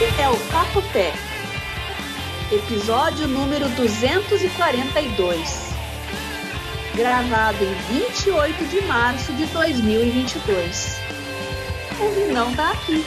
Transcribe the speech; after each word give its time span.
Este 0.00 0.20
é 0.20 0.28
o 0.28 0.36
Papo 0.52 0.80
Pé, 0.92 1.12
episódio 2.52 3.26
número 3.26 3.68
242, 3.70 5.74
gravado 6.94 7.64
em 7.64 7.74
28 7.98 8.64
de 8.66 8.80
março 8.82 9.32
de 9.32 9.44
2022. 9.46 11.00
O 11.98 12.14
Vinão 12.14 12.54
tá 12.54 12.70
aqui. 12.70 13.04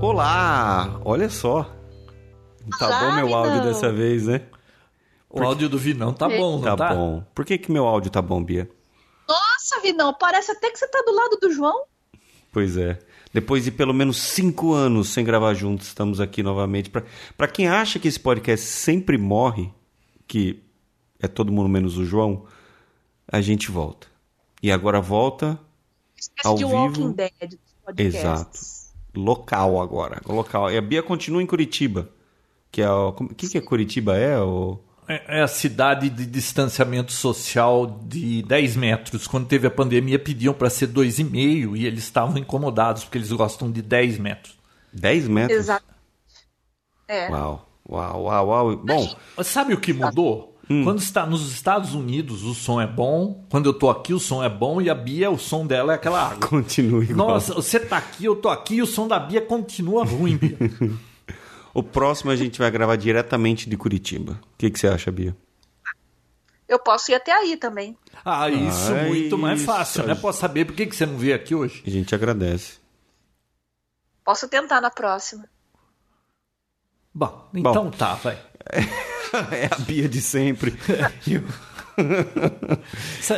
Olá! 0.00 1.00
Olha 1.04 1.30
só. 1.30 1.70
Tá 2.80 2.88
Olá, 2.88 2.98
bom 2.98 3.12
meu 3.12 3.26
Vinão. 3.26 3.44
áudio 3.44 3.62
dessa 3.62 3.92
vez, 3.92 4.26
né? 4.26 4.40
O 5.32 5.42
áudio 5.42 5.68
do 5.68 5.78
Vinão 5.78 6.12
tá 6.12 6.28
bom, 6.28 6.60
Tá, 6.60 6.70
não 6.70 6.76
tá? 6.76 6.94
bom. 6.94 7.24
Por 7.34 7.44
que, 7.44 7.56
que 7.58 7.72
meu 7.72 7.86
áudio 7.86 8.10
tá 8.10 8.20
bom, 8.20 8.42
Bia? 8.42 8.68
Nossa, 9.28 9.80
Vinão, 9.80 10.12
parece 10.14 10.52
até 10.52 10.70
que 10.70 10.78
você 10.78 10.86
tá 10.88 11.02
do 11.06 11.12
lado 11.14 11.36
do 11.40 11.50
João. 11.52 11.84
Pois 12.52 12.76
é. 12.76 12.98
Depois 13.32 13.64
de 13.64 13.70
pelo 13.70 13.94
menos 13.94 14.18
cinco 14.18 14.74
anos 14.74 15.08
sem 15.08 15.24
gravar 15.24 15.54
juntos, 15.54 15.86
estamos 15.86 16.20
aqui 16.20 16.42
novamente. 16.42 16.90
Pra, 16.90 17.02
pra 17.36 17.48
quem 17.48 17.66
acha 17.66 17.98
que 17.98 18.06
esse 18.08 18.20
podcast 18.20 18.66
sempre 18.66 19.16
morre, 19.16 19.72
que 20.28 20.62
é 21.18 21.26
todo 21.26 21.50
mundo 21.50 21.68
menos 21.68 21.96
o 21.96 22.04
João, 22.04 22.44
a 23.26 23.40
gente 23.40 23.70
volta. 23.70 24.06
E 24.62 24.70
agora 24.70 25.00
volta 25.00 25.58
Espécie 26.14 26.46
Ao 26.46 26.56
de 26.56 26.64
vivo. 26.64 26.76
Walking 26.76 27.12
Dead 27.12 27.32
dos 27.40 27.58
podcasts. 27.84 28.14
Exato. 28.20 28.58
local 29.14 29.80
agora. 29.80 30.20
Local. 30.26 30.70
E 30.70 30.76
a 30.76 30.82
Bia 30.82 31.02
continua 31.02 31.42
em 31.42 31.46
Curitiba. 31.46 32.10
Que 32.70 32.82
é 32.82 32.90
O 32.90 33.12
que, 33.12 33.48
que 33.48 33.56
é 33.58 33.60
Curitiba? 33.62 34.16
É 34.16 34.38
o. 34.38 34.78
É 35.08 35.38
é 35.38 35.42
a 35.42 35.48
cidade 35.48 36.08
de 36.08 36.24
distanciamento 36.24 37.12
social 37.12 38.00
de 38.04 38.42
10 38.42 38.76
metros. 38.76 39.26
Quando 39.26 39.46
teve 39.46 39.66
a 39.66 39.70
pandemia, 39.70 40.18
pediam 40.18 40.54
para 40.54 40.70
ser 40.70 40.88
2,5 40.88 41.76
e 41.76 41.86
eles 41.86 42.04
estavam 42.04 42.38
incomodados 42.38 43.04
porque 43.04 43.18
eles 43.18 43.32
gostam 43.32 43.70
de 43.70 43.82
10 43.82 44.18
metros. 44.18 44.56
10 44.92 45.28
metros? 45.28 45.58
Exato. 45.58 45.84
É. 47.08 47.30
Uau, 47.30 47.68
uau, 47.88 48.22
uau, 48.24 48.48
uau. 48.48 48.76
Bom, 48.76 49.16
Mas 49.36 49.46
Sabe 49.46 49.74
o 49.74 49.80
que 49.80 49.92
mudou? 49.92 50.52
Quando 50.84 51.00
está 51.00 51.26
nos 51.26 51.52
Estados 51.52 51.92
Unidos, 51.92 52.44
o 52.44 52.54
som 52.54 52.80
é 52.80 52.86
bom. 52.86 53.44
Quando 53.50 53.66
eu 53.66 53.74
tô 53.74 53.90
aqui, 53.90 54.14
o 54.14 54.18
som 54.18 54.42
é 54.42 54.48
bom. 54.48 54.80
E 54.80 54.88
a 54.88 54.94
Bia, 54.94 55.30
o 55.30 55.38
som 55.38 55.66
dela 55.66 55.92
é 55.92 55.96
aquela 55.96 56.30
água. 56.30 56.48
continue 56.48 57.04
igual. 57.04 57.28
Nossa, 57.28 57.52
você 57.52 57.78
tá 57.78 57.98
aqui, 57.98 58.24
eu 58.24 58.36
tô 58.36 58.48
aqui 58.48 58.76
e 58.76 58.82
o 58.82 58.86
som 58.86 59.06
da 59.06 59.18
Bia 59.18 59.42
continua 59.42 60.04
ruim, 60.04 60.36
Bia. 60.38 60.56
O 61.74 61.82
próximo 61.82 62.30
a 62.30 62.36
gente 62.36 62.58
vai 62.58 62.70
gravar 62.70 62.96
diretamente 62.96 63.68
de 63.68 63.76
Curitiba. 63.76 64.32
O 64.32 64.56
que, 64.58 64.70
que 64.70 64.78
você 64.78 64.88
acha, 64.88 65.10
Bia? 65.10 65.34
Eu 66.68 66.78
posso 66.78 67.10
ir 67.10 67.14
até 67.14 67.32
aí 67.32 67.56
também. 67.56 67.96
Ah, 68.24 68.48
isso 68.48 68.92
Ah, 68.92 69.04
muito 69.04 69.36
mais 69.38 69.58
isso. 69.60 69.66
fácil, 69.66 70.06
né? 70.06 70.14
Posso 70.14 70.40
saber 70.40 70.64
por 70.64 70.74
que 70.74 70.86
que 70.86 70.96
você 70.96 71.04
não 71.06 71.16
veio 71.18 71.34
aqui 71.34 71.54
hoje? 71.54 71.82
A 71.86 71.90
gente 71.90 72.14
agradece. 72.14 72.78
Posso 74.24 74.48
tentar 74.48 74.80
na 74.80 74.90
próxima. 74.90 75.44
Bom, 77.14 77.48
então 77.54 77.90
tá, 77.90 78.14
vai. 78.14 78.38
é 79.52 79.66
a 79.70 79.78
Bia 79.80 80.08
de 80.08 80.20
sempre. 80.22 80.74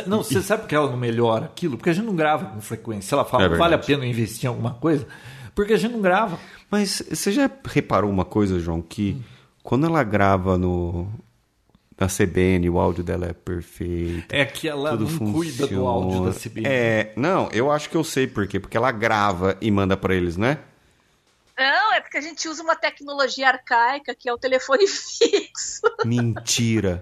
Não, 0.07 0.19
você 0.23 0.41
sabe 0.41 0.61
por 0.63 0.69
que 0.69 0.75
ela 0.75 0.89
não 0.89 0.95
melhora 0.97 1.45
aquilo? 1.45 1.75
Porque 1.77 1.89
a 1.89 1.93
gente 1.93 2.05
não 2.05 2.15
grava 2.15 2.45
com 2.45 2.61
frequência. 2.61 3.13
Ela 3.13 3.25
fala, 3.25 3.43
É 3.45 3.49
"Não 3.49 3.57
vale 3.57 3.75
a 3.75 3.77
pena 3.79 4.05
investir 4.05 4.45
em 4.45 4.47
alguma 4.47 4.73
coisa? 4.75 5.05
Porque 5.55 5.73
a 5.73 5.77
gente 5.77 5.93
não 5.93 6.01
grava. 6.01 6.37
Mas 6.69 7.01
você 7.09 7.31
já 7.31 7.49
reparou 7.65 8.11
uma 8.11 8.25
coisa, 8.25 8.59
João? 8.59 8.81
Que 8.81 9.19
quando 9.63 9.85
ela 9.87 10.03
grava 10.03 10.57
no 10.57 11.07
na 11.97 12.07
CBN, 12.07 12.69
o 12.69 12.77
áudio 12.77 13.03
dela 13.05 13.25
é 13.27 13.31
perfeito. 13.33 14.25
É 14.29 14.43
que 14.43 14.67
ela 14.67 14.89
tudo 14.91 15.03
não 15.05 15.09
funciona. 15.09 15.33
cuida 15.33 15.67
do 15.67 15.87
áudio 15.87 16.25
da 16.25 16.31
CBN. 16.37 16.67
É, 16.67 17.13
não, 17.15 17.49
eu 17.53 17.71
acho 17.71 17.89
que 17.89 17.95
eu 17.95 18.03
sei 18.03 18.27
por 18.27 18.45
quê. 18.47 18.59
Porque 18.59 18.75
ela 18.75 18.91
grava 18.91 19.57
e 19.61 19.71
manda 19.71 19.95
pra 19.95 20.13
eles, 20.13 20.35
né? 20.35 20.59
Não, 21.57 21.93
é 21.93 22.01
porque 22.01 22.17
a 22.17 22.21
gente 22.21 22.49
usa 22.49 22.61
uma 22.61 22.75
tecnologia 22.75 23.47
arcaica 23.47 24.13
que 24.13 24.27
é 24.27 24.33
o 24.33 24.37
telefone 24.37 24.85
fixo. 24.89 25.81
Mentira. 26.03 27.01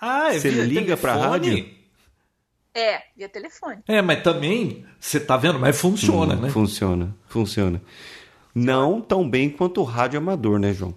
Ah, 0.00 0.34
é 0.34 0.38
Você 0.40 0.50
via 0.50 0.64
liga 0.64 0.96
pra 0.96 1.12
telefone? 1.14 1.30
rádio? 1.60 1.83
É, 2.74 3.02
via 3.16 3.28
telefone. 3.28 3.78
É, 3.86 4.02
mas 4.02 4.22
também, 4.22 4.84
você 4.98 5.20
tá 5.20 5.36
vendo? 5.36 5.58
Mas 5.58 5.80
funciona, 5.80 6.34
Hum, 6.34 6.40
né? 6.40 6.50
Funciona, 6.50 7.16
funciona. 7.28 7.80
Não 8.54 9.00
tão 9.00 9.28
bem 9.28 9.48
quanto 9.48 9.80
o 9.80 9.84
rádio 9.84 10.18
amador, 10.18 10.58
né, 10.58 10.72
João? 10.72 10.94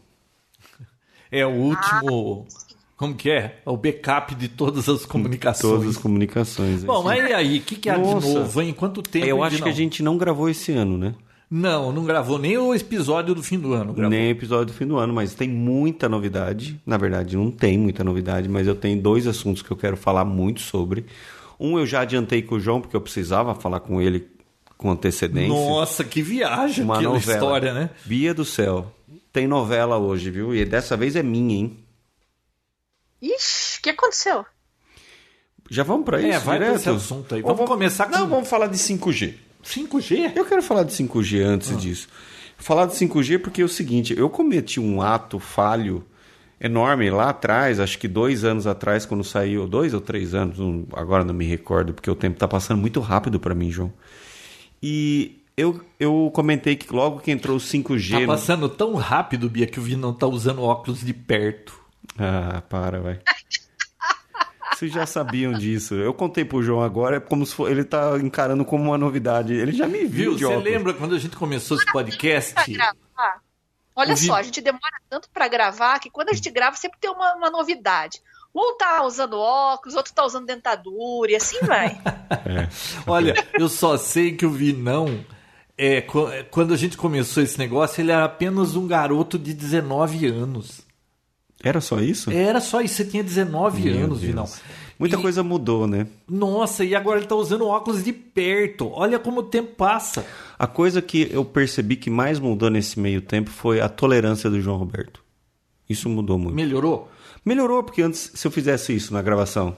É 1.31 1.45
o 1.45 1.51
último... 1.51 2.47
Como 2.95 3.13
que 3.13 3.29
é? 3.29 3.61
É 3.63 3.69
o 3.69 3.77
backup 3.77 4.33
de 4.33 4.47
todas 4.47 4.89
as 4.89 5.05
comunicações. 5.05 5.71
Todas 5.71 5.95
as 5.95 5.97
comunicações. 6.01 6.83
Bom, 6.83 7.03
mas 7.03 7.29
e 7.29 7.33
aí? 7.33 7.59
O 7.59 7.61
que, 7.61 7.75
que 7.75 7.89
há 7.91 7.95
de 7.95 8.01
Nossa. 8.01 8.27
novo, 8.39 8.59
hein? 8.59 8.73
Quanto 8.73 9.03
tempo? 9.03 9.23
Eu 9.23 9.37
hein, 9.37 9.43
acho 9.43 9.61
que 9.61 9.69
a 9.69 9.73
gente 9.73 10.01
não 10.01 10.17
gravou 10.17 10.49
esse 10.49 10.71
ano, 10.71 10.97
né? 10.97 11.13
Não, 11.49 11.91
não 11.91 12.03
gravou 12.03 12.39
nem 12.39 12.57
o 12.57 12.73
episódio 12.73 13.35
do 13.35 13.43
fim 13.43 13.59
do 13.59 13.71
ano. 13.73 13.93
Gravou. 13.93 14.09
Nem 14.09 14.31
episódio 14.31 14.65
do 14.65 14.73
fim 14.73 14.87
do 14.87 14.97
ano, 14.97 15.13
mas 15.13 15.35
tem 15.35 15.47
muita 15.47 16.09
novidade. 16.09 16.81
Na 16.83 16.97
verdade, 16.97 17.37
não 17.37 17.51
tem 17.51 17.77
muita 17.77 18.03
novidade, 18.03 18.49
mas 18.49 18.65
eu 18.65 18.75
tenho 18.75 18.99
dois 18.99 19.27
assuntos 19.27 19.61
que 19.61 19.69
eu 19.69 19.77
quero 19.77 19.95
falar 19.95 20.25
muito 20.25 20.59
sobre. 20.61 21.05
Um 21.59 21.77
eu 21.79 21.85
já 21.85 22.01
adiantei 22.01 22.41
com 22.41 22.55
o 22.55 22.59
João, 22.59 22.79
porque 22.81 22.95
eu 22.95 23.01
precisava 23.01 23.55
falar 23.55 23.79
com 23.79 24.01
ele 24.01 24.27
com 24.77 24.91
antecedência. 24.91 25.49
Nossa, 25.49 26.03
que 26.03 26.21
viagem 26.21 26.83
Uma 26.83 26.97
aquela 26.97 27.13
novela. 27.15 27.33
história, 27.37 27.73
né? 27.73 27.89
Bia 28.05 28.33
do 28.33 28.45
céu. 28.45 28.91
Tem 29.33 29.47
novela 29.47 29.97
hoje, 29.97 30.29
viu? 30.29 30.53
E 30.53 30.63
dessa 30.65 30.95
vez 30.95 31.15
é 31.15 31.23
minha, 31.23 31.55
hein? 31.55 31.77
Ixi, 33.21 33.79
o 33.79 33.81
que 33.83 33.89
aconteceu? 33.89 34.45
Já 35.69 35.83
vamos 35.83 36.05
pra 36.05 36.19
isso? 36.21 36.29
É, 36.29 36.39
vai 36.39 36.59
direto? 36.59 36.75
esse 36.77 36.89
assunto 36.89 37.35
aí. 37.35 37.41
Ou 37.43 37.53
Vamos 37.55 37.69
começar 37.69 38.05
com- 38.05 38.11
Não, 38.17 38.27
vamos 38.27 38.47
falar 38.47 38.67
de 38.67 38.77
5G. 38.77 39.33
5G? 39.63 40.31
Eu 40.35 40.45
quero 40.45 40.61
falar 40.61 40.83
de 40.83 40.93
5G 40.93 41.41
antes 41.43 41.77
disso. 41.81 42.07
Falar 42.57 42.85
de 42.85 42.95
5G 42.95 43.39
porque 43.39 43.61
é 43.61 43.65
o 43.65 43.69
seguinte, 43.69 44.15
eu 44.17 44.29
cometi 44.29 44.79
um 44.79 45.01
ato 45.01 45.39
falho 45.39 46.05
enorme 46.59 47.09
lá 47.09 47.29
atrás, 47.29 47.79
acho 47.79 47.97
que 47.99 48.07
dois 48.07 48.43
anos 48.43 48.65
atrás, 48.67 49.05
quando 49.05 49.23
saiu, 49.23 49.67
dois 49.67 49.93
ou 49.93 50.01
três 50.01 50.33
anos, 50.33 50.57
agora 50.93 51.23
não 51.23 51.33
me 51.33 51.45
recordo, 51.45 51.93
porque 51.93 52.09
o 52.09 52.15
tempo 52.15 52.37
tá 52.39 52.47
passando 52.47 52.79
muito 52.79 52.99
rápido 52.99 53.39
para 53.39 53.53
mim, 53.55 53.69
João. 53.71 53.93
E 54.81 55.43
eu, 55.55 55.81
eu 55.99 56.31
comentei 56.33 56.75
que 56.75 56.91
logo 56.93 57.19
que 57.19 57.31
entrou 57.31 57.57
o 57.57 57.59
5G... 57.59 58.11
Tá 58.13 58.19
no- 58.21 58.27
passando 58.27 58.69
tão 58.69 58.93
rápido, 58.95 59.49
Bia, 59.49 59.65
que 59.67 59.79
o 59.79 59.83
Vinão 59.83 60.13
tá 60.13 60.27
usando 60.27 60.61
óculos 60.63 61.01
de 61.01 61.13
perto. 61.13 61.79
Ah, 62.17 62.61
para, 62.69 62.99
vai. 63.01 63.19
Vocês 64.73 64.91
já 64.91 65.07
sabiam 65.07 65.53
disso. 65.53 65.95
Eu 65.95 66.13
contei 66.13 66.45
pro 66.45 66.61
João 66.61 66.83
agora, 66.83 67.15
é 67.17 67.19
como 67.19 67.43
se 67.45 67.55
for, 67.55 67.71
ele 67.71 67.83
tá 67.83 68.15
encarando 68.21 68.63
como 68.63 68.83
uma 68.83 68.97
novidade. 68.97 69.51
Ele 69.53 69.71
já 69.71 69.87
me 69.87 70.05
viu, 70.05 70.09
Viu? 70.09 70.35
de 70.35 70.39
Você 70.41 70.45
óculos. 70.45 70.63
lembra 70.63 70.93
quando 70.93 71.15
a 71.15 71.19
gente 71.19 71.35
começou 71.35 71.77
esse 71.77 71.91
podcast? 71.91 72.53
Gravar. 72.71 73.41
Olha 73.97 74.15
só, 74.15 74.35
a 74.35 74.43
gente 74.43 74.61
demora 74.61 75.01
tanto 75.09 75.27
pra 75.31 75.47
gravar 75.47 75.97
que 75.99 76.11
quando 76.11 76.29
a 76.29 76.33
gente 76.33 76.51
grava 76.51 76.77
sempre 76.77 76.99
tem 76.99 77.09
uma, 77.09 77.33
uma 77.33 77.49
novidade. 77.49 78.21
Um 78.55 78.77
tá 78.77 79.03
usando 79.03 79.39
óculos, 79.39 79.95
outro 79.95 80.13
tá 80.13 80.23
usando 80.23 80.45
dentadura 80.45 81.31
e 81.31 81.35
assim 81.35 81.57
vai. 81.61 81.99
Olha, 83.07 83.33
eu 83.55 83.67
só 83.67 83.97
sei 83.97 84.35
que 84.35 84.45
o 84.45 84.51
Vinão, 84.51 85.25
é, 85.75 85.97
é, 85.97 86.43
quando 86.43 86.75
a 86.75 86.77
gente 86.77 86.95
começou 86.95 87.41
esse 87.41 87.57
negócio, 87.57 87.99
ele 87.99 88.11
era 88.11 88.25
apenas 88.25 88.75
um 88.75 88.87
garoto 88.87 89.37
de 89.37 89.51
19 89.51 90.27
anos. 90.27 90.86
Era 91.63 91.81
só 91.81 91.99
isso? 91.99 92.29
Era 92.31 92.59
só 92.61 92.81
isso, 92.81 92.95
você 92.95 93.05
tinha 93.05 93.23
19 93.23 93.81
Meu 93.81 93.93
anos, 94.05 94.19
Deus. 94.19 94.21
Vinão. 94.21 94.45
Muita 94.99 95.15
E- 95.17 95.21
coisa 95.21 95.43
mudou, 95.43 95.87
né? 95.87 96.07
Nossa, 96.27 96.83
e 96.83 96.95
agora 96.95 97.19
ele 97.19 97.27
tá 97.27 97.35
usando 97.35 97.67
óculos 97.67 98.03
de 98.03 98.11
perto. 98.13 98.89
Olha 98.91 99.19
como 99.19 99.41
o 99.41 99.43
tempo 99.43 99.75
passa. 99.75 100.25
A 100.57 100.65
coisa 100.67 101.01
que 101.01 101.27
eu 101.31 101.45
percebi 101.45 101.95
que 101.95 102.09
mais 102.09 102.39
mudou 102.39 102.69
nesse 102.69 102.99
meio 102.99 103.21
tempo 103.21 103.49
foi 103.49 103.79
a 103.79 103.87
tolerância 103.89 104.49
do 104.49 104.59
João 104.61 104.77
Roberto. 104.77 105.21
Isso 105.89 106.09
mudou 106.09 106.37
muito. 106.37 106.55
Melhorou? 106.55 107.11
Melhorou, 107.45 107.83
porque 107.83 108.01
antes, 108.01 108.31
se 108.33 108.45
eu 108.47 108.51
fizesse 108.51 108.93
isso 108.95 109.13
na 109.13 109.21
gravação, 109.21 109.75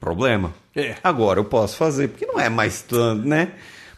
problema. 0.00 0.52
É. 0.74 0.96
Agora 1.02 1.38
eu 1.40 1.44
posso 1.44 1.76
fazer, 1.76 2.08
porque 2.08 2.26
não 2.26 2.38
é 2.40 2.48
mais 2.48 2.82
tanto, 2.82 3.26
né? 3.26 3.52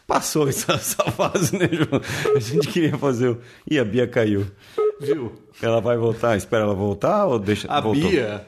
Passou 0.07 0.47
essa, 0.49 0.73
essa 0.75 1.05
fase, 1.05 1.57
né, 1.57 1.69
João? 1.73 2.01
A 2.37 2.39
gente 2.41 2.69
queria 2.69 2.97
fazer 2.99 3.31
o... 3.31 3.41
E 3.69 3.79
a 3.79 3.85
Bia 3.85 4.07
caiu. 4.07 4.47
Viu? 5.01 5.33
Ela 5.61 5.81
vai 5.81 5.97
voltar? 5.97 6.37
Espera 6.37 6.65
ela 6.65 6.75
voltar 6.75 7.27
ou 7.27 7.39
deixa... 7.39 7.67
A 7.71 7.81
voltou? 7.81 8.11
Bia, 8.11 8.47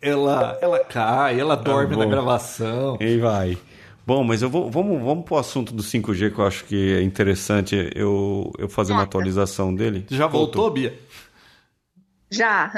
ela, 0.00 0.58
ela 0.60 0.78
cai, 0.80 1.38
ela 1.40 1.56
dorme 1.56 1.94
Hum. 1.94 1.98
bom. 1.98 2.04
na 2.04 2.10
gravação. 2.10 2.96
E 3.00 3.18
vai. 3.18 3.58
Bom, 4.06 4.22
mas 4.22 4.42
eu 4.42 4.50
vou, 4.50 4.70
vamos, 4.70 5.02
vamos 5.02 5.24
pro 5.24 5.36
assunto 5.38 5.72
do 5.72 5.82
5G, 5.82 6.32
que 6.32 6.38
eu 6.38 6.46
acho 6.46 6.64
que 6.66 6.94
é 6.94 7.02
interessante 7.02 7.90
eu, 7.94 8.52
eu 8.58 8.68
fazer 8.68 8.92
uma 8.92 9.02
atualização 9.02 9.74
dele. 9.74 10.04
Já 10.10 10.26
voltou, 10.26 10.70
Bia? 10.70 10.94
Já. 12.30 12.70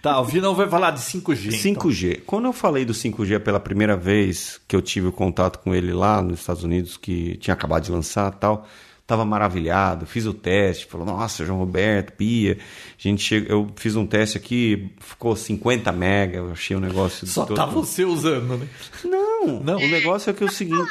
Tá, 0.00 0.20
o 0.20 0.24
Vinão 0.24 0.54
vai 0.54 0.68
falar 0.68 0.90
de 0.92 1.00
5G. 1.00 1.68
então. 1.70 1.82
5G. 1.90 2.22
Quando 2.26 2.46
eu 2.46 2.52
falei 2.52 2.84
do 2.84 2.92
5G 2.94 3.38
pela 3.40 3.60
primeira 3.60 3.96
vez 3.96 4.60
que 4.66 4.74
eu 4.74 4.80
tive 4.82 5.06
o 5.08 5.12
contato 5.12 5.58
com 5.58 5.74
ele 5.74 5.92
lá 5.92 6.20
nos 6.22 6.40
Estados 6.40 6.64
Unidos, 6.64 6.96
que 6.96 7.36
tinha 7.36 7.52
acabado 7.54 7.84
de 7.84 7.92
lançar 7.92 8.32
e 8.32 8.36
tal, 8.36 8.66
Tava 9.06 9.24
maravilhado, 9.24 10.06
fiz 10.06 10.26
o 10.26 10.32
teste, 10.32 10.86
falou, 10.86 11.06
nossa, 11.06 11.44
João 11.44 11.58
Roberto, 11.58 12.12
Pia, 12.12 12.56
a 12.56 13.02
gente 13.02 13.22
chega, 13.22 13.52
eu 13.52 13.68
fiz 13.76 13.96
um 13.96 14.06
teste 14.06 14.38
aqui, 14.38 14.94
ficou 15.00 15.34
50 15.34 15.90
mega, 15.92 16.38
eu 16.38 16.52
achei 16.52 16.76
o 16.76 16.78
um 16.78 16.82
negócio... 16.82 17.26
Só 17.26 17.44
todo... 17.44 17.56
tá 17.56 17.66
você 17.66 18.04
usando, 18.04 18.56
né? 18.56 18.68
Não, 19.04 19.60
não, 19.60 19.76
o 19.76 19.88
negócio 19.88 20.30
é 20.30 20.32
que 20.32 20.42
é 20.42 20.46
o 20.46 20.50
seguinte... 20.50 20.90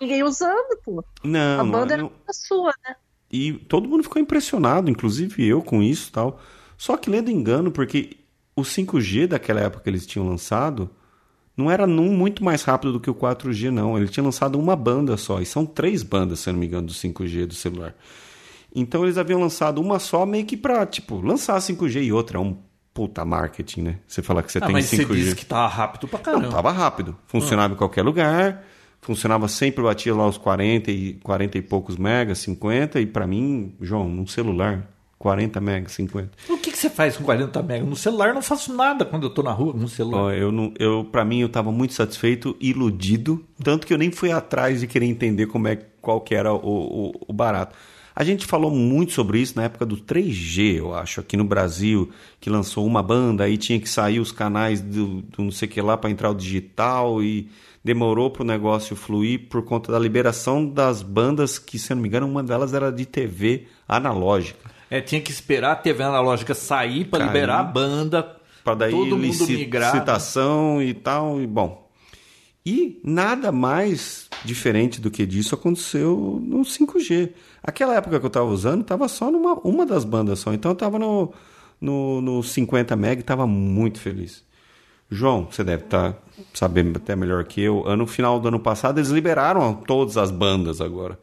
Ninguém 0.00 0.22
usando, 0.22 0.76
pô. 0.84 1.02
Não, 1.24 1.60
A 1.60 1.64
banda 1.64 1.96
não, 1.96 2.06
era 2.06 2.32
sua, 2.32 2.74
né? 2.86 2.94
E 3.30 3.52
todo 3.52 3.88
mundo 3.88 4.02
ficou 4.02 4.20
impressionado, 4.20 4.90
inclusive 4.90 5.46
eu 5.46 5.62
com 5.62 5.82
isso 5.82 6.08
e 6.08 6.12
tal. 6.12 6.40
Só 6.76 6.96
que 6.96 7.10
lendo 7.10 7.30
engano, 7.30 7.70
porque 7.70 8.18
o 8.54 8.62
5G 8.62 9.26
daquela 9.26 9.60
época 9.60 9.84
que 9.84 9.90
eles 9.90 10.06
tinham 10.06 10.28
lançado 10.28 10.90
não 11.58 11.70
era 11.70 11.86
num 11.86 12.10
muito 12.16 12.42
mais 12.42 12.62
rápido 12.62 12.92
do 12.92 13.00
que 13.00 13.10
o 13.10 13.14
4G, 13.14 13.70
não. 13.70 13.98
Ele 13.98 14.08
tinha 14.08 14.22
lançado 14.24 14.58
uma 14.58 14.74
banda 14.76 15.16
só. 15.16 15.40
E 15.40 15.44
são 15.44 15.66
três 15.66 16.02
bandas, 16.02 16.38
se 16.40 16.50
não 16.52 16.58
me 16.58 16.66
engano, 16.66 16.86
do 16.86 16.92
5G 16.94 17.44
do 17.46 17.54
celular. 17.54 17.94
Então 18.74 19.02
eles 19.04 19.18
haviam 19.18 19.40
lançado 19.40 19.80
uma 19.80 19.98
só 19.98 20.24
meio 20.24 20.44
que 20.46 20.56
pra, 20.56 20.86
tipo, 20.86 21.20
lançar 21.20 21.58
5G 21.60 22.02
e 22.04 22.12
outra. 22.12 22.38
É 22.38 22.40
um 22.40 22.56
puta 22.94 23.24
marketing, 23.24 23.82
né? 23.82 23.96
Você 24.06 24.22
falar 24.22 24.42
que 24.42 24.50
você 24.52 24.58
Ah, 24.58 24.66
tem 24.66 24.72
mas 24.72 24.86
5G. 24.86 25.06
você 25.06 25.14
disse 25.14 25.34
que 25.36 25.46
tava 25.46 25.68
rápido 25.68 26.06
pra 26.08 26.18
caramba. 26.18 26.44
Não, 26.44 26.50
tava 26.52 26.70
rápido. 26.72 27.16
Funcionava 27.26 27.74
em 27.74 27.76
qualquer 27.76 28.02
lugar. 28.02 28.64
Funcionava 29.00 29.46
sempre, 29.48 29.82
batia 29.82 30.14
lá 30.14 30.26
os 30.26 30.36
40 30.36 30.90
e, 30.90 31.14
40 31.22 31.56
e 31.58 31.62
poucos 31.62 31.96
megas, 31.96 32.38
50. 32.38 33.00
E 33.00 33.06
pra 33.06 33.26
mim, 33.26 33.72
João, 33.80 34.08
num 34.08 34.26
celular, 34.26 34.90
40 35.18 35.60
megas, 35.60 35.92
50. 35.92 36.30
O 36.48 36.58
que, 36.58 36.67
que 36.78 36.82
você 36.82 36.90
faz 36.90 37.16
com 37.16 37.24
40 37.24 37.60
mega? 37.62 37.84
No 37.84 37.96
celular 37.96 38.28
eu 38.28 38.34
não 38.34 38.42
faço 38.42 38.72
nada 38.72 39.04
quando 39.04 39.24
eu 39.24 39.30
tô 39.30 39.42
na 39.42 39.50
rua 39.50 39.72
no 39.74 39.88
celular. 39.88 40.36
Eu 40.36 40.52
eu, 40.78 41.04
pra 41.04 41.24
mim, 41.24 41.40
eu 41.40 41.48
tava 41.48 41.72
muito 41.72 41.92
satisfeito, 41.92 42.56
iludido. 42.60 43.44
Tanto 43.62 43.86
que 43.86 43.92
eu 43.92 43.98
nem 43.98 44.12
fui 44.12 44.30
atrás 44.30 44.80
de 44.80 44.86
querer 44.86 45.06
entender 45.06 45.46
como 45.46 45.66
é, 45.66 45.76
qual 46.00 46.20
que 46.20 46.34
era 46.34 46.52
o, 46.52 46.58
o, 46.58 47.12
o 47.28 47.32
barato. 47.32 47.74
A 48.14 48.24
gente 48.24 48.46
falou 48.46 48.70
muito 48.70 49.12
sobre 49.12 49.40
isso 49.40 49.54
na 49.56 49.64
época 49.64 49.86
do 49.86 49.96
3G, 49.96 50.78
eu 50.78 50.92
acho, 50.92 51.20
aqui 51.20 51.36
no 51.36 51.44
Brasil, 51.44 52.10
que 52.40 52.50
lançou 52.50 52.84
uma 52.84 53.00
banda, 53.00 53.44
aí 53.44 53.56
tinha 53.56 53.78
que 53.78 53.88
sair 53.88 54.18
os 54.18 54.32
canais 54.32 54.80
do, 54.80 55.22
do 55.22 55.44
não 55.44 55.52
sei 55.52 55.68
que 55.68 55.80
lá 55.80 55.96
para 55.96 56.10
entrar 56.10 56.30
o 56.30 56.34
digital 56.34 57.22
e 57.22 57.48
demorou 57.84 58.28
para 58.28 58.42
o 58.42 58.46
negócio 58.46 58.96
fluir 58.96 59.48
por 59.48 59.62
conta 59.62 59.92
da 59.92 60.00
liberação 60.00 60.66
das 60.66 61.00
bandas, 61.00 61.60
que 61.60 61.78
se 61.78 61.94
não 61.94 62.02
me 62.02 62.08
engano, 62.08 62.26
uma 62.26 62.42
delas 62.42 62.74
era 62.74 62.90
de 62.90 63.06
TV 63.06 63.66
analógica. 63.86 64.77
É, 64.90 65.00
tinha 65.00 65.20
que 65.20 65.30
esperar 65.30 65.72
a 65.72 65.76
TV 65.76 66.02
analógica 66.02 66.54
sair 66.54 67.04
Cair. 67.04 67.26
liberar 67.26 67.60
a 67.60 67.64
banda. 67.64 68.36
Para 68.64 68.74
daí 68.74 68.92
todo 68.92 69.16
mundo 69.16 69.46
migrar. 69.46 69.92
licitação 69.92 70.82
e 70.82 70.92
tal, 70.92 71.40
e 71.40 71.46
bom. 71.46 71.88
E 72.64 73.00
nada 73.02 73.50
mais 73.50 74.28
diferente 74.44 75.00
do 75.00 75.10
que 75.10 75.24
disso 75.24 75.54
aconteceu 75.54 76.38
no 76.42 76.60
5G. 76.60 77.32
Aquela 77.62 77.94
época 77.94 78.18
que 78.18 78.26
eu 78.26 78.28
estava 78.28 78.46
usando, 78.46 78.82
estava 78.82 79.08
só 79.08 79.30
numa 79.30 79.54
uma 79.64 79.86
das 79.86 80.04
bandas 80.04 80.40
só. 80.40 80.52
Então 80.52 80.72
eu 80.72 80.74
estava 80.74 80.98
no, 80.98 81.32
no, 81.80 82.20
no 82.20 82.42
50 82.42 82.94
MB 82.94 83.08
e 83.08 83.20
estava 83.20 83.46
muito 83.46 83.98
feliz. 84.00 84.44
João, 85.10 85.48
você 85.50 85.64
deve 85.64 85.84
estar 85.84 86.18
sabendo 86.52 86.98
até 86.98 87.16
melhor 87.16 87.42
que 87.44 87.62
eu. 87.62 87.86
Ano 87.86 88.06
final 88.06 88.38
do 88.38 88.48
ano 88.48 88.60
passado, 88.60 88.98
eles 88.98 89.08
liberaram 89.08 89.72
todas 89.72 90.18
as 90.18 90.30
bandas 90.30 90.80
agora. 90.80 91.18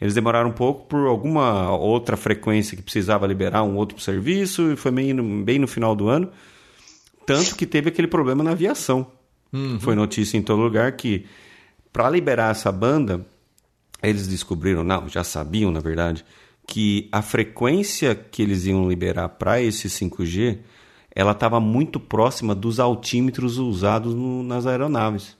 Eles 0.00 0.14
demoraram 0.14 0.50
um 0.50 0.52
pouco 0.52 0.86
por 0.86 1.06
alguma 1.06 1.74
outra 1.76 2.16
frequência 2.16 2.76
que 2.76 2.82
precisava 2.82 3.26
liberar 3.26 3.62
um 3.62 3.76
outro 3.76 3.98
serviço, 4.00 4.72
e 4.72 4.76
foi 4.76 4.90
bem 4.90 5.12
no, 5.12 5.44
bem 5.44 5.58
no 5.58 5.66
final 5.68 5.94
do 5.94 6.08
ano. 6.08 6.30
Tanto 7.26 7.54
que 7.56 7.64
teve 7.66 7.88
aquele 7.88 8.08
problema 8.08 8.42
na 8.44 8.50
aviação. 8.50 9.06
Foi 9.80 9.94
notícia 9.94 10.36
em 10.36 10.42
todo 10.42 10.60
lugar 10.60 10.92
que, 10.92 11.26
para 11.92 12.10
liberar 12.10 12.50
essa 12.50 12.72
banda, 12.72 13.24
eles 14.02 14.26
descobriram, 14.26 14.82
não, 14.82 15.08
já 15.08 15.22
sabiam 15.22 15.70
na 15.70 15.78
verdade, 15.80 16.24
que 16.66 17.08
a 17.12 17.22
frequência 17.22 18.14
que 18.14 18.42
eles 18.42 18.66
iam 18.66 18.88
liberar 18.88 19.28
para 19.28 19.60
esse 19.62 19.88
5G, 19.88 20.58
ela 21.14 21.30
estava 21.32 21.60
muito 21.60 22.00
próxima 22.00 22.52
dos 22.54 22.80
altímetros 22.80 23.56
usados 23.58 24.12
no- 24.14 24.42
nas 24.42 24.66
aeronaves. 24.66 25.36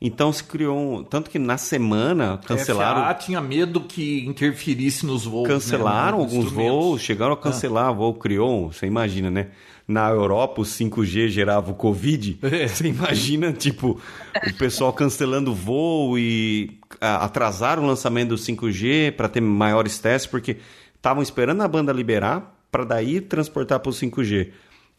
Então 0.00 0.32
se 0.32 0.44
criou 0.44 0.76
um, 0.76 1.04
tanto 1.04 1.30
que 1.30 1.38
na 1.38 1.56
semana 1.56 2.38
cancelaram 2.44 3.02
FAA 3.02 3.14
tinha 3.14 3.40
medo 3.40 3.80
que 3.80 4.24
interferisse 4.26 5.06
nos 5.06 5.24
voos. 5.24 5.48
cancelaram 5.48 6.18
né, 6.18 6.24
alguns 6.24 6.52
voos, 6.52 7.00
chegaram 7.00 7.32
a 7.32 7.36
cancelar 7.36 7.94
voo 7.94 8.14
criou, 8.14 8.72
você 8.72 8.86
imagina, 8.86 9.30
né? 9.30 9.48
Na 9.86 10.08
Europa 10.10 10.62
o 10.62 10.64
5G 10.64 11.28
gerava 11.28 11.70
o 11.70 11.74
Covid. 11.74 12.38
É. 12.44 12.68
Você 12.68 12.88
imagina, 12.88 13.52
tipo, 13.52 14.00
o 14.46 14.54
pessoal 14.54 14.92
cancelando 14.92 15.54
voo 15.54 16.18
e 16.18 16.78
ah, 17.00 17.24
atrasaram 17.24 17.82
o 17.82 17.86
lançamento 17.86 18.30
do 18.30 18.36
5G 18.36 19.12
para 19.12 19.28
ter 19.28 19.40
maiores 19.40 19.98
testes 19.98 20.30
porque 20.30 20.58
estavam 20.96 21.22
esperando 21.22 21.62
a 21.62 21.68
banda 21.68 21.92
liberar 21.92 22.54
para 22.70 22.84
daí 22.84 23.20
transportar 23.20 23.78
para 23.80 23.90
o 23.90 23.92
5G. 23.92 24.50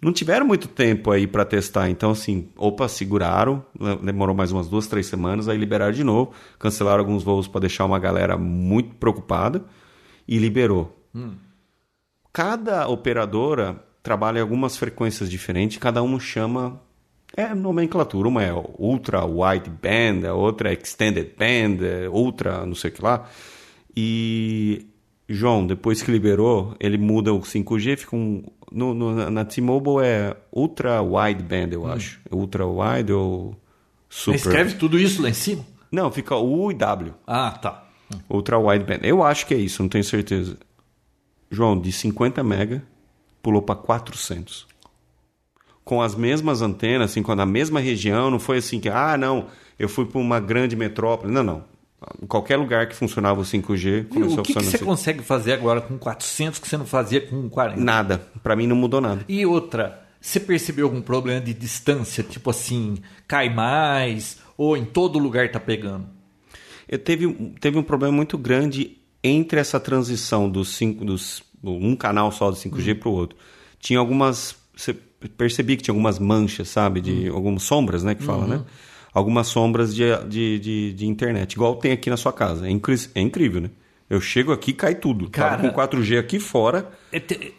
Não 0.03 0.11
tiveram 0.11 0.45
muito 0.45 0.67
tempo 0.67 1.09
aí 1.09 1.25
para 1.25 1.45
testar, 1.45 1.89
então 1.89 2.11
assim, 2.11 2.49
opa, 2.57 2.87
seguraram, 2.87 3.65
demorou 4.03 4.35
mais 4.35 4.51
umas 4.51 4.67
duas, 4.67 4.87
três 4.87 5.07
semanas, 5.07 5.47
aí 5.47 5.57
liberaram 5.57 5.93
de 5.93 6.03
novo, 6.03 6.33
cancelaram 6.59 6.99
alguns 6.99 7.23
voos 7.23 7.47
para 7.47 7.61
deixar 7.61 7.85
uma 7.85 7.97
galera 7.97 8.37
muito 8.37 8.95
preocupada 8.95 9.63
e 10.27 10.37
liberou. 10.37 10.95
Cada 12.33 12.87
operadora 12.89 13.81
trabalha 14.03 14.39
em 14.39 14.41
algumas 14.41 14.75
frequências 14.75 15.29
diferentes, 15.29 15.77
cada 15.77 16.03
uma 16.03 16.19
chama 16.19 16.81
é 17.35 17.53
nomenclatura, 17.55 18.27
uma 18.27 18.43
é 18.43 18.53
ultra 18.77 19.25
wide 19.25 19.69
band, 19.69 20.27
a 20.27 20.33
outra 20.33 20.71
é 20.71 20.73
extended 20.73 21.33
band, 21.37 21.85
é 21.85 22.09
ultra 22.09 22.65
não 22.65 22.75
sei 22.75 22.91
o 22.91 22.93
que 22.93 23.01
lá. 23.01 23.27
E 23.95 24.87
João, 25.27 25.65
depois 25.65 26.01
que 26.03 26.11
liberou, 26.11 26.75
ele 26.79 26.97
muda 26.97 27.33
o 27.33 27.39
5G, 27.41 27.97
fica 27.97 28.15
um 28.15 28.43
no, 28.71 28.93
no- 28.93 29.29
na 29.31 29.45
T-Mobile 29.45 30.05
é 30.05 30.35
ultra 30.51 31.01
wide 31.01 31.41
band, 31.43 31.69
eu 31.71 31.87
acho. 31.87 32.19
Ultra 32.31 32.65
wide 32.67 33.11
ou 33.13 33.55
super. 34.09 34.35
Escreve 34.35 34.73
tudo 34.75 34.99
isso 34.99 35.21
lá 35.21 35.29
em 35.29 35.33
cima? 35.33 35.65
Não, 35.91 36.11
fica 36.11 36.35
U 36.35 36.71
e 36.71 36.73
W. 36.75 37.13
Ah, 37.25 37.51
tá. 37.51 37.85
Ultra 38.29 38.59
wideband. 38.59 38.99
Eu 39.03 39.23
acho 39.23 39.45
que 39.47 39.53
é 39.53 39.57
isso, 39.57 39.81
não 39.81 39.89
tenho 39.89 40.03
certeza. 40.03 40.57
João, 41.49 41.79
de 41.79 41.91
50 41.91 42.43
mega 42.43 42.83
pulou 43.41 43.61
para 43.61 43.75
400. 43.75 44.67
Com 45.83 46.01
as 46.01 46.15
mesmas 46.15 46.61
antenas, 46.61 47.11
assim, 47.11 47.21
com- 47.23 47.35
na 47.35 47.45
mesma 47.45 47.79
região, 47.79 48.29
não 48.31 48.39
foi 48.39 48.57
assim 48.57 48.79
que, 48.79 48.89
ah, 48.89 49.15
não, 49.17 49.47
eu 49.79 49.87
fui 49.87 50.05
para 50.05 50.19
uma 50.19 50.39
grande 50.39 50.75
metrópole. 50.75 51.31
Não, 51.31 51.43
não. 51.43 51.63
Qualquer 52.27 52.57
lugar 52.57 52.87
que 52.87 52.95
funcionava 52.95 53.41
o 53.41 53.43
5G, 53.43 54.01
E 54.01 54.03
começou 54.05 54.39
o 54.39 54.43
que, 54.43 54.53
que 54.53 54.63
você 54.63 54.75
assim. 54.77 54.85
consegue 54.85 55.23
fazer 55.23 55.53
agora 55.53 55.81
com 55.81 55.97
400 55.97 56.59
que 56.59 56.67
você 56.67 56.77
não 56.77 56.85
fazia 56.85 57.21
com 57.21 57.49
40? 57.49 57.81
Nada. 57.81 58.21
Para 58.43 58.55
mim 58.55 58.67
não 58.67 58.75
mudou 58.75 59.01
nada. 59.01 59.25
E 59.27 59.45
outra, 59.45 60.05
você 60.21 60.39
percebeu 60.39 60.85
algum 60.85 61.01
problema 61.01 61.41
de 61.41 61.53
distância? 61.53 62.23
Tipo 62.23 62.49
assim, 62.49 62.97
cai 63.27 63.53
mais? 63.53 64.37
Ou 64.57 64.77
em 64.77 64.85
todo 64.85 65.19
lugar 65.19 65.49
tá 65.51 65.59
pegando? 65.59 66.05
Eu 66.87 66.99
teve, 66.99 67.27
teve 67.59 67.77
um 67.77 67.83
problema 67.83 68.15
muito 68.15 68.37
grande 68.37 68.97
entre 69.23 69.59
essa 69.59 69.79
transição 69.79 70.49
dos 70.49 70.69
cinco, 70.75 71.03
dos 71.03 71.43
um 71.63 71.95
canal 71.95 72.31
só 72.31 72.51
do 72.51 72.55
5G 72.57 72.99
para 72.99 73.09
o 73.09 73.13
outro. 73.13 73.37
Tinha 73.79 73.97
algumas, 73.99 74.55
você 74.75 74.93
percebi 74.93 75.75
que 75.75 75.83
tinha 75.83 75.93
algumas 75.93 76.19
manchas, 76.19 76.69
sabe, 76.69 77.01
de 77.01 77.27
algumas 77.29 77.63
sombras, 77.63 78.03
né, 78.03 78.13
que 78.13 78.23
fala, 78.23 78.45
né? 78.45 78.63
Algumas 79.15 79.47
sombras 79.47 79.95
de, 79.95 80.03
de, 80.27 80.59
de, 80.59 80.93
de 80.93 81.05
internet, 81.07 81.53
igual 81.53 81.75
tem 81.77 81.91
aqui 81.93 82.09
na 82.09 82.17
sua 82.17 82.33
casa. 82.33 82.67
É, 82.67 82.69
incri- 82.69 83.09
é 83.15 83.21
incrível, 83.21 83.61
né? 83.61 83.69
Eu 84.09 84.19
chego 84.21 84.51
aqui 84.51 84.73
cai 84.73 84.93
tudo. 84.93 85.29
Cara- 85.29 85.55
Tava 85.57 85.69
com 85.69 85.81
4G 85.81 86.19
aqui 86.19 86.37
fora. 86.37 86.91
É 87.11 87.19
te- 87.19 87.53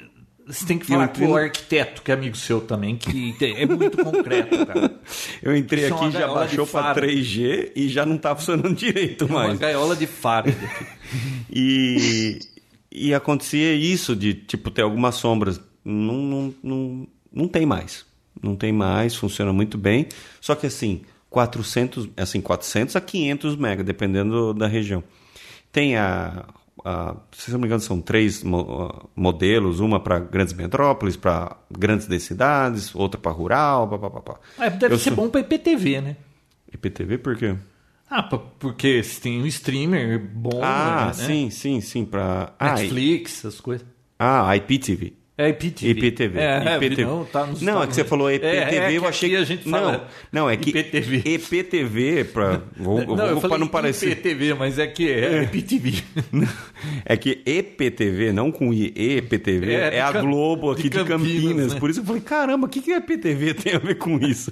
Você 0.47 0.65
tem 0.67 0.79
que 0.79 0.87
falar 0.87 1.07
entrei 1.07 1.27
com 1.27 1.33
o 1.33 1.37
arquiteto, 1.37 2.03
que 2.03 2.11
é 2.13 2.15
amigo 2.15 2.37
seu 2.37 2.61
também, 2.61 2.95
que 2.97 3.35
é 3.43 3.65
muito 3.67 3.97
concreto, 4.05 4.65
cara. 4.67 4.95
Eu 5.43 5.57
entrei 5.57 5.85
é 5.85 5.87
aqui 5.89 5.95
uma 6.05 6.11
já 6.11 6.29
baixou 6.29 6.67
para 6.67 6.95
faro. 6.95 7.01
3G 7.07 7.73
e 7.75 7.89
já 7.89 8.05
não 8.07 8.19
tá 8.19 8.37
funcionando 8.37 8.75
direito 8.77 9.25
É 9.25 9.27
uma 9.27 9.45
mais. 9.49 9.59
gaiola 9.59 9.97
de 9.97 10.07
faro. 10.07 10.53
E, 11.51 12.39
e 12.91 13.15
acontecia 13.15 13.73
isso 13.75 14.15
de, 14.17 14.35
tipo, 14.35 14.71
ter 14.71 14.83
algumas 14.83 15.15
sombras. 15.15 15.61
Não, 15.85 16.15
não, 16.17 16.55
não, 16.63 17.09
não 17.33 17.49
tem 17.49 17.65
mais. 17.65 18.05
Não 18.43 18.55
tem 18.57 18.73
mais, 18.73 19.15
funciona 19.15 19.53
muito 19.53 19.79
bem. 19.79 20.07
Só 20.41 20.55
que 20.55 20.67
assim, 20.67 21.03
400, 21.41 22.09
assim, 22.17 22.41
400 22.41 22.97
a 22.97 23.01
500 23.01 23.57
mega, 23.57 23.85
dependendo 23.85 24.55
da 24.55 24.67
região. 24.67 25.05
Tem 25.71 25.95
a, 25.95 26.47
a 26.83 27.15
se 27.31 27.51
não 27.53 27.59
me 27.59 27.67
engano, 27.67 27.83
são 27.83 28.01
três 28.01 28.43
mo- 28.43 29.11
modelos, 29.15 29.79
uma 29.79 30.01
para 30.01 30.19
grandes 30.19 30.55
metrópoles, 30.55 31.15
para 31.15 31.55
grandes 31.71 32.07
densidades, 32.07 32.95
outra 32.95 33.21
para 33.21 33.33
rural, 33.33 33.87
papapá. 33.87 34.41
Ah, 34.57 34.71
deve 34.71 34.95
Eu 34.95 34.99
ser 34.99 35.11
sou- 35.11 35.17
bom 35.17 35.29
pra 35.29 35.43
IPTV, 35.43 36.01
né? 36.01 36.17
IPTV 36.73 37.19
por 37.19 37.37
quê? 37.37 37.55
Ah, 38.09 38.23
porque 38.23 39.03
se 39.03 39.21
tem 39.21 39.43
um 39.43 39.47
streamer 39.47 40.19
bom, 40.19 40.61
Ah, 40.65 41.09
né? 41.09 41.13
sim, 41.13 41.51
sim, 41.51 41.83
sim, 41.83 42.03
para... 42.07 42.55
Ah, 42.59 42.77
Netflix, 42.77 43.41
essas 43.45 43.61
coisas. 43.61 43.87
ah, 44.19 44.57
IPTV. 44.57 45.13
É 45.39 45.51
IPTV. 45.51 45.91
IPTV. 45.91 46.39
É, 46.39 46.77
IPTV. 46.77 47.05
Não, 47.05 47.25
tá 47.27 47.45
nos 47.47 47.61
não, 47.61 47.83
é 47.83 47.87
que 47.87 47.95
você 47.95 48.05
falou 48.05 48.33
IPTV, 48.33 48.57
é, 48.57 48.75
é 48.75 48.97
eu 48.97 49.03
que 49.03 49.09
achei 49.09 49.29
aqui 49.29 49.37
a 49.37 49.45
gente 49.45 49.69
não, 49.69 49.79
fala 49.79 50.09
não, 50.33 50.49
é 50.49 50.57
que 50.57 50.71
IPTV. 50.71 51.23
IPTV 51.27 52.25
para 52.25 52.63
vou, 52.75 53.01
Não, 53.01 53.17
vou, 53.17 53.27
eu 53.27 53.41
falei 53.43 53.59
não 53.59 53.69
parecer 53.69 54.13
IPTV, 54.13 54.55
mas 54.55 54.79
é 54.79 54.87
que 54.87 55.11
é, 55.11 55.43
IPTV. 55.43 56.03
É 57.05 57.17
que 57.17 57.43
EPTV, 57.45 58.33
não 58.33 58.51
com 58.51 58.73
I, 58.73 58.93
EPTV, 58.97 59.75
É, 59.75 59.97
é, 59.97 60.01
a 60.01 60.13
Globo 60.13 60.71
aqui 60.71 60.85
de 60.85 60.91
de 60.91 61.05
Campinas. 61.05 61.43
Campinas, 61.43 61.75
né? 61.75 61.81
Por 61.81 61.91
isso 61.91 62.01
eu 62.01 62.05
falei, 62.05 62.23
caramba, 62.23 62.67
o 62.67 62.71
que, 62.71 62.81
que 62.81 62.93
EPTV 62.93 63.55
tem 63.55 63.75
a 63.75 63.79
ver 63.79 63.97
com 63.97 64.19
isso? 64.19 64.51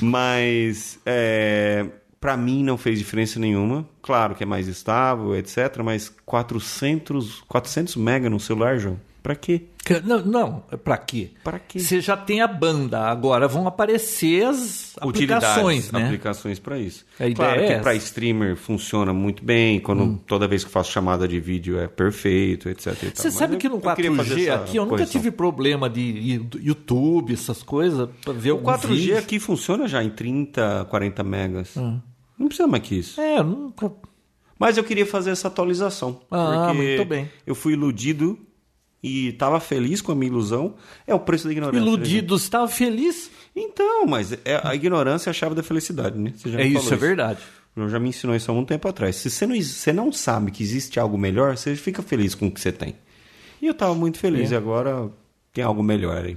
Mas, 0.00 0.98
é, 1.04 1.86
para 2.20 2.36
mim 2.36 2.62
não 2.62 2.76
fez 2.76 2.98
diferença 2.98 3.40
nenhuma. 3.40 3.88
Claro 4.02 4.34
que 4.34 4.42
é 4.42 4.46
mais 4.46 4.68
estável, 4.68 5.34
etc. 5.34 5.78
Mas 5.82 6.12
400, 6.24 7.42
400 7.48 7.96
mega 7.96 8.30
no 8.30 8.38
celular, 8.38 8.78
João? 8.78 8.98
Pra 9.22 9.34
quê? 9.36 9.62
Que- 9.84 10.00
Não, 10.00 10.24
não, 10.24 10.60
pra 10.82 10.96
quê? 10.96 11.30
Pra 11.44 11.58
quê? 11.58 11.78
Você 11.78 12.00
já 12.00 12.16
tem 12.16 12.40
a 12.40 12.46
banda, 12.46 13.00
agora 13.00 13.46
vão 13.46 13.66
aparecer 13.66 14.46
as 14.46 14.94
aplicações, 14.98 15.84
Utilidades, 15.86 15.92
né? 15.92 16.04
aplicações 16.06 16.58
para 16.58 16.78
isso. 16.78 17.04
A 17.18 17.26
ideia 17.26 17.34
claro 17.36 17.60
é 17.62 17.74
que 17.76 17.82
para 17.82 17.94
streamer 17.96 18.56
funciona 18.56 19.12
muito 19.12 19.44
bem, 19.44 19.78
quando 19.80 20.02
Hum. 20.04 20.18
toda 20.26 20.46
vez 20.48 20.62
que 20.64 20.68
eu 20.68 20.72
faço 20.72 20.90
chamada 20.90 21.26
de 21.28 21.38
vídeo 21.40 21.78
é 21.78 21.86
perfeito, 21.86 22.68
etc. 22.68 22.94
Você 23.14 23.30
sabe 23.30 23.56
que 23.58 23.68
no 23.68 23.76
eu 23.76 23.94
queria 23.94 24.14
fazer 24.14 24.34
4G 24.36 24.46
essa 24.48 24.54
aqui 24.62 24.76
eu 24.76 24.84
nunca 24.84 24.96
correção. 24.96 25.20
tive 25.20 25.30
problema 25.30 25.90
de 25.90 26.40
YouTube, 26.62 27.32
essas 27.34 27.62
coisas, 27.62 28.08
pra 28.24 28.32
ver 28.32 28.52
O 28.52 28.54
algum 28.54 28.64
4G 28.64 28.94
vídeo. 28.94 29.18
aqui 29.18 29.38
funciona 29.38 29.86
já 29.88 30.02
em 30.02 30.10
30, 30.10 30.86
40 30.88 31.22
megas. 31.22 31.74
Não 31.76 32.46
precisa 32.46 32.66
mais 32.66 32.82
que 32.82 32.94
isso. 32.98 33.20
É, 33.20 33.38
eu 33.38 33.44
nunca. 33.44 33.92
Mas 34.58 34.76
eu 34.76 34.84
queria 34.84 35.06
fazer 35.06 35.30
essa 35.30 35.48
atualização. 35.48 36.20
Ah, 36.30 36.72
muito 36.74 37.04
bem. 37.04 37.30
Eu 37.46 37.54
fui 37.54 37.72
iludido 37.72 38.38
e 39.02 39.28
estava 39.28 39.58
feliz 39.60 40.00
com 40.02 40.12
a 40.12 40.14
minha 40.14 40.30
ilusão. 40.30 40.74
É 41.06 41.14
o 41.14 41.20
preço 41.20 41.46
da 41.46 41.52
ignorância. 41.52 41.80
né, 41.80 41.86
Iludido, 41.86 42.36
estava 42.36 42.68
feliz. 42.68 43.30
Então, 43.56 44.06
mas 44.06 44.32
é- 44.44 44.60
a 44.62 44.74
ignorância 44.74 45.28
é 45.28 45.32
a 45.32 45.34
chave 45.34 45.54
da 45.54 45.62
felicidade, 45.62 46.18
né? 46.18 46.32
Você 46.36 46.50
já 46.50 46.60
É 46.60 46.66
isso, 46.66 46.82
falou 46.82 46.92
é 46.92 46.96
verdade. 46.96 47.40
O 47.76 47.80
João 47.80 47.88
já 47.88 47.98
me 48.00 48.08
ensinou 48.08 48.34
isso 48.34 48.50
há 48.50 48.54
um 48.54 48.64
tempo 48.64 48.88
atrás. 48.88 49.16
Se 49.16 49.30
você 49.30 49.46
não, 49.46 49.60
você 49.60 49.92
não 49.92 50.12
sabe 50.12 50.50
que 50.50 50.62
existe 50.62 50.98
algo 50.98 51.16
melhor, 51.16 51.56
você 51.56 51.74
fica 51.76 52.02
feliz 52.02 52.34
com 52.34 52.48
o 52.48 52.50
que 52.50 52.60
você 52.60 52.72
tem. 52.72 52.96
E 53.62 53.66
eu 53.66 53.72
estava 53.72 53.94
muito 53.94 54.18
feliz. 54.18 54.50
É. 54.50 54.54
E 54.54 54.56
agora 54.56 55.08
tem 55.52 55.62
algo 55.64 55.82
melhor 55.82 56.24
aí. 56.24 56.36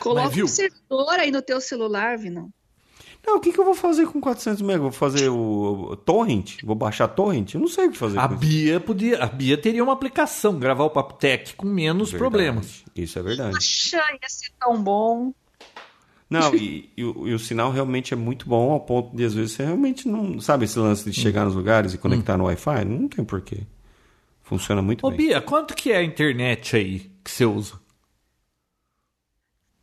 Coloca 0.00 0.42
um 0.42 0.46
servidor 0.46 1.10
aí 1.18 1.30
no 1.30 1.42
teu 1.42 1.60
celular, 1.60 2.16
Vinão. 2.18 2.50
Não, 3.28 3.36
o 3.36 3.40
que, 3.40 3.52
que 3.52 3.60
eu 3.60 3.64
vou 3.66 3.74
fazer 3.74 4.06
com 4.06 4.22
400 4.22 4.62
MB? 4.62 4.78
Vou 4.78 4.90
fazer 4.90 5.28
o, 5.28 5.90
o 5.90 5.96
torrent? 5.96 6.62
Vou 6.64 6.74
baixar 6.74 7.08
torrent? 7.08 7.52
Eu 7.52 7.60
não 7.60 7.68
sei 7.68 7.88
o 7.88 7.90
que 7.92 7.98
fazer 7.98 8.18
A 8.18 8.26
com 8.26 8.32
isso. 8.32 8.40
Bia 8.40 8.80
podia, 8.80 9.22
a 9.22 9.26
Bia 9.26 9.58
teria 9.58 9.84
uma 9.84 9.92
aplicação, 9.92 10.58
gravar 10.58 10.84
o 10.84 10.90
Papo 10.90 11.12
Tech 11.12 11.54
com 11.54 11.66
menos 11.66 12.10
Verdade. 12.10 12.18
problemas. 12.18 12.84
Isso 12.96 13.18
é 13.18 13.22
verdade. 13.22 13.52
Poxa, 13.52 13.98
ia 13.98 14.28
ser 14.28 14.50
tão 14.58 14.82
bom. 14.82 15.34
Não, 16.30 16.54
e, 16.56 16.90
e 16.96 17.04
o, 17.04 17.28
e 17.28 17.34
o 17.34 17.38
sinal 17.38 17.70
realmente 17.70 18.14
é 18.14 18.16
muito 18.16 18.48
bom 18.48 18.72
ao 18.72 18.80
ponto 18.80 19.14
de, 19.14 19.22
às 19.26 19.34
vezes, 19.34 19.52
você 19.52 19.62
realmente 19.66 20.08
não... 20.08 20.40
Sabe 20.40 20.64
esse 20.64 20.78
lance 20.78 21.04
de 21.04 21.12
chegar 21.12 21.44
nos 21.44 21.54
lugares 21.54 21.92
e 21.92 21.98
conectar 21.98 22.38
no 22.38 22.44
Wi-Fi? 22.44 22.86
Não 22.86 23.08
tem 23.08 23.22
porquê. 23.26 23.58
Funciona 24.42 24.80
muito 24.80 25.06
Ô 25.06 25.10
bem. 25.10 25.18
Bia, 25.18 25.42
quanto 25.42 25.74
que 25.74 25.92
é 25.92 25.98
a 25.98 26.02
internet 26.02 26.74
aí 26.74 27.12
que 27.22 27.30
você 27.30 27.44
usa? 27.44 27.78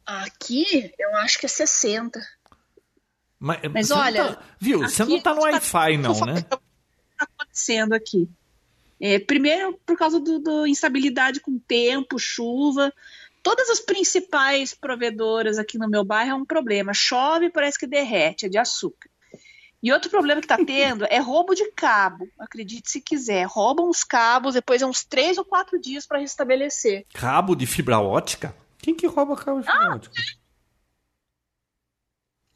Aqui, 0.04 0.92
eu 0.98 1.16
acho 1.18 1.40
que 1.40 1.46
é 1.46 1.50
60. 1.50 2.20
Mas, 3.40 3.60
Mas 3.72 3.88
você 3.88 3.94
não 3.94 4.02
olha, 4.02 4.34
tá- 4.36 4.42
viu, 4.60 4.80
você 4.80 5.04
não 5.06 5.20
tá 5.20 5.34
no 5.34 5.38
está- 5.48 5.52
Wi-Fi 5.52 5.98
não, 5.98 6.14
Vou 6.14 6.26
né? 6.26 6.34
falar 6.34 6.42
o 6.42 6.44
que 6.44 6.56
está 7.12 7.28
acontecendo 7.38 7.94
aqui. 7.94 8.30
É, 9.00 9.20
primeiro, 9.20 9.78
por 9.86 9.98
causa 9.98 10.20
do 10.20 10.66
instabilidade 10.66 11.40
com 11.42 11.60
tempo, 11.60 12.18
chuva. 12.18 12.94
Todas 13.44 13.70
as 13.70 13.80
principais 13.80 14.74
provedoras 14.74 15.58
aqui 15.60 15.78
no 15.78 15.88
meu 15.88 16.04
bairro 16.04 16.32
é 16.32 16.36
um 16.36 16.46
problema. 16.46 16.94
Chove, 16.94 17.50
parece 17.52 17.78
que 17.78 17.86
derrete, 17.86 18.46
é 18.46 18.50
de 18.50 18.58
açúcar. 18.58 19.10
E 19.84 19.92
outro 19.94 20.10
problema 20.10 20.42
que 20.42 20.46
está 20.46 20.58
tendo 20.58 21.06
é 21.06 21.20
roubo 21.20 21.54
de 21.54 21.70
cabo. 21.74 22.28
Acredite 22.40 22.90
se 22.90 23.00
quiser. 23.02 23.46
Roubam 23.46 23.88
os 23.90 24.04
cabos, 24.04 24.56
depois 24.56 24.82
é 24.82 24.86
uns 24.86 25.04
três 25.04 25.38
ou 25.38 25.46
quatro 25.46 25.80
dias 25.80 26.08
para 26.08 26.18
restabelecer. 26.20 27.06
Cabo 27.14 27.54
de 27.54 27.68
fibra 27.68 28.00
ótica? 28.00 28.56
Quem 28.80 28.96
que 28.96 29.06
rouba 29.06 29.36
cabo 29.36 29.60
de 29.60 29.68
fibra 29.68 29.94
ótica? 29.96 30.16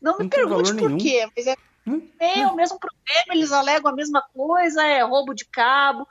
Não 0.02 0.18
me 0.18 0.24
Não 0.24 0.30
pergunte 0.30 0.74
por 0.76 0.90
nenhum. 0.90 0.98
quê, 0.98 1.28
mas 1.36 1.48
é, 1.48 1.56
Hum? 1.88 2.08
é 2.20 2.48
o 2.48 2.56
mesmo 2.56 2.78
problema, 2.80 3.34
eles 3.34 3.52
alegam 3.52 3.92
a 3.92 3.96
mesma 3.96 4.22
coisa, 4.34 4.84
é 4.84 5.02
roubo 5.02 5.34
de 5.34 5.46
cabo. 5.46 6.08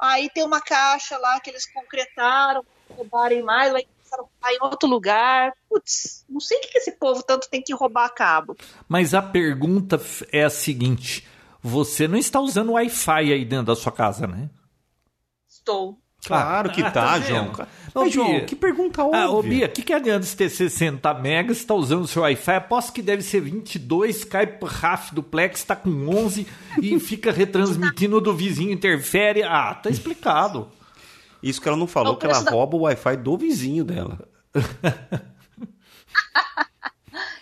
Aí 0.00 0.30
tem 0.30 0.44
uma 0.44 0.60
caixa 0.60 1.18
lá 1.18 1.40
que 1.40 1.50
eles 1.50 1.70
concretaram, 1.72 2.64
roubarem 2.88 3.42
mais, 3.42 3.74
aí 3.74 3.84
começaram 3.86 4.24
a 4.24 4.26
roubar 4.26 4.52
em 4.52 4.70
outro 4.70 4.88
lugar. 4.88 5.52
Putz, 5.68 6.24
não 6.28 6.40
sei 6.40 6.58
o 6.58 6.60
que 6.62 6.78
esse 6.78 6.92
povo 6.92 7.22
tanto 7.22 7.48
tem 7.50 7.62
que 7.62 7.74
roubar 7.74 8.08
cabo. 8.14 8.56
Mas 8.88 9.12
a 9.12 9.20
pergunta 9.20 10.00
é 10.32 10.44
a 10.44 10.50
seguinte: 10.50 11.26
você 11.60 12.06
não 12.08 12.16
está 12.16 12.40
usando 12.40 12.72
Wi-Fi 12.72 13.32
aí 13.32 13.44
dentro 13.44 13.66
da 13.66 13.76
sua 13.76 13.92
casa, 13.92 14.26
né? 14.26 14.48
Estou. 15.48 15.98
Claro 16.26 16.70
que 16.70 16.82
Ah, 16.82 16.90
tá, 16.90 17.02
tá 17.12 17.20
João. 17.20 17.44
vendo? 17.52 17.68
Mas, 17.94 18.12
João, 18.12 18.28
Bia. 18.30 18.44
que 18.44 18.54
pergunta 18.56 19.02
óbvia. 19.04 19.20
Ah, 19.22 19.30
ô 19.30 19.42
Bia, 19.42 19.66
o 19.66 19.68
que, 19.68 19.82
que 19.82 19.92
adianta 19.92 20.26
você 20.26 20.36
ter 20.36 20.50
60 20.50 21.14
megas, 21.14 21.58
está 21.58 21.74
usando 21.74 22.02
o 22.02 22.06
seu 22.08 22.22
Wi-Fi? 22.22 22.52
Aposto 22.56 22.92
que 22.92 23.00
deve 23.00 23.22
ser 23.22 23.40
22, 23.40 24.24
cai 24.24 24.58
RAF 24.62 25.14
duplex, 25.14 25.60
está 25.60 25.74
com 25.76 25.88
11 26.08 26.46
e 26.82 26.98
fica 27.00 27.32
retransmitindo 27.32 28.20
do 28.20 28.34
vizinho, 28.34 28.72
interfere. 28.72 29.42
Ah, 29.42 29.74
tá 29.74 29.88
explicado. 29.90 30.68
Isso 31.42 31.60
que 31.62 31.68
ela 31.68 31.76
não 31.78 31.86
falou, 31.86 32.16
que 32.16 32.26
ela 32.26 32.40
da- 32.42 32.50
rouba 32.50 32.76
o 32.76 32.80
Wi-Fi 32.80 33.16
do 33.16 33.36
vizinho 33.38 33.84
dela. 33.84 34.18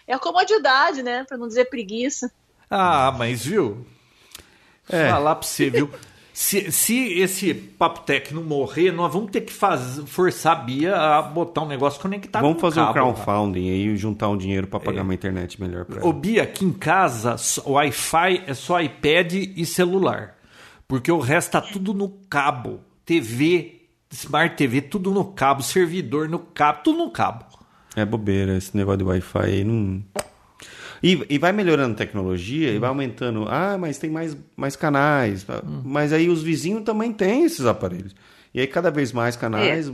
É 0.09 0.14
a 0.14 0.18
comodidade, 0.21 1.02
né? 1.02 1.25
Pra 1.25 1.37
não 1.37 1.49
dizer 1.49 1.64
preguiça. 1.64 2.30
Ah, 2.71 3.12
mas 3.18 3.45
viu? 3.45 3.85
É. 4.88 5.11
Falar 5.11 5.35
pra 5.35 5.47
você, 5.49 5.68
viu? 5.68 5.90
Se, 6.38 6.71
se 6.71 7.19
esse 7.19 7.55
Papo 7.55 8.05
não 8.35 8.45
morrer, 8.45 8.93
nós 8.93 9.11
vamos 9.11 9.31
ter 9.31 9.40
que 9.40 9.50
faz, 9.50 10.02
forçar 10.05 10.52
a 10.52 10.61
Bia 10.61 10.95
a 10.95 11.23
botar 11.23 11.62
um 11.62 11.66
negócio 11.66 11.99
conectado 11.99 12.43
Vamos 12.43 12.61
fazer 12.61 12.78
um 12.78 12.93
cabo, 12.93 13.09
lá. 13.09 13.14
crowdfunding 13.14 13.71
aí 13.71 13.87
e 13.87 13.97
juntar 13.97 14.28
um 14.28 14.37
dinheiro 14.37 14.66
pra 14.66 14.78
pagar 14.78 15.00
uma 15.00 15.14
internet 15.14 15.59
melhor 15.59 15.87
pra 15.87 16.05
Ô 16.05 16.11
ela. 16.11 16.12
Bia, 16.12 16.43
aqui 16.43 16.62
em 16.62 16.75
casa, 16.75 17.37
o 17.64 17.73
Wi-Fi 17.73 18.45
é 18.47 18.52
só 18.52 18.83
iPad 18.83 19.33
e 19.33 19.64
celular. 19.64 20.37
Porque 20.87 21.11
o 21.11 21.21
resto 21.21 21.52
tá 21.52 21.62
tudo 21.62 21.95
no 21.95 22.11
cabo. 22.28 22.81
TV, 23.07 23.87
Smart 24.11 24.57
TV, 24.57 24.83
tudo 24.83 25.11
no 25.12 25.25
cabo. 25.25 25.62
Servidor 25.62 26.28
no 26.28 26.40
cabo, 26.40 26.81
tudo 26.85 26.99
no 26.99 27.11
cabo. 27.11 27.47
É 27.97 28.05
bobeira, 28.05 28.59
esse 28.59 28.76
negócio 28.76 28.99
de 28.99 29.05
Wi-Fi 29.05 29.38
aí 29.38 29.64
não. 29.64 30.05
E, 31.02 31.24
e 31.28 31.38
vai 31.38 31.52
melhorando 31.52 31.92
a 31.94 31.96
tecnologia 31.96 32.70
e 32.70 32.78
vai 32.78 32.88
aumentando. 32.88 33.46
Ah, 33.48 33.76
mas 33.78 33.98
tem 33.98 34.10
mais, 34.10 34.36
mais 34.56 34.76
canais. 34.76 35.46
Mas 35.84 36.12
aí 36.12 36.28
os 36.28 36.42
vizinhos 36.42 36.82
também 36.84 37.12
têm 37.12 37.44
esses 37.44 37.64
aparelhos. 37.66 38.14
E 38.54 38.60
aí 38.60 38.66
cada 38.66 38.90
vez 38.90 39.12
mais 39.12 39.36
canais. 39.36 39.88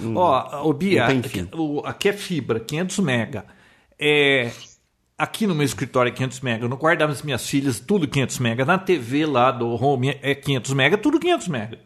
não- 0.00 0.16
Ó, 0.16 0.68
ô 0.68 0.72
Bia, 0.72 1.00
não 1.02 1.08
tem 1.08 1.18
aqui, 1.18 1.28
fim. 1.28 1.48
o- 1.52 1.80
aqui 1.84 2.08
é 2.08 2.12
fibra, 2.12 2.58
500 2.58 2.98
mega. 3.00 3.44
É, 3.98 4.50
aqui 5.18 5.46
no 5.46 5.54
meu 5.54 5.64
escritório 5.66 6.08
é 6.10 6.12
500 6.12 6.40
mega. 6.40 6.66
No 6.68 6.76
quarto 6.78 7.00
das 7.00 7.22
minhas 7.22 7.46
filhas, 7.46 7.78
tudo 7.78 8.08
500 8.08 8.38
mega. 8.38 8.64
Na 8.64 8.78
TV 8.78 9.26
lá 9.26 9.50
do 9.50 9.68
home 9.68 10.18
é 10.22 10.34
500 10.34 10.72
mega, 10.72 10.96
tudo 10.96 11.18
500 11.20 11.48
mega. 11.48 11.78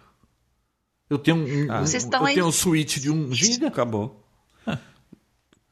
Eu 1.09 1.19
tenho 1.19 1.39
um, 1.39 1.41
um- 1.65 1.67
Vocês 1.81 2.05
estão 2.05 2.21
eu 2.21 2.27
aí- 2.27 2.35
tenho 2.35 2.47
um 2.47 2.53
switch 2.53 2.99
de 2.99 3.11
1 3.11 3.33
giga. 3.35 3.67
Acabou. 3.67 4.25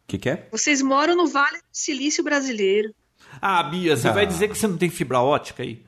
O 0.09 0.11
que, 0.11 0.17
que 0.19 0.31
é? 0.31 0.49
Vocês 0.51 0.81
moram 0.81 1.15
no 1.15 1.27
Vale 1.27 1.59
do 1.59 1.65
Silício 1.71 2.25
Brasileiro. 2.25 2.95
Ah, 3.43 3.63
Bia, 3.63 3.95
você 3.95 4.09
Ah. 4.09 4.13
vai 4.13 4.27
dizer 4.27 4.49
que 4.49 4.55
você 4.57 4.67
não 4.67 4.79
tem 4.79 4.89
fibra 4.89 5.21
ótica 5.21 5.63
aí? 5.63 5.85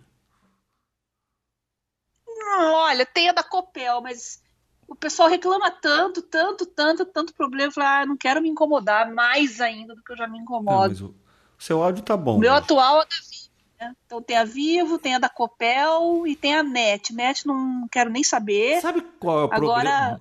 Hum, 2.28 2.72
olha, 2.74 3.06
tem 3.06 3.30
a 3.30 3.32
da 3.32 3.42
Copel, 3.42 4.02
mas 4.02 4.42
o 4.86 4.94
pessoal 4.94 5.26
reclama 5.30 5.70
tanto, 5.70 6.20
tanto, 6.20 6.66
tanto, 6.66 7.06
tanto 7.06 7.32
problema. 7.34 7.72
Eu 7.74 7.82
ah, 7.82 8.04
não 8.04 8.14
quero 8.14 8.42
me 8.42 8.50
incomodar 8.50 9.10
mais 9.10 9.58
ainda 9.58 9.94
do 9.94 10.02
que 10.02 10.12
eu 10.12 10.16
já 10.18 10.26
me 10.26 10.36
Não, 10.36 10.42
incomodo. 10.44 10.88
mas 10.90 11.00
o, 11.00 11.14
seu 11.58 11.82
áudio 11.82 12.04
tá 12.04 12.14
bom. 12.14 12.36
O 12.36 12.40
meu 12.40 12.52
né? 12.52 12.58
atual 12.58 13.00
é 13.00 13.06
da 13.06 13.16
Vivo, 13.30 13.50
né? 13.80 13.96
Então 14.04 14.20
tem 14.22 14.36
a 14.36 14.44
Vivo, 14.44 14.98
tem 14.98 15.14
a 15.14 15.18
da 15.18 15.30
Copel 15.30 16.26
e 16.26 16.36
tem 16.36 16.54
a 16.56 16.62
NET. 16.62 17.14
NET 17.14 17.46
não 17.46 17.88
quero 17.90 18.10
nem 18.10 18.22
saber. 18.22 18.82
Sabe 18.82 19.00
qual 19.18 19.38
é 19.40 19.44
o 19.44 19.54
Agora- 19.54 20.20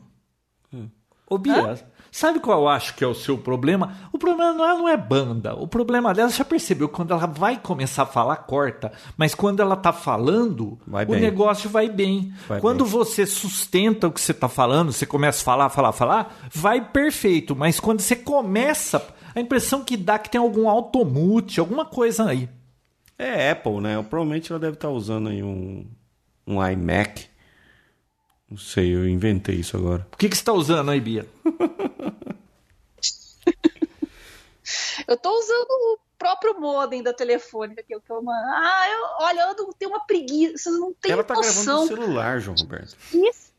problema? 0.70 0.92
Ô, 1.32 1.38
Bia, 1.38 1.76
sabe 2.12 2.40
qual 2.40 2.62
eu 2.62 2.68
acho 2.68 2.96
que 2.96 3.04
é 3.04 3.08
o 3.08 3.14
seu 3.14 3.38
problema? 3.38 3.96
O 4.12 4.18
problema 4.18 4.54
não 4.54 4.66
é, 4.66 4.78
não 4.78 4.90
é 4.90 4.98
banda. 4.98 5.56
O 5.56 5.68
problema 5.68 6.14
dela, 6.14 6.30
você 6.30 6.38
já 6.38 6.46
percebeu, 6.46 6.90
quando 6.90 7.12
ela 7.12 7.26
vai 7.26 7.58
começar 7.58 8.04
a 8.04 8.06
falar, 8.06 8.36
corta. 8.38 8.92
Mas 9.18 9.36
quando 9.36 9.62
ela 9.62 9.76
tá 9.76 9.92
falando, 9.92 10.78
o 10.88 11.16
negócio 11.16 11.70
vai 11.70 11.90
bem. 11.90 12.34
Vai 12.48 12.60
quando 12.60 12.84
bem. 12.84 12.92
você 12.92 13.26
sustenta 13.26 14.08
o 14.08 14.12
que 14.12 14.22
você 14.22 14.34
tá 14.34 14.50
falando, 14.50 14.92
você 14.92 15.06
começa 15.06 15.42
a 15.42 15.46
falar, 15.46 15.70
falar, 15.70 15.92
falar, 15.92 16.36
vai 16.54 16.82
perfeito. 16.82 17.56
Mas 17.56 17.80
quando 17.80 18.02
você 18.02 18.16
começa, 18.16 19.06
a 19.36 19.40
impressão 19.40 19.84
que 19.84 19.96
dá 19.96 20.16
é 20.16 20.20
que 20.20 20.30
tem 20.30 20.40
algum 20.40 20.70
automute, 20.70 21.60
alguma 21.60 21.86
coisa 21.86 22.26
aí. 22.30 22.50
É 23.18 23.52
Apple, 23.52 23.82
né? 23.82 24.02
Provavelmente 24.10 24.52
ela 24.52 24.60
deve 24.60 24.76
estar 24.76 24.90
usando 24.90 25.30
aí 25.30 25.44
um, 25.44 25.86
um 26.48 26.66
iMac. 26.66 27.28
Não 28.50 28.58
sei, 28.58 28.96
eu 28.96 29.08
inventei 29.08 29.56
isso 29.56 29.78
agora. 29.78 30.08
O 30.14 30.18
que, 30.18 30.28
que 30.28 30.36
você 30.36 30.42
está 30.42 30.54
usando 30.54 30.90
aí, 30.90 31.00
Bia? 31.00 31.28
eu 35.08 35.16
estou 35.16 35.38
usando 35.38 35.70
o 35.70 36.00
próprio 36.18 36.60
modem 36.60 37.04
da 37.04 37.14
telefônica 37.14 37.84
que 37.84 37.94
eu, 37.94 38.02
que 38.02 38.12
eu 38.12 38.24
Ah, 38.30 38.86
eu, 38.90 39.26
olha, 39.26 39.42
eu 39.42 39.56
não 39.56 39.72
tenho 39.74 39.92
uma 39.92 40.06
preguiça, 40.06 40.58
vocês 40.58 40.80
não 40.80 40.94
tem 40.94 41.12
Ela 41.12 41.24
tá 41.24 41.36
noção. 41.36 41.54
gravando 41.54 41.82
no 41.82 41.88
celular, 41.88 42.40
João 42.40 42.56
Roberto. 42.58 42.98
Isso 43.14 43.50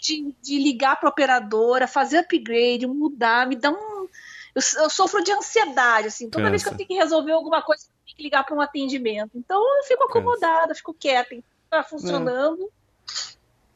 de, 0.00 0.34
de 0.40 0.58
ligar 0.58 0.98
para 1.00 1.08
operadora, 1.08 1.86
fazer 1.86 2.18
upgrade, 2.18 2.86
mudar, 2.86 3.46
me 3.46 3.56
dá 3.56 3.70
um. 3.70 4.08
Eu, 4.54 4.62
eu 4.82 4.90
sofro 4.90 5.22
de 5.24 5.32
ansiedade, 5.32 6.08
assim. 6.08 6.30
Toda 6.30 6.44
Cansa. 6.44 6.50
vez 6.50 6.62
que 6.62 6.68
eu 6.68 6.76
tenho 6.76 6.88
que 6.88 6.94
resolver 6.94 7.32
alguma 7.32 7.62
coisa, 7.62 7.84
eu 7.84 8.04
tenho 8.06 8.16
que 8.16 8.22
ligar 8.22 8.44
para 8.44 8.54
um 8.54 8.60
atendimento. 8.60 9.32
Então 9.34 9.60
eu 9.78 9.84
fico 9.84 10.04
acomodada, 10.04 10.74
fico 10.74 10.94
quieta, 10.94 11.36
tá 11.70 11.82
funcionando. 11.82 12.70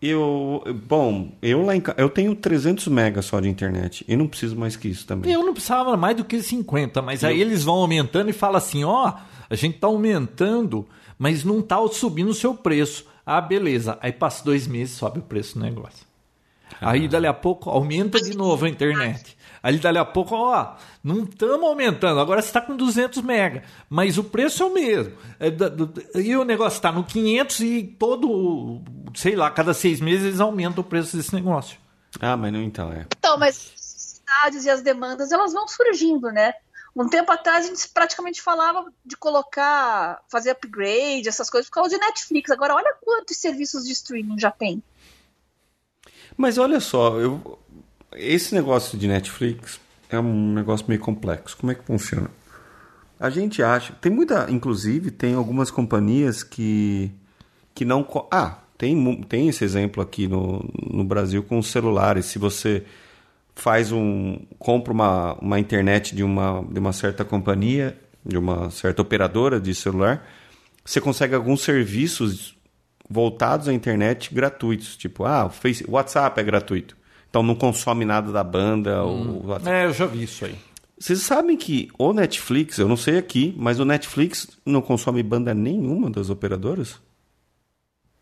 Eu, 0.00 0.62
bom, 0.86 1.32
eu 1.42 1.64
lá 1.64 1.74
em 1.74 1.82
eu 1.96 2.08
tenho 2.08 2.34
300 2.34 2.86
megas 2.86 3.24
só 3.24 3.40
de 3.40 3.48
internet 3.48 4.04
e 4.06 4.14
não 4.14 4.28
preciso 4.28 4.56
mais 4.56 4.76
que 4.76 4.86
isso 4.86 5.04
também. 5.04 5.32
Eu 5.32 5.44
não 5.44 5.52
precisava 5.52 5.96
mais 5.96 6.16
do 6.16 6.24
que 6.24 6.40
50, 6.40 7.02
mas 7.02 7.24
aí 7.24 7.40
eles 7.40 7.64
vão 7.64 7.74
aumentando 7.74 8.30
e 8.30 8.32
falam 8.32 8.58
assim: 8.58 8.84
ó, 8.84 9.14
a 9.50 9.54
gente 9.56 9.78
tá 9.78 9.88
aumentando, 9.88 10.86
mas 11.18 11.42
não 11.42 11.60
tá 11.60 11.76
subindo 11.88 12.28
o 12.28 12.34
seu 12.34 12.54
preço. 12.54 13.06
Ah, 13.26 13.40
beleza. 13.40 13.98
Aí 14.00 14.12
passa 14.12 14.44
dois 14.44 14.68
meses, 14.68 14.94
sobe 14.94 15.18
o 15.18 15.22
preço 15.22 15.58
do 15.58 15.64
negócio. 15.64 16.06
Aí 16.80 17.08
dali 17.08 17.26
a 17.26 17.34
pouco 17.34 17.68
aumenta 17.68 18.20
de 18.20 18.36
novo 18.36 18.66
a 18.66 18.68
internet. 18.68 19.36
Aí 19.62 19.76
dali 19.78 19.98
a 19.98 20.04
pouco, 20.04 20.34
ó, 20.36 20.74
não 21.02 21.24
estamos 21.24 21.66
aumentando, 21.66 22.20
agora 22.20 22.40
você 22.40 22.48
está 22.48 22.60
com 22.60 22.76
200 22.76 23.22
mega, 23.22 23.64
mas 23.90 24.16
o 24.16 24.24
preço 24.24 24.62
é 24.62 24.66
o 24.66 24.72
mesmo. 24.72 25.12
É 25.40 25.48
E 26.20 26.36
o 26.36 26.44
negócio 26.44 26.76
está 26.76 26.92
no 26.92 27.02
500 27.02 27.60
e 27.60 27.82
todo, 27.98 28.80
sei 29.14 29.36
lá, 29.36 29.50
cada 29.50 29.74
seis 29.74 30.00
meses 30.00 30.26
eles 30.26 30.40
aumentam 30.40 30.82
o 30.82 30.86
preço 30.86 31.16
desse 31.16 31.34
negócio. 31.34 31.78
Ah, 32.20 32.36
mas 32.36 32.52
não 32.52 32.62
então 32.62 32.92
é. 32.92 33.06
Então, 33.18 33.38
mas 33.38 33.56
as 33.56 33.72
necessidades 33.74 34.64
e 34.64 34.70
as 34.70 34.82
demandas, 34.82 35.32
elas 35.32 35.52
vão 35.52 35.68
surgindo, 35.68 36.30
né? 36.30 36.52
Um 36.96 37.08
tempo 37.08 37.30
atrás 37.30 37.66
a 37.66 37.68
gente 37.68 37.88
praticamente 37.90 38.42
falava 38.42 38.90
de 39.04 39.16
colocar, 39.16 40.20
fazer 40.28 40.50
upgrade, 40.50 41.28
essas 41.28 41.48
coisas, 41.48 41.68
por 41.68 41.76
causa 41.76 41.90
de 41.90 41.98
Netflix. 41.98 42.50
Agora, 42.50 42.74
olha 42.74 42.96
quantos 43.00 43.36
serviços 43.36 43.84
de 43.84 43.92
streaming 43.92 44.38
já 44.38 44.50
tem. 44.50 44.82
Mas 46.36 46.58
olha 46.58 46.80
só, 46.80 47.18
eu, 47.20 47.58
esse 48.14 48.54
negócio 48.54 48.98
de 48.98 49.06
Netflix 49.06 49.78
é 50.08 50.18
um 50.18 50.54
negócio 50.54 50.86
meio 50.88 51.00
complexo. 51.00 51.56
Como 51.56 51.70
é 51.70 51.74
que 51.74 51.84
funciona? 51.84 52.30
A 53.20 53.30
gente 53.30 53.62
acha, 53.62 53.92
tem 54.00 54.10
muita, 54.10 54.50
inclusive, 54.50 55.10
tem 55.10 55.34
algumas 55.34 55.70
companhias 55.70 56.42
que 56.42 57.12
que 57.74 57.84
não, 57.84 58.04
ah, 58.32 58.58
tem 58.78 59.22
tem 59.22 59.48
esse 59.48 59.64
exemplo 59.64 60.02
aqui 60.02 60.28
no, 60.28 60.64
no 60.88 61.04
Brasil 61.04 61.42
com 61.42 61.58
os 61.58 61.66
celulares. 61.66 62.26
Se 62.26 62.38
você 62.38 62.84
faz 63.54 63.90
um 63.90 64.38
compra 64.58 64.92
uma, 64.92 65.34
uma 65.34 65.58
internet 65.58 66.14
de 66.14 66.22
uma 66.22 66.64
de 66.70 66.78
uma 66.78 66.92
certa 66.92 67.24
companhia, 67.24 67.98
de 68.24 68.38
uma 68.38 68.70
certa 68.70 69.02
operadora 69.02 69.60
de 69.60 69.74
celular, 69.74 70.24
você 70.84 71.00
consegue 71.00 71.34
alguns 71.34 71.62
serviços 71.62 72.56
voltados 73.10 73.68
à 73.68 73.72
internet 73.72 74.32
gratuitos, 74.32 74.96
tipo, 74.96 75.24
ah, 75.24 75.46
o 75.46 75.50
Face, 75.50 75.84
WhatsApp 75.88 76.40
é 76.40 76.44
gratuito. 76.44 76.96
Então 77.28 77.42
não 77.42 77.54
consome 77.54 78.04
nada 78.04 78.30
da 78.30 78.44
banda. 78.44 79.04
O 79.04 79.46
WhatsApp. 79.48 79.76
É, 79.76 79.86
eu 79.86 79.92
já 79.92 80.06
vi 80.06 80.22
isso 80.22 80.44
aí. 80.44 80.54
Vocês 80.98 81.20
sabem 81.20 81.56
que 81.56 81.88
o 81.98 82.12
Netflix, 82.12 82.78
eu 82.78 82.88
não 82.88 82.96
sei 82.96 83.18
aqui, 83.18 83.54
mas 83.56 83.78
o 83.78 83.84
Netflix 83.84 84.48
não 84.64 84.80
consome 84.80 85.22
banda 85.22 85.54
nenhuma 85.54 86.10
das 86.10 86.30
operadoras? 86.30 87.00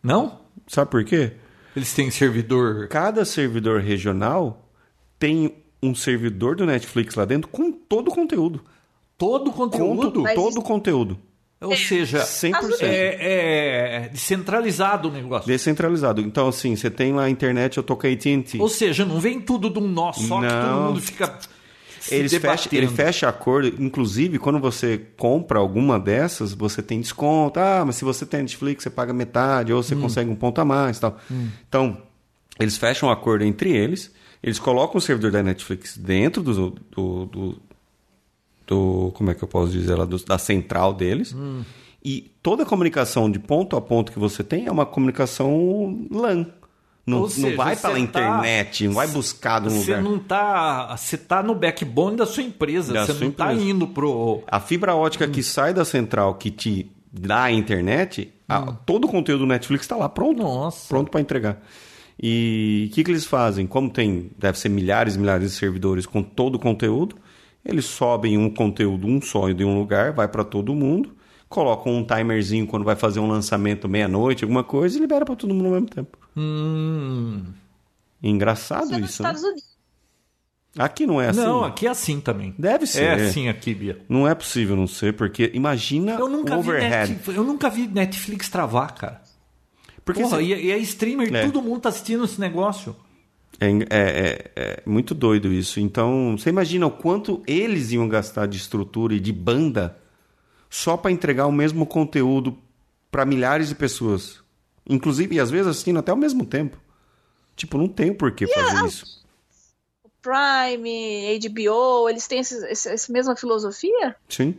Não? 0.02 0.45
Sabe 0.66 0.90
por 0.90 1.04
quê? 1.04 1.32
Eles 1.74 1.92
têm 1.92 2.10
servidor. 2.10 2.88
Cada 2.88 3.24
servidor 3.24 3.80
regional 3.80 4.68
tem 5.18 5.54
um 5.82 5.94
servidor 5.94 6.56
do 6.56 6.64
Netflix 6.66 7.14
lá 7.14 7.24
dentro 7.24 7.48
com 7.48 7.70
todo 7.70 8.08
o 8.08 8.14
conteúdo. 8.14 8.64
Todo 9.18 9.48
o 9.48 9.52
Com 9.52 9.68
conteúdo. 9.70 10.22
Mas 10.22 10.34
todo 10.34 10.58
o 10.58 10.62
conteúdo. 10.62 11.18
Ou 11.60 11.74
seja, 11.74 12.18
100%. 12.22 12.52
é, 12.82 14.04
é 14.04 14.08
descentralizado 14.08 15.08
o 15.08 15.12
negócio. 15.12 15.46
Descentralizado. 15.46 16.20
Então, 16.20 16.48
assim, 16.48 16.76
você 16.76 16.90
tem 16.90 17.14
lá 17.14 17.24
a 17.24 17.30
internet, 17.30 17.78
eu 17.78 17.82
tô 17.82 17.96
com 17.96 18.06
a 18.06 18.10
AT&T. 18.10 18.58
Ou 18.60 18.68
seja, 18.68 19.06
não 19.06 19.18
vem 19.18 19.40
tudo 19.40 19.70
de 19.70 19.78
um 19.78 19.88
nó 19.88 20.12
só 20.12 20.40
que 20.40 20.46
todo 20.48 20.52
Não. 20.66 20.82
mundo 20.88 21.00
fica. 21.00 21.38
Eles 22.10 22.34
fecham, 22.34 22.68
ele 22.72 22.88
fecha 22.88 23.28
acordo, 23.28 23.82
inclusive 23.82 24.38
quando 24.38 24.58
você 24.58 24.98
compra 25.16 25.58
alguma 25.58 25.98
dessas, 25.98 26.52
você 26.54 26.82
tem 26.82 27.00
desconto. 27.00 27.58
Ah, 27.58 27.82
mas 27.86 27.96
se 27.96 28.04
você 28.04 28.24
tem 28.26 28.40
Netflix, 28.42 28.82
você 28.84 28.90
paga 28.90 29.12
metade, 29.12 29.72
ou 29.72 29.82
você 29.82 29.94
Hum. 29.94 30.00
consegue 30.02 30.30
um 30.30 30.36
ponto 30.36 30.60
a 30.60 30.64
mais 30.64 30.98
tal. 30.98 31.18
Então, 31.68 32.00
eles 32.58 32.76
fecham 32.76 33.08
um 33.08 33.12
acordo 33.12 33.44
entre 33.44 33.70
eles, 33.70 34.12
eles 34.42 34.58
colocam 34.58 34.98
o 34.98 35.00
servidor 35.00 35.30
da 35.32 35.42
Netflix 35.42 35.96
dentro 35.96 36.42
do. 36.42 36.70
do, 36.70 37.26
do- 37.26 37.58
do- 38.66 39.12
como 39.14 39.30
é 39.30 39.34
que 39.34 39.42
eu 39.44 39.48
posso 39.48 39.70
dizer 39.72 39.94
lá? 39.94 40.04
Do- 40.04 40.24
da 40.24 40.38
central 40.38 40.92
deles. 40.92 41.32
Hum. 41.34 41.62
E 42.04 42.30
toda 42.42 42.62
a 42.62 42.66
comunicação 42.66 43.30
de 43.30 43.38
ponto 43.38 43.76
a 43.76 43.80
ponto 43.80 44.12
que 44.12 44.18
você 44.18 44.42
tem 44.44 44.66
é 44.66 44.72
uma 44.72 44.86
comunicação 44.86 46.06
LAN. 46.10 46.46
Não, 47.06 47.18
Ou 47.18 47.22
não 47.24 47.28
seja, 47.30 47.56
vai 47.56 47.76
pela 47.76 47.92
tá- 47.94 47.98
internet, 48.00 48.86
não 48.88 48.94
vai 48.94 49.06
buscar 49.06 49.60
de 49.60 49.68
um 49.68 49.70
Você 49.70 49.94
lugar. 49.96 50.02
não 50.02 50.18
tá. 50.18 50.96
Você 50.96 51.16
tá 51.16 51.40
no 51.42 51.54
backbone 51.54 52.16
da 52.16 52.26
sua 52.26 52.42
empresa. 52.42 52.92
Da 52.92 53.06
você 53.06 53.12
sua 53.12 53.24
não 53.26 53.30
tá 53.30 53.52
empresa. 53.52 53.70
indo 53.70 53.86
pro. 53.86 54.42
A 54.48 54.58
fibra 54.58 54.94
ótica 54.94 55.28
que 55.28 55.40
sai 55.42 55.72
da 55.72 55.84
central 55.84 56.34
que 56.34 56.50
te 56.50 56.90
dá 57.12 57.44
a 57.44 57.52
internet, 57.52 58.32
a- 58.48 58.72
todo 58.84 59.04
o 59.04 59.08
conteúdo 59.08 59.40
do 59.40 59.46
Netflix 59.46 59.84
está 59.84 59.94
lá 59.96 60.08
pronto. 60.08 60.42
Nossa. 60.42 60.88
Pronto 60.88 61.10
para 61.10 61.20
entregar. 61.20 61.62
E 62.20 62.88
o 62.90 62.94
que, 62.94 63.04
que 63.04 63.10
eles 63.10 63.24
fazem? 63.26 63.66
Como 63.66 63.90
tem, 63.90 64.30
deve 64.38 64.58
ser 64.58 64.68
milhares 64.68 65.14
e 65.16 65.18
milhares 65.18 65.52
de 65.52 65.56
servidores 65.58 66.06
com 66.06 66.22
todo 66.22 66.56
o 66.56 66.58
conteúdo, 66.58 67.16
eles 67.64 67.84
sobem 67.84 68.38
um 68.38 68.48
conteúdo, 68.50 69.06
um 69.06 69.20
só 69.20 69.48
de 69.50 69.64
um 69.64 69.78
lugar, 69.78 70.12
vai 70.12 70.26
para 70.26 70.42
todo 70.42 70.74
mundo, 70.74 71.14
colocam 71.48 71.92
um 71.94 72.04
timerzinho 72.04 72.66
quando 72.66 72.84
vai 72.84 72.96
fazer 72.96 73.20
um 73.20 73.28
lançamento 73.28 73.88
meia-noite, 73.88 74.44
alguma 74.44 74.64
coisa, 74.64 74.96
e 74.96 75.00
libera 75.00 75.24
para 75.24 75.36
todo 75.36 75.54
mundo 75.54 75.66
ao 75.66 75.72
mesmo 75.72 75.88
tempo. 75.88 76.18
Hum. 76.36 77.42
Engraçado 78.22 78.84
Isso 78.86 78.94
é 78.94 78.98
nos 78.98 79.10
isso. 79.10 79.22
né? 79.22 79.30
Unidos. 79.30 79.76
Aqui 80.78 81.06
não 81.06 81.20
é 81.20 81.28
assim. 81.28 81.40
Não, 81.40 81.64
aqui 81.64 81.86
é 81.86 81.90
assim 81.90 82.20
também. 82.20 82.54
Deve 82.58 82.86
ser. 82.86 83.02
É 83.04 83.12
assim 83.26 83.48
aqui, 83.48 83.74
Bia. 83.74 83.98
Não 84.08 84.28
é 84.28 84.34
possível 84.34 84.76
não 84.76 84.86
ser, 84.86 85.14
porque 85.14 85.50
imagina 85.54 86.12
Eu 86.14 86.28
nunca, 86.28 86.54
o 86.56 86.62
vi 86.62 86.68
overhead. 86.70 87.10
Netflix, 87.12 87.36
eu 87.38 87.44
nunca 87.44 87.70
vi 87.70 87.88
Netflix 87.88 88.48
travar, 88.50 88.94
cara. 88.94 89.22
Porque 90.04 90.20
Porra, 90.22 90.36
você- 90.36 90.42
e, 90.42 90.66
e 90.66 90.70
é 90.70 90.78
streamer, 90.78 91.34
É. 91.34 91.46
todo 91.46 91.62
mundo 91.62 91.80
tá 91.80 91.88
assistindo 91.88 92.24
esse 92.24 92.38
negócio. 92.38 92.94
É, 93.58 93.68
é- 93.70 93.80
é- 93.90 94.50
é 94.54 94.82
muito 94.84 95.14
doido 95.14 95.50
isso. 95.50 95.80
Então, 95.80 96.36
você 96.36 96.50
imagina 96.50 96.86
o 96.86 96.90
quanto 96.90 97.42
eles 97.46 97.92
iam 97.92 98.06
gastar 98.06 98.46
de 98.46 98.58
estrutura 98.58 99.14
e 99.14 99.20
de 99.20 99.32
banda 99.32 99.96
só 100.76 100.94
para 100.96 101.10
entregar 101.10 101.46
o 101.46 101.52
mesmo 101.52 101.86
conteúdo 101.86 102.58
para 103.10 103.24
milhares 103.24 103.68
de 103.68 103.74
pessoas. 103.74 104.40
Inclusive, 104.88 105.34
e 105.36 105.40
às 105.40 105.50
vezes 105.50 105.66
assistindo 105.68 105.98
até 105.98 106.10
ao 106.10 106.16
mesmo 106.18 106.44
tempo. 106.44 106.76
Tipo, 107.56 107.78
não 107.78 107.88
tem 107.88 108.12
por 108.12 108.30
que 108.32 108.46
fazer 108.46 108.84
isso. 108.86 109.24
O 110.04 110.10
Prime, 110.20 111.38
HBO, 111.40 112.08
eles 112.10 112.26
têm 112.26 112.40
esse, 112.40 112.54
esse- 112.70 112.88
essa 112.90 113.10
mesma 113.12 113.34
filosofia? 113.34 114.14
Sim. 114.28 114.54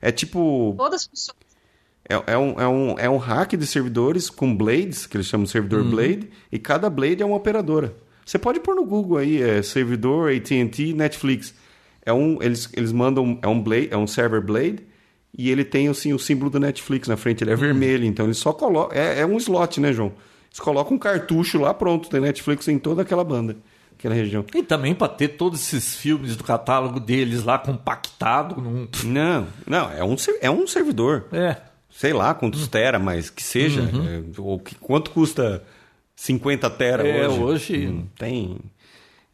É 0.00 0.12
tipo. 0.12 0.74
Todas 0.76 1.06
funcionam. 1.06 1.40
É, 2.06 2.32
é 2.34 2.38
um, 2.38 2.60
é, 2.60 2.68
um, 2.68 2.98
é 2.98 3.08
um 3.08 3.16
hack 3.16 3.54
de 3.56 3.66
servidores 3.66 4.28
com 4.28 4.54
blades, 4.54 5.06
que 5.06 5.16
eles 5.16 5.26
chamam 5.26 5.44
de 5.44 5.50
servidor 5.50 5.82
Blade, 5.84 6.28
e 6.52 6.58
cada 6.58 6.90
blade 6.90 7.22
é 7.22 7.24
uma 7.24 7.36
operadora. 7.36 7.96
Você 8.26 8.38
pode 8.38 8.60
pôr 8.60 8.74
no 8.74 8.84
Google 8.84 9.16
aí, 9.16 9.40
é 9.40 9.62
servidor 9.62 10.30
AT&T 10.30 10.92
Netflix. 10.92 11.54
É 12.04 12.12
um, 12.12 12.42
eles, 12.42 12.68
eles 12.74 12.92
mandam, 12.92 13.38
é 13.40 13.48
um 13.48 13.58
blade, 13.62 13.88
é 13.90 13.96
um 13.96 14.06
server 14.06 14.42
blade, 14.42 14.86
e 15.36 15.50
ele 15.50 15.64
tem 15.64 15.88
assim, 15.88 16.12
o 16.12 16.18
símbolo 16.18 16.50
do 16.50 16.60
Netflix 16.60 17.08
na 17.08 17.16
frente, 17.16 17.42
ele 17.42 17.50
é 17.52 17.56
vermelho, 17.56 18.04
então 18.04 18.26
eles 18.26 18.38
só 18.38 18.52
colocam, 18.52 18.96
é, 18.96 19.20
é 19.20 19.26
um 19.26 19.36
slot, 19.36 19.80
né, 19.80 19.92
João? 19.92 20.12
Eles 20.48 20.60
colocam 20.60 20.94
um 20.96 20.98
cartucho 20.98 21.58
lá, 21.58 21.74
pronto, 21.74 22.08
tem 22.08 22.20
Netflix 22.20 22.68
em 22.68 22.78
toda 22.78 23.02
aquela 23.02 23.24
banda, 23.24 23.56
aquela 23.98 24.14
região. 24.14 24.44
E 24.54 24.62
também 24.62 24.94
para 24.94 25.08
ter 25.08 25.28
todos 25.28 25.60
esses 25.60 25.96
filmes 25.96 26.36
do 26.36 26.44
catálogo 26.44 27.00
deles 27.00 27.42
lá 27.42 27.58
compactado. 27.58 28.60
Num... 28.60 28.86
Não, 29.04 29.46
não, 29.66 29.90
é 29.90 30.04
um, 30.04 30.14
é 30.40 30.50
um 30.50 30.66
servidor. 30.66 31.24
É. 31.32 31.56
sei 31.90 32.12
lá 32.12 32.32
quantos 32.34 32.68
tera, 32.68 32.98
mas 33.00 33.30
que 33.30 33.42
seja. 33.42 33.80
é, 33.82 34.22
ou 34.40 34.58
que, 34.60 34.76
quanto 34.76 35.10
custa 35.10 35.64
50 36.14 36.70
tera 36.70 37.06
É, 37.06 37.26
hoje? 37.28 37.40
hoje- 37.40 37.86
Não 37.88 38.06
tem. 38.16 38.58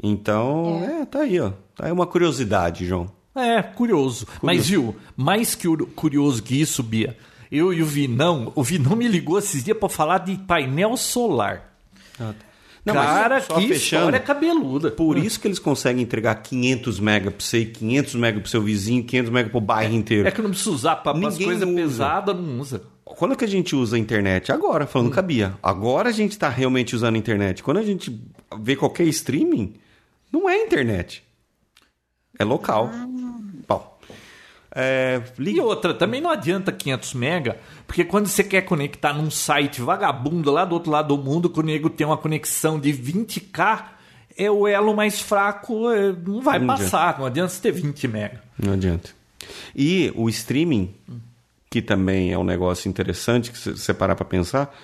Então, 0.03 0.83
é. 0.83 1.05
tá 1.05 1.21
aí, 1.21 1.39
ó. 1.39 1.51
Tá 1.77 1.87
aí 1.87 1.93
uma 1.93 2.07
curiosidade, 2.07 2.87
João. 2.87 3.11
É, 3.43 3.63
curioso. 3.63 4.27
Mas 4.43 4.69
viu, 4.69 4.95
mais 5.17 5.55
que 5.55 5.67
o- 5.69 5.87
curioso 5.87 6.43
que 6.43 6.61
isso, 6.61 6.83
Bia, 6.83 7.17
eu 7.51 7.73
e 7.73 7.83
o 7.83 7.87
Vinão, 7.87 8.53
o 8.55 8.63
Vinão 8.63 8.95
me 8.97 9.09
ligou 9.09 9.39
esses 9.39 9.65
dias 9.65 9.77
para 9.77 9.89
falar 9.89 10.19
de 10.19 10.37
painel 10.39 10.97
solar. 10.97 11.75
Não, 12.85 12.95
mas 12.95 13.05
Cara, 13.07 13.41
só 13.43 13.55
que 13.55 13.69
fechando. 13.69 14.03
história 14.05 14.21
cabeluda. 14.21 14.91
Por 14.91 15.19
isso 15.19 15.39
que 15.39 15.47
eles 15.47 15.59
conseguem 15.59 16.03
entregar 16.03 16.35
500 16.37 16.99
mega 16.99 17.31
pra 17.31 17.45
você, 17.45 17.65
500 17.67 18.15
mega 18.15 18.41
pro 18.41 18.49
seu 18.49 18.63
vizinho, 18.63 19.05
500 19.05 19.31
mega 19.31 19.51
pro 19.51 19.61
bairro 19.61 19.95
inteiro. 19.95 20.27
É 20.27 20.31
que 20.31 20.41
não 20.41 20.49
precisa 20.51 20.71
usar 20.71 20.97
para 20.97 21.13
as 21.13 21.19
Ninguém 21.39 21.47
coisas 21.47 21.69
pesadas, 21.75 22.35
não 22.35 22.59
usa. 22.59 22.83
Quando 23.05 23.37
que 23.37 23.45
a 23.45 23.49
gente 23.49 23.75
usa 23.77 23.97
a 23.97 23.99
internet? 23.99 24.51
Agora, 24.51 24.87
falando 24.87 25.09
Hum. 25.09 25.13
com 25.13 25.19
a 25.19 25.23
Bia. 25.23 25.55
Agora 25.63 26.09
a 26.09 26.13
gente 26.13 26.33
está 26.33 26.49
realmente 26.49 26.95
usando 26.97 27.17
a 27.17 27.19
internet. 27.19 27.63
Quando 27.63 27.79
a 27.79 27.83
gente 27.83 28.19
vê 28.61 28.75
qualquer 28.77 29.05
streaming, 29.09 29.75
não 30.33 30.49
é 30.49 30.57
internet. 30.65 31.23
É 32.41 32.45
local. 32.45 32.91
Bom. 33.69 33.99
É, 34.73 35.21
E 35.39 35.61
outra, 35.61 35.93
também 35.93 36.23
não 36.23 36.31
adianta 36.31 36.73
500 36.73 37.13
mega, 37.13 37.59
porque 37.87 38.03
quando 38.03 38.29
você 38.29 38.43
quer 38.43 38.63
conectar 38.63 39.13
num 39.13 39.31
site 39.31 39.83
vagabundo 39.83 40.51
lá 40.51 40.65
do 40.65 40.73
outro 40.75 40.91
lado 40.91 41.15
do 41.15 41.23
mundo, 41.23 41.51
que 41.51 41.61
o 41.61 41.63
nego 41.63 41.91
tem 41.91 42.07
uma 42.07 42.17
conexão 42.17 42.81
de 42.81 42.93
20k, 42.95 43.85
é 44.39 44.51
o 44.51 44.67
elo 44.67 44.97
mais 44.97 45.21
fraco, 45.21 45.91
é, 45.91 46.13
não 46.13 46.41
vai 46.41 46.59
Não 46.59 46.67
passar, 46.67 47.19
não 47.19 47.27
adianta 47.27 47.51
você 47.51 47.61
ter 47.61 47.73
20 47.73 48.09
mega. 48.09 48.43
Não 48.59 48.73
adianta. 48.73 49.11
E 49.77 50.11
o 50.17 50.31
streaming, 50.31 50.95
que 51.69 51.83
também 51.83 52.33
é 52.33 52.39
um 52.39 52.45
negócio 52.45 52.89
interessante, 52.89 53.51
que 53.53 53.59
se 53.59 53.73
você 53.73 53.93
parar 53.93 54.15
para 54.15 54.25
pensar, 54.25 54.75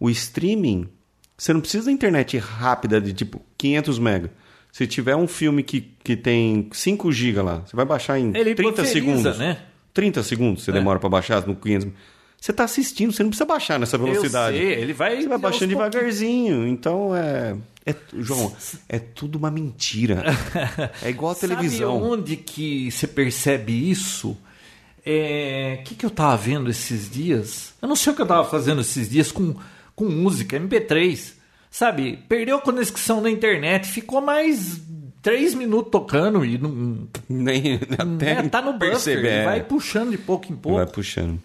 o 0.00 0.08
streaming, 0.08 0.88
você 1.36 1.52
não 1.52 1.60
precisa 1.60 1.86
da 1.86 1.92
internet 1.92 2.38
rápida 2.38 2.98
de 3.02 3.12
tipo 3.12 3.42
500 3.58 3.98
mega. 3.98 4.30
Se 4.72 4.86
tiver 4.86 5.14
um 5.14 5.28
filme 5.28 5.62
que, 5.62 5.82
que 6.02 6.16
tem 6.16 6.68
5 6.72 7.12
GB 7.12 7.42
lá, 7.42 7.56
você 7.66 7.76
vai 7.76 7.84
baixar 7.84 8.18
em 8.18 8.28
Ele 8.34 8.54
30 8.54 8.62
pulveriza, 8.62 8.92
segundos. 8.92 9.38
né? 9.38 9.58
30 9.92 10.22
segundos 10.22 10.64
você 10.64 10.70
É. 10.70 10.74
demora 10.74 10.98
para 10.98 11.10
baixar 11.10 11.46
no 11.46 11.54
500. 11.54 11.88
Você 12.40 12.52
tá 12.52 12.64
assistindo, 12.64 13.12
você 13.12 13.22
não 13.22 13.28
precisa 13.30 13.44
baixar 13.44 13.78
nessa 13.78 13.96
velocidade. 13.98 14.56
Eu 14.56 14.62
sei, 14.64 14.72
ele 14.82 14.92
vai, 14.94 15.20
Você 15.22 15.28
vai 15.28 15.38
baixando 15.38 15.68
devagarzinho. 15.68 16.66
Então 16.66 17.14
é, 17.14 17.54
é. 17.86 17.94
João, 18.18 18.52
é 18.88 18.98
tudo 18.98 19.36
uma 19.36 19.50
mentira. 19.50 20.24
É 21.04 21.10
igual 21.10 21.32
a 21.32 21.34
televisão. 21.36 22.00
Sabe 22.00 22.10
onde 22.12 22.36
que 22.36 22.90
você 22.90 23.06
percebe 23.06 23.90
isso? 23.90 24.36
É, 25.04 25.78
O 25.80 25.84
que, 25.84 25.94
que 25.96 26.06
eu 26.06 26.10
tava 26.10 26.36
vendo 26.36 26.70
esses 26.70 27.10
dias? 27.10 27.74
Eu 27.82 27.88
não 27.88 27.96
sei 27.96 28.12
o 28.12 28.16
que 28.16 28.22
eu 28.22 28.26
tava 28.26 28.48
fazendo 28.48 28.80
esses 28.80 29.08
dias 29.10 29.30
com, 29.30 29.54
com 29.94 30.06
música, 30.06 30.58
MP3. 30.58 31.34
Sabe? 31.72 32.18
Perdeu 32.28 32.58
a 32.58 32.60
conexão 32.60 33.22
na 33.22 33.30
internet, 33.30 33.88
ficou 33.88 34.20
mais 34.20 34.78
três 35.22 35.54
minutos 35.54 35.90
tocando 35.90 36.44
e 36.44 36.58
não. 36.58 37.08
Nem 37.26 37.80
até 37.98 38.30
é, 38.32 38.42
tá 38.42 38.60
no 38.60 38.74
buffer, 38.74 38.90
perceber, 38.90 39.28
é. 39.28 39.44
vai 39.46 39.62
puxando 39.64 40.10
de 40.10 40.18
pouco 40.18 40.52
em 40.52 40.56
pouco. 40.56 40.76
Vai 40.76 40.86
puxando. 40.86 41.40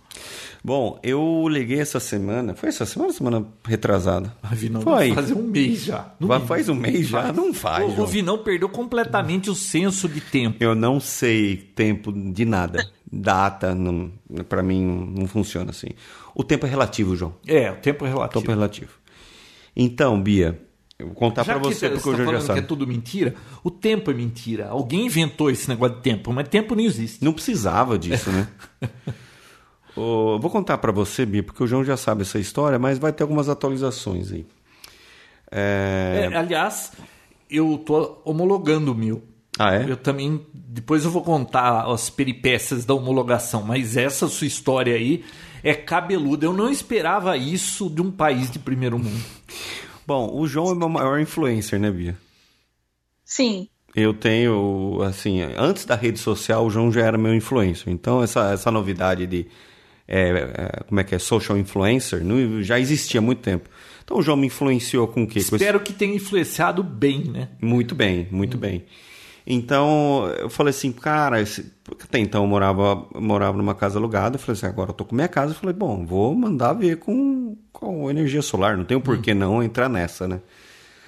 Bom, 0.62 1.00
eu 1.02 1.48
liguei 1.48 1.80
essa 1.80 1.98
semana. 2.00 2.54
Foi 2.56 2.68
essa 2.68 2.86
semana 2.86 3.12
ou 3.12 3.16
semana 3.16 3.46
retrasada? 3.66 4.36
O 4.44 4.54
Vinão 4.54 4.82
Foi. 4.82 5.13
fazer 5.13 5.34
um 5.34 5.44
mês 5.44 5.86
já. 5.86 6.12
Vai- 6.20 6.42
faz 6.46 6.68
um 6.68 6.76
mês 6.76 7.08
já? 7.08 7.32
Não 7.32 7.54
faz, 7.54 7.98
O, 7.98 8.02
o. 8.02 8.06
Vinão 8.06 8.40
perdeu 8.40 8.68
completamente 8.68 9.50
o 9.50 9.56
senso 9.56 10.10
de 10.10 10.20
tempo. 10.20 10.58
Eu 10.60 10.76
não 10.76 11.00
sei 11.00 11.56
tempo 11.56 12.12
de 12.12 12.44
nada. 12.44 12.86
Data, 13.10 13.74
não, 13.74 14.12
para 14.50 14.62
mim, 14.62 15.13
não 15.18 15.26
funciona 15.28 15.70
assim. 15.70 15.88
O 16.36 16.44
tempo 16.44 16.66
é 16.66 16.70
relativo, 16.70 17.16
João. 17.16 17.34
É, 17.48 17.72
o 17.72 17.76
tempo 17.78 18.06
é 18.06 18.10
O 18.10 18.12
relativo. 18.12 18.42
tempo 18.42 18.52
é 18.52 18.56
relativo. 18.56 18.92
Então, 19.80 20.20
Bia, 20.20 20.60
eu 20.98 21.06
vou 21.06 21.16
contar 21.16 21.46
que 21.46 21.54
você, 21.60 21.88
você 21.88 21.90
porque 21.92 22.10
o 22.10 22.12
está 22.12 22.18
João 22.18 22.18
já 22.18 22.26
falando 22.26 22.42
que 22.42 22.48
sabe. 22.48 22.60
é 22.60 22.63
tudo 22.63 22.88
mentira, 22.88 23.36
o 23.63 23.70
tempo 23.70 24.10
é 24.10 24.13
mentira. 24.16 24.70
Alguém 24.70 25.06
inventou 25.06 25.52
esse 25.52 25.70
negócio 25.70 25.98
de 25.98 26.02
tempo, 26.02 26.34
mas 26.34 26.48
tempo 26.48 26.76
não 26.76 26.84
existe. 26.84 27.24
Não 27.24 27.32
precisava 27.32 28.00
disso, 28.00 28.32
né? 28.32 28.48
Eu 29.96 30.38
vou 30.40 30.52
contar 30.52 30.78
pra 30.78 30.92
você, 30.92 31.26
Bia, 31.26 31.42
porque 31.42 31.63
o 31.63 31.66
João 31.66 31.84
já 31.84 31.98
sabe 31.98 32.22
essa 32.22 32.38
história, 32.38 32.78
mas 32.78 33.00
vai 33.00 33.12
ter 33.12 33.24
algumas 33.24 33.50
atualizações 33.50 34.32
aí. 34.32 34.46
É... 35.50 36.30
É, 36.32 36.38
aliás, 36.38 36.92
eu 37.50 37.80
tô 37.84 38.22
homologando 38.24 38.92
o 38.92 38.96
meu. 38.96 39.24
Ah, 39.58 39.74
é? 39.74 39.90
Eu 39.90 39.98
também. 39.98 40.46
Depois 40.54 41.04
eu 41.04 41.10
vou 41.10 41.24
contar 41.24 41.92
as 41.92 42.12
peripécias 42.12 42.86
da 42.86 42.94
homologação, 42.94 43.63
mas 43.63 43.98
essa 43.98 44.28
sua 44.28 44.46
história 44.46 44.94
aí 44.94 45.24
é 45.69 45.73
cabeluda. 45.73 46.45
Eu 46.45 46.53
não 46.53 46.69
esperava 46.69 47.36
isso 47.38 47.89
de 47.89 48.01
um 48.01 48.12
país 48.12 48.49
de 48.51 48.60
primeiro 48.60 48.97
mundo. 48.97 49.23
Bom, 50.06 50.32
o 50.34 50.47
João 50.47 50.71
é 50.71 50.75
meu 50.75 50.88
maior 50.89 51.19
influencer, 51.19 51.80
né, 51.80 51.91
Bia? 51.91 52.17
Sim. 53.25 53.67
Eu 53.95 54.13
tenho, 54.13 55.01
assim, 55.03 55.41
antes 55.58 55.86
da 55.86 55.95
rede 55.95 56.19
social, 56.19 56.65
o 56.65 56.69
João 56.69 56.91
já 56.91 57.01
era 57.01 57.17
meu 57.17 57.34
influencer. 57.36 57.91
Então, 57.91 58.21
essa, 58.23 58.51
essa 58.53 58.69
novidade 58.71 59.25
de, 59.25 59.47
é, 60.08 60.30
é, 60.30 60.84
como 60.88 60.99
é 60.99 61.03
que 61.03 61.15
é, 61.15 61.19
social 61.19 61.58
influencer, 61.58 62.23
não- 62.23 62.62
já 62.62 62.80
existia 62.80 63.19
há 63.19 63.23
muito 63.23 63.41
tempo. 63.41 63.67
Então, 64.03 64.17
o 64.17 64.21
João 64.21 64.38
me 64.38 64.47
influenciou 64.47 65.08
com 65.08 65.23
o 65.23 65.27
quê? 65.27 65.34
Com 65.34 65.39
esse- 65.39 65.56
Espero 65.56 65.80
que 65.80 65.91
tenha 65.93 66.15
influenciado 66.15 66.84
bem, 66.84 67.23
né? 67.25 67.49
Muito 67.62 67.95
bem, 67.95 68.27
muito 68.32 68.58
bem. 68.58 68.86
Então, 69.49 70.27
eu 70.39 70.49
falei 70.49 70.71
assim, 70.71 70.91
cara, 70.91 71.41
esse- 71.41 71.71
até 72.03 72.19
então 72.19 72.43
eu 72.43 72.47
morava, 72.49 73.07
morava 73.15 73.57
numa 73.57 73.73
casa 73.73 73.97
alugada, 73.97 74.36
eu 74.36 74.39
falei 74.39 74.57
assim, 74.57 74.65
agora 74.65 74.89
eu 74.89 74.93
tô 74.93 75.05
com 75.05 75.15
minha 75.15 75.29
casa, 75.29 75.53
eu 75.53 75.55
falei, 75.55 75.73
bom, 75.73 76.05
vou 76.05 76.36
mandar 76.36 76.73
ver 76.73 76.97
com, 76.97 77.55
com 77.71 78.10
energia 78.12 78.41
solar, 78.41 78.75
não 78.75 78.83
tem 78.83 78.99
por 78.99 79.17
que 79.19 79.33
não 79.33 79.63
entrar 79.63 79.88
nessa, 79.88 80.27
né? 80.27 80.41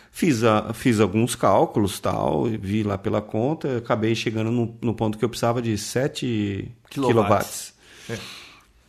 Fiz, 0.10 0.42
a, 0.44 0.74
fiz 0.74 1.02
alguns 1.02 1.36
cálculos, 1.36 2.00
tal, 2.00 2.46
vi 2.46 2.82
lá 2.82 2.98
pela 2.98 3.22
conta, 3.22 3.78
acabei 3.78 4.16
chegando 4.16 4.50
no, 4.52 4.74
no 4.82 4.94
ponto 4.94 5.18
que 5.18 5.26
eu 5.26 5.30
precisava 5.30 5.62
de 5.62 5.78
7 5.78 6.72
Quilowatts. 6.90 7.74
É. 8.10 8.18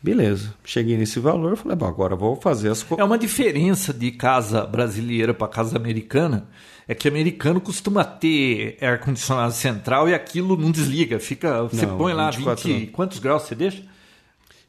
Beleza, 0.03 0.55
cheguei 0.65 0.97
nesse 0.97 1.21
valor, 1.21 1.57
falei, 1.57 1.77
bom, 1.77 1.87
agora 1.87 2.15
eu 2.15 2.19
vou 2.19 2.35
fazer 2.37 2.71
as 2.71 2.87
É 2.97 3.05
uma 3.05 3.19
diferença 3.19 3.93
de 3.93 4.11
casa 4.13 4.65
brasileira 4.65 5.35
para 5.35 5.47
casa 5.47 5.77
americana. 5.77 6.47
É 6.91 6.95
que 6.95 7.07
americano 7.07 7.61
costuma 7.61 8.03
ter 8.05 8.77
ar-condicionado 8.83 9.53
central 9.53 10.09
e 10.09 10.15
aquilo 10.15 10.57
não 10.57 10.73
desliga. 10.73 11.21
Fica, 11.21 11.63
você 11.63 11.87
Não, 11.87 11.97
põe 11.97 12.13
lá 12.13 12.31
24 12.33 12.65
20. 12.69 12.87
não. 12.87 12.93
Quantos 12.93 13.19
graus 13.21 13.43
você 13.45 13.55
deixa? 13.55 13.85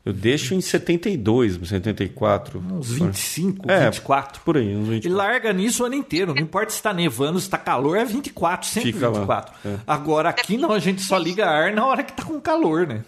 Eu 0.05 0.13
deixo 0.13 0.53
em 0.53 0.61
72, 0.61 1.57
74. 1.67 2.59
Uns 2.59 2.91
25, 2.91 3.71
É, 3.71 3.85
24. 3.89 4.41
Por 4.41 4.55
aí, 4.57 4.75
uns 4.75 4.87
24. 4.87 5.07
Ele 5.07 5.15
larga 5.15 5.51
nisso 5.51 5.81
o 5.81 5.85
ano 5.87 5.95
inteiro. 5.95 6.35
Não 6.35 6.41
importa 6.43 6.69
se 6.69 6.75
está 6.75 6.93
nevando, 6.93 7.39
se 7.39 7.45
está 7.47 7.57
calor, 7.57 7.97
é 7.97 8.05
24, 8.05 8.67
sempre 8.67 8.93
Fica 8.93 9.09
lá, 9.09 9.19
24. 9.19 9.53
é. 9.65 9.75
Agora 9.87 10.29
aqui 10.29 10.57
não, 10.57 10.71
a 10.73 10.79
gente 10.79 11.01
só 11.01 11.17
liga 11.17 11.47
ar 11.47 11.73
na 11.73 11.85
hora 11.87 12.03
que 12.03 12.13
tá 12.13 12.23
com 12.23 12.39
calor, 12.39 12.85
né? 12.85 13.03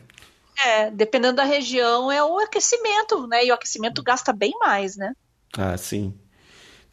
É, 0.65 0.89
dependendo 0.89 1.36
da 1.36 1.43
região, 1.43 2.12
é 2.12 2.23
o 2.23 2.39
aquecimento, 2.39 3.28
né? 3.28 3.45
E 3.45 3.52
o 3.52 3.54
aquecimento 3.54 4.02
gasta 4.02 4.34
bem 4.34 4.54
mais, 4.60 4.95
né? 4.97 5.13
Ah, 5.56 5.78
sim. 5.78 6.13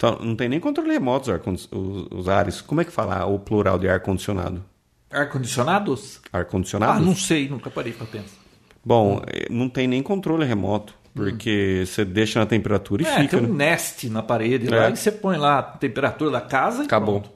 Então, 0.01 0.19
não 0.23 0.35
tem 0.35 0.49
nem 0.49 0.59
controle 0.59 0.91
remoto 0.91 1.31
os, 1.31 1.69
os, 1.71 2.07
os 2.11 2.27
ares. 2.27 2.63
Como 2.63 2.81
é 2.81 2.87
que 2.87 2.91
fala 2.91 3.27
o 3.27 3.39
plural 3.39 3.79
de 3.79 3.87
ar-condicionado? 3.87 4.65
Ar-condicionados? 5.11 6.23
Ar-condicionado? 6.33 6.93
Ah, 6.93 6.99
não 7.01 7.15
sei, 7.15 7.51
nunca 7.51 7.69
parei 7.69 7.93
para 7.93 8.07
pensar. 8.07 8.39
Bom, 8.83 9.21
eh, 9.27 9.47
não 9.51 9.69
tem 9.69 9.87
nem 9.87 10.03
controle 10.03 10.47
remoto. 10.47 10.95
Porque 11.15 11.85
você 11.85 12.03
deixa 12.03 12.39
na 12.41 12.47
temperatura 12.47 13.03
e 13.03 13.07
É, 13.07 13.15
fica. 13.21 13.37
tem 13.37 13.47
um 13.47 13.53
né? 13.53 13.73
Nest 13.73 14.09
na 14.09 14.23
parede 14.23 14.73
É. 14.73 14.79
lá 14.79 14.89
e 14.89 14.97
você 14.97 15.13
põe 15.13 15.37
lá 15.37 15.59
a 15.59 15.63
temperatura 15.63 16.31
da 16.31 16.41
casa 16.41 16.83
e 16.83 16.87
Acabou. 16.87 17.21
pronto. 17.21 17.31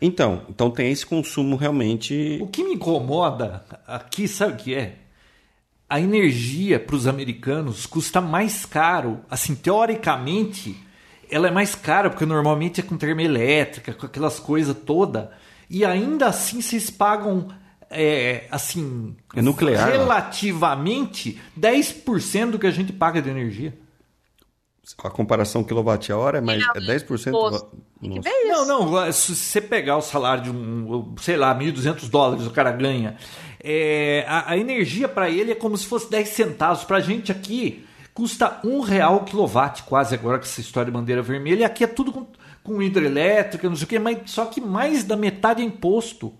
Então, 0.00 0.42
então 0.48 0.70
tem 0.70 0.90
esse 0.90 1.04
consumo 1.04 1.54
realmente. 1.56 2.38
O 2.40 2.46
que 2.46 2.64
me 2.64 2.72
incomoda 2.74 3.62
aqui, 3.86 4.26
sabe 4.26 4.52
o 4.54 4.56
que 4.56 4.74
é? 4.74 4.94
A 5.86 6.00
energia 6.00 6.80
para 6.80 6.96
os 6.96 7.06
americanos 7.06 7.84
custa 7.84 8.22
mais 8.22 8.64
caro. 8.64 9.20
Assim, 9.28 9.54
teoricamente, 9.54 10.74
ela 11.30 11.48
é 11.48 11.50
mais 11.50 11.74
cara, 11.74 12.10
porque 12.10 12.26
normalmente 12.26 12.80
é 12.80 12.82
com 12.82 12.96
termoelétrica, 12.96 13.92
com 13.92 14.06
aquelas 14.06 14.38
coisas 14.38 14.76
todas. 14.76 15.28
E 15.70 15.84
ainda 15.84 16.26
assim 16.26 16.60
vocês 16.60 16.90
pagam, 16.90 17.48
é, 17.90 18.46
assim, 18.50 19.16
É 19.34 19.42
nuclear, 19.42 19.86
né? 19.86 19.96
relativamente 19.98 21.40
10% 21.58 22.50
do 22.50 22.58
que 22.58 22.66
a 22.66 22.70
gente 22.70 22.92
paga 22.92 23.20
de 23.20 23.28
energia. 23.28 23.76
A 25.04 25.10
comparação 25.10 25.62
quilowatt-hora 25.62 26.38
é, 26.38 26.40
mais, 26.40 26.62
é 26.74 26.80
10%. 26.80 27.30
Posto. 27.30 27.76
Nossa. 28.00 28.28
É. 28.28 28.44
Não, 28.46 28.64
não, 28.64 29.12
se 29.12 29.36
você 29.36 29.60
pegar 29.60 29.98
o 29.98 30.00
salário 30.00 30.44
de 30.44 30.50
um, 30.50 31.14
sei 31.20 31.36
lá, 31.36 31.54
1.200 31.54 32.08
dólares 32.08 32.46
o 32.46 32.50
cara 32.50 32.72
ganha, 32.72 33.16
é, 33.62 34.24
a, 34.26 34.52
a 34.52 34.56
energia 34.56 35.08
para 35.08 35.28
ele 35.28 35.52
é 35.52 35.54
como 35.54 35.76
se 35.76 35.86
fosse 35.86 36.10
10 36.10 36.28
centavos. 36.28 36.84
Para 36.84 36.98
a 36.98 37.00
gente 37.00 37.30
aqui 37.30 37.86
custa 38.18 38.58
um 38.64 38.80
real 38.80 39.18
o 39.18 39.20
quilowatt 39.24 39.84
quase 39.84 40.12
agora 40.12 40.38
com 40.38 40.44
essa 40.44 40.60
história 40.60 40.90
de 40.90 40.98
bandeira 40.98 41.22
vermelha. 41.22 41.60
E 41.60 41.64
aqui 41.64 41.84
é 41.84 41.86
tudo 41.86 42.10
com, 42.10 42.26
com 42.64 42.82
hidrelétrica, 42.82 43.68
não 43.68 43.76
sei 43.76 43.84
o 43.84 43.86
quê, 43.86 43.96
mas 44.00 44.28
só 44.28 44.46
que 44.46 44.60
mais 44.60 45.04
da 45.04 45.16
metade 45.16 45.62
é 45.62 45.64
imposto. 45.64 46.34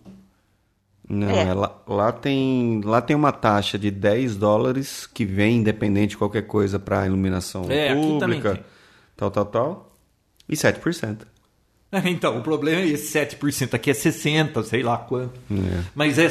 Não, 1.08 1.30
É. 1.30 1.44
é 1.44 1.54
lá, 1.54 1.80
lá 1.86 2.10
tem, 2.10 2.80
lá 2.84 3.00
tem 3.00 3.14
uma 3.14 3.30
taxa 3.30 3.78
de 3.78 3.92
10 3.92 4.34
dólares 4.34 5.06
que 5.06 5.24
vem 5.24 5.58
independente 5.58 6.10
de 6.10 6.16
qualquer 6.16 6.48
coisa 6.48 6.80
para 6.80 7.06
iluminação 7.06 7.70
É, 7.70 7.90
aqui 7.90 8.18
também 8.18 8.40
pública, 8.40 8.64
tal, 9.16 9.30
tal, 9.30 9.44
tal. 9.46 9.96
E 10.48 10.56
7%. 10.56 11.18
Então, 12.04 12.36
o 12.36 12.42
problema 12.42 12.82
é 12.82 12.86
esse 12.88 13.18
7%, 13.18 13.72
aqui 13.72 13.90
é 13.90 13.94
60%, 13.94 14.62
sei 14.64 14.82
lá 14.82 14.98
quanto. 14.98 15.40
É. 15.50 15.84
Mas 15.94 16.18
é, 16.18 16.26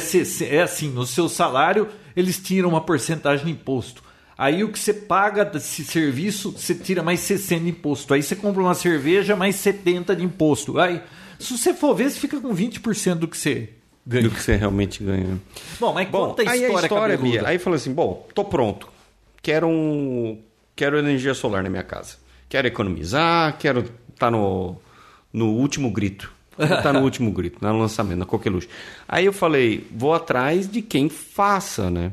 é 0.54 0.62
assim, 0.62 0.88
no 0.90 1.04
seu 1.04 1.28
salário 1.28 1.88
eles 2.14 2.38
tiram 2.38 2.68
uma 2.68 2.80
porcentagem 2.80 3.46
de 3.46 3.50
imposto. 3.50 4.04
Aí 4.38 4.62
o 4.62 4.68
que 4.68 4.78
você 4.78 4.94
paga 4.94 5.44
desse 5.44 5.84
serviço, 5.84 6.52
você 6.52 6.72
tira 6.72 7.02
mais 7.02 7.18
60 7.18 7.64
de 7.64 7.70
imposto. 7.70 8.14
Aí 8.14 8.22
você 8.22 8.36
compra 8.36 8.62
uma 8.62 8.74
cerveja, 8.74 9.34
mais 9.34 9.56
70 9.56 10.14
de 10.14 10.24
imposto. 10.24 10.78
Aí, 10.78 11.02
se 11.40 11.58
você 11.58 11.74
for 11.74 11.92
ver, 11.92 12.08
você 12.08 12.20
fica 12.20 12.40
com 12.40 12.54
20% 12.54 13.16
do 13.16 13.26
que 13.26 13.36
você 13.36 13.70
ganha. 14.06 14.22
Do 14.22 14.30
que 14.30 14.40
você 14.40 14.54
realmente 14.54 15.02
ganha. 15.02 15.40
Bom, 15.80 15.92
mas 15.92 16.08
Bom, 16.08 16.28
conta 16.28 16.42
a 16.44 16.52
aí 16.52 16.62
história, 16.62 16.78
a 16.78 16.82
história. 16.82 17.18
Bia, 17.18 17.48
aí 17.48 17.58
falou 17.58 17.76
assim, 17.76 17.92
bom, 17.92 18.28
tô 18.32 18.44
pronto. 18.44 18.88
Quero 19.42 19.66
um 19.66 20.40
quero 20.76 20.96
energia 20.96 21.34
solar 21.34 21.64
na 21.64 21.68
minha 21.68 21.82
casa. 21.82 22.16
Quero 22.48 22.68
economizar, 22.68 23.58
quero 23.58 23.80
estar 23.80 23.92
tá 24.18 24.30
no, 24.30 24.76
no 25.32 25.46
último 25.46 25.90
grito. 25.90 26.32
Tá 26.56 26.92
no 26.92 27.00
último 27.02 27.32
grito, 27.32 27.58
no 27.60 27.76
lançamento, 27.76 28.20
na 28.20 28.24
coqueluche. 28.24 28.68
Aí 29.08 29.26
eu 29.26 29.32
falei, 29.32 29.84
vou 29.90 30.14
atrás 30.14 30.70
de 30.70 30.80
quem 30.80 31.08
faça, 31.08 31.90
né? 31.90 32.12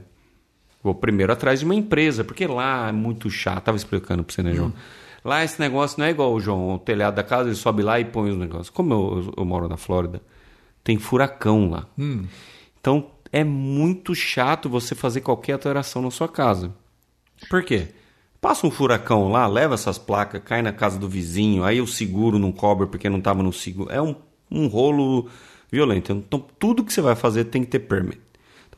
Vou 0.86 0.94
primeiro 0.94 1.34
atrás 1.34 1.62
de 1.62 1.66
uma 1.66 1.74
empresa, 1.74 2.24
porque 2.24 2.46
lá 2.46 2.90
é 2.90 2.92
muito 2.92 3.28
chato. 3.28 3.64
Tava 3.64 3.76
explicando 3.76 4.24
para 4.24 4.32
você, 4.32 4.44
né, 4.44 4.54
João? 4.54 4.68
Hum. 4.68 4.74
Lá 5.24 5.44
esse 5.44 5.60
negócio 5.60 6.00
não 6.00 6.06
é 6.06 6.12
igual 6.12 6.32
o 6.32 6.40
João, 6.40 6.76
o 6.76 6.78
telhado 6.78 7.16
da 7.16 7.24
casa, 7.24 7.50
ele 7.50 7.56
sobe 7.56 7.82
lá 7.82 8.00
e 8.00 8.06
põe 8.06 8.30
os 8.30 8.38
negócios. 8.38 8.70
Como 8.70 8.94
eu, 8.94 9.34
eu, 9.36 9.44
moro 9.44 9.68
na 9.68 9.78
Flórida, 9.78 10.22
tem 10.84 11.00
furacão 11.00 11.72
lá. 11.72 11.88
Hum. 11.98 12.26
Então 12.80 13.08
é 13.32 13.44
muito 13.44 14.14
chato 14.14 14.70
você 14.70 14.94
fazer 14.94 15.22
qualquer 15.22 15.54
alteração 15.54 16.04
na 16.04 16.12
sua 16.12 16.30
casa. 16.30 16.72
Por 17.50 17.64
quê? 17.64 17.88
Passa 18.40 18.68
um 18.68 18.70
furacão 18.70 19.32
lá, 19.32 19.48
leva 19.48 19.74
essas 19.74 19.98
placas, 19.98 20.44
cai 20.46 20.62
na 20.62 20.72
casa 20.72 21.00
do 21.00 21.10
vizinho, 21.10 21.64
aí 21.64 21.82
o 21.82 21.88
seguro 21.88 22.38
não 22.38 22.52
cobre 22.52 22.86
porque 22.86 23.10
não 23.10 23.18
estava 23.18 23.42
no 23.42 23.52
seguro. 23.52 23.92
É 23.92 24.00
um, 24.00 24.14
um 24.52 24.68
rolo 24.68 25.28
violento. 25.72 26.12
Então 26.12 26.46
tudo 26.60 26.84
que 26.84 26.94
você 26.94 27.02
vai 27.02 27.16
fazer 27.16 27.46
tem 27.46 27.64
que 27.64 27.72
ter 27.72 27.80
permit. 27.80 28.20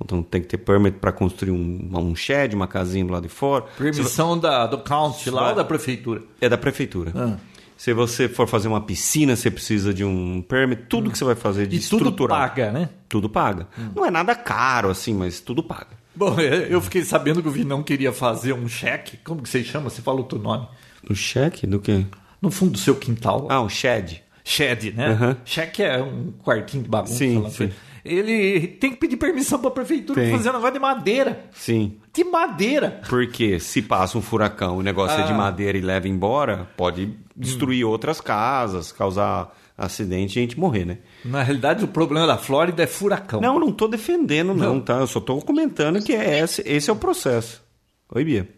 Então 0.03 0.21
tem 0.21 0.41
que 0.41 0.47
ter 0.47 0.57
permit 0.57 0.97
para 0.99 1.11
construir 1.11 1.51
um, 1.51 1.89
um 1.91 2.15
shed, 2.15 2.55
uma 2.55 2.67
casinha 2.67 3.03
do 3.03 3.11
lado 3.11 3.23
de 3.23 3.29
fora. 3.29 3.65
Permissão 3.77 4.37
da, 4.37 4.67
do 4.67 4.77
county 4.77 5.29
lá 5.29 5.49
ou 5.49 5.55
da 5.55 5.63
prefeitura? 5.63 6.21
É 6.39 6.47
da 6.47 6.57
prefeitura. 6.57 7.11
Ah. 7.15 7.37
Se 7.75 7.93
você 7.93 8.27
for 8.27 8.47
fazer 8.47 8.67
uma 8.67 8.81
piscina, 8.81 9.35
você 9.35 9.51
precisa 9.51 9.93
de 9.93 10.03
um 10.03 10.41
permit. 10.41 10.83
Tudo 10.89 11.07
hum. 11.07 11.11
que 11.11 11.17
você 11.17 11.25
vai 11.25 11.35
fazer 11.35 11.67
de 11.67 11.75
e 11.75 11.79
estrutural. 11.79 12.13
tudo 12.15 12.27
paga, 12.29 12.71
né? 12.71 12.89
Tudo 13.07 13.29
paga. 13.29 13.67
Hum. 13.77 13.89
Não 13.95 14.05
é 14.05 14.11
nada 14.11 14.33
caro 14.35 14.89
assim, 14.89 15.13
mas 15.13 15.39
tudo 15.39 15.61
paga. 15.63 15.97
Bom, 16.15 16.35
eu 16.41 16.81
fiquei 16.81 17.03
sabendo 17.03 17.41
que 17.41 17.47
o 17.47 17.51
Vinão 17.51 17.83
queria 17.83 18.11
fazer 18.11 18.53
um 18.53 18.67
cheque. 18.67 19.17
Como 19.23 19.41
que 19.41 19.49
você 19.49 19.63
chama? 19.63 19.89
Você 19.89 20.01
fala 20.01 20.21
o 20.21 20.23
teu 20.23 20.39
nome. 20.39 20.67
O 21.09 21.15
cheque 21.15 21.67
do 21.67 21.79
quê? 21.79 22.05
No 22.41 22.49
fundo 22.51 22.71
do 22.71 22.77
seu 22.77 22.95
quintal. 22.95 23.47
Ah, 23.49 23.61
um 23.61 23.69
shed. 23.69 24.23
Shed, 24.43 24.93
né? 24.93 25.09
Uhum. 25.09 25.35
Cheque 25.43 25.83
é 25.83 26.01
um 26.01 26.31
quartinho 26.43 26.83
de 26.83 26.89
bagunça. 26.89 27.15
Sim, 27.15 27.47
sim 27.49 27.71
ele 28.07 28.67
tem 28.67 28.91
que 28.91 28.97
pedir 28.97 29.17
permissão 29.17 29.59
para 29.59 29.69
a 29.69 29.73
prefeitura 29.73 30.21
para 30.21 30.31
fazer 30.31 30.49
um 30.49 30.53
negócio 30.53 30.73
de 30.73 30.79
madeira. 30.79 31.45
Sim. 31.51 31.97
De 32.13 32.23
madeira. 32.23 33.01
Porque 33.09 33.59
se 33.59 33.81
passa 33.81 34.17
um 34.17 34.21
furacão, 34.21 34.77
o 34.77 34.81
negócio 34.81 35.17
ah. 35.17 35.21
é 35.21 35.25
de 35.25 35.33
ah. 35.33 35.37
madeira 35.37 35.77
e 35.77 35.81
leva 35.81 36.07
embora, 36.07 36.67
pode 36.77 37.13
destruir 37.35 37.85
hum. 37.85 37.89
outras 37.89 38.19
casas, 38.19 38.91
causar 38.91 39.55
acidente 39.77 40.37
e 40.37 40.39
a 40.39 40.41
gente 40.41 40.59
morrer, 40.59 40.85
né? 40.85 40.97
Na 41.23 41.43
realidade, 41.43 41.83
o 41.83 41.87
problema 41.87 42.25
da 42.25 42.37
Flórida 42.37 42.81
é 42.81 42.87
furacão. 42.87 43.39
Não, 43.39 43.59
não 43.59 43.69
estou 43.69 43.87
defendendo, 43.87 44.53
não, 44.53 44.75
não, 44.75 44.81
tá? 44.81 44.95
Eu 44.95 45.07
só 45.07 45.19
estou 45.19 45.39
comentando 45.41 46.03
que 46.03 46.13
é 46.13 46.39
esse, 46.39 46.63
esse 46.65 46.89
é 46.89 46.93
o 46.93 46.95
processo. 46.95 47.63
Oi, 48.09 48.23
Bia. 48.23 48.49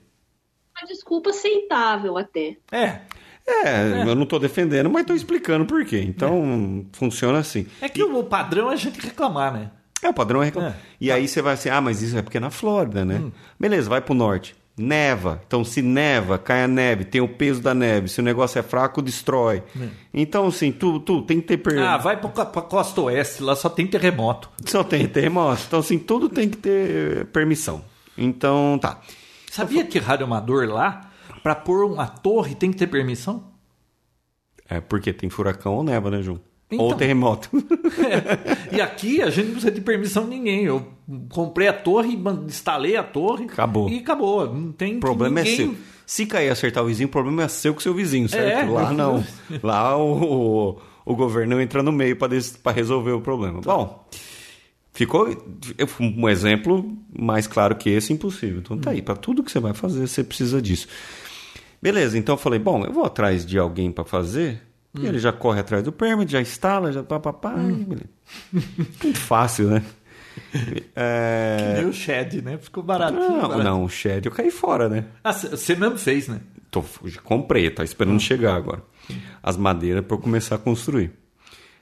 Uma 0.77 0.87
desculpa 0.87 1.31
aceitável 1.31 2.17
até. 2.17 2.55
É. 2.71 3.01
É, 3.49 3.67
é, 3.67 4.03
eu 4.07 4.15
não 4.15 4.23
estou 4.23 4.39
defendendo, 4.39 4.89
mas 4.89 5.01
estou 5.01 5.15
explicando 5.15 5.65
por 5.65 5.83
quê. 5.85 6.03
Então, 6.07 6.85
é. 6.85 6.97
funciona 6.97 7.39
assim. 7.39 7.65
É 7.81 7.89
que 7.89 8.01
e... 8.01 8.03
o 8.03 8.23
padrão 8.23 8.69
é 8.69 8.73
a 8.73 8.77
gente 8.77 8.99
reclamar, 8.99 9.53
né? 9.53 9.71
É, 10.01 10.09
o 10.09 10.13
padrão 10.13 10.41
é 10.41 10.45
reclamar. 10.45 10.71
É. 10.71 10.75
E 11.01 11.11
aí 11.11 11.27
você 11.27 11.41
vai 11.41 11.55
assim, 11.55 11.69
ah, 11.69 11.81
mas 11.81 12.01
isso 12.01 12.17
é 12.17 12.21
porque 12.21 12.37
é 12.37 12.41
na 12.41 12.49
Flórida, 12.49 13.03
né? 13.03 13.15
Hum. 13.15 13.31
Beleza, 13.59 13.89
vai 13.89 14.01
para 14.01 14.13
o 14.13 14.15
norte. 14.15 14.55
Neva. 14.77 15.41
Então, 15.45 15.65
se 15.65 15.81
neva, 15.81 16.37
cai 16.37 16.63
a 16.63 16.67
neve, 16.67 17.03
tem 17.03 17.19
o 17.19 17.27
peso 17.27 17.61
da 17.61 17.73
neve. 17.73 18.07
Se 18.07 18.21
o 18.21 18.23
negócio 18.23 18.57
é 18.59 18.63
fraco, 18.63 19.01
destrói. 19.01 19.61
É. 19.77 19.87
Então, 20.13 20.47
assim, 20.47 20.71
tu, 20.71 21.01
tu 21.01 21.21
tem 21.23 21.41
que 21.41 21.47
ter... 21.47 21.57
Per... 21.57 21.77
Ah, 21.79 21.97
vai 21.97 22.15
para 22.15 22.43
a 22.43 22.45
costa 22.45 23.01
oeste, 23.01 23.43
lá 23.43 23.57
só 23.57 23.67
tem 23.67 23.85
terremoto. 23.85 24.49
Só 24.65 24.81
tem 24.83 25.05
terremoto. 25.05 25.63
Então, 25.67 25.79
assim, 25.79 25.99
tudo 25.99 26.29
tem 26.29 26.47
que 26.49 26.57
ter 26.57 27.25
permissão. 27.25 27.83
Então, 28.17 28.79
tá. 28.81 29.01
Sabia 29.51 29.83
que 29.83 29.99
rádio 29.99 30.25
amador 30.25 30.69
lá 30.69 31.08
para 31.41 31.55
pôr 31.55 31.85
uma 31.85 32.07
torre 32.07 32.55
tem 32.55 32.71
que 32.71 32.77
ter 32.77 32.87
permissão? 32.87 33.43
É 34.69 34.79
porque 34.79 35.11
tem 35.11 35.29
furacão 35.29 35.75
ou 35.75 35.83
neva, 35.83 36.11
né, 36.11 36.21
João? 36.21 36.39
Então, 36.71 36.85
ou 36.85 36.93
terremoto. 36.93 37.49
É. 37.99 38.75
E 38.77 38.81
aqui 38.81 39.21
a 39.21 39.29
gente 39.29 39.45
não 39.47 39.51
precisa 39.53 39.71
de 39.71 39.81
permissão 39.81 40.23
de 40.23 40.29
ninguém. 40.29 40.63
Eu 40.63 40.87
comprei 41.29 41.67
a 41.67 41.73
torre, 41.73 42.17
instalei 42.47 42.95
a 42.95 43.03
torre. 43.03 43.45
Acabou. 43.45 43.89
E 43.89 43.97
acabou. 43.97 44.53
Não 44.53 44.71
tem 44.71 44.97
O 44.97 44.99
problema 44.99 45.41
ninguém... 45.41 45.53
é 45.53 45.57
seu. 45.57 45.75
Se 46.05 46.25
cair 46.25 46.49
acertar 46.49 46.83
o 46.83 46.87
vizinho, 46.87 47.07
o 47.07 47.11
problema 47.11 47.43
é 47.43 47.47
seu 47.47 47.73
com 47.73 47.79
o 47.79 47.83
seu 47.83 47.93
vizinho, 47.93 48.29
certo? 48.29 48.69
É, 48.69 48.71
Lá 48.71 48.93
não. 48.93 49.23
Lá 49.61 49.97
o, 49.97 50.71
o, 50.71 50.81
o 51.05 51.15
governo 51.15 51.59
entra 51.59 51.83
no 51.83 51.91
meio 51.91 52.15
para 52.15 52.71
resolver 52.71 53.11
o 53.11 53.21
problema. 53.21 53.61
Tá. 53.61 53.75
Bom, 53.75 54.07
ficou 54.93 55.27
um 55.99 56.29
exemplo 56.29 56.97
mais 57.17 57.47
claro 57.47 57.75
que 57.75 57.89
esse, 57.89 58.13
impossível. 58.13 58.59
Então 58.59 58.77
tá 58.77 58.91
aí. 58.91 59.01
Para 59.01 59.15
tudo 59.15 59.43
que 59.43 59.51
você 59.51 59.59
vai 59.59 59.73
fazer, 59.73 60.07
você 60.07 60.23
precisa 60.23 60.61
disso. 60.61 60.87
Beleza, 61.81 62.17
então 62.17 62.33
eu 62.33 62.39
falei, 62.39 62.59
bom, 62.59 62.83
eu 62.83 62.91
vou 62.91 63.05
atrás 63.05 63.45
de 63.45 63.57
alguém 63.57 63.91
para 63.91 64.03
fazer. 64.03 64.61
Hum. 64.93 65.01
E 65.03 65.07
ele 65.07 65.19
já 65.19 65.31
corre 65.31 65.59
atrás 65.59 65.83
do 65.83 65.91
permit, 65.91 66.31
já 66.31 66.41
instala, 66.41 66.91
já 66.91 67.03
papapá. 67.03 67.53
Hum. 67.55 67.85
Muito 68.51 69.19
fácil, 69.19 69.69
né? 69.69 69.83
É... 70.95 71.57
Que 71.75 71.81
nem 71.81 71.89
o 71.89 71.93
Shed, 71.93 72.41
né? 72.41 72.57
Ficou 72.57 72.83
baratinho. 72.83 73.19
Não, 73.21 73.41
baratinho. 73.41 73.63
não, 73.63 73.83
o 73.83 73.89
Shed 73.89 74.25
eu 74.25 74.31
caí 74.31 74.51
fora, 74.51 74.89
né? 74.89 75.05
Ah, 75.23 75.31
você 75.33 75.75
mesmo 75.75 75.97
fez, 75.97 76.27
né? 76.27 76.41
Tô, 76.71 76.83
comprei, 77.23 77.69
tá 77.69 77.83
esperando 77.83 78.15
hum. 78.15 78.19
chegar 78.19 78.55
agora. 78.55 78.83
As 79.41 79.57
madeiras 79.57 80.05
para 80.05 80.15
eu 80.15 80.21
começar 80.21 80.55
a 80.55 80.59
construir. 80.59 81.11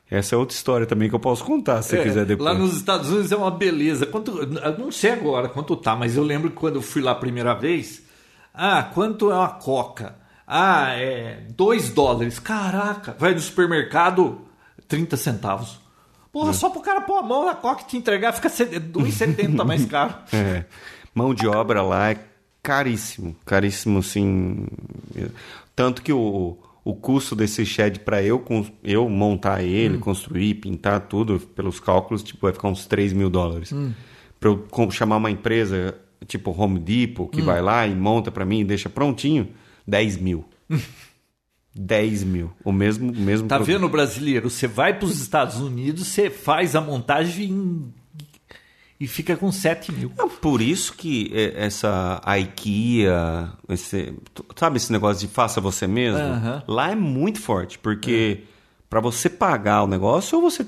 Essa 0.09 0.35
é 0.35 0.37
outra 0.37 0.55
história 0.55 0.85
também 0.85 1.09
que 1.09 1.15
eu 1.15 1.19
posso 1.19 1.43
contar, 1.43 1.81
se 1.81 1.97
é, 1.97 2.03
quiser 2.03 2.25
depois. 2.25 2.45
Lá 2.45 2.57
nos 2.57 2.77
Estados 2.77 3.09
Unidos 3.09 3.31
é 3.31 3.35
uma 3.35 3.51
beleza. 3.51 4.05
Quanto, 4.05 4.31
não 4.79 4.89
sei 4.89 5.11
agora 5.11 5.49
quanto 5.49 5.75
tá, 5.75 5.97
mas 5.97 6.15
eu 6.15 6.23
lembro 6.23 6.49
que 6.49 6.55
quando 6.55 6.75
eu 6.75 6.81
fui 6.81 7.01
lá 7.01 7.11
a 7.11 7.15
primeira 7.15 7.53
vez, 7.53 8.03
ah, 8.57 8.83
quanto 8.83 9.29
é 9.29 9.35
uma 9.35 9.49
coca? 9.49 10.15
Ah, 10.47 10.93
é 10.93 11.43
2 11.55 11.91
dólares. 11.91 12.39
Caraca, 12.39 13.15
vai 13.19 13.33
no 13.33 13.39
supermercado, 13.39 14.41
30 14.87 15.15
centavos. 15.15 15.79
Porra, 16.31 16.49
hum. 16.49 16.53
só 16.53 16.69
pro 16.69 16.81
cara 16.81 17.01
pôr 17.01 17.17
a 17.17 17.21
mão 17.21 17.45
na 17.45 17.53
coca 17.53 17.83
e 17.83 17.85
te 17.85 17.97
entregar 17.97 18.33
fica 18.33 18.49
2,70 18.49 19.63
mais 19.63 19.85
caro. 19.87 20.15
É. 20.33 20.65
Mão 21.13 21.33
de 21.33 21.47
obra 21.47 21.81
lá 21.81 22.11
é 22.11 22.17
caríssimo. 22.63 23.35
Caríssimo, 23.45 23.99
assim. 23.99 24.65
Tanto 25.75 26.01
que 26.01 26.11
o, 26.11 26.57
o 26.83 26.95
custo 26.95 27.35
desse 27.35 27.65
shed 27.65 27.99
para 27.99 28.23
eu, 28.23 28.43
eu 28.83 29.07
montar 29.07 29.63
ele, 29.63 29.97
hum. 29.97 29.99
construir, 29.99 30.55
pintar 30.55 31.01
tudo, 31.01 31.39
pelos 31.39 31.79
cálculos, 31.79 32.23
tipo, 32.23 32.39
vai 32.41 32.53
ficar 32.53 32.69
uns 32.69 32.87
3 32.87 33.13
mil 33.13 33.29
dólares. 33.29 33.71
Hum. 33.71 33.93
Para 34.39 34.49
eu 34.49 34.91
chamar 34.91 35.17
uma 35.17 35.29
empresa 35.29 35.95
tipo 36.25 36.51
Home 36.51 36.79
Depot, 36.79 37.27
que 37.27 37.41
hum. 37.41 37.45
vai 37.45 37.61
lá 37.61 37.85
e 37.85 37.95
monta 37.95 38.31
para 38.31 38.45
mim 38.45 38.61
e 38.61 38.63
deixa 38.63 38.89
prontinho, 38.89 39.49
10 39.85 40.17
mil. 40.17 40.45
10 41.75 42.23
mil. 42.23 42.51
O 42.63 42.71
mesmo, 42.71 43.11
o 43.11 43.15
mesmo 43.15 43.47
Tá 43.47 43.57
produto. 43.57 43.73
vendo, 43.75 43.87
brasileiro? 43.89 44.49
Você 44.49 44.67
vai 44.67 44.97
para 44.97 45.05
os 45.05 45.21
Estados 45.21 45.57
Unidos, 45.57 46.07
você 46.07 46.29
faz 46.29 46.75
a 46.75 46.81
montagem 46.81 47.93
e 48.99 49.05
fica 49.07 49.37
com 49.37 49.51
7 49.51 49.91
mil. 49.91 50.11
É 50.17 50.25
por 50.41 50.59
isso 50.59 50.93
que 50.93 51.31
é, 51.31 51.65
essa 51.65 52.19
IKEA, 52.39 53.53
esse, 53.69 54.13
sabe 54.55 54.77
esse 54.77 54.91
negócio 54.91 55.27
de 55.27 55.31
faça 55.31 55.61
você 55.61 55.85
mesmo? 55.85 56.19
Lá 56.67 56.91
é 56.91 56.95
muito 56.95 57.39
forte, 57.39 57.77
porque 57.77 58.39
uh 58.43 58.57
para 58.89 58.99
você 58.99 59.29
pagar 59.29 59.83
o 59.83 59.87
negócio, 59.87 60.37
ou 60.37 60.49
você 60.49 60.65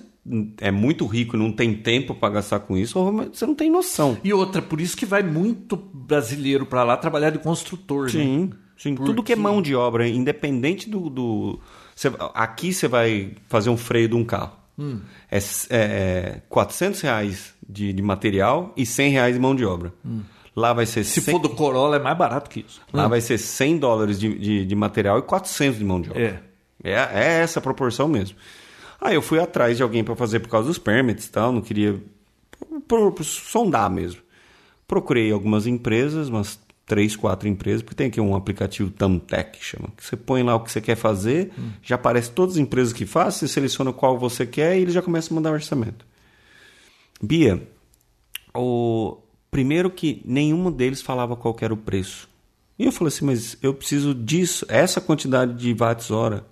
é 0.60 0.72
muito 0.72 1.06
rico 1.06 1.36
e 1.36 1.40
não 1.40 1.52
tem 1.52 1.74
tempo 1.74 2.14
para 2.14 2.36
gastar 2.36 2.60
com 2.60 2.78
isso, 2.78 3.00
você 3.32 3.46
não 3.46 3.56
tem 3.56 3.70
noção. 3.70 4.18
E 4.24 4.32
outra, 4.32 4.62
por 4.62 4.80
isso 4.80 4.96
que 4.96 5.06
vai 5.06 5.24
muito 5.24 5.76
brasileiro 5.76 6.66
para 6.66 6.84
lá 6.84 6.96
trabalhar 6.96 7.32
de 7.32 7.40
construtor, 7.40 8.10
sim, 8.10 8.38
né? 8.38 8.50
Sim, 8.78 8.96
Porque... 8.96 9.12
tudo 9.12 9.24
que 9.24 9.34
é 9.34 9.36
mão 9.36 9.62
de 9.62 9.76
obra, 9.76 10.08
independente 10.08 10.90
do... 10.90 11.10
do 11.10 11.60
você, 11.94 12.10
aqui 12.34 12.72
você 12.72 12.88
vai 12.88 13.34
fazer 13.50 13.70
um 13.70 13.76
freio 13.76 14.08
de 14.08 14.16
um 14.16 14.24
carro. 14.24 14.54
Hum. 14.78 15.02
É, 15.30 15.40
é 15.70 16.42
400 16.48 17.02
reais 17.02 17.54
de, 17.68 17.92
de, 17.92 18.02
material 18.02 18.74
e 18.78 18.86
100 18.86 19.12
reais 19.12 19.34
de 19.34 19.42
mão 19.42 19.54
de 19.54 19.66
obra. 19.66 19.94
Hum. 20.06 20.22
Lá 20.56 20.72
vai 20.72 20.86
ser... 20.86 21.04
Se 21.04 21.20
100... 21.20 21.34
for 21.34 21.40
do 21.40 21.50
Corolla 21.50 21.98
é 21.98 22.00
mais 22.00 22.18
barato 22.18 22.50
que 22.50 22.62
isso. 22.62 22.82
Lá 22.94 23.06
hum. 23.06 23.10
vai 23.10 23.20
ser 23.20 23.38
100 23.38 23.78
dólares 23.80 24.18
de, 24.18 24.38
de, 24.40 24.66
de, 24.66 24.76
material 24.76 25.20
e 25.20 25.24
400 25.24 25.78
de 25.78 25.84
mão 25.84 26.00
de 26.00 26.10
obra. 26.12 26.22
É. 26.22 26.40
É, 26.82 26.94
é 26.94 27.42
essa 27.42 27.60
proporção 27.60 28.08
mesmo. 28.08 28.38
Aí 29.02 29.16
eu 29.16 29.22
fui 29.22 29.40
atrás 29.40 29.78
de 29.78 29.84
alguém 29.84 30.04
para 30.04 30.16
fazer 30.16 30.40
por 30.40 30.50
causa 30.50 30.68
dos 30.68 30.78
permits 30.78 31.26
e 31.26 31.32
tal, 31.32 31.52
não 31.52 31.62
queria 31.62 32.02
por, 32.88 33.12
por, 33.12 33.24
sondar 33.24 33.90
mesmo. 33.90 34.22
Procurei 34.88 35.32
algumas 35.32 35.66
empresas, 35.68 36.28
umas 36.28 36.60
três, 36.86 37.16
quatro 37.16 37.48
empresas, 37.48 37.84
porque 37.84 37.96
tem 37.96 38.08
aqui 38.08 38.20
um 38.20 38.36
aplicativo 38.36 38.90
Tamtec, 38.90 39.64
chama, 39.64 39.90
que 39.96 40.04
você 40.04 40.18
põe 40.18 40.42
lá 40.42 40.56
o 40.56 40.62
que 40.62 40.72
você 40.72 40.82
quer 40.82 40.96
fazer, 40.96 41.52
hum. 41.58 41.70
já 41.84 41.96
aparece 41.96 42.32
todas 42.32 42.56
as 42.56 42.60
empresas 42.60 42.92
que 42.92 43.06
fazem, 43.06 43.40
você 43.40 43.48
seleciona 43.48 43.94
qual 43.94 44.18
você 44.18 44.46
quer 44.46 44.78
e 44.78 44.82
ele 44.82 44.92
já 44.92 45.02
começa 45.02 45.32
a 45.32 45.36
mandar 45.36 45.52
orçamento. 45.52 46.06
Bia, 47.22 47.62
o 48.56 49.18
primeiro 49.52 49.92
que 49.92 50.22
nenhum 50.26 50.72
deles 50.72 51.02
falava 51.02 51.36
qual 51.36 51.56
era 51.62 51.74
o 51.74 51.78
preço. 51.78 52.28
E 52.78 52.86
eu 52.86 52.92
falei 52.92 53.10
assim, 53.10 53.26
mas 53.26 53.58
eu 53.62 53.74
preciso 53.74 54.16
disso, 54.16 54.66
essa 54.68 55.00
quantidade 55.00 55.54
de 55.54 55.74
watts 55.74 56.10
hora 56.10 56.46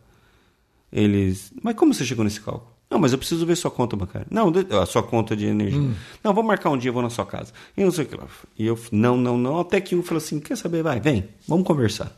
eles. 0.92 1.54
Mas 1.62 1.76
como 1.76 1.94
você 1.94 2.06
chegou 2.06 2.24
nesse 2.24 2.42
cálculo? 2.42 2.78
Não, 2.90 2.98
mas 2.98 3.12
eu 3.12 3.18
preciso 3.18 3.46
ver 3.46 3.58
sua 3.58 3.70
conta 3.70 3.98
bancária. 3.98 4.28
Não, 4.32 4.52
a 4.82 4.86
sua 4.86 5.04
conta 5.04 5.36
de 5.36 5.46
energia. 5.46 5.92
Não, 6.24 6.34
vou 6.34 6.44
marcar 6.44 6.70
um 6.70 6.78
dia, 6.78 6.92
vou 6.92 7.02
na 7.02 7.10
sua 7.10 7.26
casa. 7.26 7.52
E 7.76 7.84
não 7.84 7.92
sei 7.92 8.06
o 8.06 8.08
que 8.08 8.16
lá. 8.16 8.26
E 8.58 8.66
eu, 8.66 8.80
não, 8.92 9.18
não, 9.18 9.38
não. 9.38 9.60
Até 9.60 9.82
que 9.82 9.96
um 9.96 10.02
falou 10.02 10.20
assim: 10.20 10.40
quer 10.40 10.56
saber? 10.56 10.84
Vai, 10.84 11.00
vem, 11.00 11.28
vamos 11.48 11.68
conversar. 11.68 12.16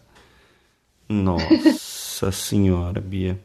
Nossa 1.07 2.31
senhora, 2.31 3.01
Bia. 3.01 3.39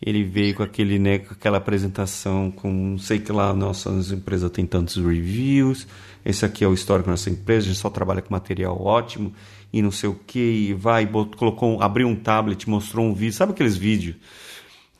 Ele 0.00 0.24
veio 0.24 0.54
com 0.54 0.62
aquele, 0.62 0.98
né, 0.98 1.18
com 1.18 1.32
aquela 1.32 1.56
apresentação 1.56 2.50
com 2.50 2.70
não 2.70 2.98
sei 2.98 3.18
que 3.18 3.32
lá, 3.32 3.54
nossa 3.54 3.90
empresa 4.12 4.48
tem 4.50 4.66
tantos 4.66 4.96
reviews. 4.96 5.86
Esse 6.24 6.44
aqui 6.44 6.64
é 6.64 6.68
o 6.68 6.74
histórico 6.74 7.06
da 7.06 7.12
nossa 7.12 7.30
empresa, 7.30 7.66
a 7.66 7.68
gente 7.68 7.80
só 7.80 7.88
trabalha 7.88 8.20
com 8.20 8.32
material 8.32 8.78
ótimo 8.80 9.32
e 9.72 9.80
não 9.80 9.90
sei 9.90 10.08
o 10.08 10.14
que. 10.14 10.38
E 10.38 10.74
vai, 10.74 11.06
botou, 11.06 11.38
colocou, 11.38 11.82
abriu 11.82 12.08
um 12.08 12.16
tablet, 12.16 12.68
mostrou 12.68 13.06
um 13.06 13.14
vídeo. 13.14 13.34
Sabe 13.34 13.52
aqueles 13.52 13.76
vídeos 13.76 14.16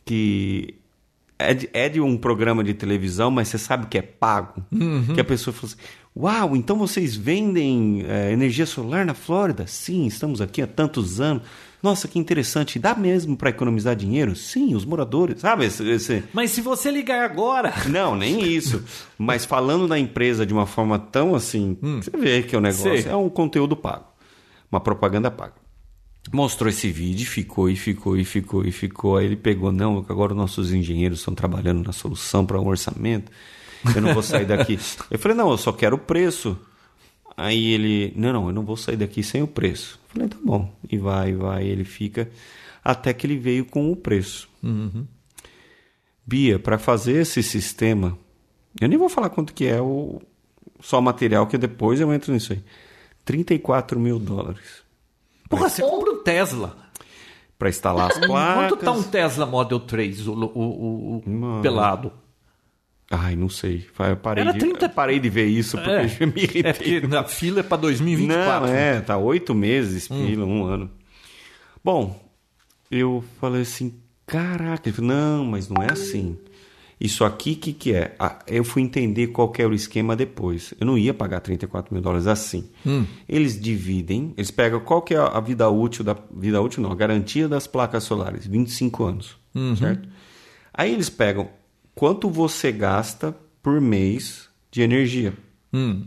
que 0.07 0.75
é 1.38 1.53
de, 1.53 1.69
é 1.75 1.88
de 1.90 2.01
um 2.01 2.16
programa 2.16 2.64
de 2.64 2.73
televisão, 2.73 3.31
mas 3.31 3.49
você 3.49 3.59
sabe 3.59 3.87
que 3.88 3.99
é 3.99 4.03
pago? 4.03 4.64
Que 5.14 5.21
a 5.21 5.25
pessoa 5.25 5.53
fala 5.53 5.66
assim: 5.73 5.83
Uau, 6.16 6.57
então 6.57 6.79
vocês 6.79 7.14
vendem 7.14 8.05
é, 8.09 8.33
energia 8.33 8.64
solar 8.64 9.05
na 9.05 9.12
Flórida? 9.12 9.66
Sim, 9.66 10.07
estamos 10.07 10.40
aqui 10.40 10.62
há 10.62 10.66
tantos 10.66 11.21
anos. 11.21 11.42
Nossa, 11.83 12.09
que 12.09 12.19
interessante. 12.19 12.79
Dá 12.79 12.95
mesmo 12.95 13.37
para 13.37 13.51
economizar 13.51 13.95
dinheiro? 13.95 14.35
Sim, 14.35 14.75
os 14.75 14.85
moradores. 14.85 15.40
Sabe 15.42 15.66
esse- 15.66 15.87
esse... 15.88 16.25
Mas 16.33 16.51
se 16.51 16.61
você 16.62 16.90
ligar 16.90 17.23
agora. 17.23 17.73
Não, 17.90 18.16
nem 18.16 18.42
isso. 18.42 18.83
Mas 19.19 19.45
falando 19.45 19.87
da 19.87 19.99
empresa 19.99 20.47
de 20.47 20.55
uma 20.55 20.66
forma 20.66 20.99
tão 20.99 21.35
assim, 21.35 21.77
você 22.03 22.11
vê 22.16 22.42
que 22.42 22.57
o 22.57 22.61
negócio 22.61 22.92
Hum. 22.92 22.97
Sei. 23.03 23.12
é 23.12 23.14
um 23.14 23.29
conteúdo 23.29 23.77
pago, 23.77 24.07
uma 24.73 24.81
propaganda 24.81 25.31
paga. 25.31 25.65
Mostrou 26.33 26.69
esse 26.69 26.91
vídeo, 26.91 27.27
ficou 27.27 27.69
e 27.71 27.77
ficou 27.77 28.17
e 28.17 28.25
ficou 28.25 28.65
e 28.65 28.73
ficou. 28.73 29.17
Aí 29.17 29.27
ele 29.27 29.37
pegou, 29.37 29.71
não, 29.71 29.99
agora 30.09 30.33
os 30.33 30.37
nossos 30.37 30.73
engenheiros 30.73 31.21
estão 31.21 31.35
trabalhando 31.35 31.85
na 31.85 31.93
solução 31.93 32.45
para 32.45 32.61
um 32.61 32.67
orçamento. 32.67 33.31
Eu 33.95 34.03
não 34.03 34.12
vou 34.12 34.23
sair 34.23 34.47
daqui. 34.47 34.79
Eu 35.11 35.19
falei, 35.19 35.37
não, 35.37 35.51
eu 35.51 35.59
só 35.59 35.73
quero 35.73 35.97
o 35.97 35.99
preço. 35.99 36.59
Aí 37.37 37.67
ele, 37.67 38.12
não, 38.17 38.33
não, 38.33 38.47
eu 38.49 38.53
não 38.53 38.65
vou 38.65 38.77
sair 38.77 38.97
daqui 38.97 39.23
sem 39.23 39.43
o 39.43 39.47
preço. 39.47 40.01
Eu 40.05 40.15
falei, 40.15 40.29
tá 40.29 40.39
bom. 40.43 40.75
E 40.91 40.97
vai, 40.97 41.35
vai, 41.35 41.67
ele 41.67 41.85
fica. 41.85 42.29
Até 42.83 43.12
que 43.12 43.27
ele 43.27 43.37
veio 43.37 43.65
com 43.65 43.93
o 43.93 43.97
preço. 43.97 44.49
Bia, 46.27 46.59
para 46.59 46.79
fazer 46.79 47.21
esse 47.21 47.43
sistema, 47.43 48.19
eu 48.81 48.89
nem 48.89 48.99
vou 48.99 49.09
falar 49.09 49.29
quanto 49.29 49.53
que 49.53 49.67
é 49.67 49.81
o 49.81 50.21
só 50.81 50.99
o 50.99 51.03
material, 51.03 51.47
que 51.47 51.59
depois 51.59 52.01
eu 52.01 52.12
entro 52.12 52.33
nisso 52.33 52.53
aí. 52.53 52.62
34 53.25 53.99
mil 53.99 54.19
dólares. 54.19 54.86
Porra, 55.48 55.68
você 55.68 55.82
compra 55.82 56.11
um 56.12 56.22
Tesla. 56.22 56.76
Para 57.59 57.68
instalar 57.70 58.11
as 58.11 58.18
placas. 58.18 58.68
Quanto 58.70 58.76
tá 58.85 58.92
um 58.92 59.02
Tesla 59.02 59.46
Model 59.46 59.80
3, 59.80 60.26
o, 60.28 60.32
o, 60.35 61.16
o- 61.26 61.61
pelado? 61.62 62.12
Ai, 63.11 63.35
não 63.37 63.48
sei. 63.48 63.87
Eu 63.98 64.16
parei, 64.16 64.42
Era 64.42 64.52
de, 64.52 64.59
30 64.59 64.85
eu 64.87 64.90
parei 64.90 65.18
de 65.20 65.30
ver 65.30 65.46
isso 65.46 65.78
porque 65.78 66.22
É, 66.22 66.26
me 66.26 66.32
irritei. 66.42 66.62
é 66.64 66.72
porque 66.72 67.00
na 67.06 67.24
fila 67.24 67.61
é 67.61 67.62
pra 67.62 67.76
2024. 67.78 68.66
Não, 68.66 68.74
é, 68.74 69.00
tá 69.00 69.16
oito 69.16 69.54
meses, 69.54 70.06
fila, 70.09 70.44
um 70.44 70.64
ano. 70.64 70.90
Bom, 71.82 72.20
eu 72.90 73.24
falei 73.40 73.62
assim, 73.62 73.94
caraca, 74.26 74.92
não, 75.00 75.44
mas 75.44 75.68
não 75.68 75.80
é 75.82 75.92
assim. 75.92 76.37
Isso 76.98 77.24
aqui, 77.24 77.52
o 77.52 77.56
que, 77.56 77.72
que 77.74 77.92
é? 77.92 78.16
Ah, 78.18 78.38
eu 78.46 78.64
fui 78.64 78.80
entender 78.80 79.26
qual 79.28 79.50
que 79.50 79.61
era 79.61 79.70
o 79.70 79.74
esquema 79.74 80.16
depois. 80.16 80.72
Eu 80.80 80.87
não 80.87 80.96
ia 80.96 81.12
pagar 81.12 81.40
34 81.40 81.92
mil 81.92 82.02
dólares 82.02 82.26
assim. 82.26 82.70
Eles 83.28 83.61
dividem, 83.61 84.32
eles 84.37 84.50
pegam 84.50 84.80
qual 84.80 85.02
que 85.02 85.14
é 85.14 85.18
a 85.18 85.40
vida 85.40 85.68
útil 85.68 86.02
da 86.02 86.16
vida 86.35 86.61
útil 86.61 86.82
não, 86.82 86.90
a 86.90 86.94
garantia 86.94 87.48
das 87.48 87.66
placas 87.66 88.04
solares, 88.04 88.46
25 88.46 89.04
anos, 89.04 89.37
certo? 89.76 90.09
Aí 90.72 90.92
eles 90.92 91.11
pegam 91.11 91.50
quanto 91.94 92.30
você 92.30 92.72
gasta 92.72 93.37
por 93.62 93.78
mês 93.80 94.48
de 94.70 94.80
energia. 94.80 95.35
Hum. 95.72 96.06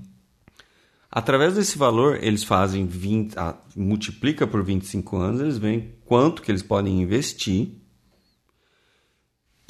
Através 1.12 1.56
desse 1.56 1.78
valor, 1.78 2.19
eles 2.21 2.43
fazem 2.43 2.86
20, 2.86 3.38
ah, 3.38 3.58
multiplica 3.75 4.45
por 4.45 4.63
25 4.63 5.17
anos, 5.17 5.41
eles 5.41 5.58
veem 5.58 5.95
quanto 6.06 6.41
que 6.41 6.52
eles 6.52 6.62
podem 6.62 7.02
investir. 7.02 7.79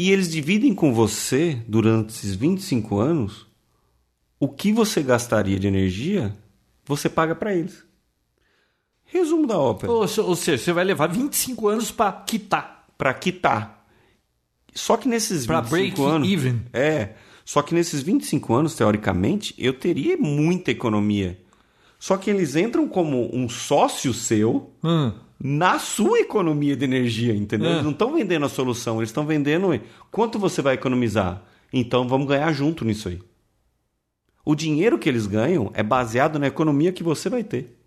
E 0.01 0.11
eles 0.11 0.31
dividem 0.31 0.73
com 0.73 0.93
você, 0.93 1.61
durante 1.67 2.11
esses 2.13 2.33
25 2.33 2.99
anos, 2.99 3.45
o 4.39 4.47
que 4.47 4.71
você 4.71 5.03
gastaria 5.03 5.59
de 5.59 5.67
energia, 5.67 6.33
você 6.85 7.09
paga 7.09 7.35
para 7.35 7.53
eles. 7.53 7.83
Resumo 9.03 9.45
da 9.45 9.57
ópera. 9.59 9.91
Ou, 9.91 10.07
se- 10.07 10.21
ou 10.21 10.35
seja, 10.37 10.63
você 10.63 10.71
vai 10.71 10.85
levar 10.85 11.07
25 11.07 11.67
anos 11.67 11.91
pra 11.91 12.11
quitar. 12.13 12.87
Para 12.97 13.13
quitar. 13.13 13.85
Só 14.73 14.95
que 14.95 15.09
nesses 15.09 15.45
Pra 15.45 15.59
25 15.59 15.95
break 15.97 16.15
anos. 16.15 16.29
even. 16.29 16.61
É. 16.71 17.15
Só 17.43 17.61
que 17.61 17.73
nesses 17.75 18.01
25 18.01 18.53
anos, 18.53 18.75
teoricamente, 18.75 19.53
eu 19.57 19.73
teria 19.73 20.15
muita 20.15 20.71
economia. 20.71 21.37
Só 21.99 22.15
que 22.15 22.29
eles 22.29 22.55
entram 22.55 22.87
como 22.87 23.29
um 23.35 23.49
sócio 23.49 24.13
seu 24.13 24.71
Hum. 24.81 25.11
Na 25.41 25.79
sua 25.79 26.19
economia 26.19 26.75
de 26.75 26.83
energia, 26.83 27.33
entendeu? 27.33 27.69
É. 27.69 27.73
Eles 27.73 27.83
não 27.83 27.91
estão 27.91 28.13
vendendo 28.13 28.45
a 28.45 28.49
solução, 28.49 28.97
eles 28.97 29.09
estão 29.09 29.25
vendendo 29.25 29.79
quanto 30.11 30.37
você 30.37 30.61
vai 30.61 30.73
economizar. 30.75 31.43
Então 31.71 32.07
vamos 32.07 32.27
ganhar 32.27 32.51
junto 32.51 32.83
nisso 32.83 33.07
aí. 33.09 33.19
O 34.43 34.55
dinheiro 34.55 34.97
que 34.97 35.07
eles 35.07 35.27
ganham 35.27 35.71
é 35.73 35.83
baseado 35.83 36.39
na 36.39 36.47
economia 36.47 36.91
que 36.91 37.03
você 37.03 37.29
vai 37.29 37.43
ter. 37.43 37.77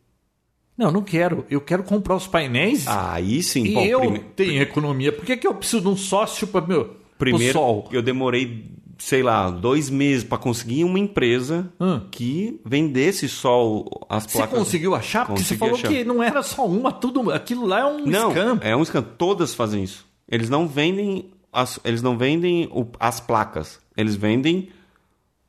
Não, 0.78 0.90
não 0.90 1.02
quero. 1.02 1.44
Eu 1.50 1.60
quero 1.60 1.82
comprar 1.82 2.16
os 2.16 2.26
painéis 2.26 2.86
Aí 2.88 3.42
sim, 3.42 3.64
e 3.64 3.74
bom, 3.74 3.84
eu 3.84 4.00
prime- 4.00 4.18
tenho 4.36 4.62
economia. 4.62 5.12
Por 5.12 5.24
que, 5.24 5.36
que 5.36 5.46
eu 5.46 5.54
preciso 5.54 5.82
de 5.82 5.88
um 5.88 5.96
sócio 5.96 6.46
para 6.46 6.66
meu 6.66 6.96
Primeiro, 7.18 7.52
pro 7.52 7.60
sol? 7.60 7.88
eu 7.92 8.00
demorei, 8.00 8.64
sei 8.98 9.22
lá, 9.22 9.50
dois 9.50 9.88
meses 9.90 10.22
para 10.24 10.38
conseguir 10.38 10.85
uma 10.85 10.98
empresa 10.98 11.68
Hum. 11.81 12.00
que 12.11 12.61
vendesse 12.64 13.28
só 13.28 13.85
as 14.09 14.24
Você 14.24 14.38
placas. 14.38 14.59
conseguiu 14.59 14.94
achar? 14.94 15.26
Porque 15.26 15.42
você 15.42 15.57
falou 15.57 15.74
achar. 15.74 15.88
que 15.88 16.05
não 16.05 16.22
era 16.22 16.42
só 16.42 16.66
uma, 16.66 16.92
tudo. 16.92 17.31
Aquilo 17.33 17.66
lá 17.66 17.81
é 17.81 17.85
um 17.85 18.07
Não, 18.07 18.31
scam. 18.31 18.59
é 18.62 18.76
um 18.76 18.85
scam. 18.85 19.02
Todas 19.02 19.55
fazem 19.55 19.83
isso. 19.85 20.07
Eles 20.28 20.48
não 20.48 20.66
vendem 20.68 21.31
as, 21.52 21.78
eles 21.85 22.00
não 22.02 22.16
vendem 22.16 22.68
o- 22.72 22.87
as 22.98 23.20
placas. 23.20 23.81
Eles 23.96 24.14
vendem 24.16 24.70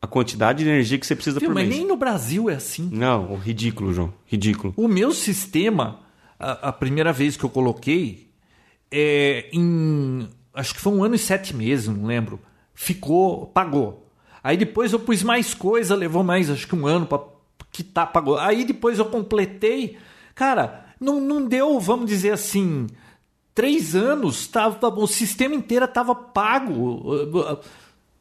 a 0.02 0.08
quantidade 0.08 0.64
de 0.64 0.70
energia 0.70 0.98
que 0.98 1.06
você 1.08 1.16
precisa 1.16 1.40
Viu, 1.40 1.48
por 1.50 1.56
mas 1.56 1.68
mês. 1.68 1.78
nem 1.80 1.88
no 1.88 1.96
Brasil 1.96 2.50
é 2.50 2.56
assim. 2.56 2.90
Não, 2.92 3.36
ridículo, 3.36 3.94
João. 3.94 4.14
Ridículo. 4.26 4.74
O 4.76 4.88
meu 4.88 5.14
sistema, 5.14 6.00
a, 6.38 6.70
a 6.70 6.74
primeira 6.74 7.14
vez 7.14 7.38
que 7.38 7.44
eu 7.46 7.50
coloquei, 7.50 8.28
é, 8.92 9.48
em. 9.54 10.28
Acho 10.54 10.74
que 10.76 10.82
foi 10.82 10.94
um 10.94 11.04
ano 11.04 11.16
e 11.16 11.20
sete 11.20 11.56
meses, 11.56 11.88
não 11.88 12.06
lembro. 12.06 12.40
Ficou, 12.74 13.48
pagou. 13.48 14.08
Aí 14.44 14.58
depois 14.58 14.92
eu 14.92 15.00
pus 15.00 15.24
mais 15.24 15.54
coisa, 15.54 15.96
levou 15.96 16.24
mais, 16.24 16.50
acho 16.50 16.68
que 16.68 16.76
um 16.76 16.86
ano 16.86 17.06
para 17.06 17.22
quitar, 17.72 18.12
pagou. 18.12 18.38
Aí 18.38 18.66
depois 18.66 19.00
eu 19.00 19.06
completei. 19.06 19.98
Cara, 20.36 20.86
não, 21.00 21.22
não 21.22 21.46
deu, 21.46 21.80
vamos 21.80 22.08
dizer 22.08 22.32
assim, 22.32 22.88
três 23.54 23.96
anos, 23.96 24.48
tava, 24.48 24.88
o 24.88 25.08
sistema 25.08 25.56
inteiro 25.56 25.86
estava 25.86 26.14
pago. 26.14 27.20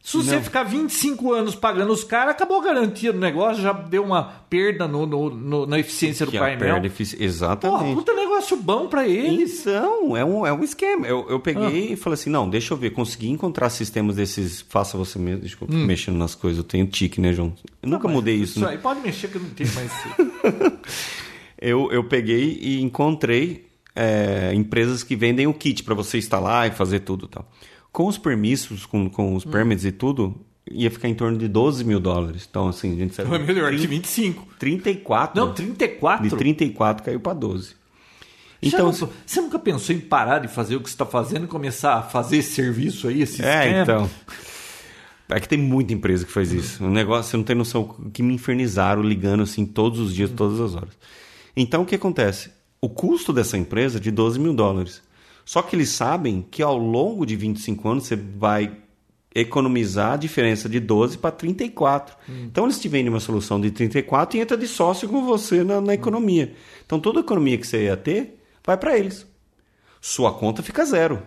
Se 0.04 0.16
você 0.16 0.34
Não. 0.34 0.42
ficar 0.42 0.64
25 0.64 1.32
anos 1.32 1.54
pagando 1.54 1.92
os 1.92 2.02
caras, 2.02 2.32
acabou 2.32 2.58
a 2.60 2.64
garantia 2.64 3.12
do 3.12 3.20
negócio, 3.20 3.62
já 3.62 3.72
deu 3.72 4.02
uma 4.02 4.24
perda 4.50 4.88
no, 4.88 5.06
no- 5.06 5.30
no- 5.30 5.64
na 5.64 5.78
eficiência 5.78 6.26
do 6.26 6.32
Que 6.32 6.38
a 6.38 6.40
painel. 6.40 6.58
perda 6.80 6.88
Porra, 6.90 7.24
Exatamente. 7.24 7.94
puta 7.94 8.12
negócio 8.12 8.56
bom 8.56 8.88
pra 8.88 9.06
eles. 9.06 9.60
Então, 9.60 10.16
é 10.16 10.24
um, 10.24 10.44
é 10.44 10.52
um 10.52 10.64
esquema. 10.64 11.06
Eu, 11.06 11.24
eu 11.30 11.38
peguei 11.38 11.90
Ah. 11.90 11.92
e 11.92 11.96
falei 11.96 12.14
assim: 12.14 12.30
não, 12.30 12.50
deixa 12.50 12.74
eu 12.74 12.78
ver, 12.78 12.90
consegui 12.90 13.30
encontrar 13.30 13.70
sistemas 13.70 14.16
desses. 14.16 14.60
Faça 14.68 14.98
você 14.98 15.20
mesmo. 15.20 15.44
Eu 15.60 15.68
Hum. 15.70 15.86
mexendo 15.86 16.16
nas 16.16 16.34
coisas. 16.34 16.58
Eu 16.58 16.64
tenho 16.64 16.84
tique, 16.88 17.20
né, 17.20 17.32
João? 17.32 17.54
Eu 17.80 17.88
nunca 17.88 18.08
mudei 18.08 18.34
isso. 18.34 18.54
Isso 18.58 18.60
né? 18.66 18.72
aí, 18.72 18.78
pode 18.78 18.98
mexer 19.02 19.28
que 19.28 19.36
eu 19.36 19.42
não 19.42 19.50
tenho 19.50 19.70
mais. 19.72 19.92
Eu, 21.60 21.92
eu 21.92 22.02
peguei 22.02 22.58
e 22.60 22.82
encontrei 22.82 23.66
é, 23.94 24.52
empresas 24.52 25.04
que 25.04 25.14
vendem 25.14 25.46
o 25.46 25.54
kit 25.54 25.84
para 25.84 25.94
você 25.94 26.18
instalar 26.18 26.66
e 26.68 26.72
fazer 26.72 27.00
tudo 27.00 27.26
e 27.26 27.28
tal. 27.28 27.48
Com 27.92 28.06
os 28.06 28.16
permissos, 28.18 28.86
com, 28.86 29.08
com 29.10 29.32
Hum. 29.32 29.36
os 29.36 29.44
permits 29.44 29.84
e 29.84 29.92
tudo, 29.92 30.34
ia 30.70 30.90
ficar 30.90 31.08
em 31.08 31.14
torno 31.14 31.36
de 31.36 31.46
12 31.46 31.84
mil 31.84 32.00
dólares. 32.00 32.46
Então, 32.48 32.68
assim, 32.68 32.94
a 32.94 32.96
gente 32.96 33.14
sabe. 33.14 33.34
é 33.34 33.38
melhor 33.38 33.70
que 33.72 33.86
25. 33.86 34.48
34. 34.58 35.38
Não, 35.38 35.52
34. 35.52 36.28
De 36.28 36.34
34 36.36 37.04
caiu 37.04 37.20
para 37.20 37.34
12. 37.34 37.74
Então, 38.62 38.90
Então, 38.90 39.08
você 39.26 39.40
nunca 39.40 39.58
pensou 39.58 39.94
em 39.94 39.98
parar 39.98 40.38
de 40.38 40.46
fazer 40.48 40.76
o 40.76 40.80
que 40.80 40.88
você 40.88 40.94
está 40.94 41.04
fazendo 41.04 41.44
e 41.44 41.48
começar 41.48 41.94
a 41.96 42.02
fazer 42.02 42.36
esse 42.38 42.52
serviço 42.52 43.08
aí, 43.08 43.20
esse 43.22 43.42
É, 43.44 43.66
esquema? 43.66 43.82
então. 43.82 44.10
É 45.28 45.40
que 45.40 45.48
tem 45.48 45.58
muita 45.58 45.92
empresa 45.92 46.24
que 46.24 46.30
faz 46.32 46.52
isso. 46.52 46.84
O 46.84 46.90
negócio, 46.90 47.30
você 47.30 47.36
não 47.36 47.44
tem 47.44 47.56
noção 47.56 47.84
que 48.12 48.22
me 48.22 48.34
infernizaram 48.34 49.02
ligando 49.02 49.42
assim 49.42 49.66
todos 49.66 49.98
os 49.98 50.14
dias, 50.14 50.30
todas 50.30 50.60
as 50.60 50.74
horas. 50.74 50.90
Então 51.56 51.82
o 51.82 51.86
que 51.86 51.94
acontece? 51.96 52.50
O 52.80 52.88
custo 52.88 53.32
dessa 53.32 53.56
empresa 53.58 53.98
é 53.98 54.00
de 54.00 54.10
12 54.10 54.38
mil 54.38 54.54
dólares. 54.54 55.01
Só 55.44 55.60
que 55.62 55.74
eles 55.76 55.88
sabem 55.90 56.46
que 56.50 56.62
ao 56.62 56.76
longo 56.76 57.26
de 57.26 57.34
25 57.36 57.88
anos 57.88 58.06
você 58.06 58.16
vai 58.16 58.76
economizar 59.34 60.12
a 60.12 60.16
diferença 60.16 60.68
de 60.68 60.78
12 60.78 61.18
para 61.18 61.30
34. 61.30 62.14
Então 62.28 62.64
eles 62.64 62.78
te 62.80 62.88
vendem 62.88 63.08
uma 63.08 63.20
solução 63.20 63.60
de 63.60 63.70
34 63.70 64.36
e 64.36 64.40
entra 64.40 64.56
de 64.56 64.66
sócio 64.66 65.08
com 65.08 65.24
você 65.24 65.64
na, 65.64 65.80
na 65.80 65.94
economia. 65.94 66.54
Então 66.84 67.00
toda 67.00 67.20
a 67.20 67.22
economia 67.22 67.56
que 67.58 67.66
você 67.66 67.84
ia 67.84 67.96
ter 67.96 68.38
vai 68.64 68.76
para 68.76 68.96
eles. 68.98 69.26
Sua 70.00 70.32
conta 70.32 70.62
fica 70.62 70.84
zero. 70.84 71.22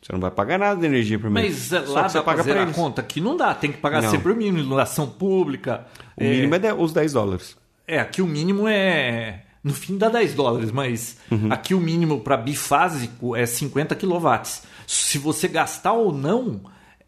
Você 0.00 0.12
não 0.12 0.20
vai 0.20 0.30
pagar 0.30 0.58
nada 0.58 0.78
de 0.78 0.86
energia 0.86 1.18
por 1.18 1.28
mês. 1.30 1.68
Mas 1.72 1.86
Só 1.88 1.92
lá 1.94 2.04
que 2.04 2.12
você 2.12 2.22
paga 2.22 2.44
pra 2.44 2.62
a 2.62 2.72
conta. 2.72 3.00
Aqui 3.00 3.20
não 3.20 3.36
dá, 3.36 3.54
tem 3.54 3.72
que 3.72 3.78
pagar 3.78 4.02
Não. 4.02 4.10
sempre 4.10 4.30
o 4.30 4.36
mínimo, 4.36 4.58
iluminação 4.58 5.08
pública. 5.08 5.84
O 6.16 6.22
mínimo 6.22 6.54
é 6.54 6.58
de- 6.60 6.72
os 6.72 6.92
10 6.92 7.12
dólares. 7.12 7.56
É, 7.88 7.98
aqui 7.98 8.22
o 8.22 8.26
mínimo 8.26 8.68
é. 8.68 9.42
No 9.66 9.74
fim 9.74 9.98
dá 9.98 10.08
10 10.08 10.34
dólares, 10.34 10.70
mas 10.70 11.16
Uhum. 11.30 11.52
aqui 11.52 11.74
o 11.74 11.80
mínimo 11.80 12.20
para 12.20 12.36
bifásico 12.36 13.34
é 13.34 13.44
50 13.46 13.96
kW. 13.96 14.62
Se 14.86 15.18
você 15.18 15.48
gastar 15.48 15.92
ou 15.92 16.12
não, 16.12 16.60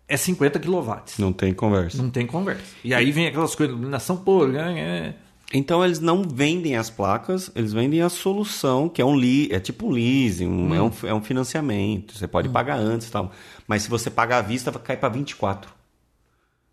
é 0.09 0.17
50 0.17 0.59
kW. 0.59 0.93
Não 1.21 1.33
tem 1.33 1.55
conversa. 1.55 2.03
Não 2.03 2.11
tem 2.11 2.27
conversa. 2.27 2.63
E 2.83 2.93
aí 2.93 3.13
vem 3.13 3.29
aquelas 3.29 3.55
coisas, 3.55 3.75
iluminação 3.77 4.17
pública. 4.17 4.61
é- 4.73 5.15
Então 5.55 5.85
eles 5.85 6.01
não 6.01 6.25
vendem 6.25 6.77
as 6.77 6.91
placas, 6.91 7.51
eles 7.55 7.73
vendem 7.73 8.03
a 8.03 8.09
solução, 8.09 8.89
que 8.89 9.01
é 9.01 9.05
um 9.05 9.17
li 9.17 9.49
é 9.53 9.61
tipo 9.61 9.87
um 9.87 9.91
leasing, 9.91 10.47
um- 10.49 10.75
é, 10.75 10.83
um, 10.83 10.91
é 11.05 11.15
um 11.15 11.23
financiamento. 11.23 12.19
Você 12.19 12.27
pode 12.27 12.49
pagar 12.49 12.77
antes 12.79 13.07
e 13.07 13.11
tal. 13.13 13.31
Mas 13.69 13.83
se 13.85 13.89
você 13.89 14.11
pagar 14.11 14.39
à 14.39 14.43
vista, 14.43 14.71
vai 14.73 14.83
cair 14.83 14.97
para 14.99 15.09
24. 15.09 15.71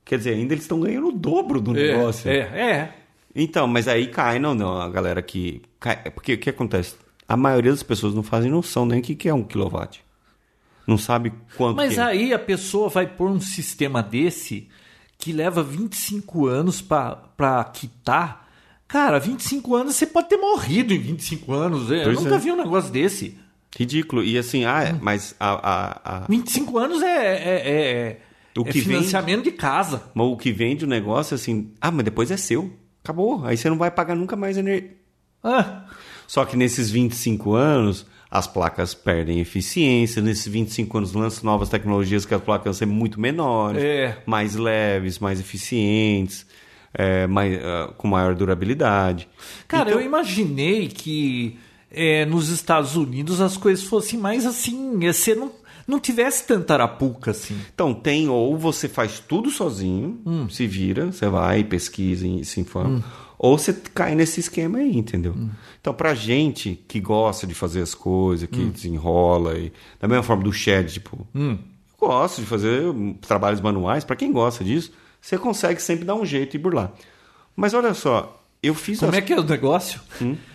Quer 0.03 0.17
dizer, 0.17 0.31
ainda 0.33 0.53
eles 0.53 0.63
estão 0.65 0.79
ganhando 0.79 1.07
o 1.07 1.11
dobro 1.11 1.61
do 1.61 1.77
É, 1.77 1.95
negócio. 1.95 2.29
é, 2.29 2.37
é. 2.39 2.95
Então, 3.37 3.67
mas 3.67 3.87
aí 3.87 4.07
cai, 4.07 4.39
não, 4.39 4.53
não, 4.55 4.79
a 4.79 4.87
galera 4.89 5.21
que. 5.21 5.61
É 5.91 6.09
porque 6.09 6.33
o 6.33 6.37
que 6.37 6.49
acontece? 6.49 6.95
A 7.27 7.35
maioria 7.37 7.71
das 7.71 7.83
pessoas 7.83 8.13
não 8.13 8.23
fazem 8.23 8.51
noção 8.51 8.85
nem 8.85 8.99
o 8.99 9.03
que 9.03 9.27
é 9.29 9.33
um 9.33 9.43
quilowatt. 9.43 10.03
Não 10.87 10.97
sabe 10.97 11.33
quanto 11.57 11.77
Mas 11.77 11.97
é. 11.97 12.01
aí 12.01 12.33
a 12.33 12.37
pessoa 12.39 12.89
vai 12.89 13.07
pôr 13.07 13.29
um 13.31 13.39
sistema 13.41 14.03
desse 14.03 14.67
que 15.17 15.31
leva 15.31 15.63
25 15.63 16.45
anos 16.45 16.81
para 16.81 17.63
quitar. 17.73 18.47
Cara, 18.87 19.19
25 19.19 19.75
anos 19.75 19.95
você 19.95 20.05
pode 20.05 20.29
ter 20.29 20.37
morrido 20.37 20.93
em 20.93 20.99
25 20.99 21.51
anos. 21.53 21.91
é. 21.91 22.01
Eu 22.01 22.03
Pois 22.05 22.21
nunca 22.21 22.35
é. 22.35 22.37
vi 22.37 22.51
um 22.51 22.55
negócio 22.57 22.91
desse. 22.91 23.37
Ridículo. 23.75 24.23
E 24.23 24.37
assim, 24.37 24.63
ah, 24.65 24.83
é, 24.83 24.93
mas 24.93 25.35
a, 25.39 25.49
a, 25.53 26.17
a- 26.23 26.27
25 26.29 26.77
anos 26.77 27.01
é, 27.01 27.07
é, 27.07 27.71
é, 27.71 28.19
O 28.57 28.61
é 28.61 28.71
que 28.71 28.79
vem- 28.81 28.97
financiamento 28.97 29.43
de 29.43 29.51
casa. 29.51 30.03
mas 30.13 30.27
o 30.27 30.37
que 30.37 30.51
vende 30.51 30.85
o 30.85 30.87
negócio 30.87 31.33
é 31.33 31.35
assim, 31.35 31.71
ah, 31.81 31.89
mas 31.91 32.05
depois 32.05 32.29
é 32.29 32.37
seu. 32.37 32.71
Acabou. 33.03 33.43
Aí 33.45 33.57
você 33.57 33.69
não 33.69 33.77
vai 33.77 33.89
pagar 33.89 34.15
nunca 34.15 34.35
mais 34.35 34.55
energia. 34.57 34.91
Ah, 35.47 35.83
Só 36.27 36.43
que 36.43 36.57
nesses 36.57 36.89
25 36.89 37.53
anos, 37.53 38.05
as 38.31 38.47
placas 38.47 38.93
perdem 38.95 39.39
eficiência. 39.39 40.21
Nesses 40.21 40.47
25 40.47 40.97
anos 40.97 41.13
lançam 41.13 41.43
novas 41.43 41.69
tecnologias 41.69 42.25
que 42.25 42.33
as 42.33 42.41
placas 42.41 42.65
vão 42.65 42.73
ser 42.73 42.87
muito 42.87 43.19
menores, 43.21 43.81
É. 43.83 44.17
mais 44.25 44.55
leves, 44.55 45.19
mais 45.19 45.39
eficientes, 45.39 46.45
é, 46.93 47.27
mais, 47.27 47.59
ah, 47.63 47.93
com 47.95 48.07
maior 48.07 48.33
durabilidade. 48.35 49.27
cara, 49.67 49.89
Então- 49.89 50.01
eu 50.01 50.05
imaginei 50.05 50.87
que 50.87 51.59
é, 51.97 52.25
nos 52.25 52.49
Estados 52.49 52.95
Unidos 52.97 53.39
as 53.39 53.55
coisas 53.55 53.85
fossem 53.85 54.19
mais 54.19 54.45
assim. 54.45 54.99
Você 54.99 55.33
não, 55.35 55.51
não 55.87 55.97
tivesse 55.99 56.45
tanta 56.45 56.73
arapuca 56.73 57.31
assim. 57.31 57.55
Então, 57.73 57.93
tem 57.93 58.27
ou 58.27 58.57
você 58.57 58.89
faz 58.89 59.19
tudo 59.19 59.49
sozinho, 59.51 60.19
se 60.49 60.65
vira, 60.67 61.11
você 61.11 61.29
vai, 61.29 61.63
pesquisa 61.63 62.27
e 62.27 62.43
se 62.43 62.59
informa, 62.59 63.01
ou 63.37 63.57
você 63.57 63.73
cai 63.73 64.15
nesse 64.15 64.39
esquema 64.39 64.77
aí, 64.79 64.97
entendeu? 64.97 65.35
Então, 65.79 65.93
pra 65.93 66.13
gente 66.15 66.83
que 66.87 66.99
gosta 66.99 67.45
de 67.45 67.53
fazer 67.53 67.81
as 67.81 67.93
coisas, 67.93 68.47
que 68.49 68.63
desenrola, 68.65 69.57
e, 69.57 69.71
da 69.99 70.07
mesma 70.07 70.23
forma 70.23 70.43
do 70.43 70.51
Shed, 70.53 70.91
tipo, 70.93 71.27
eu 71.33 71.59
gosto 71.99 72.41
de 72.41 72.47
fazer 72.47 72.81
hum, 72.87 73.13
trabalhos 73.13 73.61
manuais, 73.61 74.03
pra 74.03 74.15
quem 74.15 74.31
gosta 74.31 74.63
disso, 74.63 74.91
você 75.21 75.37
consegue 75.37 75.81
sempre 75.81 76.05
dar 76.05 76.15
um 76.15 76.25
jeito 76.25 76.55
e 76.55 76.59
burlar. 76.59 76.91
Mas 77.55 77.73
olha 77.73 77.93
só, 77.93 78.41
eu 78.61 78.73
fiz 78.75 78.99
Como 78.99 79.11
as- 79.11 79.17
é 79.17 79.21
que 79.21 79.33
é 79.33 79.39
o 79.39 79.43
negócio? 79.43 79.99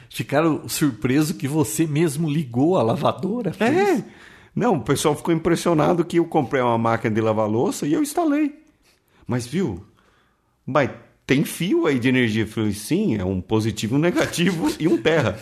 Ficaram 0.08 0.68
surpreso 0.68 1.34
que 1.34 1.46
você 1.46 1.86
mesmo 1.86 2.28
ligou 2.28 2.76
a 2.76 2.82
lavadora. 2.82 3.52
É. 3.60 4.02
Não, 4.54 4.74
o 4.76 4.80
pessoal 4.82 5.14
ficou 5.14 5.32
impressionado 5.32 6.04
que 6.04 6.18
eu 6.18 6.24
comprei 6.24 6.60
uma 6.60 6.76
máquina 6.76 7.14
de 7.14 7.20
lavar 7.20 7.48
louça 7.48 7.86
e 7.86 7.92
eu 7.92 8.02
instalei. 8.02 8.58
Mas 9.26 9.46
viu? 9.46 9.84
Mas 10.66 10.90
tem 11.30 11.44
fio 11.44 11.86
aí 11.86 11.96
de 11.96 12.08
energia. 12.08 12.42
Eu 12.42 12.48
falei, 12.48 12.72
sim, 12.72 13.16
é 13.16 13.24
um 13.24 13.40
positivo, 13.40 13.94
um 13.94 14.00
negativo 14.00 14.68
e 14.80 14.88
um 14.88 15.00
terra. 15.00 15.38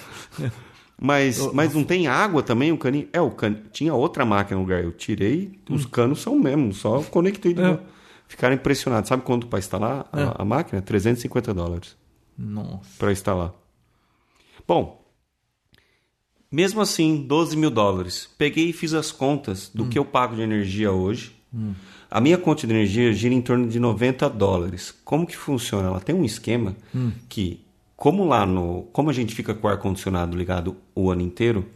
Mas, 1.00 1.38
mas 1.54 1.72
não 1.72 1.82
tem 1.82 2.08
água 2.08 2.42
também, 2.42 2.72
o 2.72 2.76
caninho? 2.76 3.08
É, 3.10 3.20
o 3.22 3.30
can... 3.30 3.54
tinha 3.72 3.94
outra 3.94 4.26
máquina 4.26 4.56
no 4.56 4.64
lugar. 4.64 4.84
Eu 4.84 4.92
tirei, 4.92 5.58
os 5.70 5.86
canos 5.86 6.20
são 6.20 6.38
mesmo, 6.38 6.74
só 6.74 7.02
conectei 7.04 7.54
de 7.54 7.62
novo. 7.62 7.80
Ficaram 8.26 8.54
impressionados. 8.54 9.08
Sabe 9.08 9.22
quanto 9.22 9.46
para 9.46 9.60
instalar 9.60 10.06
a, 10.12 10.42
a 10.42 10.44
máquina? 10.44 10.82
350 10.82 11.54
dólares 11.54 11.96
Nossa. 12.36 12.90
para 12.98 13.10
instalar. 13.10 13.54
Bom, 14.66 15.02
mesmo 16.52 16.82
assim, 16.82 17.24
12 17.26 17.56
mil 17.56 17.70
dólares. 17.70 18.28
Peguei 18.36 18.68
e 18.68 18.72
fiz 18.74 18.92
as 18.92 19.10
contas 19.10 19.70
do 19.72 19.86
que 19.86 19.98
eu 19.98 20.04
pago 20.04 20.36
de 20.36 20.42
energia 20.42 20.92
hoje. 20.92 21.34
A 22.10 22.20
minha 22.20 22.38
conta 22.38 22.66
de 22.66 22.72
energia 22.72 23.12
gira 23.12 23.34
em 23.34 23.40
torno 23.42 23.68
de 23.68 23.78
90 23.78 24.28
dólares. 24.30 24.94
Como 25.04 25.26
que 25.26 25.36
funciona? 25.36 25.88
Ela 25.88 26.00
tem 26.00 26.14
um 26.14 26.24
esquema 26.24 26.74
que, 27.28 27.60
como 27.96 28.24
lá 28.26 28.46
no. 28.46 28.84
Como 28.92 29.10
a 29.10 29.12
gente 29.12 29.34
fica 29.34 29.54
com 29.54 29.66
o 29.66 29.70
ar-condicionado 29.70 30.36
ligado 30.36 30.76
o 30.94 31.10
ano 31.10 31.22
inteiro, 31.22 31.66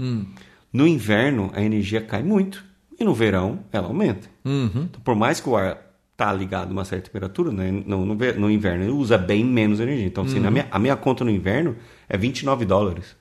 no 0.72 0.86
inverno 0.86 1.50
a 1.54 1.62
energia 1.62 2.00
cai 2.00 2.22
muito. 2.22 2.64
E 2.98 3.04
no 3.04 3.14
verão 3.14 3.60
ela 3.72 3.88
aumenta. 3.88 4.28
Então, 4.44 5.00
por 5.02 5.14
mais 5.14 5.40
que 5.40 5.48
o 5.48 5.56
ar 5.56 5.78
tá 6.16 6.32
ligado 6.32 6.68
a 6.68 6.72
uma 6.72 6.84
certa 6.84 7.06
temperatura, 7.06 7.50
né? 7.50 7.70
no, 7.70 8.04
no, 8.06 8.14
no 8.14 8.50
inverno 8.50 8.84
ele 8.84 8.92
usa 8.92 9.18
bem 9.18 9.44
menos 9.44 9.80
energia. 9.80 10.06
Então, 10.06 10.24
assim, 10.24 10.38
na 10.38 10.50
minha, 10.50 10.68
a 10.70 10.78
minha 10.78 10.94
conta 10.96 11.24
no 11.24 11.30
inverno 11.30 11.74
é 12.08 12.16
29 12.16 12.64
dólares. 12.64 13.16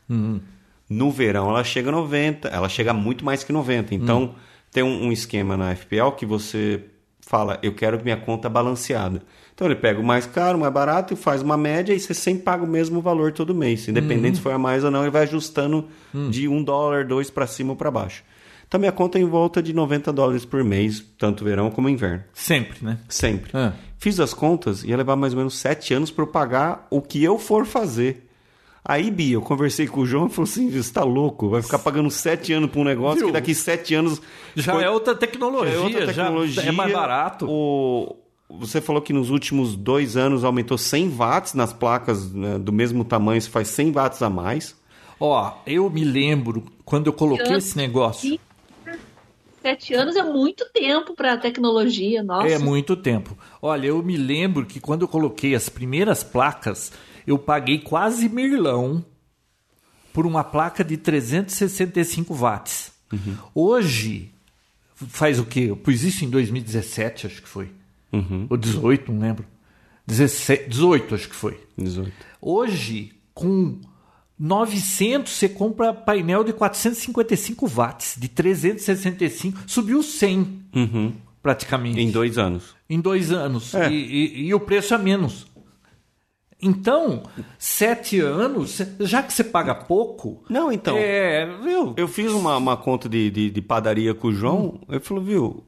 No 0.90 1.10
verão 1.10 1.50
ela 1.50 1.64
chega 1.64 1.90
a 1.90 1.92
90, 1.92 2.48
ela 2.50 2.70
chega 2.70 2.94
muito 2.94 3.24
mais 3.26 3.44
que 3.44 3.52
90. 3.52 3.96
Então, 3.96 4.36
tem 4.72 4.84
um, 4.84 5.06
um 5.08 5.12
esquema 5.12 5.58
na 5.58 5.74
FPL 5.76 6.12
que 6.18 6.26
você 6.26 6.84
fala, 7.32 7.58
eu 7.64 7.74
quero 7.74 8.04
minha 8.04 8.18
conta 8.18 8.50
balanceada. 8.50 9.24
Então 9.56 9.66
ele 9.66 9.76
pega 9.76 10.02
o 10.02 10.04
mais 10.04 10.26
caro, 10.26 10.58
o 10.58 10.62
mais 10.62 10.74
barato 10.74 11.14
e 11.14 11.16
faz 11.16 11.42
uma 11.42 11.56
média 11.56 11.94
e 11.94 12.00
você 12.00 12.14
sempre 12.14 12.44
paga 12.44 12.62
o 12.62 12.68
mesmo 12.68 13.00
valor 13.00 13.32
todo 13.32 13.56
mês. 13.56 13.88
Independente 13.88 14.36
se 14.36 14.44
foi 14.44 14.52
a 14.52 14.58
mais 14.58 14.84
ou 14.84 14.92
não, 14.92 15.02
ele 15.04 15.12
vai 15.12 15.24
ajustando 15.24 15.88
de 16.30 16.50
um 16.50 16.62
dólar, 16.62 17.06
dois 17.06 17.30
para 17.30 17.48
cima 17.48 17.70
ou 17.70 17.78
para 17.78 17.90
baixo. 17.90 18.22
Então 18.68 18.78
minha 18.78 18.92
conta 18.92 19.18
é 19.18 19.22
em 19.22 19.26
volta 19.26 19.64
de 19.64 19.72
90 19.72 20.12
dólares 20.12 20.44
por 20.44 20.62
mês, 20.62 21.06
tanto 21.18 21.46
verão 21.46 21.72
como 21.72 21.88
inverno. 21.88 22.24
Sempre, 22.34 22.84
né? 22.84 22.98
Sempre. 23.08 23.52
Ah. 23.54 23.72
Fiz 23.98 24.20
as 24.20 24.34
contas, 24.34 24.84
ia 24.84 24.98
levar 24.98 25.16
mais 25.16 25.32
ou 25.32 25.38
menos 25.38 25.58
sete 25.58 25.94
anos 25.94 26.12
para 26.12 26.24
eu 26.24 26.28
pagar 26.28 26.86
o 26.90 27.02
que 27.02 27.24
eu 27.24 27.40
for 27.40 27.66
fazer. 27.66 28.30
Aí, 28.84 29.12
Bia, 29.12 29.36
eu 29.36 29.42
conversei 29.42 29.88
com 29.88 30.02
o 30.02 30.06
João 30.06 30.28
e 30.28 30.30
falou 30.30 30.50
assim: 30.50 30.70
você 30.70 30.92
tá 30.92 31.04
louco? 31.04 31.50
Vai 31.50 31.62
ficar 31.62 31.80
pagando 31.80 32.10
sete 32.10 32.52
anos 32.52 32.70
para 32.72 32.80
um 32.80 32.84
negócio 32.84 33.20
Viu? 33.20 33.28
que 33.28 33.34
daqui 33.34 33.54
sete 33.54 33.94
anos. 33.94 34.22
Já 34.56 34.74
Foi- 34.74 34.84
é 34.84 34.90
outra 34.90 35.14
tecnologia, 35.14 35.76
é 35.76 35.80
outra 35.80 36.06
tecnologia. 36.08 36.64
já 36.64 36.70
é 36.70 36.72
mais 36.72 36.92
barato. 36.92 37.48
O... 37.48 38.16
Você 38.60 38.82
falou 38.82 39.02
que 39.02 39.14
nos 39.14 39.30
últimos 39.30 39.78
dois 39.78 40.18
anos 40.18 40.44
aumentou 40.44 40.78
100 40.78 41.10
watts 41.10 41.54
nas 41.54 41.72
placas 41.72 42.34
né, 42.34 42.60
do 42.60 42.74
mesmo 42.74 43.06
tamanho, 43.06 43.42
você 43.42 43.50
faz 43.50 43.70
100 43.70 43.94
watts 43.94 44.22
a 44.22 44.30
mais. 44.30 44.76
Ó, 45.18 45.54
eu 45.66 45.90
me 45.90 46.04
lembro 46.04 46.66
quando 46.84 47.08
eu 47.08 47.14
coloquei 47.14 47.56
esse 47.56 47.78
negócio. 47.78 48.38
Sete 49.62 49.94
anos 49.94 50.16
é 50.16 50.24
muito 50.24 50.66
tempo 50.74 51.14
para 51.14 51.38
tecnologia, 51.38 52.24
nossa. 52.24 52.48
É 52.48 52.58
muito 52.58 52.96
tempo. 52.96 53.38
Olha, 53.62 53.88
eu 53.88 54.02
me 54.02 54.18
lembro 54.18 54.66
que 54.66 54.80
quando 54.80 55.04
eu 55.04 55.08
coloquei 55.08 55.54
as 55.54 55.70
primeiras 55.70 56.24
placas, 56.24 56.92
eu 57.26 57.38
paguei 57.38 57.80
quase 57.80 58.28
mirlão 58.30 59.04
por 60.14 60.26
uma 60.26 60.44
placa 60.44 60.84
de 60.84 60.98
365 60.98 62.34
watts. 62.34 62.92
Hoje, 63.54 64.32
faz 64.96 65.40
o 65.40 65.46
quê? 65.46 65.62
Eu 65.70 65.76
pus 65.78 66.04
isso 66.04 66.24
em 66.26 66.30
2017, 66.30 67.28
acho 67.28 67.42
que 67.42 67.48
foi. 67.48 67.70
Ou 68.50 68.58
18, 68.58 69.12
não 69.12 69.20
lembro. 69.22 69.46
17, 70.08 70.70
18, 70.70 71.16
acho 71.16 71.30
que 71.30 71.36
foi. 71.36 71.60
18. 71.78 72.12
Hoje, 72.42 73.14
com 73.34 73.80
900, 74.38 75.32
você 75.32 75.48
compra 75.48 75.94
painel 75.94 76.44
de 76.44 76.52
455 76.52 77.68
watts, 77.68 78.16
de 78.20 78.28
365, 78.28 79.60
subiu 79.68 80.02
100 80.04 80.62
praticamente. 81.42 82.00
Em 82.00 82.12
dois 82.12 82.38
anos. 82.38 82.76
Em 82.90 83.00
dois 83.00 83.32
anos. 83.32 83.74
É. 83.76 83.90
E, 83.92 83.96
e- 83.96 84.42
e 84.48 84.54
o 84.54 84.60
preço 84.60 84.94
é 84.94 84.98
menos. 84.98 85.48
Então, 86.62 87.24
sete 87.58 88.20
anos, 88.20 88.80
já 89.00 89.24
que 89.24 89.34
você 89.34 89.44
paga 89.44 89.74
pouco. 89.74 90.44
Não, 90.50 90.72
então. 90.72 90.96
É, 90.98 91.46
viu? 91.64 91.94
Eu 91.98 92.08
fiz 92.08 92.32
uma, 92.32 92.56
uma 92.58 92.78
conta 92.78 93.10
de, 93.10 93.30
de, 93.32 93.50
de 93.50 93.62
padaria 93.62 94.14
com 94.14 94.28
o 94.28 94.34
João. 94.34 94.80
Ele 94.88 95.00
falou, 95.00 95.24
viu? 95.24 95.64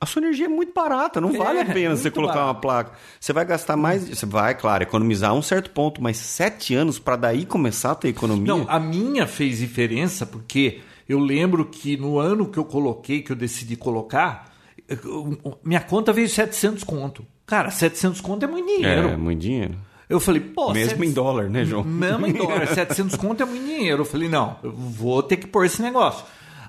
A 0.00 0.04
sua 0.06 0.20
energia 0.20 0.44
é 0.44 0.48
muito 0.48 0.72
barata, 0.74 1.20
não 1.22 1.30
É, 1.30 1.38
vale 1.38 1.58
a 1.60 1.64
pena 1.64 1.96
você 1.96 2.10
colocar 2.10 2.34
barato. 2.34 2.48
uma 2.54 2.60
placa. 2.60 2.92
Você 3.18 3.32
vai 3.32 3.44
gastar 3.46 3.76
mais. 3.76 4.06
Você 4.08 4.26
vai, 4.26 4.54
claro, 4.54 4.82
economizar 4.82 5.34
um 5.34 5.40
certo 5.42 5.70
ponto, 5.70 6.02
mas 6.02 6.18
sete 6.18 6.74
anos 6.74 6.98
para 6.98 7.16
daí 7.16 7.46
começar 7.46 7.92
a 7.92 7.94
ter 7.94 8.08
economia. 8.08 8.46
Não, 8.46 8.66
a 8.68 8.78
minha 8.78 9.26
fez 9.26 9.58
diferença 9.58 10.26
porque 10.26 10.80
eu 11.08 11.18
lembro 11.18 11.64
que 11.64 11.96
no 11.96 12.18
ano 12.18 12.46
que 12.46 12.58
eu 12.58 12.64
coloquei, 12.64 13.22
que 13.22 13.32
eu 13.32 13.36
decidi 13.36 13.74
colocar, 13.74 14.52
eu- 14.86 15.38
minha 15.64 15.80
conta 15.80 16.12
veio 16.12 16.28
700 16.28 16.84
conto. 16.84 17.24
Cara, 17.46 17.70
700 17.70 18.20
conto 18.20 18.44
é 18.44 18.46
muito 18.46 18.66
dinheiro. 18.66 19.08
é 19.08 19.16
muito 19.16 19.40
dinheiro. 19.40 19.74
Eu 20.08 20.20
falei, 20.20 20.40
pô, 20.40 20.72
Mesmo 20.72 20.90
700 20.90 21.10
em 21.10 21.12
dólar, 21.12 21.50
né, 21.50 21.64
João? 21.64 21.84
Mesmo 21.84 22.26
em 22.26 22.32
dólar, 22.32 22.66
700 22.72 23.16
conto 23.16 23.42
é 23.42 23.46
muito 23.46 23.64
dinheiro. 23.64 24.02
Eu 24.02 24.06
falei, 24.06 24.28
não, 24.28 24.56
eu 24.62 24.72
vou 24.72 25.22
ter 25.22 25.36
que 25.36 25.46
pôr 25.46 25.64
esse 25.64 25.82
negócio. 25.82 26.24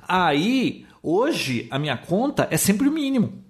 Aí, 0.07 0.87
Hoje, 1.09 1.67
a 1.71 1.79
minha 1.79 1.95
conta 1.95 2.49
é 2.51 2.57
sempre 2.57 2.85
o 2.85 2.91
mínimo. 2.91 3.41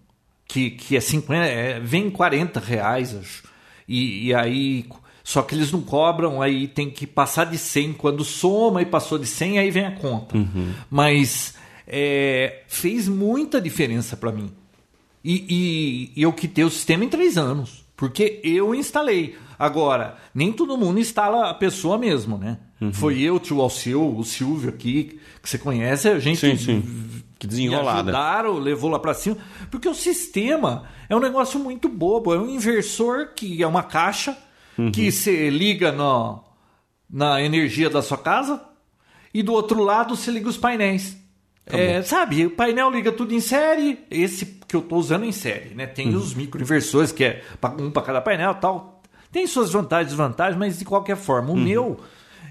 Que, 0.48 0.70
que 0.70 0.96
é 0.96 1.00
50, 1.00 1.44
é, 1.44 1.80
vem 1.80 2.08
40 2.08 2.60
reais, 2.60 3.16
acho. 3.16 3.44
E, 3.88 4.28
e 4.28 4.34
aí. 4.34 4.86
Só 5.24 5.42
que 5.42 5.56
eles 5.56 5.72
não 5.72 5.82
cobram, 5.82 6.40
aí 6.40 6.68
tem 6.68 6.90
que 6.90 7.08
passar 7.08 7.46
de 7.46 7.58
100. 7.58 7.94
Quando 7.94 8.24
soma 8.24 8.84
e 8.84 8.86
passou 8.86 9.18
de 9.18 9.26
100, 9.26 9.58
aí 9.58 9.72
vem 9.72 9.88
a 9.88 9.92
conta. 9.92 10.38
Uhum. 10.38 10.72
Mas 10.88 11.56
é, 11.88 12.62
fez 12.68 13.08
muita 13.08 13.60
diferença 13.60 14.16
para 14.16 14.32
mim. 14.32 14.52
E, 15.24 15.46
e, 15.50 16.12
e 16.16 16.22
eu 16.22 16.32
quitei 16.32 16.64
o 16.64 16.70
sistema 16.70 17.04
em 17.04 17.10
três 17.10 17.40
anos. 17.40 17.84
Porque 17.98 18.40
eu 18.44 18.76
instalei. 18.76 19.36
Agora, 19.60 20.18
nem 20.34 20.52
todo 20.54 20.78
mundo 20.78 21.00
instala 21.00 21.50
a 21.50 21.54
pessoa 21.54 21.98
mesmo, 21.98 22.38
né? 22.38 22.58
Uhum. 22.80 22.94
Foi 22.94 23.20
eu, 23.20 23.40
tio 23.40 23.60
Alceu, 23.62 24.16
o 24.16 24.24
Silvio 24.24 24.70
aqui, 24.70 25.20
que 25.42 25.50
você 25.50 25.58
conhece, 25.58 26.08
a 26.08 26.20
gente 26.20 26.40
Sim, 26.40 26.58
sim. 26.58 27.24
Que 27.40 27.48
desenrolada. 27.48 28.04
me 28.04 28.10
ajudaram, 28.10 28.54
levou 28.60 28.90
lá 28.90 29.00
para 29.00 29.14
cima. 29.14 29.38
Porque 29.72 29.88
o 29.90 29.94
sistema 29.96 30.84
é 31.10 31.16
um 31.16 31.20
negócio 31.20 31.60
muito 31.60 31.88
bobo. 31.90 32.34
É 32.34 32.40
um 32.40 32.50
inversor 32.50 33.30
que 33.36 33.62
é 33.62 33.68
uma 33.68 33.84
caixa 33.84 34.38
Uhum. 34.78 34.92
que 34.92 35.12
você 35.12 35.50
liga 35.50 35.92
no, 35.92 36.40
na 37.10 37.42
energia 37.42 37.90
da 37.90 38.00
sua 38.04 38.18
casa 38.18 38.62
e 39.34 39.42
do 39.42 39.52
outro 39.52 39.82
lado 39.82 40.16
você 40.16 40.30
liga 40.30 40.48
os 40.48 40.56
painéis. 40.58 41.18
É, 41.66 42.02
sabe, 42.04 42.46
o 42.46 42.52
painel 42.52 42.92
liga 42.92 43.12
tudo 43.12 43.34
em 43.34 43.40
série, 43.42 44.00
esse 44.10 44.46
que 44.68 44.76
eu 44.76 44.80
estou 44.82 45.00
usando 45.00 45.26
em 45.26 45.32
série, 45.32 45.74
né? 45.76 45.86
Tem 45.88 46.10
Uhum. 46.14 46.18
os 46.18 46.34
microinversores, 46.36 47.12
que 47.12 47.24
é 47.24 47.44
um 47.80 47.90
para 47.90 48.04
cada 48.04 48.22
painel 48.22 48.52
e 48.52 48.56
tal. 48.56 48.97
Tem 49.32 49.46
suas 49.48 49.72
vantagens 49.72 50.08
e 50.08 50.16
desvantagens, 50.16 50.58
mas 50.58 50.80
de 50.80 50.86
qualquer 50.86 51.18
forma, 51.18 51.50
o 51.52 51.54
Uhum. 51.54 51.64
meu, 51.64 51.98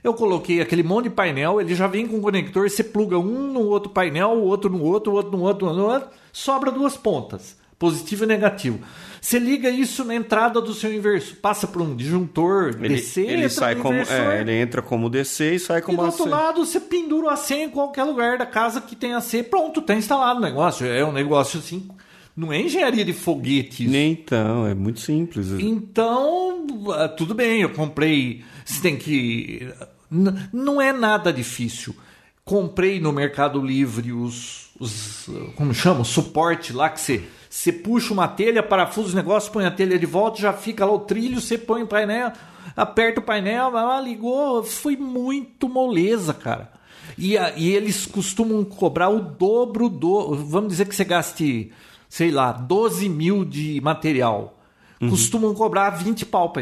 eu 0.04 0.14
coloquei 0.14 0.60
aquele 0.60 0.82
monte 0.82 1.04
de 1.04 1.10
painel, 1.10 1.60
ele 1.60 1.74
já 1.74 1.86
vem 1.86 2.06
com 2.06 2.20
conector, 2.20 2.68
você 2.70 2.84
pluga 2.84 3.18
um 3.18 3.52
no 3.52 3.60
outro 3.60 3.90
painel, 3.90 4.30
o 4.32 4.42
outro 4.44 4.70
no 4.70 4.82
outro, 4.82 5.12
o 5.12 5.14
outro 5.16 5.36
no 5.36 5.42
outro, 5.42 5.72
no 5.72 5.84
outro, 5.86 6.08
sobra 6.32 6.70
duas 6.70 6.96
pontas, 6.96 7.56
positivo 7.78 8.24
e 8.24 8.26
negativo. 8.26 8.78
Você 9.20 9.40
liga 9.40 9.68
isso 9.68 10.04
na 10.04 10.14
entrada 10.14 10.60
do 10.60 10.72
seu 10.72 10.92
inversor, 10.94 11.36
passa 11.38 11.66
por 11.66 11.82
um 11.82 11.96
disjuntor 11.96 12.76
Ele, 12.78 12.90
DC, 12.94 13.22
ele 13.22 13.34
entra 13.38 13.48
sai 13.48 13.74
como. 13.74 13.98
É, 13.98 14.40
ele 14.40 14.52
entra 14.52 14.80
como 14.80 15.10
DC 15.10 15.54
e 15.54 15.58
sai 15.58 15.78
e 15.78 15.82
como 15.82 15.98
do 15.98 16.04
outro 16.04 16.24
AC. 16.24 16.30
lado, 16.30 16.64
você 16.64 16.78
pendura 16.78 17.26
o 17.26 17.30
AC 17.30 17.50
em 17.52 17.68
qualquer 17.70 18.04
lugar 18.04 18.38
da 18.38 18.46
casa 18.46 18.80
que 18.80 18.94
tenha 18.94 19.16
AC. 19.16 19.42
Pronto, 19.42 19.82
tá 19.82 19.94
instalado 19.94 20.38
o 20.38 20.42
negócio. 20.42 20.86
É 20.86 21.04
um 21.04 21.10
negócio 21.10 21.58
assim. 21.58 21.88
Não 22.36 22.52
é 22.52 22.60
engenharia 22.60 23.04
de 23.04 23.14
foguete 23.14 23.84
isso. 23.84 23.92
Nem 23.92 24.12
Então, 24.12 24.66
é 24.66 24.74
muito 24.74 25.00
simples. 25.00 25.52
Então, 25.52 26.66
ah, 26.94 27.08
tudo 27.08 27.34
bem, 27.34 27.62
eu 27.62 27.70
comprei. 27.70 28.44
Você 28.64 28.82
tem 28.82 28.96
que. 28.96 29.72
Não 30.52 30.80
é 30.80 30.92
nada 30.92 31.32
difícil. 31.32 31.96
Comprei 32.44 33.00
no 33.00 33.10
Mercado 33.12 33.60
Livre 33.60 34.12
os. 34.12 34.68
os 34.78 35.30
como 35.54 35.72
chama? 35.72 36.02
O 36.02 36.04
suporte 36.04 36.72
lá 36.72 36.90
que 36.90 37.00
você. 37.00 37.24
Você 37.48 37.72
puxa 37.72 38.12
uma 38.12 38.28
telha, 38.28 38.62
parafusa 38.62 39.08
os 39.08 39.14
negócios, 39.14 39.50
põe 39.50 39.64
a 39.64 39.70
telha 39.70 39.98
de 39.98 40.04
volta, 40.04 40.38
já 40.38 40.52
fica 40.52 40.84
lá 40.84 40.92
o 40.92 40.98
trilho, 40.98 41.40
você 41.40 41.56
põe 41.56 41.82
o 41.82 41.86
painel, 41.86 42.30
aperta 42.76 43.18
o 43.18 43.24
painel, 43.24 43.70
vai 43.70 43.82
lá, 43.82 43.98
ligou. 43.98 44.62
Foi 44.62 44.94
muito 44.94 45.66
moleza, 45.66 46.34
cara. 46.34 46.70
E, 47.16 47.34
e 47.56 47.70
eles 47.70 48.04
costumam 48.04 48.62
cobrar 48.62 49.08
o 49.08 49.20
dobro 49.20 49.88
do. 49.88 50.34
Vamos 50.34 50.68
dizer 50.68 50.86
que 50.86 50.94
você 50.94 51.04
gaste, 51.04 51.72
sei 52.08 52.30
lá, 52.30 52.52
12 52.52 53.08
mil 53.08 53.44
de 53.44 53.80
material. 53.80 54.58
Uhum. 55.00 55.10
Costumam 55.10 55.54
cobrar 55.54 55.90
20 55.90 56.24
pau 56.26 56.52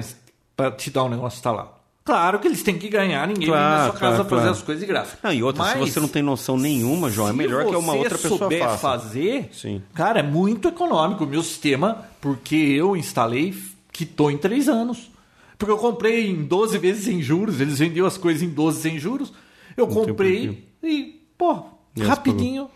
para 0.57 0.71
te 0.73 0.91
dar 0.91 1.05
um 1.05 1.09
negócio 1.09 1.37
instalado. 1.37 1.71
Claro 2.05 2.39
que 2.39 2.47
eles 2.47 2.63
têm 2.63 2.77
que 2.77 2.89
ganhar, 2.91 3.27
ninguém 3.27 3.47
vem 3.47 3.55
na 3.55 3.61
Claro, 3.61 3.91
sua 3.93 4.01
casa 4.01 4.15
claro, 4.17 4.29
fazer 4.29 4.43
claro. 4.43 4.51
as 4.51 4.63
coisas 4.63 4.81
de 4.83 4.87
graça. 4.87 5.19
Não, 5.23 5.33
e 5.33 5.43
outra, 5.43 5.65
se 5.65 5.79
Mas, 5.79 5.91
você 5.91 6.01
não 6.01 6.09
tem 6.09 6.23
noção 6.23 6.59
nenhuma, 6.59 7.11
João, 7.11 7.29
é 7.29 7.31
se 7.31 7.37
melhor 7.39 7.65
que 7.65 7.75
uma 7.75 7.93
você 7.93 7.99
outra 7.99 8.19
pessoa 8.19 8.39
souber 8.39 8.61
faça. 8.63 8.77
fazer, 8.79 9.49
Sim. 9.53 9.81
cara, 9.95 10.21
é 10.21 10.23
muito 10.23 10.69
econômico 10.69 11.25
o 11.25 11.27
meu 11.27 11.43
sistema, 11.43 12.05
porque 12.21 12.57
eu 12.57 12.95
instalei, 12.95 13.55
quitou 13.91 14.31
em 14.31 14.37
3 14.37 14.69
anos. 14.69 15.11
Porque 15.57 15.73
eu 15.73 15.79
comprei 15.79 16.29
em 16.31 16.43
12 16.45 16.77
vezes 16.77 17.05
sem 17.07 17.23
juros, 17.23 17.59
eles 17.61 17.79
vendiam 17.79 18.07
as 18.07 18.19
coisas 18.19 18.43
em 18.43 18.51
12 18.51 18.83
sem 18.83 18.99
juros. 18.99 19.33
Eu 19.75 19.87
tem 19.87 19.95
comprei 19.95 20.69
e, 20.83 21.23
pô, 21.39 21.65
rapidinho. 22.03 22.69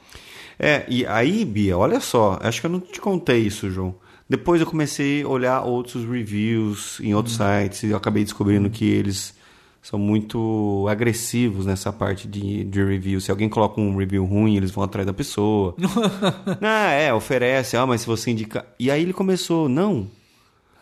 É, 0.58 0.84
e 0.88 1.06
aí, 1.06 1.44
Bia, 1.44 1.78
olha 1.78 2.00
só, 2.00 2.38
acho 2.42 2.60
que 2.60 2.66
eu 2.66 2.70
não 2.70 2.80
te 2.80 3.00
contei 3.00 3.38
isso, 3.40 3.70
João. 3.70 3.94
Depois 4.28 4.60
eu 4.60 4.66
comecei 4.66 5.22
a 5.22 5.28
olhar 5.28 5.62
outros 5.62 6.04
reviews 6.04 7.00
em 7.00 7.14
outros 7.14 7.36
sites 7.36 7.82
e 7.84 7.88
eu 7.88 7.96
acabei 7.96 8.24
descobrindo 8.24 8.68
que 8.68 8.84
eles 8.84 9.34
são 9.80 9.98
muito 9.98 10.86
agressivos 10.90 11.64
nessa 11.64 11.90
parte 11.92 12.28
de, 12.28 12.64
de 12.64 12.84
review. 12.84 13.20
Se 13.20 13.30
alguém 13.30 13.48
coloca 13.48 13.80
um 13.80 13.96
review 13.96 14.24
ruim, 14.26 14.56
eles 14.56 14.70
vão 14.70 14.84
atrás 14.84 15.06
da 15.06 15.14
pessoa. 15.14 15.74
ah, 16.60 16.90
é, 16.90 17.14
oferece, 17.14 17.76
ah, 17.76 17.86
mas 17.86 18.02
se 18.02 18.06
você 18.06 18.30
indicar. 18.30 18.66
E 18.78 18.90
aí 18.90 19.00
ele 19.00 19.14
começou, 19.14 19.68
não. 19.68 20.10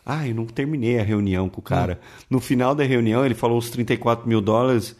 Ah, 0.04 0.26
eu 0.26 0.34
não 0.34 0.46
terminei 0.46 0.98
a 0.98 1.04
reunião 1.04 1.48
com 1.48 1.60
o 1.60 1.62
cara. 1.62 2.00
No 2.28 2.40
final 2.40 2.74
da 2.74 2.82
reunião, 2.82 3.24
ele 3.24 3.34
falou 3.34 3.58
os 3.58 3.70
34 3.70 4.28
mil 4.28 4.40
dólares. 4.40 4.96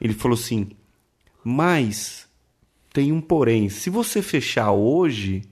Ele 0.00 0.14
falou 0.14 0.36
assim: 0.36 0.70
mas 1.44 2.19
tem 2.92 3.12
um 3.12 3.20
porém. 3.20 3.68
Se 3.68 3.90
você 3.90 4.22
fechar 4.22 4.72
hoje, 4.72 5.42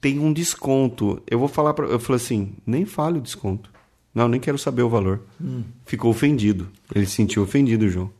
tem 0.00 0.18
um 0.18 0.32
desconto. 0.32 1.22
Eu 1.26 1.38
vou 1.38 1.48
falar 1.48 1.74
para. 1.74 1.86
Eu 1.86 1.98
falei 1.98 2.16
assim: 2.22 2.54
nem 2.66 2.84
fale 2.84 3.18
o 3.18 3.22
desconto. 3.22 3.70
Não, 4.14 4.28
nem 4.28 4.40
quero 4.40 4.58
saber 4.58 4.82
o 4.82 4.88
valor. 4.88 5.22
Ficou 5.84 6.10
ofendido. 6.10 6.68
Ele 6.94 7.06
se 7.06 7.12
sentiu 7.12 7.42
ofendido, 7.42 7.88
João. 7.88 8.10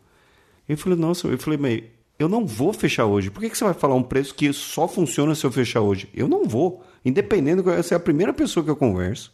Eu 0.69 0.77
falei: 0.77 0.99
nossa, 0.99 1.29
eu 1.29 1.39
falei, 1.39 1.59
mas 1.59 1.83
eu 2.19 2.29
não 2.29 2.47
vou 2.47 2.73
fechar 2.73 3.07
hoje. 3.07 3.31
Por 3.31 3.41
que, 3.41 3.51
que 3.51 3.57
você 3.59 3.65
vai 3.65 3.75
falar 3.75 3.95
um 3.95 4.03
preço 4.03 4.35
que 4.35 4.53
só 4.53 4.89
funciona 4.89 5.35
se 5.35 5.45
eu 5.45 5.53
fechar 5.53 5.81
hoje? 5.81 6.09
Eu 6.15 6.29
não 6.29 6.45
vou. 6.45 6.85
Independente, 7.05 7.63
você 7.63 7.95
é 7.95 7.97
a 7.97 8.01
primeira 8.01 8.33
pessoa 8.33 8.65
que 8.65 8.71
eu 8.71 8.77
converso. 8.77 9.33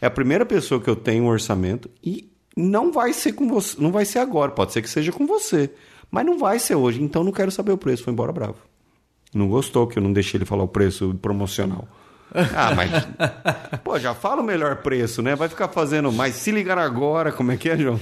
É 0.00 0.06
a 0.06 0.10
primeira 0.10 0.44
pessoa 0.44 0.80
que 0.80 0.90
eu 0.90 0.96
tenho 0.96 1.24
um 1.24 1.28
orçamento 1.28 1.88
e 2.02 2.28
não 2.56 2.92
vai 2.92 3.12
ser 3.12 3.32
com 3.32 3.48
você, 3.48 3.80
não 3.80 3.90
vai 3.90 4.04
ser 4.04 4.18
agora, 4.18 4.50
pode 4.50 4.72
ser 4.72 4.82
que 4.82 4.90
seja 4.90 5.12
com 5.12 5.26
você, 5.26 5.70
mas 6.12 6.24
não 6.24 6.38
vai 6.38 6.60
ser 6.60 6.76
hoje, 6.76 7.02
então 7.02 7.24
não 7.24 7.32
quero 7.32 7.50
saber 7.50 7.72
o 7.72 7.76
preço, 7.78 8.04
foi 8.04 8.12
embora 8.12 8.30
bravo. 8.30 8.56
Não 9.34 9.48
gostou 9.48 9.86
que 9.88 9.98
eu 9.98 10.02
não 10.02 10.12
deixei 10.12 10.38
ele 10.38 10.44
falar 10.44 10.62
o 10.62 10.68
preço 10.68 11.12
promocional. 11.20 11.88
Ah, 12.34 12.74
mas 12.74 12.90
pô, 13.84 13.98
já 13.98 14.14
fala 14.14 14.40
o 14.40 14.44
melhor 14.44 14.76
preço, 14.76 15.20
né? 15.20 15.34
Vai 15.34 15.48
ficar 15.48 15.68
fazendo, 15.68 16.10
mas 16.12 16.34
se 16.34 16.50
ligar 16.50 16.78
agora, 16.78 17.30
como 17.32 17.50
é 17.52 17.56
que 17.56 17.68
é, 17.68 17.76
João? 17.76 18.00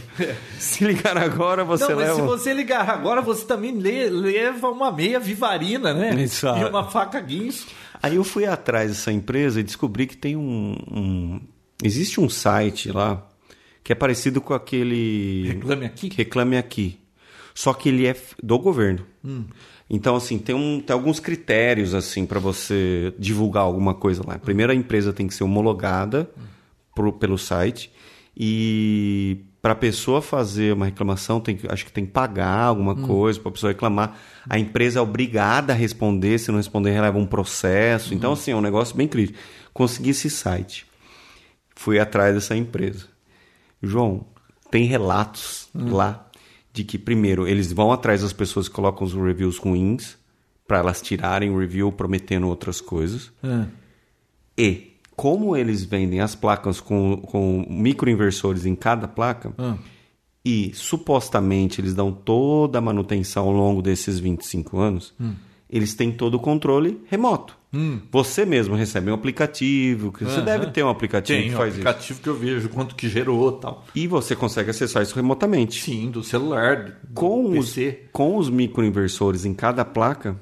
Se 0.58 0.84
ligar 0.84 1.16
agora, 1.18 1.64
você 1.64 1.84
Não, 1.88 1.96
mas 1.96 2.08
leva 2.08 2.14
se 2.16 2.22
você 2.26 2.52
ligar 2.54 2.88
agora, 2.88 3.20
você 3.22 3.44
também 3.44 3.72
le- 3.72 4.08
leva 4.08 4.68
uma 4.70 4.92
meia 4.92 5.18
vivarina, 5.18 5.92
né? 5.94 6.14
Exato. 6.20 6.60
E 6.60 6.64
uma 6.64 6.84
faca 6.84 7.20
guinso. 7.20 7.66
Aí 8.02 8.16
eu 8.16 8.24
fui 8.24 8.46
atrás 8.46 8.90
dessa 8.90 9.10
empresa 9.12 9.58
e 9.60 9.64
descobri 9.64 10.06
que 10.06 10.16
tem 10.16 10.36
um, 10.36 10.76
um- 10.90 11.40
Existe 11.82 12.20
um 12.20 12.28
site 12.28 12.92
lá 12.92 13.26
que 13.82 13.90
é 13.92 13.96
parecido 13.96 14.40
com 14.40 14.52
aquele. 14.54 15.48
Reclame 15.48 15.86
Aqui? 15.86 16.10
Reclame 16.16 16.56
Aqui. 16.56 17.00
Só 17.54 17.72
que 17.74 17.88
ele 17.88 18.06
é 18.06 18.16
do 18.42 18.58
governo. 18.58 19.04
Então, 19.88 20.14
assim, 20.16 20.38
tem, 20.38 20.54
um, 20.54 20.80
tem 20.80 20.94
alguns 20.94 21.18
critérios 21.18 21.94
assim 21.94 22.24
para 22.24 22.38
você 22.38 23.12
divulgar 23.18 23.64
alguma 23.64 23.92
coisa 23.94 24.22
lá. 24.26 24.38
Primeiro, 24.38 24.70
a 24.72 24.74
empresa 24.74 25.12
tem 25.12 25.26
que 25.26 25.34
ser 25.34 25.42
homologada 25.44 26.30
pro- 26.94 27.12
pelo 27.12 27.36
site. 27.36 27.90
E 28.42 29.44
para 29.60 29.72
a 29.72 29.76
pessoa 29.76 30.22
fazer 30.22 30.72
uma 30.72 30.86
reclamação, 30.86 31.40
tem 31.40 31.56
que, 31.56 31.70
acho 31.70 31.84
que 31.84 31.92
tem 31.92 32.06
que 32.06 32.12
pagar 32.12 32.60
alguma 32.62 32.94
coisa 33.06 33.38
para 33.38 33.48
a 33.50 33.52
pessoa 33.52 33.72
reclamar. 33.72 34.16
A 34.48 34.58
empresa 34.58 35.00
é 35.00 35.02
obrigada 35.02 35.72
a 35.72 35.76
responder, 35.76 36.38
se 36.38 36.50
não 36.50 36.56
responder, 36.58 36.92
releva 36.92 37.18
um 37.18 37.26
processo. 37.26 38.14
Então, 38.14 38.32
assim, 38.32 38.52
é 38.52 38.56
um 38.56 38.60
negócio 38.62 38.96
bem 38.96 39.06
crítico. 39.08 39.38
Consegui 39.74 40.10
esse 40.10 40.30
site. 40.30 40.86
Fui 41.74 41.98
atrás 41.98 42.34
dessa 42.34 42.56
empresa. 42.56 43.06
João, 43.82 44.24
tem 44.70 44.84
relatos 44.84 45.68
lá 45.74 46.29
de 46.72 46.84
que, 46.84 46.98
primeiro, 46.98 47.46
eles 47.48 47.72
vão 47.72 47.92
atrás 47.92 48.22
das 48.22 48.32
pessoas 48.32 48.68
que 48.68 48.74
colocam 48.74 49.06
os 49.06 49.12
reviews 49.14 49.58
ruins 49.58 50.16
para 50.66 50.78
elas 50.78 51.02
tirarem 51.02 51.50
o 51.50 51.58
review 51.58 51.90
prometendo 51.90 52.46
outras 52.46 52.80
coisas. 52.80 53.32
E 54.56 54.92
como 55.16 55.56
eles 55.56 55.84
vendem 55.84 56.20
as 56.20 56.34
placas 56.34 56.80
com, 56.80 57.16
com 57.18 57.66
microinversores 57.68 58.64
em 58.64 58.74
cada 58.74 59.06
placa, 59.08 59.52
e 60.44 60.70
supostamente 60.74 61.80
eles 61.80 61.92
dão 61.92 62.10
toda 62.12 62.78
a 62.78 62.80
manutenção 62.80 63.48
ao 63.48 63.52
longo 63.52 63.82
desses 63.82 64.18
25 64.18 64.78
anos, 64.78 65.12
eles 65.68 65.94
têm 65.94 66.10
todo 66.12 66.34
o 66.36 66.40
controle 66.40 67.00
remoto. 67.06 67.58
Você 68.10 68.44
mesmo 68.44 68.74
recebe 68.74 69.10
um 69.10 69.14
aplicativo, 69.14 70.10
que 70.12 70.24
você 70.24 70.36
Aham. 70.38 70.44
deve 70.44 70.66
ter 70.72 70.82
um 70.84 70.88
aplicativo 70.88 71.38
Tem 71.38 71.48
que 71.50 71.54
um 71.54 71.58
faz 71.58 71.74
isso. 71.76 71.80
aplicativo 71.86 72.20
que 72.20 72.28
eu 72.28 72.34
vejo 72.34 72.68
quanto 72.68 72.94
que 72.96 73.08
gerou 73.08 73.56
e 73.56 73.60
tal. 73.60 73.84
E 73.94 74.06
você 74.08 74.34
consegue 74.34 74.70
acessar 74.70 75.02
isso 75.02 75.14
remotamente. 75.14 75.80
Sim, 75.82 76.10
do 76.10 76.22
celular, 76.24 76.96
do 77.02 77.14
Com 77.14 77.50
os, 77.56 77.74
PC. 77.74 78.04
com 78.12 78.36
os 78.36 78.50
microinversores 78.50 79.44
em 79.44 79.54
cada 79.54 79.84
placa, 79.84 80.36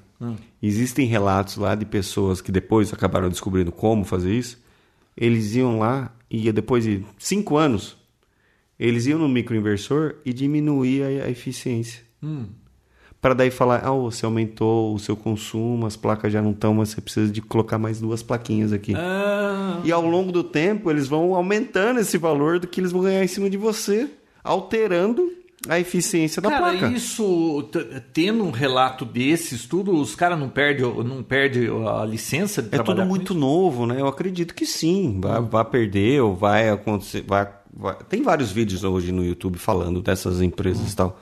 existem 0.62 1.06
relatos 1.06 1.56
lá 1.58 1.74
de 1.74 1.84
pessoas 1.84 2.40
que 2.40 2.50
depois 2.50 2.92
acabaram 2.92 3.28
descobrindo 3.28 3.70
como 3.72 4.04
fazer 4.04 4.32
isso. 4.34 4.58
Eles 5.16 5.54
iam 5.54 5.78
lá 5.78 6.14
e 6.30 6.50
depois 6.50 6.84
de 6.84 7.04
cinco 7.18 7.56
anos, 7.58 7.96
eles 8.80 9.06
iam 9.06 9.18
no 9.18 9.28
microinversor 9.28 10.14
e 10.24 10.32
diminuía 10.32 11.24
a 11.24 11.28
eficiência. 11.30 12.02
Para 13.20 13.34
daí 13.34 13.50
falar, 13.50 13.84
ah, 13.84 13.90
você 13.90 14.24
aumentou 14.24 14.94
o 14.94 14.98
seu 14.98 15.16
consumo, 15.16 15.86
as 15.86 15.96
placas 15.96 16.32
já 16.32 16.40
não 16.40 16.52
estão, 16.52 16.72
mas 16.74 16.90
você 16.90 17.00
precisa 17.00 17.32
de 17.32 17.42
colocar 17.42 17.76
mais 17.78 18.00
duas 18.00 18.22
plaquinhas 18.22 18.72
aqui. 18.72 18.94
Ah, 18.96 19.80
E 19.84 19.90
ao 19.90 20.06
longo 20.06 20.30
do 20.30 20.44
tempo, 20.44 20.90
eles 20.90 21.08
vão 21.08 21.34
aumentando 21.34 21.98
esse 22.00 22.16
valor 22.16 22.58
do 22.60 22.66
que 22.68 22.80
eles 22.80 22.92
vão 22.92 23.02
ganhar 23.02 23.24
em 23.24 23.28
cima 23.28 23.50
de 23.50 23.56
você, 23.56 24.08
alterando 24.44 25.32
a 25.68 25.80
eficiência 25.80 26.40
da 26.40 26.48
cara, 26.48 26.70
placa. 26.78 26.86
isso, 26.96 27.64
t- 27.72 27.84
tendo 28.12 28.44
um 28.44 28.52
relato 28.52 29.04
desses, 29.04 29.66
tudo, 29.66 29.92
os 30.00 30.14
caras 30.14 30.38
não 30.38 30.48
perdem 30.48 30.86
não 31.04 31.20
perde 31.22 31.68
a 32.00 32.04
licença 32.04 32.62
de 32.62 32.68
É 32.68 32.70
tudo 32.70 32.84
trabalhar 32.84 33.02
com 33.02 33.08
muito 33.08 33.32
isso? 33.32 33.40
novo, 33.40 33.84
né? 33.84 34.00
Eu 34.00 34.06
acredito 34.06 34.54
que 34.54 34.64
sim. 34.64 35.18
Vai, 35.20 35.42
vai 35.42 35.64
perder 35.64 36.22
ou 36.22 36.36
vai 36.36 36.70
acontecer. 36.70 37.24
Vai, 37.26 37.48
vai- 37.74 37.96
Tem 38.08 38.22
vários 38.22 38.52
vídeos 38.52 38.84
hoje 38.84 39.10
no 39.10 39.24
YouTube 39.24 39.58
falando 39.58 40.00
dessas 40.00 40.40
empresas 40.40 40.92
e 40.92 40.96
tal. 40.96 41.18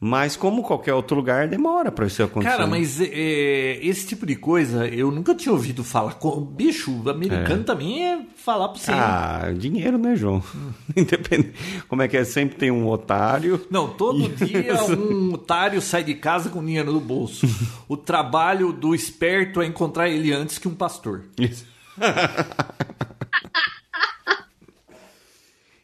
Mas 0.00 0.36
como 0.36 0.62
qualquer 0.62 0.94
outro 0.94 1.16
lugar, 1.16 1.48
demora 1.48 1.90
para 1.90 2.06
isso 2.06 2.22
acontecer. 2.22 2.52
Cara, 2.52 2.68
mas 2.68 3.00
é, 3.00 3.80
esse 3.84 4.06
tipo 4.06 4.24
de 4.24 4.36
coisa 4.36 4.86
eu 4.86 5.10
nunca 5.10 5.34
tinha 5.34 5.52
ouvido 5.52 5.82
falar. 5.82 6.14
Com- 6.14 6.40
Bicho, 6.40 7.02
o 7.04 7.10
americano 7.10 7.64
também 7.64 8.06
é 8.06 8.20
falar 8.36 8.68
pra 8.68 8.78
você. 8.78 8.92
Ah, 8.92 9.52
dinheiro, 9.56 9.98
né, 9.98 10.14
João? 10.14 10.40
Independente. 10.96 11.54
Como 11.88 12.00
é 12.00 12.06
que 12.06 12.16
é? 12.16 12.22
Sempre 12.22 12.56
tem 12.56 12.70
um 12.70 12.86
otário. 12.86 13.60
Não, 13.68 13.88
todo 13.88 14.28
dia 14.46 14.72
um 14.84 15.32
otário 15.34 15.82
sai 15.82 16.04
de 16.04 16.14
casa 16.14 16.48
com 16.48 16.64
dinheiro 16.64 16.92
no 16.92 17.00
bolso. 17.00 17.46
O 17.88 17.96
trabalho 17.96 18.72
do 18.72 18.94
esperto 18.94 19.60
é 19.62 19.66
encontrar 19.66 20.08
ele 20.10 20.30
antes 20.32 20.58
que 20.58 20.68
um 20.68 20.74
pastor. 20.74 21.24
Isso. 21.40 21.66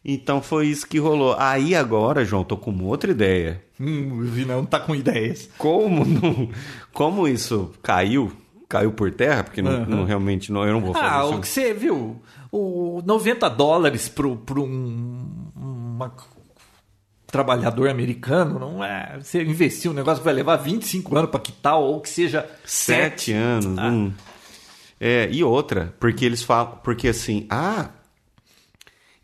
então 0.05 0.43
foi 0.43 0.67
isso 0.69 0.87
que 0.87 0.99
rolou. 0.99 1.35
Aí 1.39 1.75
agora, 1.75 2.25
João, 2.25 2.45
tô 2.45 2.57
com 2.57 2.71
uma 2.71 2.85
outra 2.85 3.11
ideia. 3.11 3.64
Hum, 3.81 4.21
o 4.21 4.23
Vinão 4.23 4.65
tá 4.65 4.79
com 4.81 4.95
ideias. 4.95 5.49
Como 5.59 6.05
não, 6.05 6.49
como 6.93 7.27
isso 7.27 7.73
caiu, 7.83 8.31
caiu 8.69 8.93
por 8.93 9.11
terra, 9.13 9.43
porque 9.45 9.61
não, 9.63 9.71
Aham. 9.73 9.87
não- 9.87 10.05
realmente 10.05 10.53
não, 10.53 10.65
eu 10.65 10.73
não 10.75 10.81
vou 10.81 10.93
fazer 10.95 11.07
Ah, 11.07 11.25
isso. 11.25 11.35
o 11.35 11.41
que 11.41 11.49
você 11.49 11.75
viu? 11.75 12.23
O 12.53 13.03
90 13.05 13.49
dólares 13.51 14.09
pro, 14.09 14.37
pro 14.37 14.63
um 14.65 15.27
uma- 15.57 16.13
trabalhador 17.27 17.89
americano, 17.89 18.59
não 18.61 18.85
é? 18.85 19.19
Você 19.21 19.43
investir 19.43 19.91
um 19.91 19.95
negócio 19.95 20.21
que 20.21 20.25
vai 20.25 20.35
levar 20.35 20.57
25 20.57 21.17
anos 21.17 21.31
para 21.31 21.41
quitar, 21.41 21.77
ou 21.77 22.01
que 22.01 22.09
seja 22.09 22.49
Sete 22.65 23.33
anos. 23.33 23.77
Ah. 23.79 23.89
hum. 23.91 24.13
É, 25.01 25.29
e 25.33 25.43
outra, 25.43 25.93
porque 25.99 26.25
eles 26.25 26.43
falam. 26.43 26.79
Porque 26.83 27.09
assim, 27.09 27.47
ah. 27.51 27.89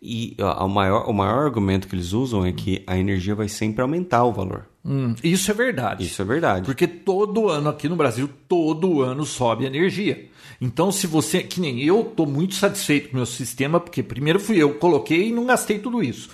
E 0.03 0.34
o 0.38 0.68
maior, 0.68 1.09
o 1.09 1.12
maior 1.12 1.44
argumento 1.44 1.86
que 1.86 1.94
eles 1.94 2.12
usam 2.12 2.44
é 2.44 2.53
que 2.53 2.82
a 2.86 2.96
energia 2.96 3.34
vai 3.34 3.48
sempre 3.48 3.82
aumentar 3.82 4.24
o 4.24 4.32
valor. 4.32 4.66
Hum, 4.82 5.14
isso 5.22 5.51
é 5.51 5.55
verdade. 5.55 6.07
Isso 6.07 6.22
é 6.22 6.24
verdade. 6.24 6.64
Porque 6.64 6.86
todo 6.86 7.51
ano 7.51 7.68
aqui 7.68 7.86
no 7.86 7.96
Brasil, 7.96 8.28
todo 8.48 9.03
ano 9.03 9.26
sobe 9.26 9.64
a 9.64 9.68
energia. 9.68 10.28
Então, 10.59 10.90
se 10.90 11.07
você, 11.07 11.42
que 11.42 11.61
nem 11.61 11.82
eu, 11.82 12.01
estou 12.01 12.26
muito 12.26 12.55
satisfeito 12.55 13.09
com 13.09 13.14
o 13.14 13.16
meu 13.16 13.26
sistema, 13.26 13.78
porque 13.78 14.03
primeiro 14.03 14.40
fui 14.40 14.57
eu 14.57 14.72
que 14.72 14.78
coloquei 14.78 15.28
e 15.28 15.32
não 15.32 15.44
gastei 15.44 15.78
tudo 15.78 16.03
isso. 16.03 16.30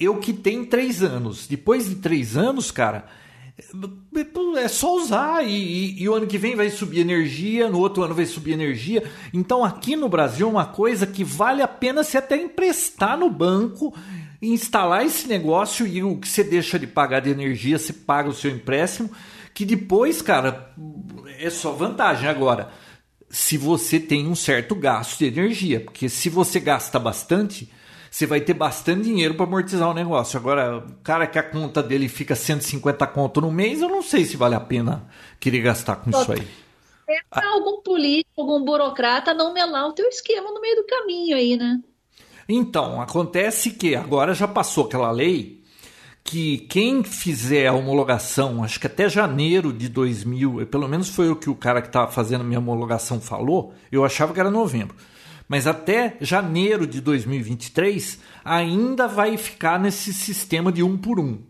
Eu 0.00 0.16
que 0.16 0.32
tenho 0.32 0.64
três 0.66 1.02
anos. 1.02 1.46
Depois 1.46 1.88
de 1.88 1.96
três 1.96 2.36
anos, 2.36 2.70
cara, 2.70 3.06
é 4.56 4.68
só 4.68 4.96
usar. 4.96 5.44
E, 5.46 5.50
e- 5.52 6.02
e 6.02 6.08
o 6.08 6.14
ano 6.14 6.26
que 6.26 6.38
vem 6.38 6.54
vai 6.56 6.70
subir 6.70 7.00
energia, 7.00 7.68
no 7.68 7.78
outro 7.78 8.02
ano 8.02 8.14
vai 8.14 8.26
subir 8.26 8.52
energia. 8.52 9.02
Então, 9.32 9.64
aqui 9.64 9.96
no 9.96 10.08
Brasil, 10.08 10.46
é 10.46 10.50
uma 10.50 10.66
coisa 10.66 11.06
que 11.06 11.24
vale 11.24 11.62
a 11.62 11.68
pena 11.68 12.02
você 12.02 12.18
até 12.18 12.36
emprestar 12.36 13.18
no 13.18 13.30
banco 13.30 13.94
instalar 14.42 15.06
esse 15.06 15.28
negócio 15.28 15.86
e 15.86 16.02
o 16.02 16.16
que 16.16 16.28
você 16.28 16.42
deixa 16.42 16.76
de 16.76 16.86
pagar 16.86 17.20
de 17.20 17.30
energia, 17.30 17.78
você 17.78 17.92
paga 17.92 18.28
o 18.28 18.34
seu 18.34 18.50
empréstimo, 18.50 19.08
que 19.54 19.64
depois, 19.64 20.20
cara, 20.20 20.72
é 21.38 21.48
só 21.48 21.70
vantagem. 21.70 22.28
Agora, 22.28 22.70
se 23.30 23.56
você 23.56 24.00
tem 24.00 24.26
um 24.26 24.34
certo 24.34 24.74
gasto 24.74 25.18
de 25.20 25.26
energia, 25.26 25.80
porque 25.80 26.08
se 26.08 26.28
você 26.28 26.58
gasta 26.58 26.98
bastante, 26.98 27.70
você 28.12 28.26
vai 28.26 28.42
ter 28.42 28.52
bastante 28.52 29.04
dinheiro 29.04 29.32
para 29.32 29.46
amortizar 29.46 29.88
o 29.88 29.94
negócio. 29.94 30.38
Agora, 30.38 30.76
o 30.76 30.94
cara 31.02 31.26
que 31.26 31.38
a 31.38 31.42
conta 31.42 31.82
dele 31.82 32.10
fica 32.10 32.34
150 32.34 33.06
conto 33.06 33.40
no 33.40 33.50
mês, 33.50 33.80
eu 33.80 33.88
não 33.88 34.02
sei 34.02 34.26
se 34.26 34.36
vale 34.36 34.54
a 34.54 34.60
pena 34.60 35.08
querer 35.40 35.62
gastar 35.62 35.96
com 35.96 36.10
isso 36.10 36.30
aí. 36.30 36.46
É 37.08 37.16
pra 37.30 37.48
algum 37.48 37.80
político, 37.80 38.42
algum 38.42 38.62
burocrata 38.62 39.32
não 39.32 39.54
melar 39.54 39.88
o 39.88 39.94
teu 39.94 40.06
esquema 40.10 40.50
no 40.50 40.60
meio 40.60 40.76
do 40.76 40.84
caminho 40.84 41.34
aí, 41.34 41.56
né? 41.56 41.80
Então, 42.46 43.00
acontece 43.00 43.70
que 43.70 43.96
agora 43.96 44.34
já 44.34 44.46
passou 44.46 44.84
aquela 44.84 45.10
lei 45.10 45.62
que 46.22 46.58
quem 46.68 47.02
fizer 47.02 47.66
a 47.66 47.72
homologação, 47.72 48.62
acho 48.62 48.78
que 48.78 48.86
até 48.86 49.08
janeiro 49.08 49.72
de 49.72 49.88
2000, 49.88 50.66
pelo 50.66 50.86
menos 50.86 51.08
foi 51.08 51.30
o 51.30 51.36
que 51.36 51.48
o 51.48 51.56
cara 51.56 51.80
que 51.80 51.88
estava 51.88 52.12
fazendo 52.12 52.42
a 52.42 52.44
minha 52.44 52.60
homologação 52.60 53.22
falou, 53.22 53.72
eu 53.90 54.04
achava 54.04 54.34
que 54.34 54.40
era 54.40 54.50
novembro. 54.50 54.94
Mas 55.52 55.66
até 55.66 56.16
janeiro 56.18 56.86
de 56.86 56.98
2023 57.02 58.18
ainda 58.42 59.06
vai 59.06 59.36
ficar 59.36 59.78
nesse 59.78 60.10
sistema 60.14 60.72
de 60.72 60.82
um 60.82 60.96
por 60.96 61.20
um, 61.20 61.40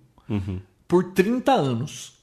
por 0.88 1.12
30 1.12 1.52
anos. 1.52 2.14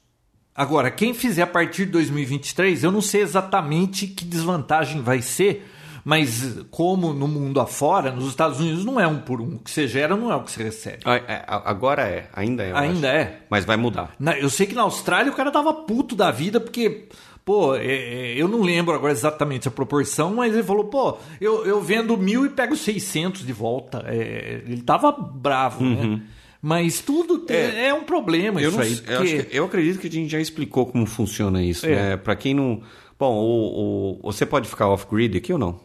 Agora, 0.53 0.91
quem 0.91 1.13
fizer 1.13 1.43
a 1.43 1.47
partir 1.47 1.86
de 1.86 1.93
2023, 1.93 2.84
eu 2.84 2.91
não 2.91 2.99
sei 2.99 3.21
exatamente 3.21 4.07
que 4.07 4.25
desvantagem 4.25 5.01
vai 5.01 5.21
ser, 5.21 5.65
mas 6.03 6.57
como 6.69 7.13
no 7.13 7.30
mundo 7.30 7.61
afora, 7.61 8.11
nos 8.11 8.27
Estados 8.27 8.59
Unidos 8.59 8.84
não 8.84 8.99
é 8.99 9.07
um 9.07 9.19
por 9.19 9.39
um. 9.39 9.55
O 9.55 9.59
que 9.59 9.71
você 9.71 9.88
gera 9.88 10.17
não 10.17 10.30
é 10.30 10.36
o 10.36 10.43
que 10.43 10.51
você 10.51 10.63
recebe. 10.63 11.03
Ah, 11.05 11.15
é, 11.15 11.45
Agora 11.47 12.01
é, 12.01 12.27
ainda 12.34 12.63
é. 12.63 12.73
Ainda 12.75 13.07
acho. 13.07 13.17
é. 13.17 13.39
Mas 13.49 13.63
vai 13.63 13.77
mudar. 13.77 14.15
Eu 14.39 14.49
sei 14.49 14.67
que 14.67 14.75
na 14.75 14.82
Austrália 14.82 15.32
o 15.32 15.36
cara 15.36 15.49
tava 15.49 15.73
puto 15.73 16.13
da 16.15 16.30
vida, 16.30 16.59
porque, 16.59 17.07
pô, 17.50 17.74
é, 17.74 17.84
é, 17.84 18.34
eu 18.38 18.47
não 18.47 18.62
lembro 18.62 18.93
agora 18.93 19.12
exatamente 19.12 19.68
a 19.68 19.72
proporção, 19.72 20.36
mas 20.36 20.54
ele 20.54 20.62
falou, 20.62 20.84
pô, 20.86 21.18
eu, 21.41 21.66
eu 21.66 21.82
vendo 21.82 22.16
mil 22.16 22.45
e 22.45 22.50
pego 22.50 22.76
600 22.76 23.43
de 23.43 23.52
volta. 23.52 24.04
É, 24.06 24.62
ele 24.68 24.84
tava 24.84 25.12
bravo, 25.12 25.84
né? 25.84 26.22
Mas 26.62 27.02
tudo 27.02 27.39
te- 27.39 27.54
É. 27.54 27.88
é, 27.88 27.93
um 27.95 28.04
problema 28.04 28.62
Eu, 28.62 28.70
isso 28.70 28.78
não 28.78 28.84
aí. 28.86 28.91
eu, 28.91 28.97
porque- 29.00 29.14
acho 29.38 29.45
que- 29.47 29.58
eu 29.58 29.66
acredito 29.66 30.00
que 30.00 30.06
a 30.06 30.12
gente 30.12 30.30
já 30.30 30.39
explicou 30.39 30.86
como 30.86 31.08
funciona 31.08 31.64
isso, 31.64 31.88
É. 31.88 31.95
né? 32.12 32.18
Pra 32.18 32.36
quem 32.36 32.54
não. 32.54 32.84
Bom, 33.18 33.34
o, 33.36 34.20
o- 34.20 34.32
você 34.32 34.45
pode 34.45 34.70
ficar 34.70 34.88
off-grid 34.88 35.36
aqui 35.36 35.52
ou 35.52 35.58
não? 35.58 35.80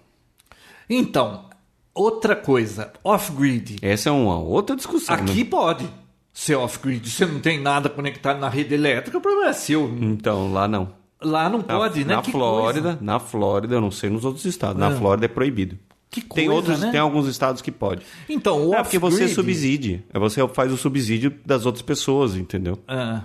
Então, 0.91 1.49
outra 1.95 2.37
coisa, 2.37 2.93
off-grid. 3.03 3.77
Essa 3.81 4.11
é 4.11 4.13
uma 4.13 4.39
outra 4.39 4.77
discussão. 4.77 5.15
Aqui 5.15 5.45
né? 5.45 5.51
pode 5.51 5.89
ser 6.31 6.57
off-grid. 6.57 7.09
Você 7.09 7.25
não 7.25 7.41
tem 7.41 7.59
nada 7.59 7.89
conectado 7.89 8.39
na 8.39 8.51
rede 8.51 8.75
elétrica, 8.75 9.17
o 9.17 9.21
problema 9.23 9.49
é 9.49 9.53
seu. 9.55 9.89
Então, 9.99 10.53
lá 10.53 10.69
não. 10.69 11.03
Lá 11.25 11.49
não 11.49 11.59
Na- 11.59 11.65
pode, 11.65 12.05
né? 12.05 12.17
Na 12.17 12.23
Que 12.23 12.31
Flórida, 12.31 12.83
coisa. 12.83 12.99
na 13.01 13.19
Flórida, 13.19 13.75
eu 13.77 13.81
não 13.81 13.91
sei 13.91 14.11
nos 14.11 14.25
outros 14.25 14.45
estados. 14.45 14.79
Na 14.79 14.89
Ah. 14.89 14.97
Flórida 14.97 15.25
é 15.27 15.29
proibido. 15.29 15.79
Que 16.11 16.21
Tem 16.21 16.47
coisa, 16.47 16.53
outros, 16.53 16.81
né? 16.81 16.91
tem 16.93 17.01
alguns 17.01 17.27
estados 17.27 17.61
que 17.61 17.73
pode. 17.73 18.03
Então, 18.29 18.69
o 18.69 18.75
É 18.75 18.83
porque 18.83 18.99
você 19.01 19.27
subside. 19.27 20.05
É 20.15 20.19
você 20.19 20.47
faz 20.49 20.71
o 20.73 20.77
subsídio 20.77 21.35
das 21.45 21.67
outras 21.67 21.83
pessoas, 21.83 22.37
entendeu? 22.37 22.79
Ah, 22.87 23.23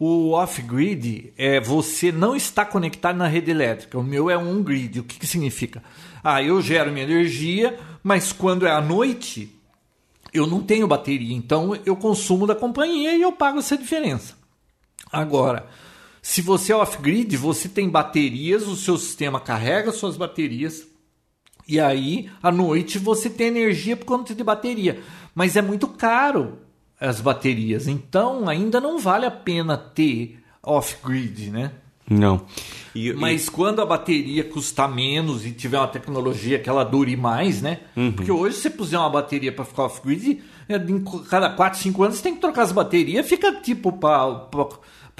o 0.00 0.32
off-grid 0.32 1.32
é 1.38 1.60
você 1.60 2.10
não 2.10 2.34
está 2.34 2.64
conectado 2.64 3.16
na 3.16 3.28
rede 3.28 3.52
elétrica. 3.52 3.96
O 3.96 4.02
meu 4.02 4.28
é 4.28 4.36
um 4.36 4.62
grid. 4.64 4.98
O 4.98 5.04
que, 5.04 5.18
que 5.20 5.26
significa? 5.28 5.80
Ah, 6.24 6.42
eu 6.42 6.60
gero 6.60 6.90
minha 6.90 7.04
energia, 7.04 7.78
mas 8.02 8.32
quando 8.32 8.66
é 8.66 8.70
à 8.72 8.80
noite, 8.80 9.48
eu 10.32 10.44
não 10.44 10.60
tenho 10.60 10.88
bateria. 10.88 11.36
Então 11.36 11.78
eu 11.86 11.94
consumo 11.94 12.48
da 12.48 12.54
companhia 12.56 13.14
e 13.16 13.22
eu 13.22 13.30
pago 13.30 13.60
essa 13.60 13.76
diferença. 13.78 14.34
Agora, 15.12 15.66
se 16.24 16.40
você 16.40 16.72
é 16.72 16.76
off-grid, 16.76 17.36
você 17.36 17.68
tem 17.68 17.86
baterias, 17.86 18.66
o 18.66 18.74
seu 18.74 18.96
sistema 18.96 19.38
carrega 19.38 19.92
suas 19.92 20.16
baterias. 20.16 20.86
E 21.68 21.78
aí, 21.78 22.30
à 22.42 22.50
noite, 22.50 22.98
você 22.98 23.28
tem 23.28 23.48
energia 23.48 23.94
por 23.94 24.06
conta 24.06 24.34
de 24.34 24.42
bateria. 24.42 25.02
Mas 25.34 25.54
é 25.54 25.60
muito 25.60 25.86
caro 25.86 26.60
as 26.98 27.20
baterias. 27.20 27.86
Então, 27.86 28.48
ainda 28.48 28.80
não 28.80 28.98
vale 28.98 29.26
a 29.26 29.30
pena 29.30 29.76
ter 29.76 30.42
off-grid, 30.62 31.50
né? 31.50 31.72
Não. 32.08 32.46
E, 32.94 33.12
Mas 33.12 33.50
quando 33.50 33.82
a 33.82 33.86
bateria 33.86 34.44
custar 34.44 34.88
menos 34.88 35.44
e 35.44 35.52
tiver 35.52 35.78
uma 35.78 35.88
tecnologia 35.88 36.58
que 36.58 36.70
ela 36.70 36.84
dure 36.84 37.16
mais, 37.18 37.60
né? 37.60 37.80
Uhum. 37.94 38.12
Porque 38.12 38.32
hoje, 38.32 38.56
se 38.56 38.62
você 38.62 38.70
puser 38.70 38.98
uma 38.98 39.10
bateria 39.10 39.52
para 39.52 39.66
ficar 39.66 39.84
off-grid, 39.84 40.40
é, 40.70 40.80
cada 41.28 41.50
4, 41.50 41.78
5 41.80 42.02
anos 42.02 42.16
você 42.16 42.22
tem 42.22 42.34
que 42.34 42.40
trocar 42.40 42.62
as 42.62 42.72
baterias. 42.72 43.28
Fica 43.28 43.60
tipo 43.60 43.92
para 43.92 44.38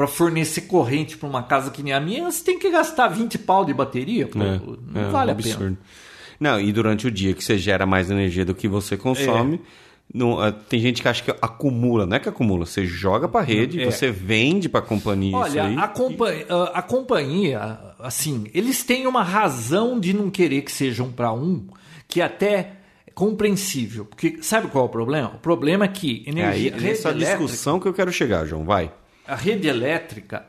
fornecer 0.07 0.62
corrente 0.62 1.16
para 1.16 1.28
uma 1.28 1.42
casa 1.42 1.70
que 1.70 1.82
nem 1.82 1.92
a 1.92 2.01
minha, 2.01 2.30
você 2.30 2.42
tem 2.45 2.59
que 2.59 2.70
gastar 2.70 3.09
20 3.09 3.38
pau 3.38 3.64
de 3.64 3.72
bateria. 3.72 4.26
Pô, 4.26 4.40
É, 4.42 4.61
não 4.92 5.01
é 5.03 5.11
vale 5.11 5.30
um 5.30 5.34
a 5.34 5.36
pena. 5.36 5.55
absurdo. 5.55 5.78
Não, 6.40 6.61
e 6.61 6.72
durante 6.72 7.07
o 7.07 7.11
dia 7.11 7.32
que 7.32 7.45
você 7.45 7.57
gera 7.57 7.86
mais 7.86 8.11
energia 8.11 8.45
do 8.45 8.55
que 8.55 8.66
você 8.66 8.97
consome, 8.97 9.61
não, 10.12 10.40
ah, 10.40 10.51
tem 10.53 10.80
gente 10.80 11.01
que 11.01 11.09
acha 11.09 11.22
que 11.22 11.30
acumula, 11.40 12.05
não 12.07 12.16
é 12.16 12.18
que 12.20 12.28
acumula, 12.28 12.66
você 12.66 12.84
joga 12.84 13.28
pra 13.28 13.40
rede, 13.40 13.80
É. 13.80 13.90
você 13.90 14.11
vende 14.11 14.68
pra 14.68 14.82
companhia 14.82 15.30
isso 15.30 15.38
Olha, 15.38 15.64
aí. 15.64 15.76
a, 15.78 15.86
compa 15.88 16.26
a- 16.28 16.78
a 16.78 16.82
companhia, 16.82 17.78
assim, 18.01 18.45
eles 18.53 18.82
têm 18.82 19.07
uma 19.07 19.22
razão 19.22 19.99
de 20.01 20.12
não 20.12 20.28
querer 20.28 20.62
que 20.62 20.72
sejam 20.72 21.11
para 21.11 21.32
um, 21.32 21.66
que 22.09 22.20
é 22.20 22.24
até 22.24 22.72
compreensível. 23.14 24.05
Porque 24.05 24.38
sabe 24.42 24.66
qual 24.68 24.84
é 24.84 24.88
o 24.88 24.90
problema? 24.90 25.28
O 25.36 25.38
problema 25.38 25.84
é 25.84 25.88
que 25.88 26.24
É 26.26 26.30
energia. 26.30 26.53
aí, 26.53 26.62
rede 26.70 26.84
nessa 26.84 27.09
elétrica- 27.11 27.38
discussão 27.38 27.80
que 27.80 27.86
eu 27.88 27.95
quero 27.95 28.12
chegar, 28.12 28.45
João, 28.45 28.64
vai. 28.64 28.90
A 29.27 29.35
rede 29.35 29.68
elétrica, 29.68 30.47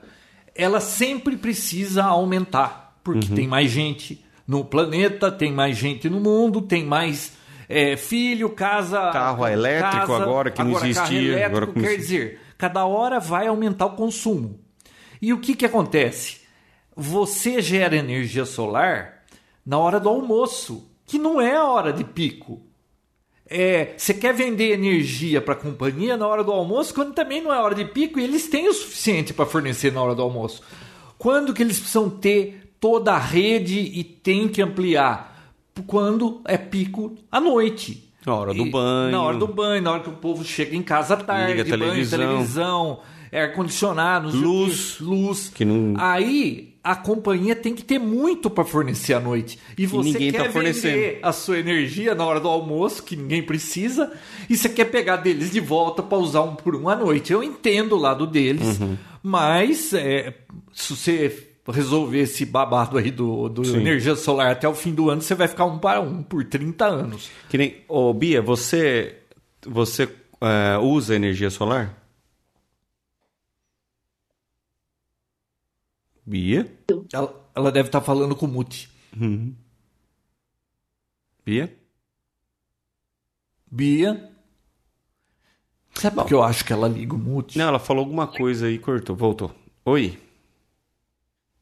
ela 0.54 0.80
sempre 0.80 1.38
precisa 1.38 2.04
aumentar, 2.04 2.98
porque 3.04 3.28
tem 3.28 3.48
mais 3.48 3.70
gente 3.70 4.24
no 4.48 4.64
planeta, 4.64 5.32
tem 5.32 5.52
mais 5.52 5.78
gente 5.78 6.10
no 6.10 6.20
mundo, 6.20 6.62
tem 6.62 6.86
mais 6.86 7.34
é, 7.68 7.98
filho, 7.98 8.50
casa. 8.50 9.12
Carro 9.12 9.48
elétrico 9.48 10.08
casa, 10.08 10.24
agora 10.24 10.52
que 10.52 10.64
não 10.64 10.74
carro 10.74 10.86
existia, 10.86 11.20
elétrico, 11.20 11.46
agora 11.46 11.66
quer 11.68 11.74
começou. 11.74 11.98
dizer, 11.98 12.42
cada 12.58 12.86
hora 12.86 13.20
vai 13.20 13.48
aumentar 13.48 13.88
o 13.88 13.96
consumo. 13.96 14.60
E 15.22 15.34
o 15.34 15.40
que, 15.40 15.56
que 15.56 15.66
acontece? 15.66 16.42
Você 16.96 17.62
gera 17.62 17.96
energia 17.96 18.46
solar 18.46 19.24
na 19.66 19.78
hora 19.78 20.00
do 20.00 20.08
almoço, 20.08 20.90
que 21.06 21.18
não 21.18 21.42
é 21.42 21.56
a 21.56 21.66
hora 21.66 21.92
de 21.92 22.04
pico. 22.04 22.62
É, 23.48 23.94
você 23.98 24.14
quer 24.14 24.34
vender 24.34 24.72
energia 24.74 25.40
para 25.40 25.54
a 25.54 25.58
companhia 25.58 26.18
na 26.18 26.28
hora 26.28 26.44
do 26.44 26.52
almoço, 26.52 26.94
quando 26.94 27.14
também 27.14 27.42
não 27.42 27.54
é 27.54 27.60
hora 27.60 27.76
de 27.76 27.86
pico 27.86 28.20
e 28.20 28.24
eles 28.24 28.48
têm 28.48 28.68
o 28.68 28.74
suficiente 28.74 29.34
para 29.34 29.46
fornecer 29.46 29.92
na 29.94 30.02
hora 30.02 30.16
do 30.16 30.22
almoço. 30.24 30.62
Quando 31.18 31.54
que 31.54 31.62
eles 31.62 31.78
precisam 31.78 32.10
ter 32.10 32.74
toda 32.80 33.14
a 33.14 33.20
rede 33.20 33.80
e 33.80 34.04
tem 34.04 34.48
que 34.48 34.62
ampliar? 34.62 35.54
Quando 35.86 36.42
é 36.46 36.58
pico 36.58 37.16
à 37.32 37.40
noite. 37.40 38.12
Na 38.26 38.34
hora 38.36 38.54
do 38.54 38.66
E- 38.66 38.70
banho. 38.72 39.12
Na 39.12 39.22
hora 39.22 39.38
do 39.38 39.48
banho, 39.48 39.82
na 39.82 39.92
hora 39.92 40.00
que 40.04 40.10
o 40.10 40.14
povo 40.14 40.44
chega 40.44 40.76
em 40.76 40.82
casa 40.82 41.14
à 41.14 41.18
tarde, 41.18 41.54
Liga 41.54 41.76
a 41.76 41.78
banho, 41.78 41.92
televisão. 41.92 42.20
televisão, 42.20 43.00
ar-condicionado, 43.32 44.30
Luz. 44.36 44.96
quê, 44.98 45.04
luz. 45.04 45.52
Que 45.54 45.66
não- 45.66 45.94
Aí 45.98 46.75
a 46.86 46.96
companhia 46.96 47.56
tem 47.56 47.74
que 47.74 47.84
ter 47.84 47.98
muito 47.98 48.48
para 48.48 48.64
fornecer 48.64 49.16
à 49.16 49.20
noite. 49.20 49.58
E 49.76 49.88
você 49.88 50.12
ninguém 50.12 50.32
quer 50.32 50.44
tá 50.44 50.52
fornecendo. 50.52 51.18
a 51.24 51.32
sua 51.32 51.58
energia 51.58 52.14
na 52.14 52.24
hora 52.24 52.40
do 52.40 52.48
almoço, 52.48 53.02
que 53.02 53.16
ninguém 53.16 53.42
precisa, 53.42 54.14
e 54.48 54.56
você 54.56 54.70
quer 54.70 54.86
pegar 54.86 55.16
deles 55.18 55.50
de 55.52 55.60
volta 55.60 56.04
para 56.04 56.18
usar 56.20 56.42
um 56.44 56.56
por 56.56 56.76
um 56.76 56.88
à 56.88 56.96
noite. 56.96 57.34
Eu 57.34 57.42
entendo 57.42 57.94
o 57.96 58.00
lado 58.00 58.28
deles, 58.28 58.80
Uhum. 58.80 58.96
mas 59.24 59.94
é, 59.96 60.36
se 60.72 60.96
você 60.96 61.48
resolver 61.68 62.20
esse 62.20 62.46
babado 62.46 63.00
aí 63.00 63.10
do, 63.10 63.50
do 63.50 63.66
Sim. 63.66 63.78
energia 63.78 64.16
solar 64.16 64.52
até 64.52 64.70
o 64.70 64.76
fim 64.76 64.94
do 64.94 65.10
ano, 65.10 65.22
você 65.24 65.34
vai 65.34 65.48
ficar 65.48 65.66
um 65.66 65.80
para 65.80 66.00
um 66.00 66.22
por 66.22 66.44
30 66.46 66.86
anos. 66.86 67.32
Que 67.50 67.58
nem. 67.58 67.78
Ô, 67.88 68.14
Bia, 68.14 68.42
você. 68.44 69.16
Você 69.66 70.08
é, 70.40 70.78
usa 70.78 71.16
energia 71.16 71.50
solar? 71.50 72.05
Bia? 76.26 76.72
Ela, 77.14 77.50
ela 77.54 77.72
deve 77.72 77.90
estar 77.90 78.02
falando 78.02 78.36
com 78.36 78.46
o 78.46 78.50
Muti. 78.50 78.90
Bia? 81.46 81.74
Bia. 83.70 84.32
Sabe 85.94 86.16
por 86.16 86.26
que 86.26 86.34
eu 86.34 86.44
acho 86.44 86.66
que 86.66 86.74
ela 86.74 86.88
liga 86.88 87.14
o 87.14 87.18
Muti? 87.18 87.58
Não, 87.58 87.68
ela 87.68 87.80
falou 87.80 88.04
alguma 88.04 88.28
coisa 88.28 88.68
aí, 88.68 88.80
cortou, 88.80 89.16
voltou. 89.16 89.52
Oi. 89.86 90.20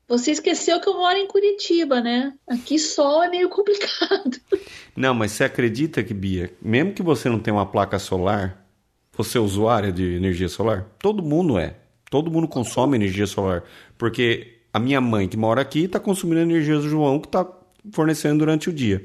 Você 0.08 0.32
esqueceu 0.32 0.80
que 0.80 0.88
eu 0.88 0.94
moro 0.94 1.18
em 1.18 1.28
Curitiba, 1.28 2.02
né? 2.02 2.34
Aqui 2.48 2.78
sol 2.80 3.24
é 3.24 3.30
meio 3.30 3.50
complicado. 3.50 4.40
Não, 4.96 5.14
mas 5.14 5.32
você 5.32 5.44
acredita 5.44 6.04
que, 6.04 6.14
Bia, 6.14 6.54
mesmo 6.62 6.94
que 6.94 7.02
você 7.02 7.28
não 7.28 7.40
tenha 7.40 7.56
uma 7.56 7.66
placa 7.66 7.98
solar, 7.98 8.64
você 9.12 9.40
é 9.40 9.42
usuária 9.42 9.92
de 9.92 10.04
energia 10.16 10.48
solar? 10.48 10.86
Todo 11.00 11.24
mundo 11.24 11.58
é. 11.58 11.78
Todo 12.14 12.30
mundo 12.30 12.48
consome 12.48 12.96
energia 12.96 13.26
solar. 13.26 13.64
Porque 13.98 14.60
a 14.72 14.78
minha 14.78 15.02
mãe, 15.02 15.28
que 15.28 15.36
mora 15.36 15.60
aqui, 15.62 15.86
está 15.86 16.00
consumindo 16.00 16.42
a 16.42 16.44
energia 16.44 16.78
do 16.78 16.88
João, 16.88 17.20
que 17.20 17.28
está 17.28 17.44
fornecendo 17.92 18.38
durante 18.38 18.70
o 18.70 18.74
dia. 18.74 19.04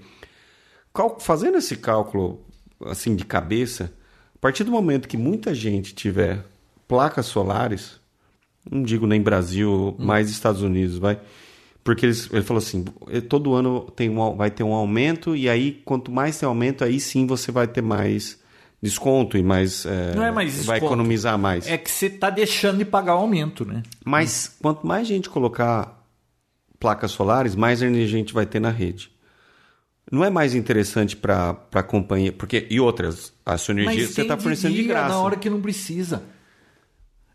Cal- 0.93 1.19
Fazendo 1.19 1.57
esse 1.57 1.79
cálculo, 1.79 2.45
assim, 2.85 3.17
de 3.17 3.25
cabeça, 3.25 3.91
a 4.35 4.39
partir 4.39 4.63
do 4.63 4.71
momento 4.71 5.09
que 5.09 5.17
muita 5.17 5.55
gente 5.55 5.95
tiver 5.95 6.45
placas 6.87 7.25
solares, 7.25 7.99
não 8.71 8.83
digo 8.83 9.07
nem 9.07 9.23
Brasil, 9.23 9.97
mais 9.99 10.29
Estados 10.29 10.61
Unidos, 10.61 10.99
vai. 10.99 11.19
Porque 11.83 12.05
eles, 12.05 12.29
ele 12.31 12.43
falou 12.43 12.59
assim, 12.59 12.85
todo 13.27 13.55
ano 13.55 13.91
tem 13.97 14.11
um, 14.11 14.37
vai 14.37 14.51
ter 14.51 14.65
um 14.65 14.75
aumento 14.75 15.35
e 15.35 15.49
aí 15.49 15.81
quanto 15.83 16.13
mais 16.13 16.39
tem 16.39 16.47
aumento, 16.47 16.85
aí 16.85 17.01
sim 17.01 17.27
você 17.27 17.51
vai 17.51 17.67
ter 17.67 17.81
mais 17.81 18.39
desconto 18.83 19.37
e 19.37 19.43
mais 19.43 19.85
eh, 19.87 20.13
Não 20.15 20.23
é 20.25 20.31
mais 20.31 20.65
vai 20.65 20.77
desconto. 20.79 20.93
economizar 20.95 21.37
mais. 21.39 21.67
É 21.67 21.77
que 21.77 21.91
você 21.91 22.09
tá 22.09 22.31
deixando 22.31 22.79
de 22.79 22.85
pagar 22.85 23.15
o 23.17 23.19
aumento, 23.19 23.65
né? 23.65 23.83
Mas 24.05 24.55
quanto 24.63 24.87
mais 24.87 25.07
gente 25.09 25.29
colocar 25.29 26.03
placas 26.79 27.11
solares, 27.11 27.55
mais 27.57 27.83
energia 27.83 28.17
a 28.17 28.21
gente 28.21 28.33
vai 28.35 28.47
ter 28.47 28.61
na 28.61 28.71
rede. 28.71 29.11
Não 30.11 30.25
é 30.25 30.31
mais 30.31 30.55
interessante 30.55 31.15
para 31.17 31.57
a 31.75 31.83
companhia, 31.83 32.33
porque 32.33 32.67
e 32.71 32.81
outras, 32.81 33.33
a 33.45 33.59
sua 33.59 33.73
energia 33.73 34.05
Mas 34.05 34.15
você 34.15 34.23
está 34.23 34.39
fornecendo 34.39 34.75
de 34.75 34.83
graça. 34.85 35.09
na 35.09 35.19
hora 35.21 35.37
que 35.37 35.51
não 35.51 35.61
precisa. 35.61 36.23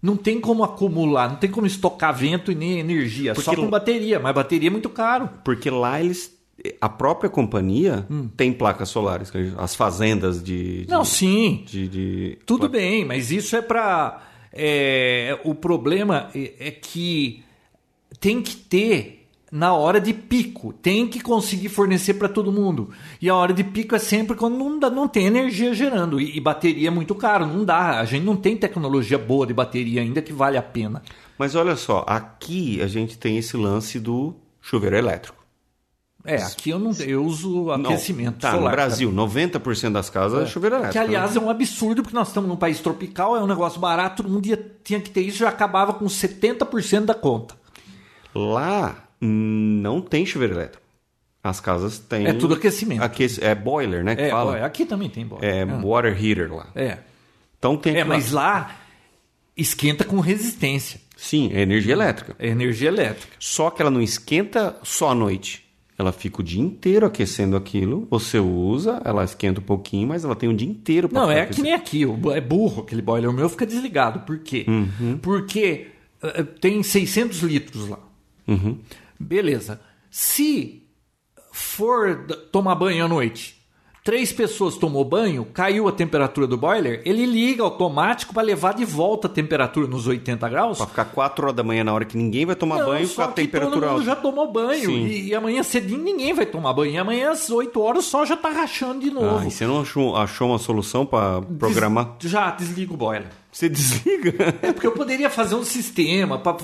Não 0.01 0.17
tem 0.17 0.41
como 0.41 0.63
acumular, 0.63 1.29
não 1.29 1.35
tem 1.37 1.49
como 1.49 1.65
estocar 1.67 2.13
vento 2.13 2.51
e 2.51 2.55
nem 2.55 2.79
energia. 2.79 3.33
Só 3.35 3.41
Porque 3.41 3.55
com 3.57 3.61
l- 3.63 3.71
bateria, 3.71 4.19
mas 4.19 4.33
bateria 4.35 4.67
é 4.69 4.71
muito 4.71 4.89
caro. 4.89 5.29
Porque 5.45 5.69
lá 5.69 6.01
eles. 6.01 6.32
A 6.79 6.87
própria 6.87 7.29
companhia 7.29 8.05
tem 8.37 8.53
placas 8.53 8.89
solares, 8.89 9.31
as 9.57 9.75
fazendas 9.75 10.41
de. 10.43 10.85
de 10.85 10.89
Não, 10.91 11.03
sim. 11.03 11.63
de- 11.65 11.87
de- 11.87 12.37
Tudo 12.45 12.69
bem, 12.69 13.03
mas 13.03 13.31
isso 13.31 13.55
é 13.55 13.61
para. 13.61 14.21
o 15.43 15.55
problema 15.55 16.29
é, 16.35 16.53
é 16.67 16.71
que 16.71 17.43
tem 18.19 18.41
que 18.41 18.55
ter 18.55 19.19
na 19.51 19.73
hora 19.73 19.99
de 20.01 20.13
pico, 20.13 20.73
tem 20.73 21.07
que 21.07 21.19
conseguir 21.19 21.69
fornecer 21.69 22.15
para 22.15 22.27
todo 22.29 22.51
mundo. 22.51 22.89
E 23.21 23.29
a 23.29 23.35
hora 23.35 23.53
de 23.53 23.63
pico 23.63 23.95
é 23.95 23.99
sempre 23.99 24.35
quando 24.35 24.57
não, 24.57 24.79
dá, 24.79 24.89
não 24.89 25.07
tem 25.07 25.27
energia 25.27 25.73
gerando. 25.75 26.19
E, 26.19 26.37
e 26.37 26.39
bateria 26.39 26.87
é 26.87 26.91
muito 26.91 27.13
caro, 27.13 27.45
não 27.45 27.63
dá. 27.63 27.99
A 27.99 28.05
gente 28.05 28.23
não 28.23 28.35
tem 28.35 28.57
tecnologia 28.57 29.17
boa 29.17 29.45
de 29.45 29.53
bateria 29.53 30.01
ainda 30.01 30.21
que 30.23 30.33
vale 30.33 30.57
a 30.57 30.63
pena. 30.63 31.03
Mas 31.37 31.53
olha 31.55 31.75
só, 31.75 32.03
aqui 32.07 32.81
a 32.81 32.87
gente 32.87 33.15
tem 33.17 33.37
esse 33.37 33.55
lance 33.57 33.99
do 33.99 34.33
chuveiro 34.61 34.95
elétrico. 34.95 35.42
É, 36.25 36.37
aqui 36.41 36.69
eu 36.69 36.79
não 36.79 36.91
eu 36.93 37.23
uso 37.25 37.65
Não, 37.77 37.89
aquecimento 37.91 38.37
tá, 38.39 38.51
solar. 38.51 38.63
no 38.63 38.71
Brasil, 38.71 39.11
90% 39.11 39.91
das 39.91 40.09
casas 40.09 40.43
é, 40.43 40.45
chuveiro 40.51 40.77
Que, 40.77 40.81
elétrico. 40.83 41.05
aliás, 41.05 41.35
né? 41.35 41.41
é 41.41 41.43
um 41.45 41.49
absurdo, 41.49 42.01
porque 42.01 42.15
nós 42.15 42.29
estamos 42.29 42.49
num 42.49 42.55
país 42.55 42.79
tropical, 42.79 43.35
é 43.35 43.43
um 43.43 43.47
negócio 43.47 43.79
barato, 43.79 44.23
todo 44.23 44.31
mundo 44.31 44.45
ia- 44.45 44.71
tinha 44.83 45.01
que 45.01 45.09
ter 45.09 45.21
isso, 45.21 45.39
já 45.39 45.49
acabava 45.49 45.93
com 45.93 46.05
70% 46.07 47.05
da 47.05 47.13
conta. 47.13 47.55
Lá 48.33 49.03
não 49.21 50.01
tem 50.01 50.25
chuveiro 50.25 50.53
elétrico. 50.55 50.81
As 51.43 51.59
casas 51.59 51.99
têm. 51.99 52.25
É 52.25 52.31
tudo 52.33 52.53
aquecimento. 52.53 53.01
Aquece- 53.03 53.43
é 53.43 53.53
boiler, 53.53 54.01
né? 54.03 54.15
Que 54.15 54.21
É, 54.23 54.29
fala. 54.29 54.59
ó, 54.61 54.65
aqui 54.65 54.85
também 54.85 55.09
tem 55.09 55.25
bola. 55.25 55.43
É 55.45 55.65
water 55.65 56.13
heater 56.25 56.53
lá. 56.53 56.67
É. 56.73 56.99
Então 57.59 57.75
tem. 57.75 57.95
É, 57.97 58.01
que- 58.01 58.03
mas 58.07 58.31
lá 58.31 58.71
esquenta 59.57 60.05
com 60.05 60.19
resistência. 60.21 61.01
Sim, 61.17 61.51
é 61.53 61.61
energia 61.61 61.93
elétrica. 61.93 62.33
É 62.39 62.47
energia 62.47 62.87
elétrica. 62.87 63.33
Só 63.39 63.69
que 63.69 63.81
ela 63.81 63.91
não 63.91 64.01
esquenta 64.01 64.77
só 64.83 65.09
à 65.11 65.15
noite. 65.15 65.62
Ela 65.97 66.11
fica 66.11 66.41
o 66.41 66.43
dia 66.43 66.61
inteiro 66.61 67.05
aquecendo 67.05 67.55
aquilo. 67.55 68.07
Você 68.09 68.39
usa, 68.39 69.01
ela 69.05 69.23
esquenta 69.23 69.59
um 69.59 69.63
pouquinho, 69.63 70.07
mas 70.07 70.25
ela 70.25 70.35
tem 70.35 70.49
o 70.49 70.53
dia 70.53 70.67
inteiro 70.67 71.07
para 71.07 71.21
Não, 71.21 71.31
é 71.31 71.45
que 71.45 71.61
nem 71.61 71.73
aqui. 71.73 72.03
É 72.33 72.41
burro 72.41 72.81
aquele 72.81 73.01
boiler. 73.01 73.29
O 73.29 73.33
meu 73.33 73.47
fica 73.47 73.65
desligado. 73.65 74.21
Por 74.21 74.39
quê? 74.39 74.65
Uhum. 74.67 75.19
Porque 75.21 75.87
eh, 76.21 76.43
tem 76.43 76.81
600 76.81 77.41
litros 77.43 77.87
lá. 77.87 77.99
Uhum. 78.47 78.79
Beleza. 79.19 79.79
Se 80.09 80.83
for 81.51 82.25
tomar 82.51 82.75
banho 82.75 83.05
à 83.05 83.07
noite, 83.07 83.62
três 84.03 84.33
pessoas 84.33 84.75
tomou 84.75 85.05
banho, 85.05 85.45
caiu 85.53 85.87
a 85.87 85.91
temperatura 85.91 86.45
do 86.45 86.57
boiler, 86.57 87.01
ele 87.05 87.25
liga 87.25 87.63
automático 87.63 88.33
para 88.33 88.43
levar 88.43 88.73
de 88.73 88.83
volta 88.83 89.27
a 89.27 89.29
temperatura 89.29 89.87
nos 89.87 90.07
80 90.07 90.49
graus. 90.49 90.77
Pra 90.77 90.87
ficar 90.87 91.05
4 91.05 91.45
horas 91.45 91.55
da 91.55 91.63
manhã 91.63 91.83
na 91.85 91.93
hora 91.93 92.03
que 92.03 92.17
ninguém 92.17 92.45
vai 92.45 92.55
tomar 92.55 92.79
Não, 92.79 92.85
banho 92.87 93.07
só 93.07 93.23
com 93.23 93.29
a 93.29 93.33
temperatura 93.33 93.89
alta. 93.91 94.03
já 94.03 94.15
tomou 94.15 94.51
banho. 94.51 94.89
E, 94.91 95.29
e 95.29 95.35
amanhã 95.35 95.63
cedinho 95.63 96.03
ninguém 96.03 96.33
vai 96.33 96.45
tomar 96.45 96.73
banho. 96.73 96.91
E 96.91 96.97
amanhã 96.97 97.31
às 97.31 97.49
8 97.49 97.79
horas 97.79 98.05
o 98.05 98.09
sol 98.09 98.25
já 98.25 98.35
tá 98.35 98.49
rachando 98.49 98.99
de 98.99 99.09
novo. 99.09 99.37
Ah, 99.39 99.47
e 99.47 99.51
você 99.51 99.65
não 99.65 99.81
achou, 99.81 100.15
achou 100.17 100.49
uma 100.49 100.59
solução 100.59 101.05
para 101.05 101.41
programar? 101.41 102.15
Des- 102.19 102.29
Já 102.29 102.51
desliga 102.51 102.93
o 102.93 102.97
boiler. 102.97 103.27
Você 103.51 103.69
desliga. 103.69 104.33
É 104.61 104.73
porque 104.73 104.87
eu 104.87 104.91
poderia 104.91 105.29
fazer 105.29 105.55
um 105.55 105.63
sistema 105.63 106.39
para 106.39 106.57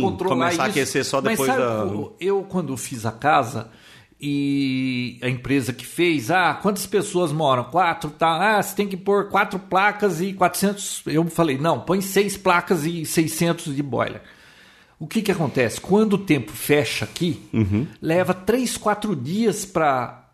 controlar 0.00 0.34
começar 0.34 0.52
isso. 0.52 0.60
a 0.62 0.66
aquecer 0.66 1.04
só 1.04 1.20
Mas 1.22 1.30
depois 1.38 1.50
sabe, 1.50 1.62
da- 1.62 2.08
Eu, 2.20 2.42
quando 2.48 2.76
fiz 2.76 3.04
a 3.06 3.10
casa 3.12 3.68
e 4.20 5.18
a 5.22 5.28
empresa 5.28 5.72
que 5.72 5.84
fez, 5.86 6.30
ah, 6.30 6.54
quantas 6.54 6.86
pessoas 6.86 7.32
moram? 7.32 7.64
Quatro, 7.64 8.08
tá? 8.10 8.56
Ah, 8.58 8.62
você 8.62 8.74
tem 8.74 8.88
que 8.88 8.96
pôr 8.96 9.28
quatro 9.28 9.58
placas 9.58 10.20
e 10.20 10.32
400. 10.32 11.02
Eu 11.06 11.24
falei, 11.26 11.58
não, 11.58 11.80
põe 11.80 12.00
seis 12.00 12.36
placas 12.36 12.84
e 12.86 13.04
600 13.04 13.74
de 13.76 13.82
boiler. 13.82 14.22
O 14.98 15.06
que 15.06 15.20
que 15.20 15.30
acontece? 15.30 15.78
Quando 15.80 16.14
o 16.14 16.18
tempo 16.18 16.50
fecha 16.52 17.04
aqui, 17.04 17.46
Uhum. 17.52 17.86
leva 18.00 18.32
três, 18.32 18.78
quatro 18.78 19.14
dias 19.14 19.66
para 19.66 20.24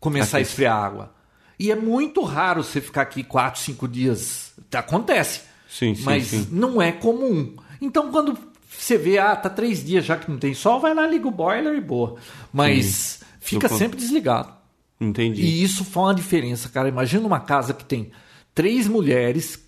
começar 0.00 0.38
a 0.38 0.40
esfriar 0.40 0.74
a 0.76 0.84
água. 0.86 1.12
E 1.58 1.70
é 1.70 1.76
muito 1.76 2.22
raro 2.22 2.62
você 2.62 2.80
ficar 2.80 3.02
aqui 3.02 3.22
quatro, 3.22 3.60
cinco 3.60 3.86
dias. 3.86 4.52
Acontece. 4.72 5.42
Sim, 5.68 5.94
sim, 5.94 6.02
mas 6.04 6.26
sim. 6.28 6.48
não 6.50 6.80
é 6.80 6.92
comum. 6.92 7.56
Então, 7.80 8.10
quando 8.10 8.38
você 8.82 8.98
vê, 8.98 9.18
ah, 9.18 9.34
tá 9.36 9.48
três 9.50 9.84
dias 9.84 10.04
já 10.04 10.16
que 10.16 10.30
não 10.30 10.38
tem 10.38 10.54
sol, 10.54 10.80
vai 10.80 10.94
lá, 10.94 11.06
liga 11.06 11.26
o 11.26 11.30
boiler 11.30 11.74
e 11.74 11.80
boa. 11.80 12.16
Mas 12.52 13.20
fica 13.40 13.68
sempre 13.68 13.98
desligado. 13.98 14.54
Entendi. 15.00 15.42
E 15.42 15.62
isso 15.62 15.84
faz 15.84 16.06
uma 16.08 16.14
diferença, 16.14 16.68
cara. 16.68 16.88
Imagina 16.88 17.26
uma 17.26 17.40
casa 17.40 17.74
que 17.74 17.84
tem 17.84 18.10
três 18.54 18.86
mulheres, 18.88 19.62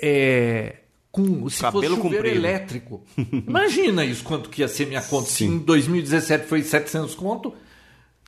é, 0.00 0.76
com 1.10 1.48
se 1.48 1.60
Cabelo 1.60 1.82
fosse 1.82 2.02
chuveiro 2.02 2.24
comprido. 2.26 2.36
elétrico. 2.36 3.02
Imagina 3.46 4.04
isso, 4.04 4.22
quanto 4.24 4.50
que 4.50 4.60
ia 4.62 4.68
ser 4.68 4.86
minha 4.86 5.02
conta. 5.02 5.28
Se 5.28 5.44
em 5.44 5.58
2017 5.58 6.46
foi 6.46 6.62
700 6.62 7.14
conto, 7.14 7.54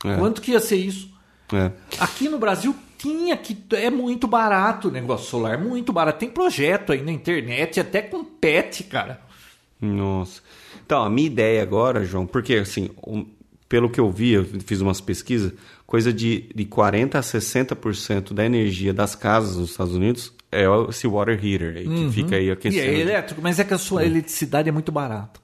É. 0.05 0.15
quanto 0.17 0.41
que 0.41 0.51
ia 0.51 0.59
ser 0.59 0.77
isso? 0.77 1.09
É. 1.53 1.71
Aqui 1.99 2.27
no 2.29 2.37
Brasil 2.39 2.75
tinha 2.97 3.37
que 3.37 3.57
é 3.71 3.89
muito 3.89 4.27
barato 4.27 4.87
o 4.89 4.91
negócio 4.91 5.27
solar, 5.29 5.57
muito 5.57 5.93
barato. 5.93 6.19
Tem 6.19 6.29
projeto 6.29 6.91
aí 6.91 7.01
na 7.01 7.11
internet, 7.11 7.79
até 7.79 8.01
com 8.01 8.23
pet, 8.23 8.83
cara. 8.85 9.21
Nossa. 9.81 10.41
Então, 10.85 11.03
a 11.03 11.09
minha 11.09 11.27
ideia 11.27 11.61
agora, 11.61 12.03
João, 12.05 12.25
porque 12.25 12.55
assim, 12.55 12.89
um- 13.05 13.25
pelo 13.69 13.89
que 13.89 13.99
eu 13.99 14.09
vi, 14.09 14.31
eu 14.31 14.45
fiz 14.65 14.79
umas 14.81 15.01
pesquisas, 15.01 15.51
coisa 15.85 16.11
de, 16.13 16.49
de 16.55 16.65
40% 16.65 17.15
a 17.15 17.21
60% 17.21 18.33
da 18.33 18.45
energia 18.45 18.93
das 18.93 19.13
casas 19.15 19.57
nos 19.57 19.71
Estados 19.71 19.93
Unidos 19.93 20.33
é 20.51 20.63
esse 20.89 21.05
water 21.07 21.33
heater 21.43 21.75
aí, 21.75 21.83
que 21.87 22.09
fica 22.13 22.35
aí 22.37 22.45
E 22.47 22.51
aquecendo. 22.51 22.85
é 22.97 22.99
elétrico, 22.99 23.41
mas 23.41 23.59
é 23.59 23.63
que 23.65 23.73
a 23.73 23.77
sua 23.77 24.05
eletricidade 24.05 24.69
é 24.69 24.71
muito 24.71 24.91
barata. 24.91 25.39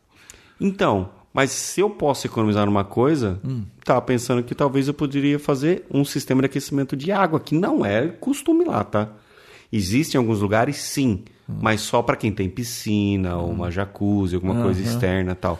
Então, 0.59 1.09
mas 1.33 1.51
se 1.51 1.81
eu 1.81 1.89
posso 1.89 2.25
economizar 2.27 2.65
numa 2.65 2.85
coisa, 2.85 3.41
tava 3.83 4.01
pensando 4.01 4.41
que 4.43 4.55
talvez 4.55 4.87
eu 4.87 4.93
poderia 4.93 5.37
fazer 5.37 5.85
um 5.91 6.05
sistema 6.05 6.41
de 6.41 6.45
aquecimento 6.45 6.95
de 6.95 7.11
água, 7.11 7.39
que 7.41 7.53
não 7.53 7.85
é 7.85 8.07
costume 8.07 8.63
lá, 8.63 8.83
tá? 8.85 9.09
Existem 9.71 10.17
alguns 10.17 10.39
lugares, 10.39 10.77
sim, 10.77 11.23
mas 11.47 11.81
só 11.81 12.01
para 12.01 12.15
quem 12.15 12.31
tem 12.31 12.49
piscina 12.49 13.37
ou 13.37 13.49
uma 13.49 13.69
jacuzzi, 13.69 14.35
alguma 14.35 14.61
coisa 14.61 14.81
externa 14.81 15.35
tal. 15.35 15.59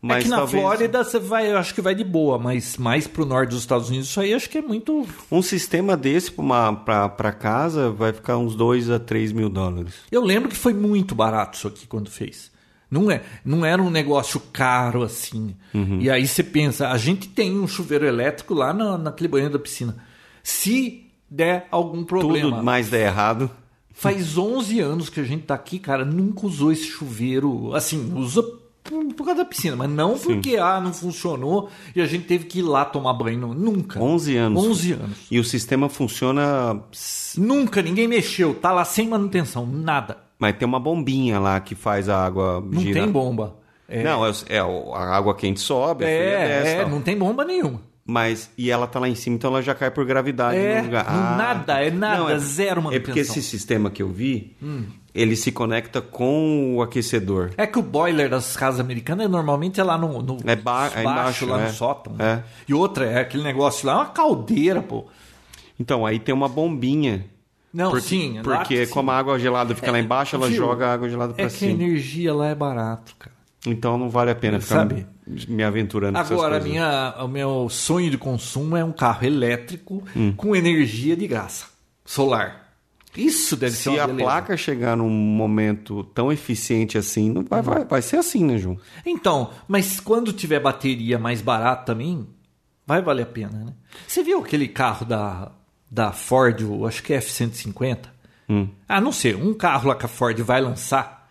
Mas 0.00 0.18
é 0.18 0.22
que 0.24 0.28
na 0.28 0.36
talvez 0.36 0.62
Flórida 0.62 1.02
você 1.02 1.18
vai, 1.18 1.50
eu 1.50 1.56
acho 1.56 1.74
que 1.74 1.80
vai 1.80 1.94
de 1.94 2.04
boa, 2.04 2.38
mas 2.38 2.76
mais 2.76 3.06
pro 3.06 3.24
norte 3.24 3.50
dos 3.50 3.60
Estados 3.60 3.88
Unidos, 3.88 4.08
isso 4.08 4.20
aí 4.20 4.34
acho 4.34 4.50
que 4.50 4.58
é 4.58 4.62
muito. 4.62 5.06
um 5.32 5.40
sistema 5.40 5.96
desse 5.96 6.30
para 6.30 7.32
casa 7.32 7.90
vai 7.90 8.12
ficar 8.12 8.36
uns 8.36 8.54
2 8.54 8.90
a 8.90 8.98
3 8.98 9.32
mil 9.32 9.48
dólares. 9.48 9.94
Eu 10.12 10.22
lembro 10.22 10.50
que 10.50 10.56
foi 10.56 10.74
muito 10.74 11.14
barato 11.14 11.56
isso 11.56 11.66
aqui 11.66 11.86
quando 11.86 12.10
fez. 12.10 12.52
Não, 12.90 13.10
é, 13.10 13.22
não 13.42 13.64
era 13.64 13.82
um 13.82 13.88
negócio 13.88 14.38
caro 14.52 15.02
assim. 15.02 15.56
Uhum. 15.72 15.98
E 16.00 16.10
aí 16.10 16.28
você 16.28 16.42
pensa, 16.42 16.90
a 16.90 16.98
gente 16.98 17.26
tem 17.26 17.58
um 17.58 17.66
chuveiro 17.66 18.06
elétrico 18.06 18.52
lá 18.52 18.74
na, 18.74 18.98
naquele 18.98 19.28
banheiro 19.28 19.54
da 19.54 19.58
piscina. 19.58 19.96
Se 20.42 21.10
der 21.30 21.66
algum 21.70 22.04
problema. 22.04 22.50
Tudo 22.50 22.62
mais 22.62 22.90
der 22.90 23.06
errado. 23.06 23.50
Faz 23.96 24.36
11 24.36 24.80
anos 24.80 25.08
que 25.08 25.20
a 25.20 25.24
gente 25.24 25.44
tá 25.44 25.54
aqui, 25.54 25.78
cara, 25.78 26.04
nunca 26.04 26.46
usou 26.46 26.72
esse 26.72 26.84
chuveiro. 26.84 27.72
Assim, 27.74 28.12
usa 28.16 28.42
por, 28.82 29.04
por 29.14 29.24
causa 29.24 29.36
da 29.42 29.44
piscina, 29.44 29.76
mas 29.76 29.88
não 29.88 30.18
porque 30.18 30.56
ah, 30.56 30.80
não 30.80 30.92
funcionou 30.92 31.70
e 31.94 32.02
a 32.02 32.06
gente 32.06 32.24
teve 32.26 32.44
que 32.44 32.58
ir 32.58 32.62
lá 32.62 32.84
tomar 32.84 33.14
banho. 33.14 33.40
não. 33.40 33.54
Nunca. 33.54 33.98
11 34.02 34.36
anos. 34.36 34.64
11 34.64 34.92
anos. 34.92 35.18
E 35.30 35.38
o 35.38 35.44
sistema 35.44 35.88
funciona. 35.88 36.82
Nunca, 37.38 37.80
ninguém 37.80 38.08
mexeu. 38.08 38.52
Tá 38.54 38.72
lá 38.72 38.84
sem 38.84 39.08
manutenção, 39.08 39.64
nada. 39.64 40.18
Mas 40.38 40.56
tem 40.56 40.66
uma 40.66 40.80
bombinha 40.80 41.38
lá 41.38 41.58
que 41.60 41.76
faz 41.76 42.08
a 42.08 42.26
água 42.26 42.60
Não 42.60 42.80
girar. 42.82 43.04
tem 43.04 43.12
bomba. 43.12 43.56
É, 43.88 44.02
Não, 44.02 44.26
é, 44.26 44.32
é, 44.48 44.58
a 44.58 45.16
água 45.16 45.34
quente 45.34 45.60
sobe, 45.60 46.04
a 46.04 46.08
fria 46.08 46.18
desce. 46.48 46.68
é, 46.68 46.72
é 46.72 46.80
tal. 46.82 46.90
não 46.90 47.00
tem 47.00 47.16
bomba 47.16 47.44
nenhuma. 47.44 47.80
Mas, 48.06 48.50
e 48.58 48.70
ela 48.70 48.86
tá 48.86 48.98
lá 49.00 49.08
em 49.08 49.14
cima, 49.14 49.36
então 49.36 49.50
ela 49.50 49.62
já 49.62 49.74
cai 49.74 49.90
por 49.90 50.04
gravidade 50.04 50.58
É, 50.58 50.78
no 50.80 50.84
lugar. 50.88 51.06
nada, 51.38 51.80
é 51.82 51.90
nada, 51.90 52.18
Não, 52.34 52.38
zero 52.38 52.80
É 52.80 52.98
porque 52.98 52.98
manutenção. 53.12 53.20
esse 53.20 53.42
sistema 53.42 53.90
que 53.90 54.02
eu 54.02 54.10
vi, 54.10 54.54
ele 55.14 55.34
se 55.36 55.50
conecta 55.50 56.02
com 56.02 56.76
o 56.76 56.82
aquecedor. 56.82 57.52
É 57.56 57.66
que 57.66 57.78
o 57.78 57.82
boiler 57.82 58.28
das 58.28 58.54
casas 58.58 58.78
americanas 58.78 59.30
normalmente 59.30 59.80
é 59.80 59.84
lá 59.84 59.96
no, 59.96 60.20
no 60.20 60.36
É 60.44 60.54
ba- 60.54 60.90
é 60.94 61.00
embaixo, 61.00 61.46
lá 61.46 61.62
é. 61.62 61.66
no 61.66 61.72
sótão. 61.72 62.14
É. 62.18 62.42
E 62.68 62.74
outra, 62.74 63.06
é 63.06 63.20
aquele 63.20 63.42
negócio 63.42 63.86
lá, 63.86 63.94
é 63.94 63.96
uma 63.96 64.06
caldeira, 64.06 64.82
pô. 64.82 65.06
Então, 65.80 66.04
aí 66.04 66.18
tem 66.18 66.34
uma 66.34 66.48
bombinha. 66.48 67.24
Não, 67.72 67.90
porque, 67.90 68.06
sim. 68.06 68.38
Porque 68.42 68.86
como 68.88 69.10
a 69.12 69.16
água 69.18 69.38
gelada 69.38 69.74
fica 69.74 69.90
lá 69.90 69.98
embaixo, 69.98 70.36
ela 70.36 70.46
viu? 70.46 70.58
joga 70.58 70.88
a 70.88 70.92
água 70.92 71.08
gelada 71.08 71.32
pra 71.32 71.42
É 71.44 71.48
que 71.48 71.54
a 71.54 71.58
cima. 71.58 71.72
energia 71.72 72.34
lá 72.34 72.48
é 72.48 72.54
barato, 72.54 73.16
cara. 73.18 73.34
Então 73.66 73.96
não 73.96 74.10
vale 74.10 74.30
a 74.30 74.34
pena 74.34 74.60
ficar 74.60 74.74
Sabe? 74.80 75.06
Me, 75.26 75.62
aventurando 75.62 76.18
Agora, 76.18 76.56
a 76.58 76.60
minha, 76.60 77.14
o 77.20 77.28
meu 77.28 77.68
sonho 77.70 78.10
de 78.10 78.18
consumo 78.18 78.76
é 78.76 78.84
um 78.84 78.92
carro 78.92 79.24
elétrico 79.26 80.02
Hum. 80.16 80.32
com 80.36 80.54
energia 80.54 81.16
de 81.16 81.26
graça, 81.26 81.66
solar. 82.04 82.62
Isso 83.16 83.56
deve 83.56 83.76
ser 83.76 83.92
Se 83.92 83.98
a 84.00 84.06
beleza. 84.08 84.24
placa 84.24 84.56
chegar 84.56 84.96
num 84.96 85.08
momento 85.08 86.02
tão 86.02 86.32
eficiente 86.32 86.98
assim, 86.98 87.30
não 87.30 87.44
vai, 87.44 87.62
vai, 87.62 87.84
vai 87.84 88.02
ser 88.02 88.16
assim, 88.16 88.44
né, 88.44 88.58
João? 88.58 88.76
Então, 89.06 89.50
mas 89.68 90.00
quando 90.00 90.32
tiver 90.32 90.58
bateria 90.58 91.16
mais 91.18 91.40
barata 91.40 91.84
também, 91.84 92.26
vai 92.84 93.00
valer 93.00 93.22
a 93.22 93.26
pena, 93.26 93.52
né? 93.56 93.72
Você 94.06 94.22
viu 94.24 94.40
aquele 94.40 94.66
carro 94.66 95.06
da, 95.06 95.52
da 95.88 96.10
Ford, 96.10 96.60
o- 96.62 96.84
acho 96.88 97.04
que 97.04 97.12
é 97.12 97.18
F-150? 97.18 98.06
Hum. 98.48 98.66
Ah, 98.88 99.00
não 99.00 99.12
sei, 99.12 99.34
um 99.36 99.54
carro 99.54 99.88
lá 99.88 99.94
que 99.94 100.04
a 100.04 100.08
Ford 100.08 100.36
vai 100.40 100.60
lançar. 100.60 101.30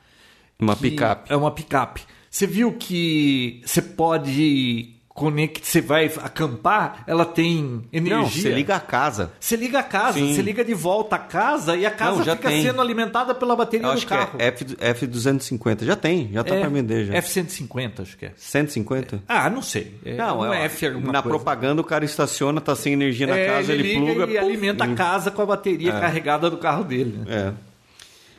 Uma 0.58 0.78
picape. 0.78 1.34
É 1.34 1.36
uma 1.36 1.52
picape. 1.52 2.02
Você 2.34 2.48
viu 2.48 2.72
que 2.74 3.62
você 3.64 3.80
pode 3.80 4.90
conectar, 5.08 5.64
você 5.64 5.80
vai 5.82 6.06
acampar, 6.24 7.04
ela 7.06 7.24
tem 7.26 7.84
energia. 7.94 8.18
Não, 8.18 8.28
você 8.28 8.50
liga 8.50 8.76
a 8.76 8.80
casa. 8.80 9.32
Você 9.40 9.56
liga 9.56 9.78
a 9.78 9.84
casa, 9.84 10.18
Sim. 10.18 10.34
você 10.34 10.42
liga 10.42 10.66
de 10.66 10.74
volta 10.74 11.16
a 11.18 11.20
casa 11.20 11.78
e 11.78 11.86
a 11.86 11.92
casa 11.92 12.18
Não, 12.18 12.24
já 12.26 12.36
fica 12.36 12.50
tem. 12.50 12.64
sendo 12.64 12.82
alimentada 12.82 13.36
pela 13.36 13.56
bateria 13.56 13.86
Eu 13.86 13.92
do 13.92 13.98
acho 13.98 14.08
que 14.08 14.14
carro. 14.16 14.38
é 14.40 14.48
F, 14.48 14.66
F250. 14.66 15.86
Já 15.86 15.96
tem, 15.96 16.32
já 16.34 16.44
tá 16.44 16.56
É, 16.56 16.60
pra 16.62 16.70
vender 16.70 17.06
já. 17.06 17.14
F-150, 17.14 18.00
acho 18.02 18.18
que 18.18 18.26
é. 18.26 18.32
150? 18.36 19.22
Ah, 19.28 19.48
não 19.52 19.62
sei. 19.62 19.94
É 20.04 20.16
Não, 20.16 20.40
um 20.40 20.52
é, 20.52 20.66
F 20.66 20.90
na 20.90 21.00
coisa. 21.04 21.22
propaganda 21.22 21.82
o 21.82 21.86
cara 21.86 22.04
estaciona, 22.04 22.60
tá 22.60 22.76
sem 22.76 22.94
energia 22.94 23.28
na 23.28 23.38
É, 23.38 23.46
casa, 23.46 23.72
ele, 23.74 23.84
liga 23.84 24.00
pluga 24.00 24.24
e 24.24 24.28
puf, 24.28 24.38
alimenta 24.40 24.84
a 24.86 24.88
e- 24.88 24.96
casa 24.96 25.30
com 25.30 25.44
a 25.44 25.46
bateria 25.46 25.92
carregada 25.92 26.50
do 26.50 26.58
carro 26.58 26.84
dele. 26.84 27.20
né? 27.20 27.26
É. 27.60 27.73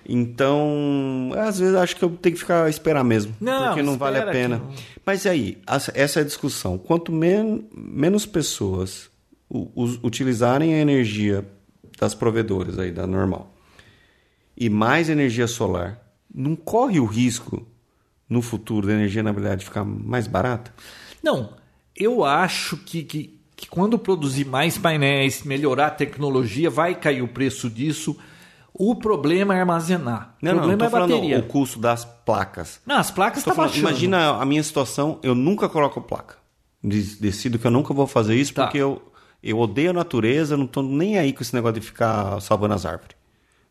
Então, 0.07 1.31
às 1.37 1.59
vezes 1.59 1.75
acho 1.75 1.97
que 1.97 2.05
eu 2.05 2.11
tenho 2.11 2.35
que 2.35 2.41
ficar 2.41 2.69
esperar 2.69 3.03
mesmo, 3.05 3.35
Não, 3.41 3.67
porque 3.69 3.83
não 3.83 3.97
vale 3.97 4.19
a 4.19 4.27
pena. 4.27 4.59
não- 4.59 4.73
Mas 5.05 5.27
aí, 5.27 5.59
essa 5.95 6.21
é 6.21 6.23
a 6.23 6.27
discussão. 6.27 6.77
Quanto 6.79 7.11
men- 7.13 7.67
menos 7.75 8.27
pessoas 8.27 9.09
utilizarem 10.03 10.75
a 10.75 10.79
energia 10.79 11.47
das 11.99 12.15
provedoras 12.15 12.79
aí 12.79 12.91
da 12.91 13.07
normal 13.07 13.55
e 14.57 14.69
mais 14.69 15.09
energia 15.09 15.47
solar, 15.47 16.01
não 16.35 16.57
corre 16.57 16.99
o 17.01 17.05
risco 17.05 17.67
no 18.29 18.41
futuro 18.43 18.87
da 18.87 18.93
energia 18.95 19.23
na 19.23 19.33
verdade 19.33 19.65
ficar 19.65 19.85
mais 19.85 20.27
barata? 20.27 20.73
Não, 21.23 21.53
eu 21.97 22.25
acho 22.25 22.77
que, 22.79 23.03
que, 23.05 23.39
que 23.57 23.69
quando 23.69 23.99
produzir 23.99 24.45
mais 24.45 24.77
painéis, 24.77 25.43
melhorar 25.45 25.87
a 25.87 25.91
tecnologia, 25.91 26.69
vai 26.71 26.95
cair 26.95 27.23
o 27.23 27.29
preço 27.29 27.71
disso. 27.71 28.17
O 28.77 28.97
problema 28.97 29.55
é 29.57 29.61
armazenar. 29.61 30.35
Não, 30.43 30.51
o 30.51 30.55
não, 30.57 30.61
problema 30.63 30.79
tô 30.81 30.85
é 30.87 30.91
falando 30.91 31.11
bateria. 31.15 31.39
o 31.39 31.43
custo 31.45 31.79
das 31.79 32.05
placas. 32.05 32.81
Não, 32.85 32.97
as 32.97 33.11
placas 33.11 33.39
estão 33.39 33.55
falando, 33.55 33.71
baixando. 33.71 33.89
imagina 33.89 34.31
a 34.31 34.45
minha 34.45 34.63
situação, 34.63 35.21
eu 35.23 35.33
nunca 35.35 35.69
coloco 35.69 36.01
placa. 36.01 36.37
Decido 36.83 37.59
que 37.59 37.67
eu 37.67 37.71
nunca 37.71 37.95
vou 37.95 38.07
fazer 38.07 38.35
isso 38.35 38.53
Tá. 38.53 38.65
porque 38.65 38.79
eu, 38.79 39.01
eu 39.43 39.59
odeio 39.59 39.91
a 39.91 39.93
natureza, 39.93 40.57
não 40.57 40.67
tô 40.67 40.83
nem 40.83 41.17
aí 41.19 41.33
com 41.33 41.41
esse 41.43 41.55
negócio 41.55 41.81
de 41.81 41.87
ficar 41.87 42.41
salvando 42.41 42.75
as 42.75 42.85
árvores. 42.85 43.17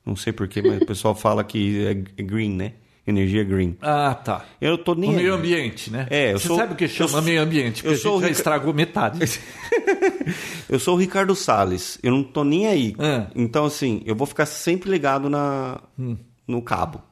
Não 0.06 0.16
sei 0.16 0.32
porquê, 0.34 0.62
mas 0.62 0.82
o 0.82 0.86
pessoal 0.86 1.14
fala 1.14 1.44
que 1.44 1.86
é 1.86 1.94
green, 2.24 2.52
né? 2.56 2.74
Energia 3.06 3.44
green. 3.44 3.76
Ah, 3.82 4.16
tá. 4.16 4.46
Eu 4.62 4.78
tô 4.78 4.96
nem 4.96 5.10
O 5.10 5.14
meio 5.14 5.34
ambiente, 5.34 5.92
né? 5.92 6.08
É, 6.10 6.32
eu 6.34 6.40
Você 6.40 6.48
sou- 6.48 6.56
sabe 6.58 6.74
o 6.74 6.76
que 6.78 6.86
eu 6.86 6.90
chama 6.90 7.10
sou- 7.10 7.22
meio 7.22 7.42
ambiente? 7.42 7.84
eu 7.84 7.92
Porque 7.92 8.00
a 8.00 8.02
sou 8.02 8.14
gente 8.14 8.24
o 8.24 8.28
já 8.28 8.32
estragou 8.32 8.74
metade. 8.74 9.20
Eu 10.70 10.80
sou 10.80 10.96
o 10.96 10.98
Ricardo 10.98 11.36
Salles, 11.36 12.00
eu 12.02 12.12
não 12.12 12.24
tô 12.24 12.44
nem 12.44 12.66
aí. 12.66 12.96
É. 12.98 13.28
Então, 13.36 13.66
assim, 13.66 14.02
eu 14.06 14.16
vou 14.16 14.26
ficar 14.26 14.46
sempre 14.46 14.90
ligado 14.90 15.30
na, 15.30 15.82
Hum. 16.00 16.18
no 16.48 16.62
cabo. 16.62 17.04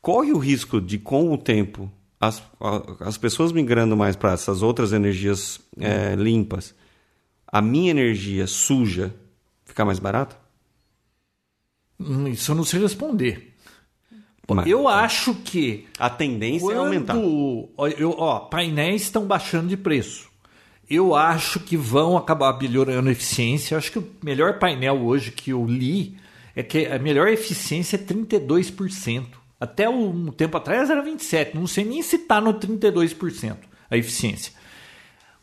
Corre 0.00 0.32
o 0.32 0.38
risco 0.38 0.80
de, 0.80 0.98
com 0.98 1.32
o 1.32 1.36
tempo, 1.38 1.90
as, 2.20 2.40
a- 2.60 3.08
as 3.08 3.18
pessoas 3.18 3.52
migrando 3.52 3.96
mais 3.96 4.16
para 4.16 4.32
essas 4.32 4.62
outras 4.62 4.92
energias 4.92 5.60
é, 5.78 6.14
limpas, 6.14 6.74
a 7.46 7.60
minha 7.60 7.90
energia 7.90 8.46
suja 8.46 9.14
ficar 9.64 9.84
mais 9.84 9.98
barata? 9.98 10.36
Hum, 11.98 12.28
Isso 12.28 12.52
eu 12.52 12.54
não 12.54 12.64
sei 12.64 12.80
responder. 12.80 13.53
Mas 14.48 14.66
Eu 14.66 14.88
acho 14.88 15.34
que 15.34 15.86
A 15.98 16.10
tendência 16.10 16.72
é 16.72 16.76
aumentar. 16.76 17.16
eu, 17.16 18.14
ó, 18.18 18.40
painéis 18.40 19.02
estão 19.02 19.26
baixando 19.26 19.68
de 19.68 19.76
preço. 19.76 20.28
Eu 20.88 21.14
acho 21.14 21.60
que 21.60 21.76
vão 21.76 22.16
acabar 22.16 22.58
melhorando 22.58 23.08
a 23.08 23.12
eficiência. 23.12 23.74
Eu 23.74 23.78
acho 23.78 23.90
que 23.90 23.98
o 23.98 24.06
melhor 24.22 24.58
painel 24.58 25.02
hoje 25.02 25.30
que 25.30 25.50
eu 25.50 25.64
li 25.64 26.16
é 26.54 26.62
que 26.62 26.86
a 26.86 26.98
melhor 26.98 27.28
eficiência 27.28 27.96
é 27.96 27.98
32%. 27.98 29.26
Até 29.58 29.88
um 29.88 30.30
tempo 30.30 30.56
atrás 30.56 30.90
era 30.90 31.02
27%. 31.02 31.54
Não 31.54 31.66
sei 31.66 31.84
nem 31.84 32.02
se 32.02 32.16
está 32.16 32.40
no 32.40 32.54
32% 32.54 33.56
a 33.90 33.96
eficiência. 33.96 34.52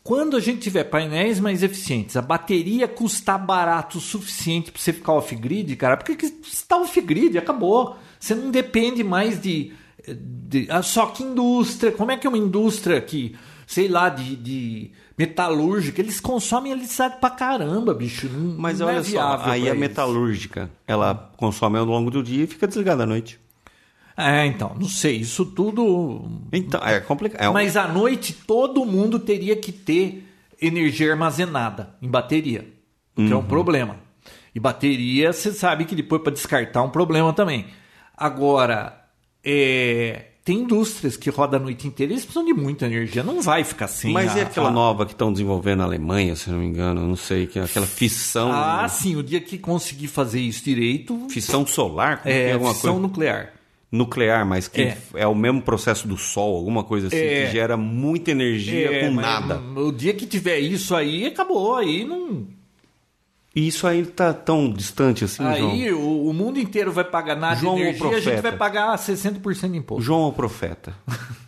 Quando 0.03 0.35
a 0.35 0.39
gente 0.39 0.61
tiver 0.61 0.85
painéis 0.85 1.39
mais 1.39 1.61
eficientes, 1.61 2.17
a 2.17 2.21
bateria 2.21 2.87
custar 2.87 3.43
barato 3.43 3.99
o 3.99 4.01
suficiente 4.01 4.71
para 4.71 4.81
você 4.81 4.91
ficar 4.91 5.13
off-grid, 5.13 5.75
cara, 5.75 5.95
porque 5.95 6.25
está 6.43 6.77
off-grid, 6.77 7.37
acabou. 7.37 7.97
Você 8.21 8.35
não 8.35 8.51
depende 8.51 9.03
mais 9.03 9.41
de, 9.41 9.73
de- 10.07 10.67
ah, 10.69 10.81
Só 10.83 11.07
que 11.07 11.23
indústria, 11.23 11.91
como 11.91 12.11
é 12.11 12.17
que 12.17 12.25
é 12.27 12.29
uma 12.29 12.37
indústria 12.37 13.01
que 13.01 13.35
sei 13.65 13.87
lá, 13.87 14.09
de, 14.09 14.35
de 14.35 14.91
metalúrgica, 15.17 16.01
eles 16.01 16.19
consomem 16.19 16.73
eletricidade 16.73 17.15
pra 17.21 17.29
caramba, 17.29 17.93
bicho. 17.93 18.27
Não, 18.27 18.57
Mas 18.59 18.79
não 18.79 18.87
olha 18.87 18.97
é 18.97 19.03
só, 19.03 19.39
aí 19.43 19.63
a 19.63 19.67
eles. 19.69 19.79
metalúrgica, 19.79 20.69
ela 20.85 21.31
consome 21.37 21.77
ao 21.79 21.85
longo 21.85 22.11
do 22.11 22.21
dia 22.21 22.43
e 22.43 22.47
fica 22.47 22.67
desligada 22.67 23.03
à 23.03 23.05
noite. 23.05 23.39
É, 24.17 24.45
então, 24.45 24.75
não 24.77 24.89
sei, 24.89 25.15
isso 25.15 25.45
tudo. 25.45 26.29
Então, 26.51 26.81
é 26.83 26.99
complicado. 26.99 27.41
É 27.41 27.49
um- 27.49 27.53
Mas 27.53 27.77
à 27.77 27.87
noite 27.87 28.33
todo 28.45 28.85
mundo 28.85 29.17
teria 29.19 29.55
que 29.55 29.71
ter 29.71 30.27
energia 30.61 31.09
armazenada 31.13 31.95
em 32.01 32.09
bateria, 32.09 32.67
o 33.15 33.25
que 33.25 33.31
é 33.31 33.35
um 33.37 33.43
problema. 33.43 33.95
E 34.53 34.59
bateria, 34.59 35.31
você 35.31 35.53
sabe 35.53 35.85
que 35.85 35.95
depois 35.95 36.21
para 36.21 36.33
descartar 36.33 36.81
é 36.81 36.83
um 36.83 36.89
problema 36.89 37.31
também. 37.31 37.67
Agora, 38.23 39.03
é, 39.43 40.25
tem 40.45 40.59
indústrias 40.59 41.17
que 41.17 41.29
rodam 41.29 41.59
a 41.59 41.63
noite 41.63 41.87
inteira, 41.87 42.13
eles 42.13 42.23
precisam 42.23 42.45
de 42.45 42.53
muita 42.53 42.85
energia, 42.85 43.23
não 43.23 43.41
vai 43.41 43.63
ficar 43.63 43.87
sem. 43.87 44.11
Mas 44.13 44.35
a- 44.35 44.39
e 44.39 44.41
aquela 44.41 44.69
a- 44.69 44.71
nova 44.71 45.05
que 45.05 45.11
estão 45.13 45.31
desenvolvendo 45.31 45.79
na 45.79 45.85
Alemanha, 45.85 46.35
se 46.35 46.49
não 46.49 46.59
me 46.59 46.65
engano? 46.67 47.05
Não 47.07 47.15
sei, 47.15 47.47
que 47.47 47.57
é 47.57 47.63
aquela 47.63 47.87
fissão. 47.87 48.51
Ah, 48.51 48.87
sim, 48.87 49.15
o 49.15 49.23
dia 49.23 49.41
que 49.41 49.57
conseguir 49.57 50.07
fazer 50.07 50.39
isso 50.39 50.63
direito, 50.63 51.27
Fissão 51.29 51.65
solar? 51.65 52.21
Como 52.21 52.33
que 52.33 52.39
é 52.39 52.53
alguma 52.53 52.73
fissão 52.75 52.91
coisa 52.93 53.07
nuclear. 53.07 53.53
nuclear, 53.91 54.45
mas 54.45 54.67
que 54.67 54.81
É. 54.83 54.97
é. 55.15 55.27
o 55.27 55.35
mesmo 55.35 55.61
processo 55.61 56.07
do 56.07 56.15
Sol, 56.17 56.55
alguma 56.55 56.83
coisa 56.83 57.07
assim, 57.07 57.17
É. 57.17 57.45
que 57.47 57.51
gera 57.51 57.75
muita 57.75 58.31
energia 58.31 58.91
É, 58.91 58.99
com 59.09 59.15
nada. 59.15 59.59
O 59.75 59.91
dia 59.91 60.13
que 60.13 60.25
tiver 60.25 60.59
isso 60.59 60.95
aí, 60.95 61.25
acabou. 61.25 61.75
Aí 61.75 62.05
não. 62.05 62.45
E 63.53 63.67
isso 63.67 63.85
aí 63.85 64.05
tá 64.05 64.33
tão 64.33 64.71
distante 64.71 65.25
assim, 65.25 65.43
João? 65.43 65.71
Aí 65.71 65.91
o, 65.91 66.27
o 66.27 66.33
mundo 66.33 66.57
inteiro 66.59 66.91
vai 66.91 67.03
pagar 67.03 67.35
nada 67.35 67.55
João, 67.59 67.75
de 67.75 67.81
o 67.81 67.83
energia, 67.85 68.07
a 68.07 68.11
gente 68.13 68.23
profeta. 68.23 68.41
vai 68.41 68.57
pagar 68.57 68.97
60% 68.97 69.71
de 69.71 69.77
imposto. 69.77 70.01
João 70.03 70.25
é 70.25 70.27
o 70.29 70.31
profeta. 70.33 70.93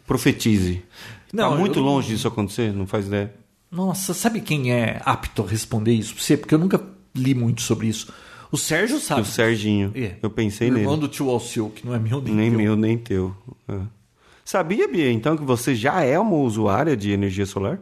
Profetize. 0.05 0.83
Não, 1.31 1.51
tá 1.51 1.57
muito 1.57 1.79
eu- 1.79 1.83
longe 1.83 2.09
disso 2.09 2.27
acontecer, 2.27 2.71
não 2.73 2.85
faz 2.85 3.07
ideia. 3.07 3.33
Nossa, 3.71 4.13
sabe 4.13 4.39
quem 4.39 4.71
é 4.71 5.01
apto 5.03 5.41
a 5.43 5.47
responder 5.47 5.93
isso 5.93 6.13
pra 6.13 6.23
você? 6.23 6.37
Porque 6.37 6.53
eu 6.53 6.59
nunca 6.59 6.79
li 7.15 7.33
muito 7.33 7.61
sobre 7.63 7.87
isso. 7.87 8.13
O 8.51 8.57
Sérgio 8.57 8.99
sabe. 8.99 9.21
O 9.21 9.25
Serginho. 9.25 9.91
É. 9.95 10.15
Eu 10.21 10.29
pensei 10.29 10.69
o 10.69 10.71
nele. 10.73 10.83
irmão 10.83 10.99
do 10.99 11.07
tio 11.07 11.27
Alceu, 11.31 11.71
que 11.71 11.83
não 11.83 11.95
é 11.95 11.97
meu 11.97 12.21
nem, 12.21 12.35
Nem 12.35 12.49
teu. 12.51 12.59
meu, 12.59 12.75
nem 12.75 12.97
teu. 12.99 13.35
É. 13.67 13.79
Sabia, 14.45 14.87
Bia, 14.87 15.11
então, 15.11 15.35
que 15.35 15.43
você 15.43 15.73
já 15.73 16.03
é 16.03 16.19
uma 16.19 16.35
usuária 16.35 16.95
de 16.95 17.09
energia 17.11 17.47
solar? 17.47 17.79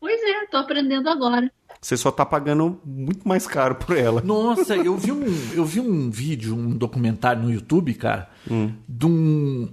Pois 0.00 0.20
é, 0.20 0.46
tô 0.46 0.56
aprendendo 0.56 1.08
agora. 1.08 1.48
Você 1.80 1.96
só 1.96 2.10
tá 2.10 2.26
pagando 2.26 2.80
muito 2.84 3.26
mais 3.28 3.46
caro 3.46 3.76
por 3.76 3.96
ela. 3.96 4.20
Nossa, 4.20 4.74
eu 4.76 4.96
vi 4.96 5.12
um, 5.12 5.24
eu 5.54 5.64
vi 5.64 5.80
um 5.80 6.10
vídeo, 6.10 6.54
um 6.56 6.70
documentário 6.76 7.42
no 7.42 7.52
YouTube, 7.52 7.94
cara, 7.94 8.28
de 8.88 9.06
um, 9.06 9.68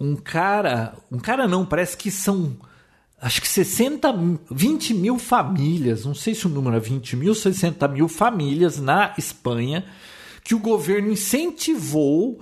um 0.00 0.16
cara. 0.16 0.94
Um 1.10 1.18
cara 1.18 1.46
não, 1.46 1.64
parece 1.64 1.96
que 1.96 2.10
são. 2.10 2.56
Acho 3.22 3.40
que 3.42 3.48
60, 3.48 4.12
mil- 4.14 4.40
20 4.50 4.94
mil 4.94 5.18
famílias, 5.18 6.04
não 6.06 6.14
sei 6.14 6.34
se 6.34 6.46
o 6.46 6.48
número 6.50 6.76
é 6.76 6.80
20 6.80 7.16
mil, 7.16 7.34
60 7.34 7.86
mil 7.86 8.08
famílias 8.08 8.80
na 8.80 9.12
Espanha, 9.18 9.84
que 10.42 10.54
o 10.54 10.58
governo 10.58 11.12
incentivou 11.12 12.40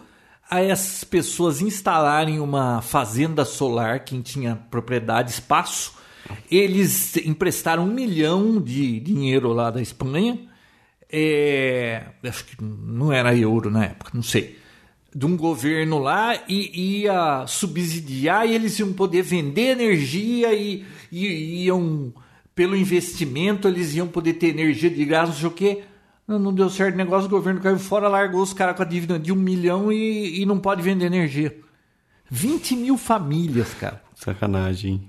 a 0.50 0.60
essas 0.62 1.04
pessoas 1.04 1.60
instalarem 1.60 2.38
uma 2.40 2.80
fazenda 2.80 3.44
solar, 3.44 4.00
quem 4.04 4.22
tinha 4.22 4.56
propriedade, 4.70 5.32
espaço. 5.32 5.97
Eles 6.50 7.16
emprestaram 7.18 7.84
um 7.84 7.92
milhão 7.92 8.60
de 8.60 9.00
dinheiro 9.00 9.52
lá 9.52 9.70
da 9.70 9.80
Espanha. 9.80 10.38
É, 11.10 12.04
acho 12.24 12.44
que 12.44 12.62
não 12.62 13.12
era 13.12 13.36
euro 13.36 13.70
na 13.70 13.84
época, 13.84 14.10
não 14.14 14.22
sei. 14.22 14.58
De 15.14 15.24
um 15.24 15.36
governo 15.36 15.98
lá 15.98 16.38
e 16.48 17.02
ia 17.02 17.46
subsidiar 17.46 18.46
e 18.46 18.54
eles 18.54 18.78
iam 18.78 18.92
poder 18.92 19.22
vender 19.22 19.70
energia 19.70 20.52
e, 20.52 20.84
e 21.10 21.64
iam, 21.64 22.12
pelo 22.54 22.76
investimento, 22.76 23.66
eles 23.66 23.94
iam 23.94 24.06
poder 24.06 24.34
ter 24.34 24.48
energia 24.48 24.90
de 24.90 25.04
graça, 25.04 25.32
não 25.32 25.38
sei 25.38 25.48
o 25.48 25.52
quê. 25.52 25.82
Não, 26.26 26.38
não 26.38 26.52
deu 26.52 26.68
certo 26.68 26.94
o 26.94 26.98
negócio, 26.98 27.26
o 27.26 27.30
governo 27.30 27.60
caiu 27.60 27.78
fora, 27.78 28.06
largou 28.06 28.42
os 28.42 28.52
caras 28.52 28.76
com 28.76 28.82
a 28.82 28.84
dívida 28.86 29.18
de 29.18 29.32
um 29.32 29.36
milhão 29.36 29.90
e, 29.90 30.42
e 30.42 30.44
não 30.44 30.58
pode 30.58 30.82
vender 30.82 31.06
energia. 31.06 31.58
20 32.30 32.76
mil 32.76 32.98
famílias, 32.98 33.72
cara. 33.72 34.02
Sacanagem. 34.14 35.08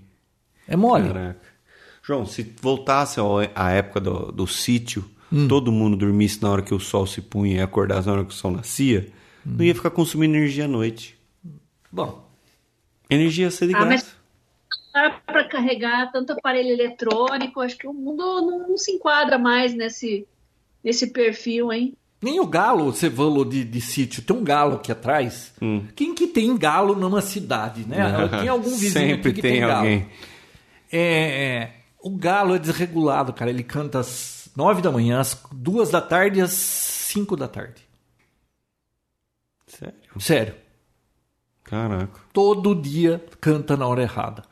É 0.70 0.76
mole. 0.78 1.08
Caraca. 1.08 1.40
João, 2.04 2.26
se 2.26 2.56
voltasse 2.62 3.20
à 3.56 3.72
época 3.72 4.00
do, 4.00 4.32
do 4.32 4.48
sítio, 4.48 5.04
Hum. 5.32 5.48
todo 5.48 5.72
mundo 5.72 5.96
dormisse 5.96 6.42
na 6.42 6.50
hora 6.50 6.62
que 6.64 6.74
o 6.74 6.80
sol 6.80 7.06
se 7.06 7.22
punha 7.22 7.58
e 7.58 7.62
acordasse 7.62 8.08
na 8.08 8.14
hora 8.14 8.24
que 8.26 8.32
o 8.32 8.36
sol 8.36 8.50
nascia, 8.52 9.12
Hum. 9.46 9.54
não 9.58 9.64
ia 9.66 9.76
ficar 9.76 9.92
consumindo 9.92 10.36
energia 10.36 10.66
à 10.66 10.68
noite. 10.68 11.18
Bom, 11.92 12.28
Energia 13.12 13.46
ia 13.46 13.52
ser 13.52 13.68
de 13.68 13.76
Ah, 13.76 13.80
graça. 13.86 13.90
mas- 13.90 14.20
Dá 14.94 15.12
para 15.26 15.44
carregar 15.48 16.12
tanto 16.12 16.34
aparelho 16.34 16.70
eletrônico, 16.70 17.60
acho 17.62 17.78
que 17.78 17.88
o 17.88 17.94
mundo 17.94 18.24
não, 18.24 18.70
não 18.70 18.78
se 18.78 18.92
enquadra 18.92 19.38
mais 19.38 19.74
nesse, 19.76 20.28
nesse 20.84 21.12
perfil, 21.12 21.72
hein? 21.72 21.94
Nem 22.22 22.40
o 22.40 22.46
galo, 22.48 22.86
você 22.92 23.10
falou 23.10 23.46
de, 23.46 23.64
de 23.64 23.80
sítio, 23.82 24.22
tem 24.24 24.36
um 24.36 24.44
galo 24.44 24.76
aqui 24.76 24.92
atrás. 24.92 25.54
Quem 25.96 26.14
que 26.16 26.28
tem 26.28 26.56
galo 26.58 26.96
numa 26.96 27.22
cidade, 27.22 27.86
né? 27.88 27.98
Tem 28.42 28.48
algum 28.50 28.72
vizinho 28.72 28.92
Sempre 28.92 29.30
aqui 29.30 29.34
que 29.34 29.42
tem, 29.42 29.52
tem, 29.54 29.60
galo. 29.62 29.74
alguém. 29.78 30.08
É, 30.92 31.72
o 32.02 32.10
galo 32.12 32.56
é 32.56 32.60
desregulado, 32.60 33.34
cara. 33.34 33.50
Ele 33.50 33.64
canta 33.64 34.00
às 34.00 34.50
nove 34.56 34.82
da 34.82 34.92
manhã, 34.92 35.20
às 35.20 35.42
duas 35.52 35.90
da 35.90 36.02
tarde 36.02 36.40
e 36.40 36.42
às 36.42 36.52
cinco 36.52 37.36
da 37.36 37.48
tarde. 37.48 37.88
Sério? 39.68 40.00
Sério. 40.20 40.56
Caraca. 41.64 42.20
Todo 42.34 42.74
dia 42.74 43.24
canta 43.40 43.78
na 43.78 43.86
hora 43.88 44.02
errada. 44.02 44.44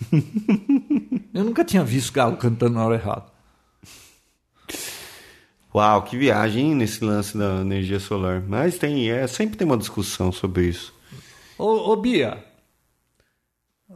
Eu 1.34 1.44
nunca 1.44 1.64
tinha 1.64 1.84
visto 1.84 2.12
galo 2.12 2.36
cantando 2.36 2.74
na 2.74 2.86
hora 2.86 2.94
errada. 2.94 3.26
Uau, 5.74 6.02
que 6.02 6.16
viagem 6.16 6.68
hein, 6.68 6.74
nesse 6.74 7.04
lance 7.04 7.36
da 7.36 7.60
energia 7.60 8.00
solar. 8.00 8.42
Mas 8.46 8.78
tem, 8.78 9.10
é, 9.10 9.26
sempre 9.26 9.56
tem 9.56 9.66
uma 9.66 9.76
discussão 9.76 10.32
sobre 10.32 10.66
isso. 10.66 10.94
Ô, 11.58 11.92
ô 11.92 11.96
Bia. 11.96 12.42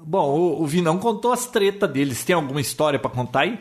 Bom, 0.04 0.30
o, 0.38 0.62
o 0.62 0.66
Vinão 0.66 0.98
contou 0.98 1.32
as 1.32 1.46
tretas 1.46 1.90
deles. 1.90 2.24
Tem 2.24 2.34
alguma 2.34 2.60
história 2.60 2.98
pra 2.98 3.10
contar 3.10 3.40
aí? 3.40 3.58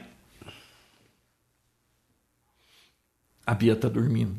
A 3.46 3.54
Bia 3.54 3.76
tá 3.76 3.88
dormindo. 3.90 4.36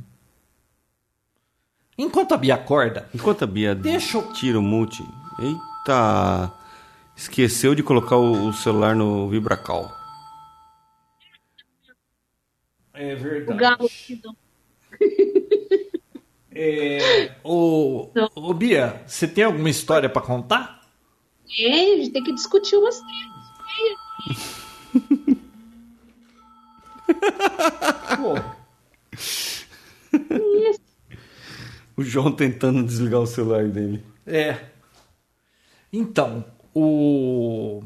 Enquanto 1.98 2.32
a 2.32 2.36
Bia 2.36 2.54
acorda, 2.54 3.08
Enquanto 3.14 3.42
a 3.44 3.46
Bia 3.46 3.74
Deixa 3.74 4.18
eu- 4.18 4.32
tira 4.32 4.58
o 4.58 4.62
mute. 4.62 5.02
Eita! 5.38 6.52
Esqueceu 7.16 7.74
de 7.74 7.82
colocar 7.82 8.16
o, 8.16 8.48
o 8.48 8.52
celular 8.52 8.94
no 8.96 9.28
vibracal. 9.28 9.92
É 12.94 13.14
O 13.14 13.18
verdade. 13.18 13.58
galo. 13.58 13.88
É, 16.54 17.34
ô, 17.42 18.10
ô, 18.34 18.52
Bia, 18.54 19.02
você 19.06 19.26
tem 19.26 19.44
alguma 19.44 19.70
história 19.70 20.08
pra 20.08 20.20
contar? 20.20 20.81
É, 21.58 21.94
a 21.94 21.96
gente 21.96 22.10
tem 22.10 22.22
que 22.22 22.32
discutir 22.32 22.76
umas 22.76 23.00
Pô, 28.16 28.34
O 31.96 32.02
João 32.02 32.32
tentando 32.32 32.82
desligar 32.82 33.20
o 33.20 33.26
celular 33.26 33.68
dele. 33.68 34.02
é. 34.26 34.58
Então, 35.92 36.42
o. 36.74 37.82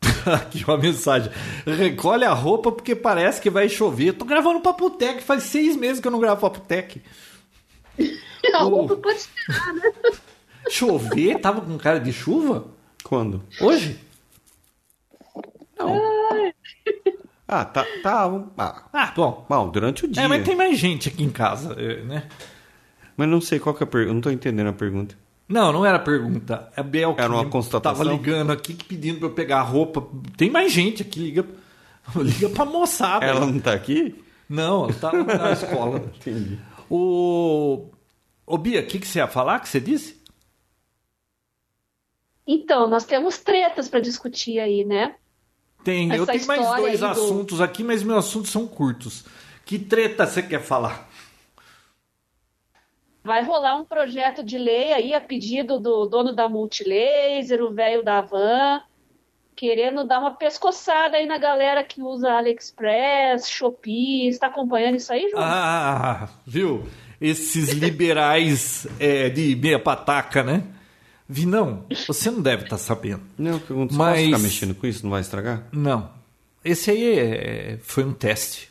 Aqui 0.24 0.64
uma 0.64 0.78
mensagem. 0.78 1.30
Recolhe 1.66 2.24
a 2.24 2.32
roupa 2.32 2.72
porque 2.72 2.96
parece 2.96 3.42
que 3.42 3.50
vai 3.50 3.68
chover. 3.68 4.14
Tô 4.14 4.24
gravando 4.24 4.60
Papotec, 4.60 5.22
faz 5.22 5.42
seis 5.42 5.76
meses 5.76 6.00
que 6.00 6.08
eu 6.08 6.12
não 6.12 6.18
gravo 6.18 6.40
Papotec. 6.40 7.02
A 8.54 8.58
roupa 8.58 8.96
pode 8.96 9.18
esperar, 9.18 9.74
né? 9.74 9.92
Chover? 10.70 11.40
Tava 11.40 11.60
com 11.60 11.76
cara 11.78 12.00
de 12.00 12.12
chuva? 12.12 12.66
Quando? 13.02 13.42
Hoje? 13.60 13.98
Não. 15.78 16.00
Ah, 17.46 17.64
tá. 17.64 17.84
tá 18.02 18.24
ah, 18.58 18.84
Ah, 18.92 19.12
bom. 19.14 19.44
bom, 19.48 19.68
durante 19.68 20.04
o 20.04 20.08
dia. 20.08 20.22
É, 20.22 20.28
mas 20.28 20.44
tem 20.44 20.56
mais 20.56 20.78
gente 20.78 21.08
aqui 21.08 21.22
em 21.22 21.30
casa, 21.30 21.74
é, 21.78 22.02
né? 22.02 22.24
Mas 23.16 23.28
não 23.28 23.40
sei 23.40 23.58
qual 23.58 23.74
que 23.74 23.82
é 23.82 23.86
a 23.86 23.86
pergunta. 23.86 24.10
Eu 24.10 24.14
não 24.14 24.20
tô 24.20 24.30
entendendo 24.30 24.68
a 24.68 24.72
pergunta. 24.72 25.14
Não, 25.48 25.72
não 25.72 25.84
era 25.84 25.98
pergunta. 25.98 26.68
É 26.74 26.82
Bel 26.82 27.14
que 27.14 27.20
Era 27.20 27.32
uma 27.32 27.44
constatação? 27.46 28.04
Tava 28.04 28.16
ligando 28.16 28.50
aqui 28.50 28.74
pedindo 28.74 29.18
pra 29.18 29.28
eu 29.28 29.32
pegar 29.32 29.58
a 29.58 29.62
roupa. 29.62 30.06
Tem 30.36 30.50
mais 30.50 30.72
gente 30.72 31.02
aqui, 31.02 31.20
liga, 31.20 31.46
liga 32.16 32.48
pra 32.48 32.64
moçada. 32.64 33.24
Ela 33.24 33.46
não 33.46 33.60
tá 33.60 33.72
aqui? 33.72 34.14
Não, 34.48 34.84
ela 34.84 34.94
tá 34.94 35.12
na 35.12 35.52
escola. 35.52 35.98
Entendi. 36.16 36.58
O... 36.90 37.90
Ô 38.46 38.58
Bia, 38.58 38.80
o 38.80 38.86
que, 38.86 38.98
que 38.98 39.06
você 39.06 39.18
ia 39.18 39.26
falar 39.26 39.60
que 39.60 39.68
você 39.68 39.80
disse? 39.80 40.22
Então, 42.46 42.88
nós 42.88 43.04
temos 43.04 43.38
tretas 43.38 43.88
para 43.88 44.00
discutir 44.00 44.58
aí, 44.60 44.84
né? 44.84 45.14
Tem, 45.82 46.08
eu 46.14 46.22
Essa 46.22 46.32
tenho 46.32 46.46
mais 46.46 46.76
dois 46.76 47.00
do- 47.00 47.06
assuntos 47.06 47.60
aqui, 47.60 47.82
mas 47.84 48.02
meus 48.02 48.26
assuntos 48.26 48.50
são 48.50 48.66
curtos. 48.66 49.24
Que 49.64 49.78
treta 49.78 50.26
você 50.26 50.42
quer 50.42 50.60
falar? 50.62 51.08
Vai 53.22 53.42
rolar 53.42 53.76
um 53.76 53.84
projeto 53.84 54.42
de 54.44 54.58
lei 54.58 54.92
aí 54.92 55.14
a 55.14 55.20
pedido 55.20 55.78
do 55.80 56.04
dono 56.06 56.34
da 56.34 56.48
Multilaser, 56.48 57.62
o 57.62 57.72
velho 57.72 58.02
da 58.02 58.20
Van, 58.20 58.82
querendo 59.56 60.04
dar 60.04 60.20
uma 60.20 60.32
pescoçada 60.32 61.16
aí 61.16 61.24
na 61.26 61.38
galera 61.38 61.82
que 61.82 62.02
usa 62.02 62.32
AliExpress, 62.32 63.48
Shopee. 63.48 64.28
Está 64.28 64.48
acompanhando 64.48 64.96
isso 64.96 65.10
aí, 65.10 65.30
João? 65.30 65.42
Ah, 65.42 66.28
viu? 66.46 66.86
Esses 67.18 67.70
liberais 67.70 68.86
é, 69.00 69.30
de 69.30 69.56
meia 69.56 69.78
pataca, 69.78 70.42
né? 70.42 70.62
Vinão, 71.28 71.84
você 72.06 72.30
não 72.30 72.42
deve 72.42 72.64
estar 72.64 72.76
sabendo. 72.78 73.22
Não, 73.38 73.52
eu 73.52 73.60
pergunto, 73.60 73.94
Mas- 73.94 74.16
posso 74.16 74.24
ficar 74.26 74.38
mexendo 74.38 74.74
com 74.74 74.86
isso? 74.86 75.02
Não 75.04 75.10
vai 75.10 75.20
estragar? 75.22 75.64
Não. 75.72 76.10
Esse 76.64 76.90
aí 76.90 77.18
é- 77.18 77.78
foi 77.82 78.04
um 78.04 78.12
teste. 78.12 78.68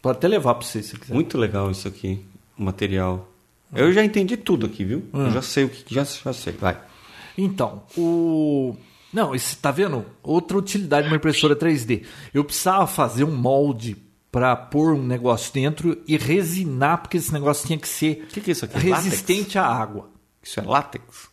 Pode 0.00 0.18
até 0.18 0.26
levar 0.28 0.54
para 0.54 0.66
você 0.66 0.82
se 0.82 0.96
quiser. 0.98 1.14
Muito 1.14 1.38
legal 1.38 1.70
isso 1.70 1.86
aqui, 1.86 2.24
o 2.58 2.62
material. 2.64 3.28
Eu 3.74 3.92
já 3.92 4.04
entendi 4.04 4.36
tudo 4.36 4.66
aqui, 4.66 4.84
viu? 4.84 5.04
Eu 5.12 5.30
já 5.30 5.40
sei 5.42 5.64
o 5.64 5.68
que. 5.68 5.94
Já, 5.94 6.04
já 6.04 6.32
sei. 6.32 6.52
Vai. 6.54 6.78
Então, 7.38 7.82
o. 7.96 8.76
Não, 9.12 9.34
esse, 9.34 9.56
tá 9.56 9.70
vendo? 9.70 10.04
Outra 10.22 10.56
utilidade 10.58 11.06
de 11.06 11.12
uma 11.12 11.16
impressora 11.16 11.54
3D. 11.54 12.02
Eu 12.34 12.44
precisava 12.44 12.86
fazer 12.86 13.24
um 13.24 13.34
molde 13.34 13.96
para 14.30 14.56
pôr 14.56 14.94
um 14.94 15.02
negócio 15.06 15.52
dentro 15.52 16.02
e 16.08 16.16
resinar, 16.16 17.02
porque 17.02 17.18
esse 17.18 17.32
negócio 17.32 17.66
tinha 17.66 17.78
que 17.78 17.88
ser 17.88 18.26
que, 18.26 18.40
que 18.40 18.50
é 18.50 18.54
aqui? 18.54 18.78
resistente 18.78 19.58
à 19.58 19.66
água. 19.66 20.02
Látex? 20.04 20.12
Isso 20.42 20.60
é 20.60 20.62
látex? 20.64 21.31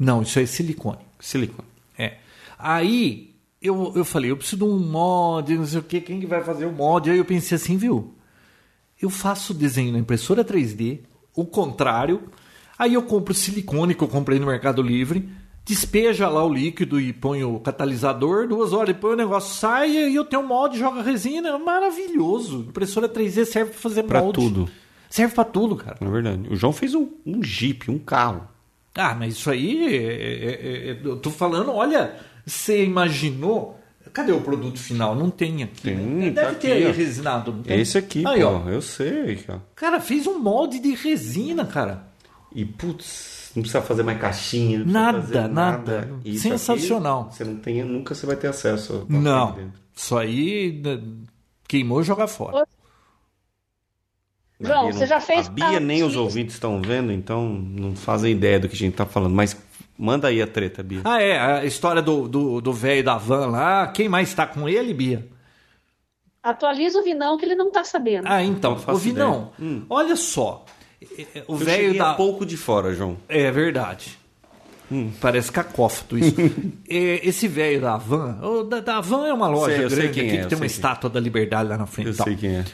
Não, 0.00 0.22
isso 0.22 0.38
é 0.40 0.46
silicone. 0.46 0.98
Silicone. 1.20 1.68
É. 1.98 2.14
Aí 2.58 3.34
eu, 3.60 3.92
eu 3.94 4.04
falei, 4.04 4.30
eu 4.30 4.36
preciso 4.38 4.56
de 4.56 4.64
um 4.64 4.78
mod, 4.78 5.54
não 5.54 5.66
sei 5.66 5.78
o 5.80 5.82
que, 5.82 6.00
quem 6.00 6.18
que 6.18 6.26
vai 6.26 6.42
fazer 6.42 6.64
o 6.64 6.72
mod? 6.72 7.10
Aí 7.10 7.18
eu 7.18 7.24
pensei 7.24 7.56
assim, 7.56 7.76
viu? 7.76 8.14
Eu 9.00 9.10
faço 9.10 9.52
o 9.52 9.56
desenho 9.56 9.92
na 9.92 9.98
impressora 9.98 10.42
3D, 10.44 11.00
o 11.36 11.44
contrário, 11.44 12.22
aí 12.78 12.94
eu 12.94 13.02
compro 13.02 13.34
silicone 13.34 13.94
que 13.94 14.02
eu 14.02 14.08
comprei 14.08 14.38
no 14.38 14.46
Mercado 14.46 14.80
Livre, 14.82 15.28
despeja 15.64 16.28
lá 16.28 16.44
o 16.44 16.52
líquido 16.52 16.98
e 17.00 17.12
põe 17.12 17.44
o 17.44 17.60
catalisador, 17.60 18.48
duas 18.48 18.72
horas 18.72 18.94
depois 18.94 19.12
o 19.12 19.16
negócio 19.16 19.54
sai 19.54 19.90
e 19.90 20.14
eu 20.14 20.24
tenho 20.24 20.42
molde, 20.46 20.78
joga 20.78 21.02
resina, 21.02 21.58
maravilhoso. 21.58 22.66
Impressora 22.68 23.08
3D 23.08 23.44
serve 23.44 23.70
para 23.72 23.80
fazer 23.80 24.02
Pra 24.04 24.20
molde. 24.22 24.38
tudo. 24.40 24.68
Serve 25.08 25.34
para 25.34 25.44
tudo, 25.44 25.76
cara. 25.76 25.96
Na 26.00 26.08
verdade. 26.10 26.48
O 26.50 26.56
João 26.56 26.72
fez 26.72 26.94
um, 26.94 27.08
um 27.26 27.42
Jeep, 27.42 27.90
um 27.90 27.98
carro. 27.98 28.46
Ah, 28.94 29.14
mas 29.14 29.34
isso 29.34 29.50
aí, 29.50 29.86
é- 29.96 30.04
é- 30.04 30.90
é- 30.90 31.00
eu 31.04 31.16
tô 31.18 31.30
falando, 31.30 31.72
olha, 31.72 32.14
você 32.44 32.84
imaginou? 32.84 33.78
Cadê 34.12 34.32
o 34.32 34.40
produto 34.40 34.78
final? 34.80 35.14
Não 35.14 35.30
tem 35.30 35.62
aqui. 35.62 35.82
Tem, 35.82 35.94
né? 35.96 36.30
tá 36.32 36.42
Deve 36.42 36.54
ter 36.56 36.72
aqui, 36.72 36.82
aí 36.84 36.86
ó. 36.88 36.92
resinado. 36.92 37.52
Não 37.52 37.62
tem? 37.62 37.78
Esse 37.80 37.96
aqui, 37.98 38.26
aí, 38.26 38.40
pô. 38.40 38.48
ó. 38.48 38.68
Eu 38.68 38.82
sei, 38.82 39.38
ó. 39.48 39.58
Cara, 39.76 40.00
fez 40.00 40.26
um 40.26 40.38
molde 40.40 40.80
de 40.80 40.94
resina, 40.94 41.64
cara. 41.64 42.04
E, 42.52 42.64
putz, 42.64 43.52
não 43.54 43.62
precisa 43.62 43.80
fazer 43.82 44.02
mais 44.02 44.18
caixinha. 44.20 44.82
Nada, 44.84 45.20
fazer 45.22 45.48
nada. 45.48 46.10
Isso 46.24 46.42
Sensacional. 46.42 47.26
aqui, 47.28 47.36
você 47.36 47.44
não 47.44 47.56
tem, 47.56 47.84
nunca 47.84 48.12
você 48.14 48.26
vai 48.26 48.34
ter 48.34 48.48
acesso. 48.48 49.06
Não, 49.08 49.56
isso 49.94 50.16
aí 50.18 50.80
né, 50.84 51.00
queimou 51.68 52.02
jogar 52.02 52.26
fora. 52.26 52.66
João, 54.60 54.84
Bia 54.84 54.92
você 54.92 55.00
não- 55.00 55.06
já 55.06 55.20
fez 55.20 55.46
A 55.46 55.50
Bia 55.50 55.80
nem 55.80 56.02
os 56.02 56.16
ouvintes 56.16 56.54
estão 56.54 56.80
vendo, 56.82 57.10
então 57.12 57.48
não 57.48 57.96
fazem 57.96 58.32
ideia 58.32 58.60
do 58.60 58.68
que 58.68 58.74
a 58.74 58.78
gente 58.78 58.94
tá 58.94 59.06
falando. 59.06 59.34
Mas 59.34 59.56
manda 59.98 60.28
aí 60.28 60.40
a 60.42 60.46
treta, 60.46 60.82
Bia. 60.82 61.00
Ah, 61.04 61.20
é, 61.22 61.38
a 61.38 61.64
história 61.64 62.02
do 62.02 62.28
do 62.28 62.60
do 62.60 62.72
velho 62.72 63.02
da 63.02 63.16
van 63.16 63.46
lá. 63.46 63.86
Quem 63.88 64.08
mais 64.08 64.32
tá 64.34 64.46
com 64.46 64.68
ele, 64.68 64.92
Bia? 64.92 65.26
Atualiza 66.42 66.98
o 66.98 67.02
Vinão 67.02 67.36
que 67.36 67.44
ele 67.44 67.54
não 67.54 67.70
tá 67.70 67.84
sabendo. 67.84 68.26
Ah, 68.26 68.42
então, 68.42 68.78
o 68.88 68.96
Vinão. 68.96 69.52
Hum. 69.60 69.82
olha 69.90 70.16
só. 70.16 70.64
O 71.46 71.56
velho 71.56 71.96
da. 71.96 72.14
pouco 72.14 72.44
de 72.46 72.56
fora, 72.56 72.94
João. 72.94 73.16
É 73.28 73.50
verdade. 73.50 74.18
Hum. 74.92 75.10
Parece 75.20 75.52
cacófato 75.52 76.18
isso. 76.18 76.34
Esse 76.88 77.46
velho 77.46 77.80
da 77.80 77.96
Van, 77.96 78.38
o 78.42 78.64
da, 78.64 78.80
da 78.80 79.00
Van 79.00 79.26
é 79.26 79.32
uma 79.32 79.48
loja 79.48 79.76
Sei, 79.76 79.84
eu 79.84 79.90
sei 79.90 79.98
grande 80.00 80.14
quem 80.14 80.28
aqui 80.28 80.36
é, 80.38 80.42
que 80.42 80.48
tem 80.48 80.58
uma 80.58 80.64
é. 80.64 80.66
estátua 80.66 81.08
da 81.08 81.20
liberdade 81.20 81.68
lá 81.68 81.78
na 81.78 81.86
frente. 81.86 82.08
Eu 82.08 82.16
tal. 82.16 82.26
sei 82.26 82.36
quem 82.36 82.56
é. 82.56 82.64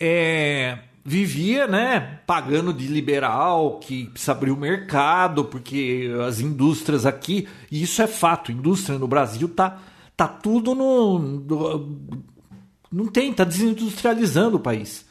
É, 0.00 0.78
vivia, 1.04 1.66
né, 1.66 2.20
pagando 2.26 2.72
de 2.72 2.86
liberal, 2.86 3.80
que 3.80 4.06
precisa 4.06 4.32
abrir 4.32 4.50
o 4.50 4.56
mercado, 4.56 5.44
porque 5.44 6.10
as 6.26 6.40
indústrias 6.40 7.04
aqui, 7.04 7.48
e 7.70 7.82
isso 7.82 8.00
é 8.00 8.06
fato, 8.06 8.52
indústria 8.52 8.98
no 8.98 9.08
Brasil 9.08 9.48
tá, 9.48 9.78
tá 10.16 10.28
tudo 10.28 10.74
no, 10.74 11.18
não 12.90 13.06
tem, 13.06 13.32
tá 13.32 13.42
desindustrializando 13.42 14.58
o 14.58 14.60
país. 14.60 15.04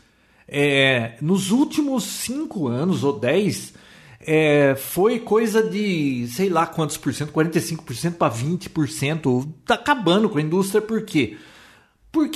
É, 0.47 1.17
nos 1.21 1.51
últimos 1.51 2.03
cinco 2.03 2.67
anos 2.67 3.03
ou 3.03 3.17
dez, 3.17 3.73
é, 4.19 4.75
foi 4.75 5.19
coisa 5.19 5.63
de 5.63 6.27
sei 6.27 6.49
lá 6.49 6.67
quantos 6.67 6.97
por 6.97 7.13
cento, 7.13 7.33
45% 7.33 8.13
para 8.13 8.33
20%. 8.33 9.47
Tá 9.65 9.75
acabando 9.75 10.29
com 10.29 10.37
a 10.37 10.41
indústria, 10.41 10.81
por 10.81 11.03
quê? 11.03 11.35
Porque 11.35 11.50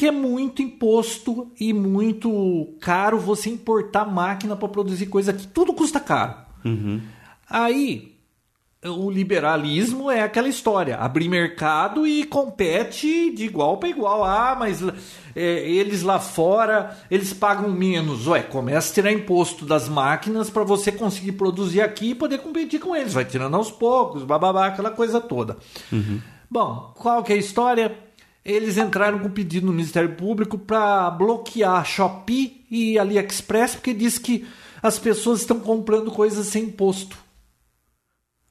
é 0.05 0.11
muito 0.11 0.61
imposto 0.61 1.51
e 1.59 1.73
muito 1.73 2.75
caro 2.79 3.19
você 3.19 3.49
importar 3.49 4.05
máquina 4.05 4.55
para 4.55 4.69
produzir 4.69 5.07
coisa 5.07 5.31
aqui. 5.31 5.47
Tudo 5.47 5.73
custa 5.73 5.99
caro. 5.99 6.35
Aí 7.49 8.15
o 8.89 9.09
liberalismo 9.09 10.11
é 10.11 10.21
aquela 10.21 10.47
história: 10.47 10.97
abrir 10.97 11.27
mercado 11.27 12.05
e 12.05 12.23
compete 12.23 13.31
de 13.31 13.45
igual 13.45 13.77
para 13.77 13.89
igual. 13.89 14.23
Ah, 14.23 14.55
mas 14.57 14.81
é, 15.35 15.69
eles 15.69 16.03
lá 16.03 16.19
fora 16.19 16.97
eles 17.09 17.33
pagam 17.33 17.69
menos. 17.69 18.27
Ué, 18.27 18.41
começa 18.41 18.91
a 18.91 18.93
tirar 18.93 19.11
imposto 19.11 19.65
das 19.65 19.89
máquinas 19.89 20.49
para 20.49 20.63
você 20.63 20.91
conseguir 20.91 21.33
produzir 21.33 21.81
aqui 21.81 22.11
e 22.11 22.15
poder 22.15 22.39
competir 22.39 22.79
com 22.79 22.95
eles. 22.95 23.13
Vai 23.13 23.25
tirando 23.25 23.55
aos 23.55 23.71
poucos, 23.71 24.23
bababá, 24.23 24.67
aquela 24.67 24.91
coisa 24.91 25.19
toda. 25.19 25.57
Bom, 26.49 26.93
qual 26.95 27.23
que 27.23 27.33
é 27.33 27.35
a 27.35 27.39
história? 27.39 28.04
Eles 28.45 28.77
entraram 28.77 29.17
com 29.17 29.29
pedido 29.29 29.65
no 29.65 29.73
Ministério 29.73 30.13
Público 30.15 30.55
para 30.57 31.09
bloquear 31.09 31.83
Shopee 31.83 32.63
e 32.69 32.99
AliExpress 32.99 33.73
porque 33.75 33.91
diz 33.93 34.19
que 34.19 34.45
as 34.83 34.99
pessoas 34.99 35.41
estão 35.41 35.59
comprando 35.59 36.11
coisas 36.11 36.45
sem 36.45 36.65
imposto. 36.65 37.17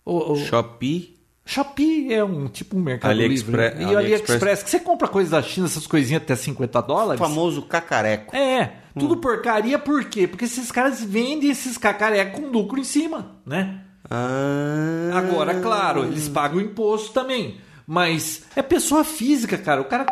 O, 0.04 0.32
o- 0.32 0.36
Shopee. 0.36 1.14
Shopee 1.46 2.12
é 2.12 2.24
um 2.24 2.48
tipo 2.48 2.76
um 2.76 2.80
mercado 2.80 3.10
AliExpress- 3.12 3.74
livre. 3.76 3.84
E 3.84 3.94
o 3.94 3.98
AliExpress- 3.98 4.30
AliExpress, 4.42 4.62
que 4.64 4.70
você 4.70 4.80
compra 4.80 5.06
coisas 5.06 5.30
da 5.30 5.42
China, 5.42 5.66
essas 5.66 5.86
coisinhas 5.86 6.22
até 6.22 6.34
50 6.34 6.78
O 6.78 6.82
dólares. 6.82 7.20
famoso 7.20 7.62
cacareco. 7.62 8.34
É, 8.34 8.72
tudo 8.98 9.18
porcaria, 9.18 9.78
por 9.78 10.04
quê? 10.06 10.26
Porque 10.26 10.46
esses 10.46 10.72
caras 10.72 11.04
vendem 11.04 11.50
esses 11.50 11.76
cacarecos 11.78 12.40
com 12.40 12.46
lucro 12.48 12.80
em 12.80 12.84
cima, 12.84 13.36
né? 13.46 13.80
Ah. 14.10 15.10
Agora, 15.14 15.60
claro, 15.60 16.04
eles 16.04 16.28
pagam 16.28 16.60
imposto 16.60 17.12
também. 17.12 17.58
Mas 17.86 18.42
é 18.56 18.62
pessoa 18.62 19.04
física, 19.04 19.58
cara. 19.58 19.80
O 19.80 19.84
cara 19.84 20.06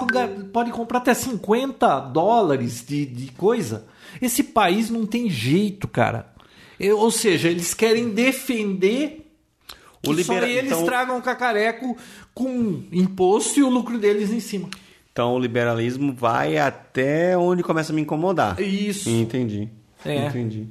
pode 0.53 0.71
comprar 0.73 0.99
até 0.99 1.15
50 1.15 2.01
dólares 2.01 2.85
de, 2.87 3.07
de 3.07 3.33
coisa. 3.33 3.87
Esse 4.21 4.43
país 4.43 4.91
não 4.91 5.07
tem 5.07 5.31
jeito, 5.31 5.89
cara. 5.89 6.31
Eu- 6.79 6.99
ou 6.99 7.11
seja, 7.11 7.49
eles 7.49 7.73
querem 7.73 8.11
defender 8.11 9.27
que 10.03 10.11
O 10.11 10.13
libera- 10.13 10.47
só 10.47 10.53
eles 10.53 10.73
então- 10.73 10.85
tragam 10.85 11.21
cacareco 11.21 11.97
com 12.35 12.83
imposto 12.93 13.59
e 13.59 13.63
o 13.63 13.71
lucro 13.71 13.99
deles 13.99 14.31
em 14.31 14.41
cima. 14.41 14.69
Então 15.13 15.35
o 15.35 15.39
liberalismo 15.39 16.13
vai 16.13 16.59
até 16.59 17.37
onde 17.39 17.63
começa 17.63 17.93
a 17.93 17.95
me 17.95 18.03
incomodar. 18.03 18.59
Isso. 18.61 19.09
Entendi. 19.09 19.69
É. 20.05 20.27
Entendi. 20.27 20.69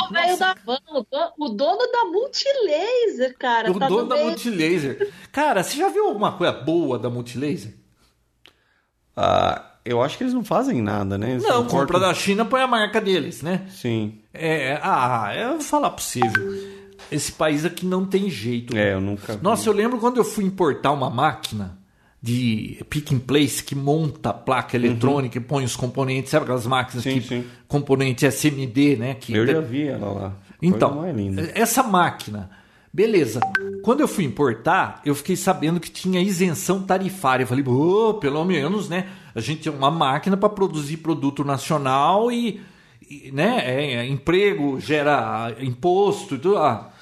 O 0.00 0.12
velho 0.12 0.36
da 0.38 0.54
van, 0.64 0.78
o 0.90 1.06
dono, 1.10 1.32
o 1.38 1.48
dono 1.50 1.92
da 1.92 2.04
Multilaser, 2.06 3.36
cara. 3.38 3.70
O 3.70 3.78
tá 3.78 3.88
dono 3.88 4.02
no 4.02 4.08
da 4.08 4.14
meio- 4.16 4.28
Multilaser. 4.28 5.12
Cara, 5.30 5.62
você 5.62 5.76
já 5.76 5.88
viu 5.88 6.06
alguma 6.06 6.32
coisa 6.32 6.52
boa 6.52 6.98
da 6.98 7.08
Multilaser? 7.10 7.74
Ah, 9.16 9.72
eu 9.84 10.02
acho 10.02 10.16
que 10.16 10.24
eles 10.24 10.34
não 10.34 10.44
fazem 10.44 10.80
nada, 10.80 11.18
né? 11.18 11.32
Eles 11.32 11.42
Não, 11.42 11.66
compra 11.66 11.98
da 11.98 12.14
China, 12.14 12.44
põe 12.44 12.60
a 12.62 12.66
marca 12.66 13.00
deles, 13.00 13.42
né? 13.42 13.66
Sim. 13.70 14.20
É, 14.32 14.78
ah, 14.82 15.32
eu 15.36 15.50
vou 15.52 15.60
falar 15.60 15.90
viu? 16.30 16.82
Esse 17.10 17.32
país 17.32 17.64
aqui 17.64 17.84
não 17.84 18.06
tem 18.06 18.30
jeito. 18.30 18.76
É, 18.76 18.94
eu 18.94 19.00
nunca. 19.00 19.34
vi. 19.36 19.42
Nossa, 19.42 19.68
eu 19.68 19.72
lembro 19.72 19.98
quando 19.98 20.16
eu 20.18 20.24
fui 20.24 20.44
importar 20.44 20.92
uma 20.92 21.10
máquina 21.10 21.78
de 22.22 22.78
pick 22.88 23.12
and 23.12 23.18
place 23.18 23.62
que 23.64 23.74
monta 23.74 24.30
a 24.30 24.32
placa 24.32 24.76
eletrônica 24.76 25.36
e 25.36 25.40
põe 25.40 25.64
os 25.64 25.74
componentes, 25.74 26.30
sabe 26.30 26.44
aquelas 26.44 26.66
máquinas 26.68 27.02
Sim, 27.02 27.14
que 27.14 27.26
sim. 27.26 27.44
componente 27.66 28.24
SMD, 28.24 28.96
né? 28.96 29.14
Que 29.14 29.34
Eu 29.34 29.44
já 29.44 29.60
vi 29.60 29.88
ela 29.88 30.12
lá. 30.12 30.32
Então, 30.62 31.04
essa 31.54 31.82
máquina, 31.82 32.48
beleza. 32.92 33.40
Quando 33.82 34.00
eu 34.02 34.06
fui 34.06 34.22
importar, 34.22 35.02
eu 35.04 35.16
fiquei 35.16 35.34
sabendo 35.34 35.80
que 35.80 35.90
tinha 35.90 36.22
isenção 36.22 36.84
tarifária. 36.84 37.42
Eu 37.42 37.48
falei, 37.48 37.64
"Ô, 37.66 38.14
pelo 38.14 38.44
menos, 38.44 38.88
né? 38.88 39.08
A 39.34 39.40
gente 39.40 39.62
tem 39.62 39.72
uma 39.72 39.90
máquina 39.90 40.36
para 40.36 40.48
produzir 40.48 40.98
produto 40.98 41.42
nacional 41.42 42.30
e, 42.30 42.60
e, 43.10 43.32
né? 43.32 43.62
é, 43.64 43.94
é, 43.94 44.06
emprego 44.06 44.78
gera 44.78 45.56
imposto 45.58 46.36
e 46.36 46.38
tudo. 46.38 46.58
Ah, 46.58 46.92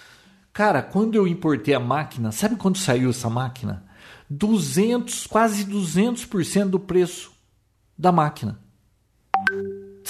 cara, 0.51 0.80
quando 0.80 1.16
eu 1.16 1.28
importei 1.28 1.74
a 1.74 1.80
máquina, 1.80 2.32
sabe 2.32 2.56
quando 2.56 2.78
saiu 2.78 3.10
essa 3.10 3.28
máquina? 3.28 3.89
200, 4.31 5.27
quase 5.27 5.66
200% 5.66 6.70
do 6.70 6.81
preço 6.81 7.32
da 7.98 8.12
máquina 8.12 8.59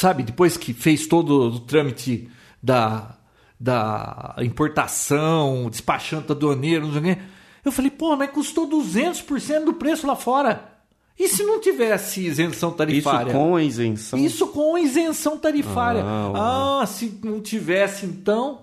sabe, 0.01 0.23
depois 0.23 0.57
que 0.57 0.73
fez 0.73 1.07
todo 1.07 1.49
o 1.49 1.61
trâmite 1.61 2.29
da, 2.63 3.17
da 3.59 4.35
importação, 4.39 5.69
despachante 5.69 6.33
aduaneiro, 6.33 6.87
não 6.87 6.93
sei 6.93 7.01
o 7.01 7.17
quê, 7.17 7.23
eu 7.65 7.71
falei, 7.71 7.91
pô, 7.91 8.17
mas 8.17 8.31
custou 8.31 8.69
200% 8.69 9.65
do 9.65 9.75
preço 9.75 10.07
lá 10.07 10.17
fora. 10.17 10.69
E 11.19 11.29
se 11.29 11.43
não 11.43 11.61
tivesse 11.61 12.25
isenção 12.25 12.71
Isso 12.71 12.79
tarifária? 12.79 13.33
com 13.35 13.57
a 13.57 13.63
isenção. 13.63 14.19
Isso 14.19 14.47
com 14.47 14.79
isenção 14.79 15.37
tarifária. 15.37 16.03
Ah, 16.03 16.81
Ah, 16.81 16.87
se 16.87 17.21
não 17.23 17.43
tivesse, 17.43 18.07
então. 18.07 18.63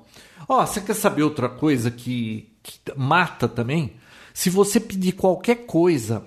Ó, 0.50 0.66
você 0.66 0.82
quer 0.82 0.96
saber 0.96 1.22
outra 1.22 1.48
coisa 1.48 1.92
que, 1.92 2.52
que 2.64 2.80
mata 2.96 3.48
também? 3.48 3.94
Se 4.38 4.52
você 4.52 4.80
pedir 4.80 5.14
qualquer 5.14 5.66
coisa, 5.66 6.24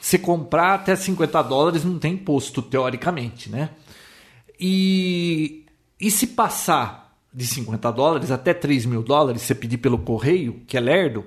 você 0.00 0.16
comprar 0.16 0.74
até 0.74 0.94
50 0.94 1.42
dólares, 1.42 1.84
não 1.84 1.98
tem 1.98 2.12
imposto, 2.14 2.62
teoricamente, 2.62 3.50
né? 3.50 3.70
E, 4.60 5.64
e 6.00 6.08
se 6.08 6.28
passar 6.28 7.18
de 7.34 7.44
50 7.44 7.90
dólares 7.90 8.30
até 8.30 8.54
3 8.54 8.86
mil 8.86 9.02
dólares, 9.02 9.42
você 9.42 9.56
pedir 9.56 9.78
pelo 9.78 9.98
correio, 9.98 10.62
que 10.68 10.76
é 10.76 10.80
lerdo, 10.80 11.24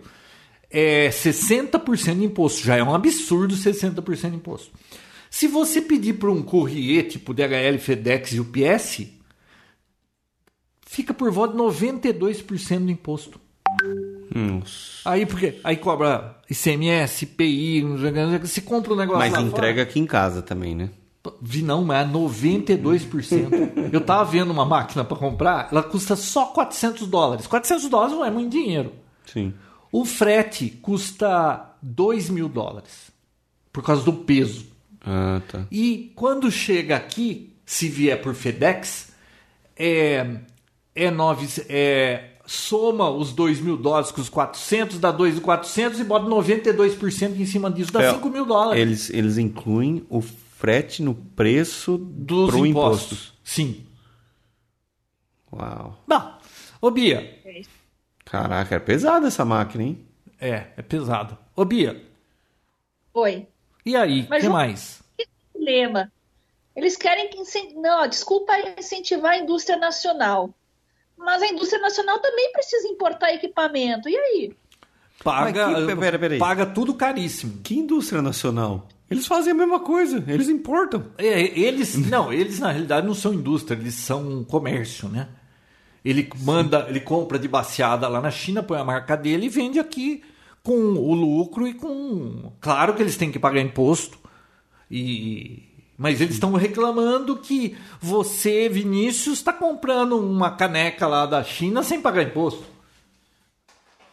é 0.72 1.10
60% 1.10 2.18
de 2.18 2.24
imposto. 2.24 2.66
Já 2.66 2.78
é 2.78 2.84
um 2.84 2.96
absurdo 2.96 3.54
60% 3.54 4.30
de 4.30 4.38
imposto. 4.38 4.72
Se 5.30 5.50
você 5.50 5.82
pedir 5.82 6.14
para 6.14 6.32
um 6.32 6.42
courrier 6.42 7.10
tipo 7.10 7.34
DHL, 7.34 7.78
FedEx 7.78 8.32
e 8.32 8.40
UPS, 8.40 9.06
fica 10.88 11.14
por 11.14 11.30
volta 11.30 11.58
de 11.58 11.60
92% 11.62 12.86
do 12.86 12.90
imposto. 12.90 13.38
Nossa. 14.34 15.02
Aí 15.06 15.26
porque 15.26 15.60
aí 15.64 15.78
cobra 15.78 16.38
ICMS, 16.50 17.26
que, 17.26 18.48
você 18.48 18.62
compra 18.62 18.94
um 18.94 18.98
negócio 18.98 19.32
Mas 19.32 19.44
entrega 19.44 19.84
aqui 19.84 20.00
em 20.00 20.06
casa 20.06 20.42
também, 20.42 20.76
né? 20.76 20.90
fora, 21.30 21.38
vi 21.42 21.62
não, 21.62 21.84
mas 21.84 22.08
é 22.08 22.12
92%. 22.12 23.92
Eu 23.92 24.02
tava 24.02 24.26
vendo 24.26 24.52
uma 24.52 24.66
máquina 24.66 25.04
para 25.04 25.18
comprar, 25.18 25.70
ela 25.72 25.84
custa 25.84 26.16
só 26.16 26.48
400 26.48 27.08
dólares. 27.08 27.48
400 27.48 27.90
dólares 27.90 28.14
não 28.14 28.26
é 28.26 28.32
muito 28.32 28.52
dinheiro. 28.52 28.94
Sim. 29.26 29.54
O 29.92 30.06
frete 30.06 30.70
custa 30.82 31.76
2 31.82 32.30
mil 32.30 32.50
dólares 32.50 33.12
por 33.72 33.84
causa 33.84 34.04
do 34.04 34.14
peso. 34.14 34.68
Ah, 35.06 35.42
tá. 35.48 35.66
E 35.72 36.12
quando 36.16 36.52
chega 36.52 36.96
aqui, 36.96 37.56
se 37.66 37.88
vier 37.88 38.22
por 38.22 38.34
FedEx, 38.36 39.12
é, 39.76 40.40
é, 40.96 41.10
nove, 41.10 41.48
é 41.70 42.32
soma 42.52 43.10
os 43.12 43.32
2 43.32 43.60
mil 43.60 43.78
dólares 43.78 44.12
com 44.12 44.22
os 44.22 44.28
400, 44.30 44.98
dá 44.98 45.14
2.400 45.14 46.00
e 46.00 46.04
bota 46.04 46.26
92% 46.26 47.40
em 47.40 47.46
cima 47.46 47.70
disso, 47.70 47.92
dá 47.94 48.02
É, 48.02 48.14
5 48.14 48.28
mil 48.30 48.44
dólares 48.46 48.82
Eles, 48.82 49.10
eles 49.12 49.38
incluem 49.38 50.04
o 50.10 50.20
frete 50.22 51.04
no 51.04 51.14
preço 51.14 51.98
dos 51.98 52.56
impostos. 52.56 52.66
imposto. 53.20 53.34
Sim. 53.44 53.86
Uau. 55.54 55.98
Bom, 56.08 56.34
ô 56.82 56.92
Bia, 56.92 57.40
Caraca, 58.26 58.76
é 58.76 58.80
pesada 58.80 59.28
essa 59.28 59.44
máquina, 59.46 59.84
hein? 59.84 60.06
é, 60.40 60.68
é 60.78 60.82
pesado. 60.82 61.38
Ô 61.56 61.66
Bia, 61.66 62.04
Oi. 63.14 63.48
e 63.86 63.96
aí, 63.96 64.22
o 64.32 64.40
que 64.40 64.50
mais? 64.50 65.02
Problema. 65.54 66.12
Eles 66.76 66.96
querem 66.96 67.30
que 67.30 67.38
incen- 67.40 67.74
não, 67.80 68.08
desculpa 68.08 68.54
incentivar 68.78 69.34
a 69.34 69.38
indústria 69.38 69.78
nacional. 69.78 70.50
Mas 71.20 71.42
a 71.42 71.48
indústria 71.48 71.82
nacional 71.82 72.18
também 72.20 72.52
precisa 72.52 72.88
importar 72.88 73.32
equipamento. 73.34 74.08
E 74.10 74.16
aí? 74.18 74.54
Paga, 75.24 75.86
que- 75.86 75.96
pera, 75.96 76.18
pera 76.18 76.34
aí. 76.36 76.40
paga 76.40 76.66
tudo 76.66 76.94
caríssimo. 76.94 77.60
Que 77.62 77.76
indústria 77.78 78.22
nacional? 78.22 78.88
Eles 79.12 79.28
fazem 79.28 79.52
a 79.52 79.56
mesma 79.56 79.80
coisa, 79.80 80.24
eles 80.28 80.48
importam. 80.50 81.08
É, 81.18 81.42
eles 81.60 81.96
não, 81.96 82.32
eles 82.32 82.60
na 82.60 82.72
realidade 82.72 83.06
não 83.06 83.16
são 83.16 83.34
indústria, 83.34 83.76
eles 83.78 83.96
são 83.96 84.22
um 84.40 84.44
comércio, 84.44 85.10
né? 85.10 85.28
Ele 86.06 86.30
manda, 86.42 86.86
ele 86.88 87.00
compra 87.02 87.38
de 87.38 87.48
baseada 87.48 88.08
lá 88.08 88.22
na 88.22 88.32
China, 88.32 88.64
põe 88.64 88.78
a 88.80 88.84
marca 88.84 89.18
dele 89.18 89.48
e 89.48 89.50
vende 89.50 89.80
aqui 89.80 90.24
com 90.64 90.74
o 90.94 91.14
lucro 91.14 91.68
e 91.68 91.74
com, 91.74 92.54
claro 92.62 92.94
que 92.94 93.02
eles 93.02 93.18
têm 93.18 93.32
que 93.32 93.40
pagar 93.40 93.60
imposto. 93.62 94.18
E 94.90 95.69
mas 96.00 96.22
eles 96.22 96.36
estão 96.36 96.54
reclamando 96.54 97.36
que 97.36 97.78
você, 98.00 98.70
Vinícius, 98.70 99.40
está 99.40 99.52
comprando 99.52 100.18
uma 100.18 100.50
caneca 100.50 101.06
lá 101.06 101.26
da 101.26 101.44
China 101.44 101.84
sem 101.84 102.02
pagar 102.02 102.24
imposto. 102.24 102.64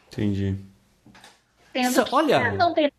Entendi. 0.09 0.57
Que 1.73 1.81
olha- 2.11 2.53
não 2.55 2.75
tem 2.75 2.91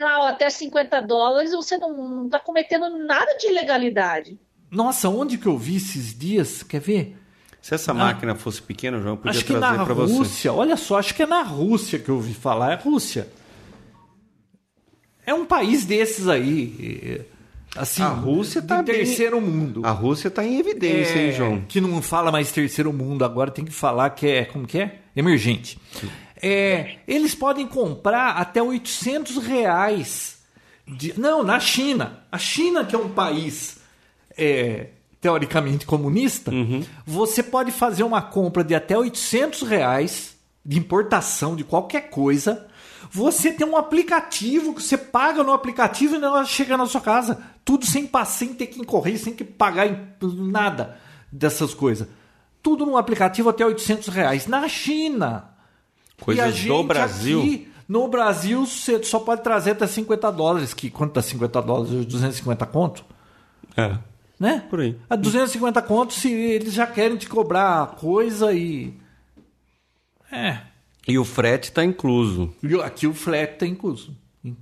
ah, 0.00 0.30
até 0.30 0.48
50 0.48 1.02
dólares, 1.02 1.52
você 1.52 1.76
não 1.76 2.24
está 2.24 2.40
cometendo 2.40 2.88
nada 3.04 3.36
de 3.36 3.48
ilegalidade. 3.48 4.40
Nossa, 4.70 5.10
onde 5.10 5.36
que 5.36 5.46
eu 5.46 5.58
vi 5.58 5.76
esses 5.76 6.18
dias? 6.18 6.62
Quer 6.62 6.80
ver? 6.80 7.18
Se 7.60 7.74
essa 7.74 7.92
máquina 7.92 8.34
fosse 8.34 8.62
pequena, 8.62 8.98
João 9.02 9.18
podia 9.18 9.32
Acho 9.32 9.44
que 9.44 9.52
trazer 9.52 9.76
na 9.76 9.84
para 9.84 9.92
você. 9.92 10.14
Rússia, 10.14 10.50
olha 10.50 10.78
só, 10.78 10.98
acho 10.98 11.14
que 11.14 11.24
é 11.24 11.26
na 11.26 11.42
Rússia 11.42 11.98
que 11.98 12.08
eu 12.08 12.14
ouvi 12.14 12.32
falar, 12.32 12.72
é 12.72 12.76
Rússia. 12.76 13.28
É 15.26 15.34
um 15.34 15.44
país 15.44 15.84
desses 15.84 16.26
aí, 16.26 17.02
eh, 17.04 17.39
assim, 17.76 18.02
A 18.02 18.08
Rússia 18.08 18.60
tá 18.62 18.82
bem- 18.82 18.96
terceiro 18.96 19.40
mundo. 19.40 19.82
A 19.84 19.90
Rússia 19.90 20.28
está 20.28 20.44
em 20.44 20.58
evidência, 20.58 21.18
É, 21.18 21.26
hein, 21.26 21.32
João? 21.32 21.60
Que 21.68 21.80
não 21.80 22.00
fala 22.02 22.30
mais 22.32 22.50
terceiro 22.52 22.92
mundo, 22.92 23.24
agora 23.24 23.50
tem 23.50 23.64
que 23.64 23.72
falar 23.72 24.10
que 24.10 24.26
é, 24.26 24.44
como 24.44 24.66
que 24.66 24.78
é? 24.78 25.00
Emergente. 25.16 25.78
É, 26.42 26.96
eles 27.06 27.34
podem 27.34 27.66
comprar 27.66 28.30
até 28.36 28.62
800 28.62 29.36
reais. 29.38 30.38
de- 30.92 31.14
não, 31.20 31.44
na 31.44 31.60
China. 31.60 32.24
A 32.32 32.38
China, 32.38 32.84
que 32.84 32.96
é 32.96 32.98
um 32.98 33.10
país 33.10 33.78
é, 34.36 34.86
teoricamente 35.20 35.86
comunista, 35.86 36.50
você 37.06 37.42
pode 37.44 37.70
fazer 37.70 38.02
uma 38.02 38.20
compra 38.22 38.64
de 38.64 38.74
até 38.74 38.96
800 38.98 39.62
reais 39.62 40.34
de 40.66 40.78
importação 40.78 41.54
de 41.54 41.62
qualquer 41.62 42.08
coisa. 42.10 42.66
Você 43.10 43.52
tem 43.52 43.66
um 43.66 43.76
aplicativo 43.76 44.74
que 44.74 44.82
você 44.82 44.98
paga 44.98 45.42
no 45.42 45.52
aplicativo 45.52 46.16
e 46.16 46.18
negócio 46.18 46.54
chega 46.54 46.76
na 46.76 46.86
sua 46.86 47.00
casa. 47.00 47.40
Tudo 47.64 47.86
sem 47.86 48.06
passar, 48.06 48.38
sem 48.38 48.54
ter 48.54 48.66
que 48.66 48.84
correr, 48.84 49.16
sem 49.16 49.32
ter 49.32 49.44
que 49.44 49.52
pagar 49.52 50.16
nada 50.22 50.98
dessas 51.30 51.72
coisas. 51.72 52.06
Tudo 52.62 52.84
no 52.84 52.96
aplicativo 52.96 53.48
até 53.48 53.64
800 53.64 54.08
reais. 54.08 54.46
Na 54.46 54.68
China. 54.68 55.50
Coisas 56.20 56.62
do 56.64 56.82
Brasil. 56.82 57.40
aqui, 57.40 57.72
no 57.88 58.06
Brasil, 58.06 58.66
você 58.66 59.02
só 59.02 59.18
pode 59.18 59.42
trazer 59.42 59.72
até 59.72 59.86
50 59.86 60.30
dólares. 60.30 60.74
Que 60.74 60.90
quanto 60.90 61.14
tá 61.14 61.22
50 61.22 61.62
dólares? 61.62 62.06
250 62.06 62.66
conto? 62.66 63.04
É. 63.76 63.98
Né? 64.38 64.64
Por 64.70 64.80
aí. 64.80 64.98
A 65.08 65.16
250 65.16 65.82
conto 65.82 66.12
se 66.12 66.32
eles 66.32 66.72
já 66.72 66.86
querem 66.86 67.16
te 67.16 67.28
cobrar 67.28 67.86
coisa 67.96 68.52
e. 68.52 68.94
É. 70.30 70.69
E 71.10 71.18
o 71.18 71.24
frete 71.24 71.70
está 71.70 71.84
incluso. 71.84 72.54
E 72.62 72.74
aqui 72.80 73.06
o 73.06 73.14
frete 73.14 73.58
tá 73.58 73.66
incluso. 73.66 74.16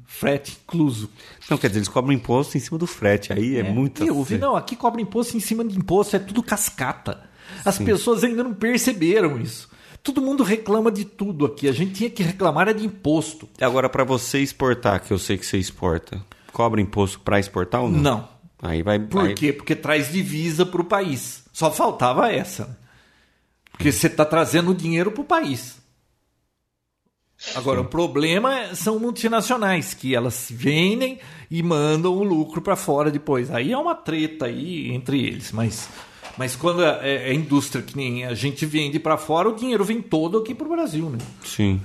Frete 0.07 0.59
incluso. 0.65 1.11
Não, 1.49 1.57
quer 1.57 1.69
dizer, 1.69 1.79
eles 1.79 1.89
cobram 1.89 2.13
imposto 2.13 2.57
em 2.57 2.61
cima 2.61 2.79
do 2.79 2.87
frete. 2.87 3.33
Aí 3.33 3.57
é, 3.57 3.63
muito. 3.63 4.03
E 4.03 4.09
eu 4.09 4.17
ouvi, 4.17 4.37
não, 4.39 4.57
aqui 4.57 4.75
cobra 4.75 5.01
imposto 5.01 5.37
em 5.37 5.41
cima 5.41 5.65
de 5.65 5.79
imposto, 5.79 6.17
é 6.17 6.19
tudo 6.19 6.43
cascata. 6.43 7.29
As 7.65 7.79
pessoas 7.79 8.25
ainda 8.25 8.43
não 8.43 8.55
perceberam 8.55 9.41
isso. 9.41 9.69
Todo 10.03 10.23
mundo 10.23 10.43
reclama 10.43 10.91
de 10.91 11.05
tudo 11.05 11.47
aqui. 11.47 11.69
A 11.69 11.73
gente 11.73 11.93
tinha 11.93 12.11
que 12.11 12.23
reclamar 12.23 12.69
é 12.69 12.73
de 12.73 12.85
imposto. 12.85 13.49
Agora, 13.61 13.89
para 13.89 14.05
você 14.05 14.41
exportar, 14.41 15.03
que 15.03 15.13
eu 15.13 15.19
sei 15.19 15.37
que 15.37 15.45
você 15.47 15.59
exporta, 15.59 16.25
cobra 16.53 16.81
imposto 16.81 17.21
para 17.21 17.39
exportar 17.39 17.83
ou 17.83 17.91
não? 17.91 18.01
Não. 18.01 18.29
Aí 18.61 18.83
vai. 18.83 18.99
Por 18.99 19.27
aí- 19.27 19.35
quê? 19.35 19.53
Porque 19.53 19.77
traz 19.77 20.11
divisa 20.11 20.67
para 20.67 20.81
o 20.81 20.85
país. 20.85 21.45
Só 21.53 21.71
faltava 21.71 22.33
essa. 22.33 22.79
Porque 23.71 23.93
você 23.93 24.09
está 24.09 24.25
trazendo 24.25 24.75
dinheiro 24.75 25.13
para 25.13 25.21
o 25.23 25.25
país. 25.25 25.77
Agora, 27.55 27.81
o 27.81 27.85
problema 27.85 28.59
é- 28.59 28.75
são 28.75 28.99
multinacionais, 28.99 29.95
que 29.95 30.15
elas 30.15 30.49
vendem 30.51 31.19
e 31.51 31.63
mandam 31.63 32.13
o 32.17 32.23
lucro 32.25 32.61
para 32.61 32.75
fora 32.77 33.11
depois. 33.11 33.51
Aí 33.51 33.73
é 33.73 33.79
uma 33.79 33.95
treta 33.95 34.47
aí 34.47 34.91
entre 34.93 35.21
eles. 35.25 35.53
Mas, 35.53 35.89
mas 36.37 36.57
quando 36.57 36.83
é, 36.85 37.31
é 37.31 37.33
indústria 37.35 37.81
que 37.83 37.97
nem 37.97 38.25
a 38.25 38.35
gente 38.35 38.67
vende 38.67 38.99
para 38.99 39.17
fora, 39.17 39.49
o 39.49 39.55
dinheiro 39.55 39.85
vem 39.85 40.03
todo 40.03 40.39
aqui 40.39 40.53
para 40.55 40.67
o 40.67 40.71
Brasil. 40.71 41.09
Né? 41.09 41.19
Sim. 41.45 41.81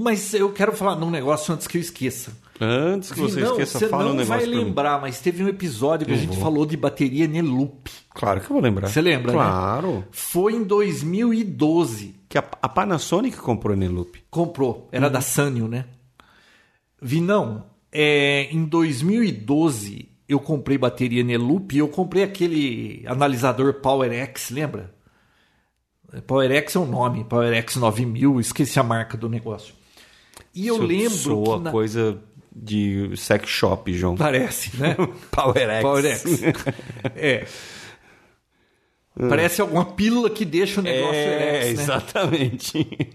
Mas 0.00 0.32
eu 0.34 0.50
quero 0.52 0.72
falar 0.72 0.94
num 0.96 1.10
negócio 1.10 1.52
antes 1.52 1.66
que 1.66 1.76
eu 1.76 1.80
esqueça. 1.80 2.32
Antes 2.60 3.10
que 3.10 3.18
você 3.20 3.40
não, 3.40 3.52
esqueça, 3.52 3.78
você 3.78 3.88
fala 3.88 4.04
não 4.04 4.10
um 4.10 4.14
negócio 4.14 4.28
vai 4.28 4.40
pra 4.46 4.48
mim. 4.50 4.64
lembrar, 4.64 5.00
mas 5.00 5.18
teve 5.20 5.42
um 5.42 5.48
episódio 5.48 6.06
que 6.06 6.12
a 6.12 6.14
Não 6.14 6.22
gente 6.22 6.34
vou. 6.34 6.42
falou 6.42 6.64
de 6.64 6.76
bateria 6.76 7.26
Neloop. 7.26 7.90
Claro 8.14 8.40
que 8.40 8.46
eu 8.46 8.50
vou 8.54 8.60
lembrar. 8.60 8.88
Você 8.88 9.00
lembra, 9.00 9.32
né? 9.32 9.38
Claro. 9.38 10.04
Foi 10.12 10.52
em 10.54 10.62
2012. 10.62 12.14
Que 12.30 12.38
a, 12.38 12.44
a 12.62 12.68
Panasonic 12.68 13.36
comprou 13.36 13.74
a 13.74 13.76
Eneloop. 13.76 14.22
Comprou. 14.30 14.88
Era 14.92 15.06
Uhum. 15.08 15.12
da 15.12 15.20
Sanyo, 15.20 15.66
né? 15.68 15.84
Vinão, 17.02 17.66
é, 17.92 18.44
em 18.52 18.64
2012 18.64 20.08
eu 20.28 20.38
comprei 20.38 20.78
bateria 20.78 21.24
Neloop 21.24 21.74
e 21.74 21.78
eu 21.80 21.88
comprei 21.88 22.22
aquele 22.22 23.02
analisador 23.06 23.74
PowerX, 23.74 24.50
lembra? 24.50 24.94
PowerX 26.26 26.76
é 26.76 26.78
o 26.78 26.86
nome, 26.86 27.24
PowerX 27.24 27.76
9000, 27.76 28.38
esqueci 28.40 28.78
a 28.78 28.82
marca 28.82 29.16
do 29.16 29.28
negócio. 29.28 29.74
E 30.54 30.66
eu 30.68 30.76
Isso 30.76 30.84
lembro 30.84 31.10
soa 31.18 31.58
que 31.58 31.64
na- 31.64 31.70
coisa 31.72 32.18
de 32.54 33.12
sex 33.16 33.48
shop, 33.48 33.92
João. 33.92 34.16
Parece, 34.16 34.76
né? 34.76 34.94
PowerX. 35.32 35.82
PowerX. 35.82 36.24
é. 37.16 37.46
Parece 39.28 39.60
alguma 39.60 39.84
pílula 39.84 40.30
que 40.30 40.44
deixa 40.44 40.80
o 40.80 40.84
negócio 40.84 41.14
É, 41.14 41.58
erex, 41.62 41.76
né? 41.76 41.82
exatamente. 41.82 43.08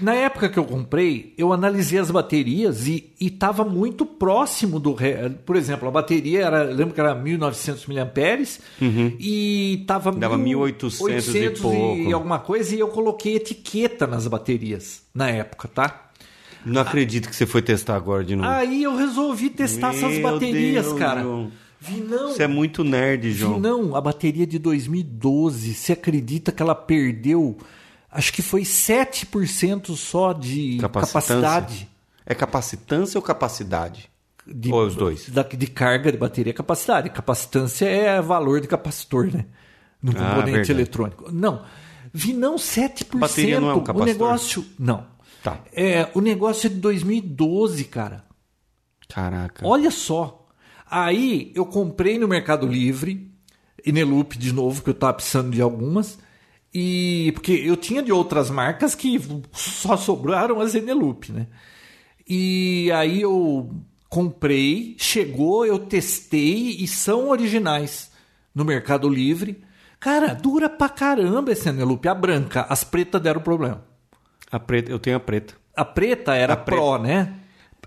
Na 0.00 0.14
época 0.14 0.48
que 0.48 0.58
eu 0.58 0.64
comprei, 0.64 1.32
eu 1.38 1.52
analisei 1.52 1.98
as 1.98 2.10
baterias 2.10 2.86
e 2.86 3.12
estava 3.20 3.64
muito 3.64 4.04
próximo 4.04 4.78
do. 4.78 4.96
Por 5.46 5.56
exemplo, 5.56 5.88
a 5.88 5.90
bateria 5.90 6.44
era. 6.44 6.64
eu 6.64 6.74
Lembro 6.74 6.94
que 6.94 7.00
era 7.00 7.14
1900 7.14 7.86
mAh 7.86 8.10
e 9.18 9.78
estava. 9.80 10.10
Uhum. 10.10 10.18
Dava 10.18 10.36
1800 10.36 11.34
e 11.34 11.50
pouco. 11.62 11.96
e 11.96 12.12
alguma 12.12 12.38
coisa 12.38 12.74
e 12.74 12.80
eu 12.80 12.88
coloquei 12.88 13.36
etiqueta 13.36 14.06
nas 14.06 14.26
baterias 14.26 15.02
na 15.14 15.30
época, 15.30 15.68
tá? 15.68 16.10
Não 16.64 16.80
acredito 16.80 17.28
que 17.28 17.36
você 17.36 17.46
foi 17.46 17.60
testar 17.62 17.94
agora 17.96 18.24
de 18.24 18.34
novo. 18.36 18.48
Aí 18.48 18.82
eu 18.82 18.96
resolvi 18.96 19.50
testar 19.50 19.90
essas 19.94 20.12
Meu 20.14 20.22
baterias, 20.22 20.86
Deus, 20.86 20.98
cara. 20.98 21.22
João. 21.22 21.50
Vi 21.86 22.00
não. 22.00 22.28
Você 22.32 22.42
é 22.42 22.46
muito 22.48 22.82
nerd, 22.84 23.32
João. 23.32 23.54
Vi 23.54 23.60
não, 23.60 23.94
a 23.96 24.00
bateria 24.00 24.46
de 24.46 24.58
2012, 24.58 25.74
você 25.74 25.92
acredita 25.92 26.50
que 26.52 26.62
ela 26.62 26.74
perdeu, 26.74 27.56
acho 28.10 28.32
que 28.32 28.42
foi 28.42 28.62
7% 28.62 29.94
só 29.96 30.32
de 30.32 30.78
capacidade 30.80 31.88
É 32.26 32.34
capacitância 32.34 33.18
ou 33.18 33.22
capacidade? 33.22 34.10
de, 34.46 34.70
Ou 34.72 34.86
os 34.86 34.94
dois? 34.94 35.28
da- 35.28 35.42
de 35.42 35.66
carga 35.66 36.10
de 36.12 36.18
bateria 36.18 36.50
é 36.50 36.54
capacidade. 36.54 37.08
Capacitância 37.10 37.86
é 37.86 38.20
valor 38.20 38.60
de 38.60 38.68
capacitor, 38.68 39.26
né? 39.32 39.46
No 40.02 40.10
Ah, 40.12 40.14
componente 40.14 40.50
verdade. 40.52 40.72
eletrônico. 40.72 41.32
Não, 41.32 41.64
vi 42.12 42.32
não 42.34 42.56
7%. 42.56 43.18
Bateria 43.20 43.58
não 43.60 43.70
é 43.70 43.74
um 43.74 43.78
o 43.78 43.82
capacitor? 43.82 44.12
negócio, 44.12 44.64
não. 44.78 45.06
Tá. 45.42 45.60
É, 45.72 46.08
o 46.14 46.20
negócio 46.20 46.66
é 46.66 46.70
de 46.70 46.76
2012, 46.76 47.84
cara. 47.84 48.24
Caraca. 49.08 49.66
Olha 49.66 49.90
só. 49.90 50.43
Aí 50.96 51.50
eu 51.56 51.66
comprei 51.66 52.20
no 52.20 52.28
Mercado 52.28 52.68
Livre, 52.68 53.28
Eneloop 53.84 54.38
de 54.38 54.52
novo, 54.52 54.80
que 54.80 54.90
eu 54.90 54.94
tava 54.94 55.14
precisando 55.14 55.50
de 55.50 55.60
algumas. 55.60 56.20
E 56.72 57.32
porque 57.34 57.50
eu 57.50 57.76
tinha 57.76 58.00
de 58.00 58.12
outras 58.12 58.48
marcas 58.48 58.94
que 58.94 59.20
só 59.50 59.96
sobraram 59.96 60.60
as 60.60 60.72
Eneloop, 60.72 61.32
né? 61.32 61.48
E 62.28 62.92
aí 62.92 63.22
eu 63.22 63.74
comprei, 64.08 64.94
chegou, 64.96 65.66
eu 65.66 65.80
testei 65.80 66.76
e 66.78 66.86
são 66.86 67.28
originais 67.28 68.12
no 68.54 68.64
Mercado 68.64 69.08
Livre. 69.08 69.64
Cara, 69.98 70.32
dura 70.32 70.70
pra 70.70 70.88
caramba 70.88 71.50
esse 71.50 71.68
Eneloop. 71.68 72.06
A 72.06 72.14
branca, 72.14 72.66
as 72.68 72.84
pretas 72.84 73.20
deram 73.20 73.40
problema. 73.40 73.84
A 74.48 74.60
preta, 74.60 74.92
eu 74.92 75.00
tenho 75.00 75.16
a 75.16 75.20
preta. 75.20 75.54
A 75.74 75.84
preta 75.84 76.36
era 76.36 76.52
A 76.52 76.56
preta. 76.56 76.80
Pro, 76.80 76.98
né? 76.98 77.34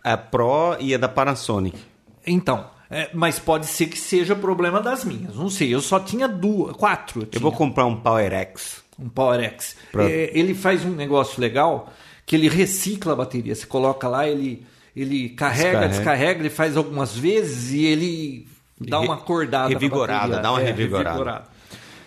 A 0.03 0.17
Pro 0.17 0.75
e 0.81 0.93
a 0.93 0.97
da 0.97 1.07
Panasonic. 1.07 1.79
Então, 2.25 2.75
é, 2.89 3.09
mas 3.14 3.38
pode 3.39 3.65
ser 3.68 3.88
que 3.88 3.97
seja 3.97 4.35
problema 4.35 4.80
das 4.81 5.03
minhas. 5.03 5.35
Não 5.35 5.49
sei, 5.49 5.73
eu 5.73 5.81
só 5.81 5.99
tinha 5.99 6.27
duas, 6.27 6.76
quatro. 6.76 7.22
Eu 7.22 7.26
tinha. 7.26 7.41
vou 7.41 7.51
comprar 7.51 7.85
um 7.85 7.95
PowerX. 7.97 8.84
um 8.99 9.09
PowerX. 9.09 9.76
Pra- 9.91 10.09
É, 10.09 10.31
ele 10.34 10.53
faz 10.53 10.84
um 10.85 10.91
negócio 10.91 11.39
legal 11.41 11.91
que 12.26 12.35
ele 12.35 12.49
recicla 12.49 13.14
a 13.14 13.15
bateria. 13.15 13.53
Você 13.55 13.65
coloca 13.65 14.07
lá, 14.07 14.27
ele 14.27 14.65
ele 14.95 15.30
carrega, 15.30 15.64
Descarrega. 15.88 15.88
descarrega, 15.89 16.39
ele 16.39 16.49
faz 16.49 16.76
algumas 16.76 17.15
vezes 17.15 17.72
e 17.72 17.85
ele 17.85 18.47
dá 18.81 18.99
uma 18.99 19.14
acordada. 19.14 19.69
revigorada, 19.69 20.39
dá 20.39 20.51
uma 20.51 20.59
É, 20.61 20.65
revigorada. 20.65 21.43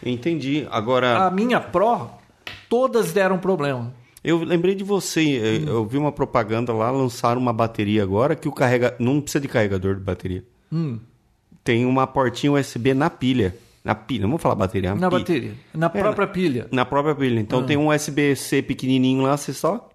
Entendi. 0.04 0.66
Agora, 0.70 1.26
A 1.26 1.30
minha 1.30 1.60
Pro, 1.60 2.10
todas 2.68 3.12
deram 3.12 3.38
problema. 3.38 3.94
eu 4.24 4.42
lembrei 4.42 4.74
de 4.74 4.82
você. 4.82 5.62
Eu 5.66 5.84
vi 5.86 5.98
uma 5.98 6.10
propaganda 6.10 6.72
lá, 6.72 6.90
lançaram 6.90 7.40
uma 7.40 7.52
bateria 7.52 8.02
agora 8.02 8.34
que 8.34 8.48
o 8.48 8.52
carrega. 8.52 8.94
Não 8.98 9.20
precisa 9.20 9.40
de 9.40 9.48
carregador 9.48 9.94
de 9.94 10.00
bateria. 10.00 10.44
Hum. 10.72 10.98
Tem 11.64 11.84
uma 11.84 12.06
portinha 12.06 12.52
USB 12.52 12.94
na 12.94 13.10
pilha. 13.10 13.54
Na 13.84 13.94
pilha, 13.94 14.22
não 14.22 14.30
vou 14.30 14.38
falar 14.38 14.54
bateria. 14.54 14.94
Na 14.94 15.08
bateria. 15.10 15.52
Na 15.74 15.86
É, 15.86 15.88
própria 15.88 16.26
pilha. 16.26 16.66
Na 16.70 16.84
própria 16.84 17.14
pilha. 17.14 17.38
Ah. 17.38 17.40
Então 17.40 17.64
tem 17.64 17.76
um 17.76 17.88
USB-C 17.88 18.62
pequenininho 18.62 19.22
lá, 19.22 19.36
você 19.36 19.52
só 19.52 19.88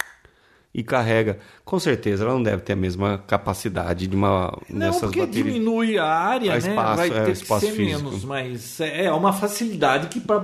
e 0.74 0.84
carrega. 0.84 1.40
Com 1.64 1.80
certeza, 1.80 2.24
ela 2.26 2.34
não 2.34 2.44
deve 2.44 2.62
ter 2.62 2.74
a 2.74 2.76
mesma 2.76 3.18
capacidade 3.26 4.08
de 4.08 4.16
uma 4.16 4.58
Não, 4.70 4.80
dessas 4.80 5.02
porque 5.04 5.20
baterias. 5.22 5.46
diminui 5.54 5.98
a 5.98 6.06
área, 6.06 6.52
A 6.52 6.54
né? 6.54 6.58
espaço, 6.60 6.98
Vai 6.98 7.08
é, 7.10 7.24
ter 7.26 7.32
espaço 7.32 7.66
que 7.66 7.72
ser 7.72 7.78
físico. 7.78 8.04
menos, 8.04 8.26
mas 8.26 8.80
é 8.82 9.12
uma 9.12 9.32
facilidade 9.32 10.08
que 10.08 10.20
para 10.20 10.36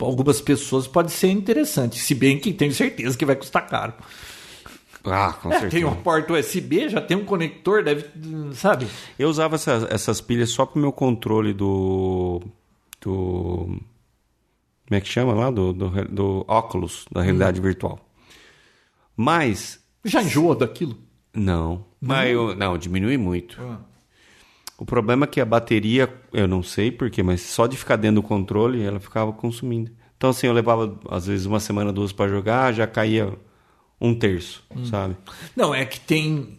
algumas 0.00 0.40
pessoas 0.42 0.86
pode 0.86 1.10
ser 1.12 1.28
interessante. 1.30 1.98
Se 1.98 2.14
bem 2.14 2.38
que 2.38 2.52
tenho 2.52 2.72
certeza 2.74 3.16
que 3.16 3.24
vai 3.24 3.34
custar 3.36 3.66
caro. 3.66 3.94
Ah, 5.04 5.32
com 5.32 5.48
É, 5.48 5.52
certeza. 5.52 5.70
tem 5.70 5.84
uma 5.84 5.96
porta 5.96 6.32
USB, 6.34 6.88
já 6.88 7.00
tem 7.00 7.16
um 7.16 7.24
conector, 7.24 7.82
deve, 7.82 8.04
sabe? 8.54 8.86
Eu 9.18 9.28
usava 9.28 9.56
essas, 9.56 9.84
essas 9.90 10.20
pilhas 10.20 10.50
só 10.50 10.64
pro 10.64 10.80
meu 10.80 10.92
controle 10.92 11.52
do. 11.52 12.40
do. 13.00 13.80
Como 14.86 14.98
é 14.98 15.00
que 15.00 15.08
chama 15.08 15.32
lá? 15.34 15.50
Do, 15.50 15.72
do, 15.72 15.88
do 16.08 16.44
óculos, 16.46 17.06
da 17.10 17.22
realidade 17.22 17.58
Hum. 17.60 17.62
virtual. 17.64 17.98
Mas. 19.16 19.80
Já 20.04 20.22
enjoa 20.22 20.54
daquilo. 20.56 20.96
Não. 21.34 21.84
Mas 22.00 22.30
eu, 22.30 22.54
não, 22.56 22.76
diminui 22.76 23.16
muito. 23.16 23.56
Ah. 23.60 23.78
O 24.76 24.84
problema 24.84 25.24
é 25.24 25.28
que 25.28 25.40
a 25.40 25.44
bateria, 25.44 26.12
eu 26.32 26.48
não 26.48 26.62
sei 26.62 26.90
porquê, 26.90 27.22
mas 27.22 27.40
só 27.42 27.66
de 27.68 27.76
ficar 27.76 27.96
dentro 27.96 28.20
do 28.20 28.26
controle, 28.26 28.82
ela 28.82 28.98
ficava 28.98 29.32
consumindo. 29.32 29.92
Então, 30.16 30.30
assim, 30.30 30.46
eu 30.48 30.52
levava, 30.52 30.98
às 31.08 31.26
vezes, 31.26 31.46
uma 31.46 31.60
semana, 31.60 31.92
duas 31.92 32.12
para 32.12 32.28
jogar, 32.30 32.72
já 32.72 32.86
caía 32.86 33.32
um 34.02 34.14
terço, 34.14 34.62
Hum. 34.76 34.84
sabe? 34.84 35.16
Não, 35.56 35.72
é 35.72 35.84
que 35.84 36.00
tem, 36.00 36.58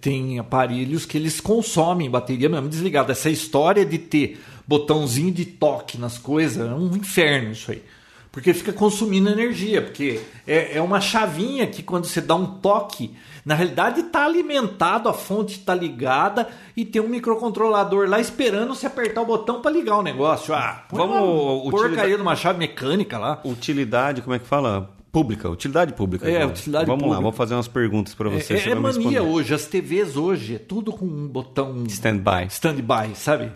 tem 0.00 0.38
aparelhos 0.38 1.06
que 1.06 1.16
eles 1.16 1.40
consomem 1.40 2.10
bateria 2.10 2.48
mesmo 2.50 2.68
desligada. 2.68 3.12
Essa 3.12 3.30
história 3.30 3.84
de 3.84 3.96
ter 3.98 4.38
botãozinho 4.68 5.32
de 5.32 5.46
toque 5.46 5.96
nas 5.96 6.18
coisas 6.18 6.68
é 6.68 6.74
um 6.74 6.94
inferno 6.94 7.52
isso 7.52 7.70
aí. 7.72 7.82
Porque 8.30 8.52
fica 8.52 8.70
consumindo 8.70 9.30
energia, 9.30 9.80
porque 9.80 10.20
é, 10.46 10.76
é 10.76 10.82
uma 10.82 11.00
chavinha 11.00 11.66
que 11.66 11.82
quando 11.82 12.04
você 12.04 12.20
dá 12.20 12.34
um 12.34 12.44
toque, 12.58 13.14
na 13.46 13.54
realidade 13.54 14.00
está 14.00 14.26
alimentado, 14.26 15.08
a 15.08 15.14
fonte 15.14 15.54
está 15.58 15.74
ligada 15.74 16.46
e 16.76 16.84
tem 16.84 17.00
um 17.00 17.08
microcontrolador 17.08 18.06
lá 18.06 18.20
esperando 18.20 18.74
você 18.74 18.86
apertar 18.86 19.22
o 19.22 19.24
botão 19.24 19.62
para 19.62 19.70
ligar 19.70 19.96
o 19.96 20.02
negócio. 20.02 20.52
Ah, 20.52 20.84
Vamos 20.92 21.16
uma 21.64 21.70
porcaria 21.70 22.18
numa 22.18 22.36
chave 22.36 22.58
mecânica 22.58 23.16
lá. 23.16 23.40
Utilidade, 23.42 24.20
como 24.20 24.36
é 24.36 24.38
que 24.38 24.46
fala? 24.46 24.90
Pública, 25.16 25.48
utilidade 25.48 25.94
pública. 25.94 26.28
É, 26.28 26.40
João. 26.40 26.50
utilidade 26.50 26.84
Vamos 26.84 27.04
lá, 27.04 27.08
pública. 27.08 27.22
vou 27.22 27.32
fazer 27.32 27.54
umas 27.54 27.68
perguntas 27.68 28.14
para 28.14 28.28
você. 28.28 28.52
É, 28.52 28.58
você 28.58 28.68
é 28.68 28.74
vai 28.74 28.74
me 28.74 28.82
mania 28.82 29.10
responder. 29.12 29.20
hoje, 29.20 29.54
as 29.54 29.64
TVs 29.64 30.14
hoje, 30.14 30.56
é 30.56 30.58
tudo 30.58 30.92
com 30.92 31.06
um 31.06 31.26
botão 31.26 31.84
Stand-by. 31.86 32.48
stand-by, 32.50 33.14
sabe? 33.14 33.50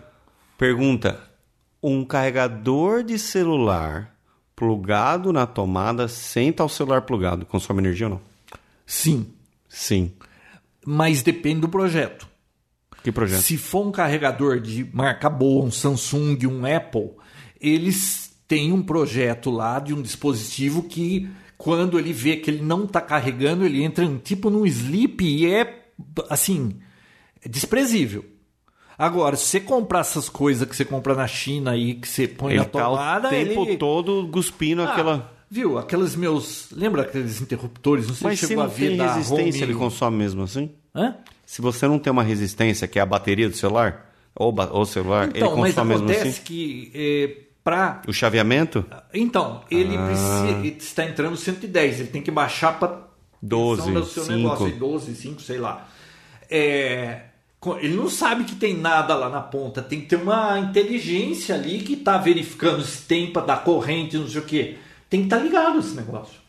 Pergunta: 0.57 1.19
um 1.83 2.03
carregador 2.03 3.03
de 3.03 3.19
celular 3.19 4.15
plugado 4.55 5.31
na 5.31 5.45
tomada 5.45 6.07
sem 6.07 6.49
estar 6.49 6.65
o 6.65 6.69
celular 6.69 7.03
plugado 7.03 7.45
consome 7.45 7.79
energia 7.79 8.07
ou 8.07 8.13
não? 8.13 8.21
Sim, 8.83 9.27
Sim. 9.69 10.13
mas 10.83 11.21
depende 11.21 11.61
do 11.61 11.69
projeto. 11.69 12.27
Que 13.03 13.11
projeto? 13.11 13.43
Se 13.43 13.55
for 13.55 13.85
um 13.85 13.91
carregador 13.91 14.59
de 14.59 14.89
marca 14.91 15.29
boa, 15.29 15.63
um 15.63 15.69
Samsung, 15.69 16.39
um 16.47 16.65
Apple, 16.65 17.11
eles 17.59 18.35
têm 18.47 18.73
um 18.73 18.81
projeto 18.81 19.51
lá 19.51 19.79
de 19.79 19.93
um 19.93 20.01
dispositivo 20.01 20.81
que 20.81 21.29
quando 21.63 21.99
ele 21.99 22.11
vê 22.11 22.37
que 22.37 22.49
ele 22.49 22.63
não 22.63 22.85
está 22.85 22.99
carregando, 22.99 23.63
ele 23.63 23.83
entra 23.83 24.03
em, 24.03 24.17
tipo 24.17 24.49
num 24.49 24.65
sleep 24.65 25.23
e 25.23 25.45
é 25.45 25.83
assim, 26.27 26.79
é 27.45 27.47
desprezível. 27.47 28.25
Agora, 28.97 29.35
se 29.35 29.45
você 29.45 29.59
comprar 29.59 29.99
essas 29.99 30.27
coisas 30.27 30.67
que 30.67 30.75
você 30.75 30.83
compra 30.83 31.13
na 31.13 31.27
China 31.27 31.71
aí, 31.71 31.93
que 31.93 32.07
você 32.07 32.27
põe 32.27 32.53
Ele 32.53 32.59
na 32.59 32.65
tá 32.65 32.83
tomada, 32.83 33.27
o 33.27 33.29
tempo 33.29 33.63
ele... 33.65 33.77
todo 33.77 34.27
cuspindo 34.31 34.81
Ah, 34.81 34.91
aquela. 34.91 35.31
Viu? 35.51 35.77
Aqueles 35.77 36.15
meus. 36.15 36.67
Lembra 36.71 37.03
aqueles 37.03 37.39
interruptores? 37.41 38.07
Não 38.07 38.15
sei 38.15 38.27
Mas 38.29 38.39
se 38.39 38.47
chegou 38.47 38.63
a 38.63 38.67
ver 38.67 38.97
da 38.97 39.13
resistência, 39.13 39.63
Home... 39.63 39.71
ele 39.71 39.79
consome 39.79 40.17
mesmo 40.17 40.41
assim? 40.43 40.71
Hã? 40.95 41.15
Se 41.45 41.61
você 41.61 41.87
não 41.87 41.99
tem 41.99 42.11
uma 42.11 42.23
resistência, 42.23 42.87
que 42.87 42.97
é 42.97 43.01
a 43.03 43.05
bateria 43.05 43.47
do 43.47 43.55
celular, 43.55 44.11
ou 44.35 44.51
ou 44.71 44.85
celular, 44.85 45.29
ele 45.29 45.37
Então, 45.37 45.55
mas 45.57 45.75
consome 45.75 45.89
mesmo 45.89 46.05
acontece 46.05 46.27
assim? 46.27 46.41
que 46.43 46.91
é, 46.95 47.37
para. 47.63 48.01
O 48.07 48.13
chaveamento? 48.13 48.85
Então, 49.13 49.61
ele 49.69 49.95
Ah. 49.97 50.05
precisa. 50.05 50.77
Está 50.77 51.05
entrando 51.05 51.35
110, 51.37 51.99
ele 51.99 52.09
tem 52.09 52.21
que 52.21 52.31
baixar 52.31 52.77
para 52.79 53.07
12, 53.41 53.91
do 53.91 54.05
seu 54.05 54.23
5. 54.23 54.37
negócio, 54.37 54.65
aí, 54.67 54.71
12, 54.73 55.15
5, 55.15 55.41
sei 55.41 55.57
lá. 55.57 55.87
É, 56.49 57.21
ele 57.79 57.95
não 57.95 58.09
sabe 58.09 58.43
que 58.43 58.55
tem 58.55 58.75
nada 58.75 59.15
lá 59.15 59.29
na 59.29 59.41
ponta, 59.41 59.81
tem 59.81 60.01
que 60.01 60.07
ter 60.07 60.17
uma 60.17 60.59
inteligência 60.59 61.55
ali 61.55 61.79
que 61.79 61.93
está 61.93 62.17
verificando 62.17 62.83
se 62.83 63.03
tem 63.03 63.31
para 63.31 63.45
dar 63.45 63.63
corrente, 63.63 64.17
não 64.17 64.27
sei 64.27 64.41
o 64.41 64.45
quê. 64.45 64.77
Tem 65.09 65.21
que 65.21 65.25
estar 65.27 65.37
ligado 65.37 65.79
esse 65.79 65.95
negócio. 65.95 66.39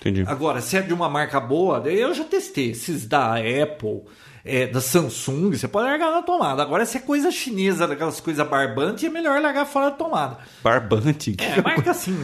Entendi. 0.00 0.24
Agora, 0.26 0.60
se 0.60 0.76
é 0.76 0.82
de 0.82 0.92
uma 0.92 1.08
marca 1.08 1.40
boa, 1.40 1.78
eu 1.88 2.12
já 2.14 2.24
testei. 2.24 2.70
Esses 2.70 3.06
da 3.06 3.36
Apple, 3.36 4.02
é, 4.44 4.66
da 4.66 4.80
Samsung, 4.80 5.52
você 5.56 5.66
pode 5.66 5.88
largar 5.88 6.10
na 6.12 6.22
tomada. 6.22 6.62
Agora, 6.62 6.84
se 6.84 6.98
é 6.98 7.00
coisa 7.00 7.30
chinesa, 7.30 7.86
daquelas 7.88 8.20
coisas 8.20 8.46
barbantes, 8.46 9.02
é 9.04 9.08
melhor 9.08 9.40
largar 9.40 9.64
fora 9.66 9.90
da 9.90 9.96
tomada. 9.96 10.38
Barbante. 10.62 11.34
É, 11.38 11.62
marca 11.62 11.90
assim. 11.92 12.16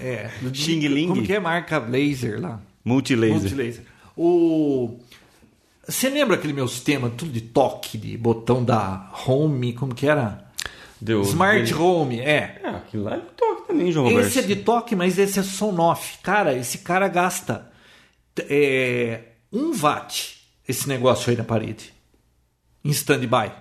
É. 0.00 0.30
Xing 0.52 0.80
Ling? 0.88 1.08
Como 1.08 1.22
que 1.22 1.32
é 1.34 1.40
marca 1.40 1.78
laser 1.78 2.40
lá? 2.40 2.60
Multilaser. 2.84 3.34
Multilaser. 3.40 3.84
O. 4.16 4.98
Você 5.86 6.08
lembra 6.08 6.36
aquele 6.36 6.54
meu 6.54 6.66
sistema, 6.66 7.10
tudo 7.10 7.30
de 7.30 7.42
toque, 7.42 7.98
de 7.98 8.16
botão 8.16 8.64
da 8.64 9.10
Home, 9.26 9.74
como 9.74 9.94
que 9.94 10.06
era? 10.06 10.42
Deu- 10.98 11.20
Smart 11.22 11.60
dele- 11.62 11.74
Home, 11.74 12.20
é. 12.20 12.60
É, 12.64 12.68
aquilo 12.70 13.04
lá 13.04 13.16
é 13.16 13.18
de 13.18 13.26
toque 13.36 13.66
também, 13.68 13.92
João 13.92 14.06
Roberto. 14.08 14.26
Esse 14.26 14.38
é 14.38 14.42
de 14.42 14.56
toque, 14.56 14.96
mas 14.96 15.18
esse 15.18 15.38
é 15.38 15.42
Sonoff. 15.42 16.16
Cara, 16.22 16.54
esse 16.56 16.78
cara 16.78 17.06
gasta 17.08 17.70
é, 18.48 19.20
um 19.52 19.72
watt 19.78 20.33
esse 20.68 20.88
negócio 20.88 21.30
aí 21.30 21.36
na 21.36 21.44
parede. 21.44 21.92
Em 22.84 22.90
stand-by. 22.90 23.52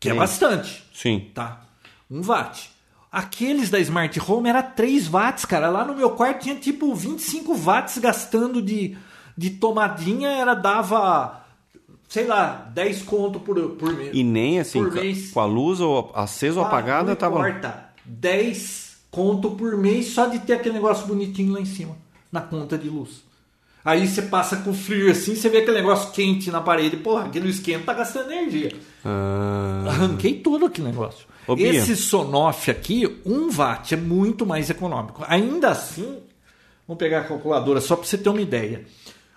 Que 0.00 0.08
é 0.10 0.12
Sim. 0.12 0.18
bastante. 0.18 0.84
Sim. 0.94 1.30
Tá? 1.34 1.62
Um 2.10 2.22
watt. 2.22 2.70
Aqueles 3.10 3.70
da 3.70 3.78
Smart 3.80 4.20
Home 4.30 4.48
era 4.48 4.62
3 4.62 5.08
watts, 5.08 5.44
cara. 5.46 5.70
Lá 5.70 5.84
no 5.84 5.94
meu 5.96 6.10
quarto 6.10 6.42
tinha 6.42 6.56
tipo 6.56 6.94
25 6.94 7.54
watts 7.54 7.96
gastando 7.98 8.60
de, 8.60 8.96
de 9.36 9.50
tomadinha. 9.50 10.28
Era 10.28 10.52
dava, 10.54 11.42
sei 12.08 12.26
lá, 12.26 12.70
10 12.74 13.02
conto 13.04 13.40
por, 13.40 13.58
por 13.70 13.94
mês. 13.94 14.10
E 14.12 14.22
nem 14.22 14.60
assim, 14.60 14.82
mês. 14.82 15.30
com 15.30 15.40
a 15.40 15.46
luz 15.46 15.80
ou 15.80 16.12
acesa 16.14 16.58
ou 16.60 16.64
Ah, 16.66 16.68
apagada, 16.68 17.08
não 17.08 17.16
tava. 17.16 17.48
importa. 17.48 17.86
10 18.04 18.96
conto 19.10 19.52
por 19.52 19.76
mês 19.78 20.08
só 20.08 20.26
de 20.26 20.40
ter 20.40 20.54
aquele 20.54 20.74
negócio 20.74 21.06
bonitinho 21.06 21.54
lá 21.54 21.60
em 21.60 21.64
cima, 21.64 21.96
na 22.30 22.42
conta 22.42 22.76
de 22.76 22.88
luz. 22.90 23.24
Aí 23.86 24.08
você 24.08 24.22
passa 24.22 24.56
com 24.56 24.74
frio 24.74 25.12
assim, 25.12 25.36
você 25.36 25.48
vê 25.48 25.58
aquele 25.58 25.76
negócio 25.76 26.10
quente 26.10 26.50
na 26.50 26.60
parede. 26.60 26.96
Porra, 26.96 27.26
aquele 27.26 27.48
esquenta 27.48 27.84
tá 27.84 27.94
gastando 27.94 28.32
energia. 28.32 28.72
Ah, 29.04 29.84
Arranquei 29.86 30.40
todo 30.40 30.66
aquele 30.66 30.88
negócio. 30.88 31.24
Ô. 31.46 31.54
Esse 31.56 31.94
Sonoff 31.94 32.68
aqui, 32.68 33.06
1 33.24 33.48
watt, 33.56 33.94
é 33.94 33.96
muito 33.96 34.44
mais 34.44 34.68
econômico. 34.70 35.24
Ainda 35.28 35.68
assim, 35.68 36.18
vamos 36.84 36.98
pegar 36.98 37.20
a 37.20 37.24
calculadora 37.24 37.80
só 37.80 37.94
para 37.94 38.04
você 38.04 38.18
ter 38.18 38.28
uma 38.28 38.40
ideia. 38.40 38.84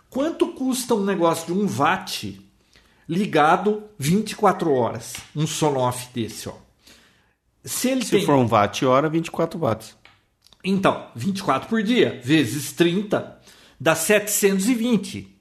Quanto 0.09 0.47
custa 0.47 0.95
um 0.95 1.05
negócio 1.05 1.53
de 1.53 1.53
1 1.53 1.67
watt 1.77 2.41
ligado 3.07 3.83
24 3.99 4.73
horas? 4.73 5.13
Um 5.35 5.45
Sonoff 5.45 6.09
desse, 6.11 6.49
ó. 6.49 6.53
Se 7.63 7.89
ele 7.89 8.03
se 8.03 8.09
tem 8.09 8.25
for 8.25 8.35
um 8.35 8.47
watt 8.47 8.83
hora, 8.83 9.07
24 9.07 9.59
watts. 9.59 9.95
então, 10.63 11.05
24 11.15 11.69
por 11.69 11.83
dia, 11.83 12.19
vezes 12.23 12.71
30, 12.71 13.38
dá 13.79 13.95
720 13.95 15.35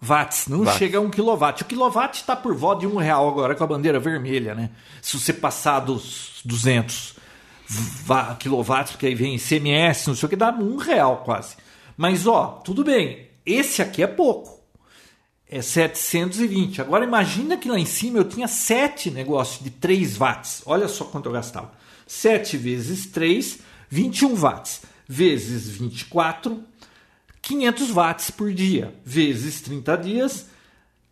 watts. 0.00 0.46
Não 0.48 0.64
Watts. 0.64 0.78
chega 0.78 0.98
a 0.98 1.00
1 1.00 1.10
kW. 1.10 1.62
O 1.62 1.64
quilowatt 1.64 2.16
está 2.20 2.36
por 2.36 2.54
volta 2.54 2.80
de 2.80 2.86
um 2.86 2.96
real 2.96 3.28
agora 3.28 3.54
com 3.54 3.64
a 3.64 3.66
bandeira 3.66 3.98
vermelha, 3.98 4.54
né? 4.54 4.70
Se 5.02 5.18
você 5.18 5.32
passar 5.32 5.80
dos 5.80 6.40
200 6.44 7.14
va- 8.04 8.34
quilowatts, 8.36 8.92
porque 8.92 9.06
aí 9.06 9.14
vem 9.14 9.34
ICMS, 9.36 10.08
não 10.08 10.14
sei 10.14 10.26
o 10.26 10.30
que, 10.30 10.36
dá 10.36 10.50
um 10.50 10.76
real 10.76 11.22
quase. 11.24 11.56
Mas, 11.96 12.26
ó, 12.26 12.60
tudo 12.64 12.84
bem. 12.84 13.28
Esse 13.44 13.80
aqui 13.82 14.02
é 14.02 14.06
pouco. 14.06 14.54
É 15.48 15.62
720. 15.62 16.80
Agora 16.80 17.04
imagina 17.04 17.56
que 17.56 17.68
lá 17.68 17.78
em 17.78 17.86
cima 17.86 18.18
eu 18.18 18.24
tinha 18.24 18.48
7 18.48 19.10
negócios 19.10 19.62
de 19.62 19.70
3 19.70 20.16
watts. 20.16 20.62
Olha 20.66 20.88
só 20.88 21.04
quanto 21.04 21.26
eu 21.26 21.32
gastava. 21.32 21.72
7 22.06 22.56
vezes 22.56 23.06
3, 23.06 23.60
21 23.88 24.34
watts. 24.34 24.82
Vezes 25.08 25.68
24, 25.68 26.62
500 27.46 27.90
watts 27.92 28.30
por 28.30 28.52
dia. 28.52 28.92
Vezes 29.04 29.60
30 29.60 29.96
dias, 29.98 30.48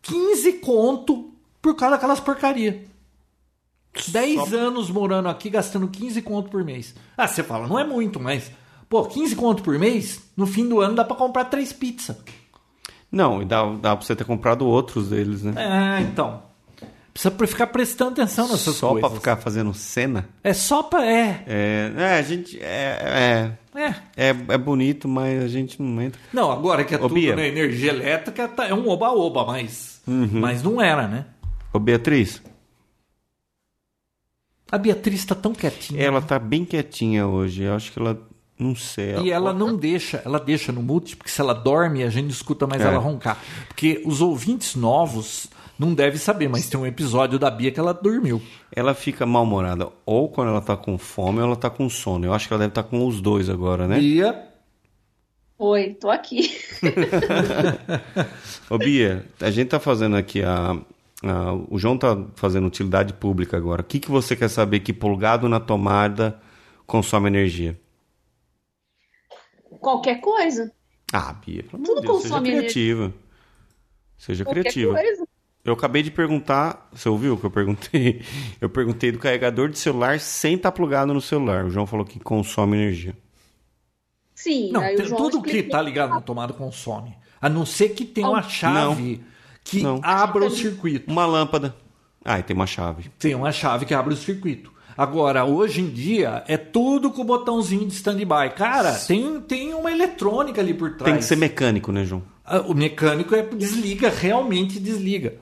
15 0.03 0.55
conto 0.55 1.33
por 1.63 1.77
causa 1.77 1.95
daquelas 1.95 2.19
porcaria. 2.19 2.85
10 4.09 4.53
anos 4.53 4.91
morando 4.91 5.29
aqui, 5.29 5.49
gastando 5.49 5.87
15 5.87 6.21
conto 6.23 6.51
por 6.51 6.65
mês. 6.65 6.95
Ah, 7.17 7.29
você 7.29 7.45
fala, 7.45 7.69
não 7.69 7.79
é 7.79 7.85
muito, 7.85 8.19
mas... 8.19 8.51
Pô, 8.89 9.05
15 9.05 9.37
conto 9.37 9.63
por 9.63 9.79
mês, 9.79 10.21
no 10.37 10.47
fim 10.47 10.69
do 10.69 10.81
ano 10.81 10.97
dá 10.97 11.05
pra 11.05 11.17
comprar 11.17 11.45
3 11.45 11.73
pizzas. 11.73 12.17
Não, 13.11 13.41
e 13.41 13.45
dá, 13.45 13.65
dá 13.75 13.97
pra 13.97 14.05
você 14.05 14.17
ter 14.17 14.25
comprado 14.25 14.67
outros 14.67 15.11
deles, 15.11 15.43
né? 15.43 15.55
É, 15.57 16.01
então. 16.03 16.43
Precisa 17.15 17.31
pre- 17.31 17.47
ficar 17.47 17.69
prestando 17.69 18.11
atenção 18.11 18.49
nessas 18.49 18.75
Só 18.75 18.89
coisas. 18.91 19.09
pra 19.09 19.17
ficar 19.19 19.37
fazendo 19.37 19.73
cena. 19.73 20.29
É 20.43 20.53
só 20.53 20.83
pra. 20.83 21.07
É. 21.07 21.45
É, 21.47 21.93
é, 21.97 22.19
a 22.19 22.23
gente. 22.23 22.59
É, 22.61 23.55
É. 23.75 23.81
é, 23.81 23.95
é, 24.17 24.29
é 24.49 24.59
bonito, 24.59 25.07
mas 25.07 25.41
a 25.45 25.47
gente 25.47 25.81
não 25.81 26.03
entra. 26.03 26.21
Não, 26.33 26.51
agora 26.51 26.83
que 26.85 26.93
é 26.93 26.99
Ô, 26.99 27.03
tudo 27.03 27.15
Bia. 27.15 27.37
né, 27.37 27.47
energia 27.47 27.93
elétrica, 27.93 28.49
tá- 28.49 28.67
é 28.67 28.75
um 28.75 28.89
oba-oba, 28.89 29.47
mas. 29.47 30.03
Uhum. 30.09 30.29
Mas 30.33 30.61
não 30.63 30.83
era, 30.83 31.07
né? 31.07 31.27
Ô, 31.73 31.79
Beatriz, 31.79 32.43
A 34.71 34.79
Beatriz 34.79 35.25
tá 35.25 35.35
tão 35.35 35.53
quietinha. 35.55 36.03
ela 36.03 36.21
tá 36.21 36.39
bem 36.39 36.65
quietinha 36.65 37.27
hoje. 37.27 37.63
Eu 37.63 37.75
acho 37.75 37.93
que 37.93 37.99
ela. 37.99 38.21
Não 38.59 38.75
sei. 38.75 39.17
E 39.19 39.31
ela 39.33 39.53
não 39.53 39.77
deixa, 39.77 40.23
ela 40.25 40.39
deixa 40.39 40.71
no 40.73 40.81
mute, 40.83 41.17
porque 41.17 41.31
se 41.31 41.41
ela 41.41 41.53
dorme, 41.53 42.05
a 42.05 42.09
gente 42.09 42.25
não 42.25 42.31
escuta 42.31 42.67
mais 42.69 42.83
É. 42.83 42.87
ela 42.87 42.99
roncar. 42.99 43.37
Porque 43.69 44.01
os 44.05 44.21
ouvintes 44.21 44.75
novos 44.77 45.49
não 45.79 45.93
devem 45.95 46.19
saber, 46.19 46.49
mas 46.49 46.69
tem 46.69 46.79
um 46.79 46.87
episódio 46.87 47.39
da 47.39 47.51
Bia 47.51 47.71
que 47.73 47.81
ela 47.81 47.93
dormiu. 47.93 48.41
Ela 48.75 48.95
fica 48.95 49.25
mal-humorada. 49.27 49.89
Ou 50.07 50.29
quando 50.29 50.49
ela 50.51 50.61
tá 50.61 50.77
com 50.77 50.97
fome, 50.99 51.39
ou 51.41 51.47
ela 51.47 51.57
tá 51.57 51.69
com 51.71 51.89
sono. 51.89 52.25
Eu 52.27 52.33
acho 52.35 52.47
que 52.47 52.55
ela 52.55 52.61
deve 52.61 52.71
estar 52.71 52.83
com 52.85 53.07
os 53.07 53.21
dois 53.21 53.49
agora, 53.51 53.87
né? 53.89 53.99
Bia, 53.99 54.49
Oi, 55.59 55.95
tô 55.95 56.11
aqui. 56.11 56.51
Ô, 58.69 58.77
Bia, 58.79 59.25
a 59.41 59.51
gente 59.51 59.69
tá 59.69 59.79
fazendo 59.81 60.17
aqui 60.17 60.43
a. 60.43 60.73
a- 60.73 61.53
o 61.69 61.79
João 61.79 61.97
tá 61.97 62.27
fazendo 62.35 62.67
utilidade 62.67 63.13
pública 63.15 63.57
agora. 63.57 63.81
O 63.83 63.85
que, 63.85 64.01
que 64.01 64.11
você 64.11 64.35
quer 64.37 64.49
saber 64.49 64.81
que 64.81 64.93
plugado 64.93 65.49
na 65.49 65.61
tomada 65.61 66.41
consome 66.87 67.29
energia? 67.29 67.79
Qualquer 69.81 70.21
coisa. 70.21 70.73
Ah, 71.13 71.33
Bia, 71.35 71.63
pelo 71.63 71.77
amor 71.77 71.87
Tudo 71.87 72.01
de 72.01 72.07
Deus, 72.07 72.23
seja 72.23 72.35
consome 72.35 72.49
energia. 72.51 72.71
criativa. 72.71 73.15
Seja 74.19 74.45
Qualquer 74.45 74.61
criativa. 74.63 74.95
coisa. 74.95 75.29
Eu 75.65 75.73
acabei 75.73 76.03
de 76.03 76.11
perguntar, 76.11 76.89
você 76.93 77.09
ouviu 77.09 77.35
o 77.35 77.39
que 77.39 77.45
eu 77.47 77.51
perguntei? 77.51 78.21
Eu 78.61 78.69
perguntei 78.69 79.11
do 79.11 79.19
carregador 79.19 79.69
de 79.71 79.79
celular 79.79 80.21
sem 80.21 80.57
estar 80.57 80.71
plugado 80.73 81.15
no 81.15 81.21
celular. 81.23 81.65
O 81.65 81.71
João 81.71 81.87
falou 81.87 82.05
que 82.05 82.21
consome 82.21 82.77
energia. 82.77 83.17
Sim, 84.35 84.71
não, 84.73 84.81
aí 84.83 84.95
o 84.95 84.97
tem- 84.99 85.07
João 85.07 85.23
tudo 85.23 85.41
que 85.43 85.49
explicou. 85.49 85.71
tá 85.73 85.81
ligado 85.83 86.11
na 86.11 86.21
tomada 86.21 86.53
consome. 86.53 87.17
A 87.41 87.49
não 87.49 87.65
ser 87.65 87.91
que 87.91 88.05
tenha 88.05 88.29
uma 88.29 88.43
chave 88.43 89.23
que 89.63 89.83
Não. 89.83 90.01
abra 90.03 90.45
o 90.45 90.51
circuito. 90.51 91.11
Uma 91.11 91.25
lâmpada. 91.25 91.75
Ah, 92.25 92.39
e 92.39 92.43
tem 92.43 92.55
uma 92.57 92.67
chave. 92.67 93.11
Tem 93.19 93.35
uma 93.35 93.53
chave 93.53 93.87
que 93.87 93.95
abre 93.95 94.13
o 94.15 94.17
circuito. 94.17 94.73
Agora, 94.97 95.45
hoje 95.45 95.81
em 95.81 95.89
dia, 95.91 96.45
é 96.47 96.57
tudo 96.57 97.11
com 97.11 97.23
o 97.23 97.25
botãozinho 97.25 97.87
de 97.87 97.95
stand-by. 97.95 98.55
Cara, 98.57 98.93
tem, 98.95 99.41
tem 99.41 99.75
uma 99.75 99.91
eletrônica 99.91 100.61
ali 100.61 100.73
por 100.75 100.91
trás. 100.97 101.05
Tem 101.11 101.17
que 101.19 101.25
ser 101.25 101.37
mecânico, 101.37 101.91
né, 101.91 102.05
João? 102.05 102.23
Ah, 102.45 102.61
O 102.61 102.75
mecânico 102.75 103.35
é 103.35 103.43
desliga, 103.43 104.09
realmente 104.09 104.79
desliga. 104.79 105.35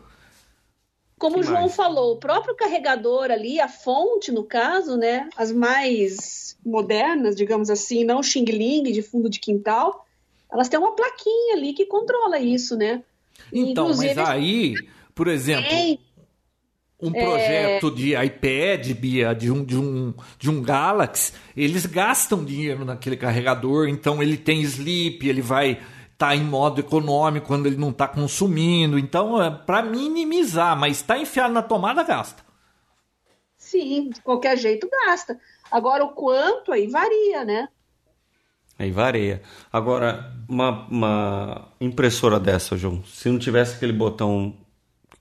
Como 1.23 1.39
o 1.39 1.43
João 1.45 1.61
mais? 1.63 1.77
falou, 1.77 2.15
o 2.15 2.17
próprio 2.17 2.57
carregador 2.57 3.31
ali, 3.31 3.61
a 3.61 3.69
fonte, 3.69 4.33
no 4.33 4.43
caso, 4.43 4.97
né? 4.97 5.29
As 5.37 5.53
mais 5.53 6.57
modernas, 6.67 7.37
digamos 7.37 7.71
assim, 7.71 8.03
não 8.03 8.21
Xing 8.25 8.45
Ling 8.45 8.91
de 8.91 9.03
fundo 9.03 9.31
de 9.31 9.39
quintal, 9.39 10.05
elas 10.51 10.69
têm 10.69 10.81
uma 10.81 10.97
plaquinha 10.97 11.55
ali 11.55 11.75
que 11.75 11.87
controla 11.87 12.41
isso, 12.41 12.77
né? 12.77 13.05
Então, 13.53 13.85
Inclusive, 13.85 14.17
mas 14.17 14.29
aí, 14.31 14.75
por 15.15 15.29
exemplo, 15.29 15.69
tem- 15.69 16.01
um 17.01 17.13
projeto 17.13 17.89
de 17.91 18.17
iPad, 18.17 18.93
Bia, 18.93 19.33
de 19.33 19.49
um, 19.49 19.65
de, 19.65 19.77
um, 19.77 20.13
de 20.39 20.51
um 20.51 20.61
Galaxy, 20.61 21.33
eles 21.57 21.87
gastam 21.87 22.45
dinheiro 22.45 22.85
naquele 22.85 23.17
carregador, 23.17 23.89
então 23.89 24.21
ele 24.21 24.37
tem 24.37 24.61
sleep, 24.63 25.29
ele 25.29 25.41
vai 25.41 25.81
estar 26.23 26.37
em 26.37 26.45
modo 26.45 26.81
econômico 26.81 27.49
quando 27.49 27.67
ele 27.67 27.77
não 27.77 27.91
está 27.91 28.07
consumindo. 28.07 28.97
Então, 28.99 29.43
é 29.43 29.51
para 29.51 29.83
minimizar, 29.83 30.79
mas 30.79 30.99
está 30.99 31.19
enfiado 31.19 31.53
na 31.53 31.63
tomada, 31.63 32.05
gasta. 32.05 32.43
Sim, 33.57 34.11
de 34.11 34.21
qualquer 34.21 34.57
jeito 34.57 34.89
gasta. 34.89 35.39
Agora, 35.71 36.05
o 36.05 36.11
quanto 36.11 36.73
aí 36.73 36.87
varia, 36.87 37.45
né? 37.45 37.69
Aí 38.79 38.91
varia. 38.91 39.43
Agora, 39.73 40.33
uma, 40.49 40.87
uma 40.89 41.69
impressora 41.81 42.39
dessa, 42.39 42.77
João, 42.77 43.03
se 43.05 43.29
não 43.29 43.39
tivesse 43.39 43.77
aquele 43.77 43.93
botão 43.93 44.57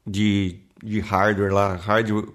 de, 0.05 0.59
de 0.83 0.99
hardware 0.99 1.53
lá, 1.53 1.75
hardware. 1.75 2.29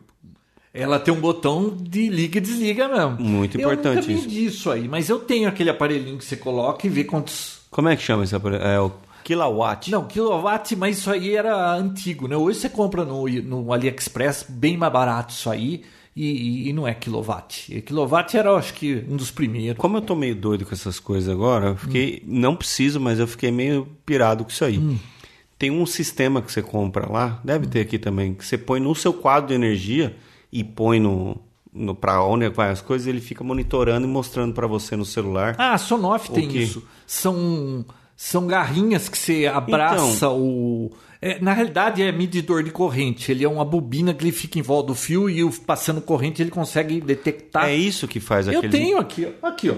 Ela 0.74 1.01
tem 1.01 1.12
um 1.12 1.20
botão 1.20 1.74
de 1.74 2.09
liga 2.10 2.36
e 2.36 2.40
desliga 2.40 2.86
mesmo. 2.86 3.18
Muito 3.18 3.56
eu 3.56 3.60
importante 3.60 4.09
nunca 4.09 4.12
isso. 4.12 4.28
vi 4.28 4.44
isso 4.44 4.70
aí, 4.70 4.86
mas 4.86 5.09
eu 5.09 5.18
tenho 5.18 5.48
aquele 5.48 5.70
aparelhinho 5.70 6.18
que 6.18 6.24
você 6.24 6.36
coloca 6.36 6.86
e 6.86 6.90
vê 6.90 7.02
quantos 7.02 7.55
Como 7.70 7.88
é 7.88 7.97
que 7.97 8.02
chama 8.02 8.24
esse 8.24 8.34
aparelho? 8.34 8.62
É 8.62 8.80
o 8.80 8.93
kilowatt. 9.24 9.90
Não, 9.90 10.05
kilowatt, 10.06 10.74
mas 10.76 10.98
isso 10.98 11.10
aí 11.10 11.34
era 11.34 11.74
antigo, 11.74 12.28
né? 12.28 12.36
Hoje 12.36 12.60
você 12.60 12.68
compra 12.68 13.05
no, 13.05 13.26
no 13.28 13.72
AliExpress 13.72 14.47
bem 14.48 14.76
mais 14.76 14.93
barato 14.93 15.32
isso 15.34 15.51
aí 15.51 15.82
e, 16.14 16.24
e- 16.24 16.68
e 16.68 16.72
não 16.72 16.86
é 16.86 16.94
kilowatt. 16.94 17.74
E 17.76 17.82
kilowatt 17.82 18.36
era, 18.36 18.55
acho 18.55 18.72
que, 18.74 19.05
um 19.09 19.16
dos 19.16 19.30
primeiros. 19.30 19.78
Como 19.80 19.97
eu 19.97 20.01
tô 20.01 20.14
meio 20.14 20.34
doido 20.36 20.64
com 20.64 20.72
essas 20.72 20.98
coisas 21.01 21.28
agora, 21.28 21.68
eu 21.68 21.76
fiquei. 21.76 22.22
Não 22.26 22.55
preciso, 22.56 23.01
mas 23.01 23.18
eu 23.18 23.26
fiquei 23.26 23.51
meio 23.51 23.86
pirado 24.06 24.44
com 24.44 24.51
isso 24.51 24.64
aí. 24.64 24.98
Tem 25.59 25.70
um 25.70 25.86
sistema 25.86 26.40
que 26.43 26.52
você 26.52 26.62
compra 26.62 27.10
lá, 27.10 27.40
deve 27.43 27.66
ter 27.66 27.80
aqui 27.80 27.98
também, 27.98 28.34
que 28.34 28.44
você 28.44 28.56
põe 28.59 28.78
no 28.78 28.94
seu 28.94 29.12
quadro 29.12 29.48
de 29.48 29.55
energia 29.55 30.14
e 30.52 30.62
põe 30.62 31.01
no. 31.01 31.36
no 31.72 31.94
para 31.94 32.22
onde 32.22 32.48
vai 32.51 32.70
as 32.70 32.80
coisas, 32.82 33.06
ele 33.09 33.20
fica 33.22 33.43
monitorando 33.43 34.06
e 34.06 34.10
mostrando 34.10 34.52
para 34.55 34.66
você 34.66 34.94
no 34.97 35.05
celular. 35.05 35.55
Ah, 35.59 35.72
a 35.72 35.78
Sonoff 35.78 36.30
tem 36.30 36.47
quê? 36.48 36.59
isso. 36.59 36.82
São, 37.06 37.84
são 38.16 38.46
garrinhas 38.46 39.08
que 39.08 39.16
você 39.16 39.46
abraça 39.46 40.16
Então. 40.16 40.40
o. 40.40 40.92
É, 41.22 41.38
na 41.40 41.52
realidade 41.54 42.02
é 42.02 42.12
medidor 42.12 42.62
de 42.62 42.70
corrente. 42.70 43.32
Ele 43.32 43.44
é 43.44 43.48
uma 43.48 43.64
bobina 43.64 44.12
que 44.12 44.22
ele 44.22 44.32
fica 44.32 44.58
em 44.58 44.62
volta 44.62 44.88
do 44.88 44.94
fio 44.94 45.30
e 45.30 45.50
passando 45.60 46.00
corrente 46.00 46.42
ele 46.42 46.50
consegue 46.50 47.00
detectar. 47.00 47.64
É 47.66 47.74
isso 47.74 48.06
que 48.06 48.20
faz 48.20 48.46
Eu 48.48 48.58
aquele. 48.58 48.70
tenho 48.72 48.98
aqui, 48.98 49.32
aqui, 49.42 49.70
ó. 49.70 49.76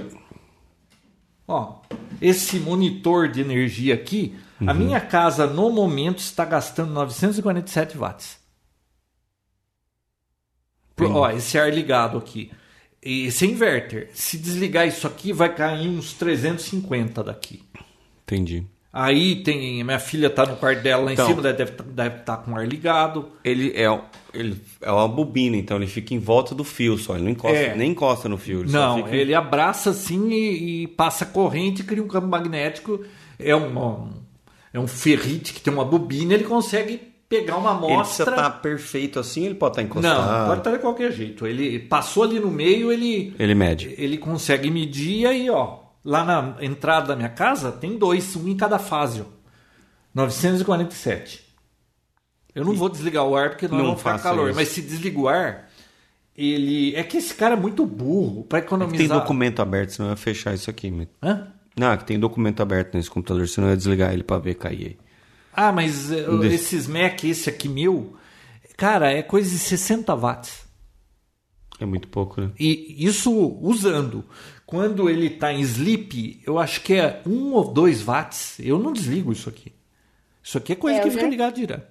Ó, 1.46 1.80
esse 2.20 2.58
monitor 2.58 3.28
de 3.28 3.40
energia 3.40 3.94
aqui, 3.94 4.36
a 4.60 4.72
Uhum. 4.72 4.74
minha 4.74 5.00
casa 5.00 5.46
no 5.46 5.70
momento 5.70 6.18
está 6.18 6.44
gastando 6.44 6.92
947 6.92 7.96
watts. 7.96 8.38
Pro- 10.96 11.12
Ó, 11.14 11.30
esse 11.30 11.56
ar 11.58 11.72
ligado 11.72 12.18
aqui. 12.18 12.50
Esse 13.02 13.46
inverter. 13.46 14.10
Se 14.12 14.36
desligar 14.38 14.86
isso 14.86 15.06
aqui, 15.06 15.32
vai 15.32 15.54
cair 15.54 15.88
uns 15.88 16.12
350 16.14 17.22
daqui. 17.22 17.62
Entendi. 18.24 18.64
Aí 18.92 19.42
tem. 19.42 19.84
Minha 19.84 19.98
filha 19.98 20.28
tá 20.30 20.44
no 20.46 20.56
quarto 20.56 20.82
dela 20.82 21.04
lá 21.04 21.12
Então. 21.12 21.26
em 21.26 21.28
cima, 21.28 21.42
deve 21.42 21.62
estar 21.70 21.84
deve 21.84 22.18
tá 22.20 22.36
com 22.38 22.52
o 22.52 22.56
ar 22.56 22.66
ligado. 22.66 23.28
Ele 23.44 23.70
é, 23.76 23.86
ele 24.34 24.60
é 24.80 24.90
uma 24.90 25.06
bobina, 25.06 25.56
então 25.56 25.76
ele 25.76 25.86
fica 25.86 26.14
em 26.14 26.18
volta 26.18 26.54
do 26.54 26.64
fio 26.64 26.96
só. 26.98 27.14
Ele 27.14 27.24
não 27.24 27.30
encosta, 27.30 27.56
É. 27.56 27.76
nem 27.76 27.90
encosta 27.92 28.28
no 28.28 28.38
fio. 28.38 28.60
Ele 28.60 28.72
Não, 28.72 28.96
fica... 29.04 29.14
ele 29.16 29.34
abraça 29.34 29.90
assim 29.90 30.30
e, 30.30 30.82
e 30.82 30.86
passa 30.88 31.26
corrente, 31.26 31.84
cria 31.84 32.02
um 32.02 32.08
campo 32.08 32.26
magnético. 32.26 33.04
É 33.38 33.54
um, 33.54 34.10
é 34.72 34.80
um 34.80 34.88
ferrite 34.88 35.52
que 35.52 35.60
tem 35.60 35.72
uma 35.72 35.84
bobina, 35.84 36.34
ele 36.34 36.44
consegue 36.44 37.07
pegar 37.28 37.56
uma 37.56 37.70
Ele 37.72 37.78
precisa 37.98 38.22
amostra. 38.24 38.30
estar 38.30 38.50
perfeito 38.62 39.18
assim, 39.20 39.44
ele 39.44 39.54
pode 39.54 39.72
estar 39.72 39.82
encostado. 39.82 40.38
Não, 40.40 40.46
pode 40.48 40.60
estar 40.60 40.70
de 40.72 40.78
qualquer 40.78 41.12
jeito. 41.12 41.46
Ele 41.46 41.78
passou 41.78 42.22
ali 42.22 42.40
no 42.40 42.50
meio, 42.50 42.90
ele, 42.90 43.34
Ele 43.38 43.54
mede. 43.54 43.94
ele 43.98 44.16
consegue 44.18 44.70
medir 44.70 45.20
e 45.20 45.26
aí, 45.26 45.50
ó. 45.50 45.80
Lá 46.04 46.24
na 46.24 46.56
entrada 46.64 47.08
da 47.08 47.16
minha 47.16 47.28
casa 47.28 47.70
tem 47.72 47.98
dois, 47.98 48.34
um 48.36 48.48
em 48.48 48.56
cada 48.56 48.78
fase, 48.78 49.20
ó. 49.20 49.24
947. 50.14 51.46
Eu 52.54 52.64
não 52.64 52.72
vou 52.74 52.88
desligar 52.88 53.24
o 53.24 53.36
ar 53.36 53.50
porque 53.50 53.68
não, 53.68 53.78
Não 53.78 53.96
ficar 53.96 54.18
calor. 54.18 54.48
isso. 54.50 54.58
Mas 54.58 54.68
se 54.68 54.80
desliga 54.82 55.18
o 55.20 55.28
ar, 55.28 55.68
ele. 56.36 56.94
É 56.96 57.02
que 57.02 57.18
esse 57.18 57.34
cara 57.34 57.54
é 57.54 57.56
muito 57.58 57.84
burro 57.86 58.44
para 58.44 58.58
economizar. 58.60 58.98
Tem 58.98 59.08
documento 59.08 59.60
aberto, 59.60 59.90
senão 59.90 60.08
eu 60.08 60.12
ia 60.12 60.16
fechar 60.16 60.54
isso 60.54 60.68
aqui. 60.70 60.92
Hã? 61.22 61.48
Não, 61.78 61.96
que 61.96 62.04
tem 62.04 62.18
documento 62.18 62.60
aberto 62.60 62.94
nesse 62.96 63.08
computador, 63.10 63.46
senão 63.46 63.68
eu 63.68 63.72
ia 63.72 63.76
desligar 63.76 64.12
ele 64.12 64.24
pra 64.24 64.38
ver 64.38 64.54
cair 64.54 64.86
aí. 64.86 64.98
Ah, 65.60 65.72
mas 65.72 66.12
eh, 66.12 66.22
Desse- 66.38 66.54
esses 66.54 66.86
Mac, 66.86 67.24
esse 67.24 67.48
aqui 67.50 67.68
meu, 67.68 68.14
cara, 68.76 69.10
é 69.10 69.22
coisa 69.22 69.50
de 69.50 69.58
60 69.58 70.14
watts. 70.14 70.66
É 71.80 71.84
muito 71.86 72.06
pouco, 72.08 72.40
né? 72.40 72.50
E 72.58 72.94
isso 73.04 73.32
usando. 73.60 74.24
Quando 74.64 75.10
ele 75.10 75.26
está 75.26 75.52
em 75.52 75.60
sleep, 75.60 76.40
eu 76.46 76.58
acho 76.58 76.80
que 76.82 76.94
é 76.94 77.22
1 77.26 77.52
ou 77.54 77.72
2 77.72 78.02
watts. 78.02 78.58
Eu 78.60 78.78
não 78.78 78.92
desligo 78.92 79.32
isso 79.32 79.48
aqui. 79.48 79.72
Isso 80.42 80.58
aqui 80.58 80.72
é 80.72 80.76
coisa 80.76 80.98
É, 80.98 81.00
que 81.02 81.08
eu 81.08 81.12
fica 81.12 81.24
já- 81.24 81.28
ligado 81.30 81.54
direto. 81.54 81.86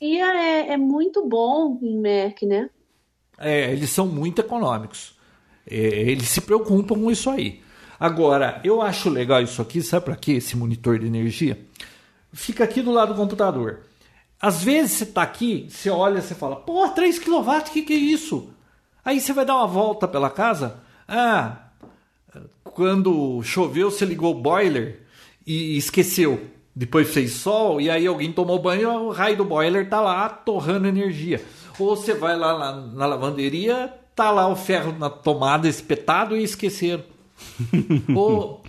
E 0.00 0.18
é, 0.20 0.72
é 0.72 0.76
muito 0.76 1.26
bom 1.26 1.78
em 1.82 1.96
Mac, 1.96 2.42
né? 2.42 2.68
É, 3.38 3.72
eles 3.72 3.88
são 3.90 4.06
muito 4.06 4.40
econômicos. 4.40 5.16
É, 5.66 5.76
eles 5.76 6.28
se 6.28 6.40
preocupam 6.42 6.94
com 7.00 7.10
isso 7.10 7.30
aí. 7.30 7.60
Agora, 7.98 8.60
eu 8.62 8.82
acho 8.82 9.08
legal 9.08 9.40
isso 9.42 9.60
aqui, 9.62 9.80
sabe 9.82 10.04
para 10.04 10.16
quê? 10.16 10.32
Esse 10.32 10.54
monitor 10.56 10.98
de 10.98 11.06
energia. 11.06 11.65
Fica 12.36 12.64
aqui 12.64 12.82
do 12.82 12.92
lado 12.92 13.14
do 13.14 13.18
computador. 13.18 13.80
Às 14.40 14.62
vezes 14.62 14.92
você 14.92 15.06
tá 15.06 15.22
aqui, 15.22 15.66
você 15.70 15.88
olha, 15.88 16.20
você 16.20 16.34
fala, 16.34 16.56
pô, 16.56 16.86
3 16.90 17.18
kW, 17.18 17.40
o 17.40 17.62
que, 17.62 17.82
que 17.82 17.94
é 17.94 17.96
isso? 17.96 18.50
Aí 19.02 19.18
você 19.18 19.32
vai 19.32 19.46
dar 19.46 19.56
uma 19.56 19.66
volta 19.66 20.06
pela 20.06 20.28
casa. 20.28 20.80
Ah, 21.08 21.56
quando 22.62 23.42
choveu, 23.42 23.90
você 23.90 24.04
ligou 24.04 24.32
o 24.32 24.40
boiler 24.40 25.00
e 25.46 25.78
esqueceu. 25.78 26.50
Depois 26.74 27.08
fez 27.08 27.32
sol 27.32 27.80
e 27.80 27.88
aí 27.88 28.06
alguém 28.06 28.30
tomou 28.30 28.58
banho, 28.58 28.90
o 28.90 29.10
raio 29.10 29.38
do 29.38 29.44
boiler 29.44 29.88
tá 29.88 29.98
lá 30.00 30.28
torrando 30.28 30.86
energia. 30.86 31.42
Ou 31.78 31.96
você 31.96 32.12
vai 32.12 32.36
lá 32.36 32.58
na, 32.58 32.72
na 32.86 33.06
lavanderia, 33.06 33.94
tá 34.14 34.30
lá 34.30 34.46
o 34.46 34.54
ferro 34.54 34.94
na 34.98 35.08
tomada 35.08 35.66
espetado 35.66 36.36
e 36.36 36.42
esqueceram. 36.42 37.02
Ou, 38.14 38.62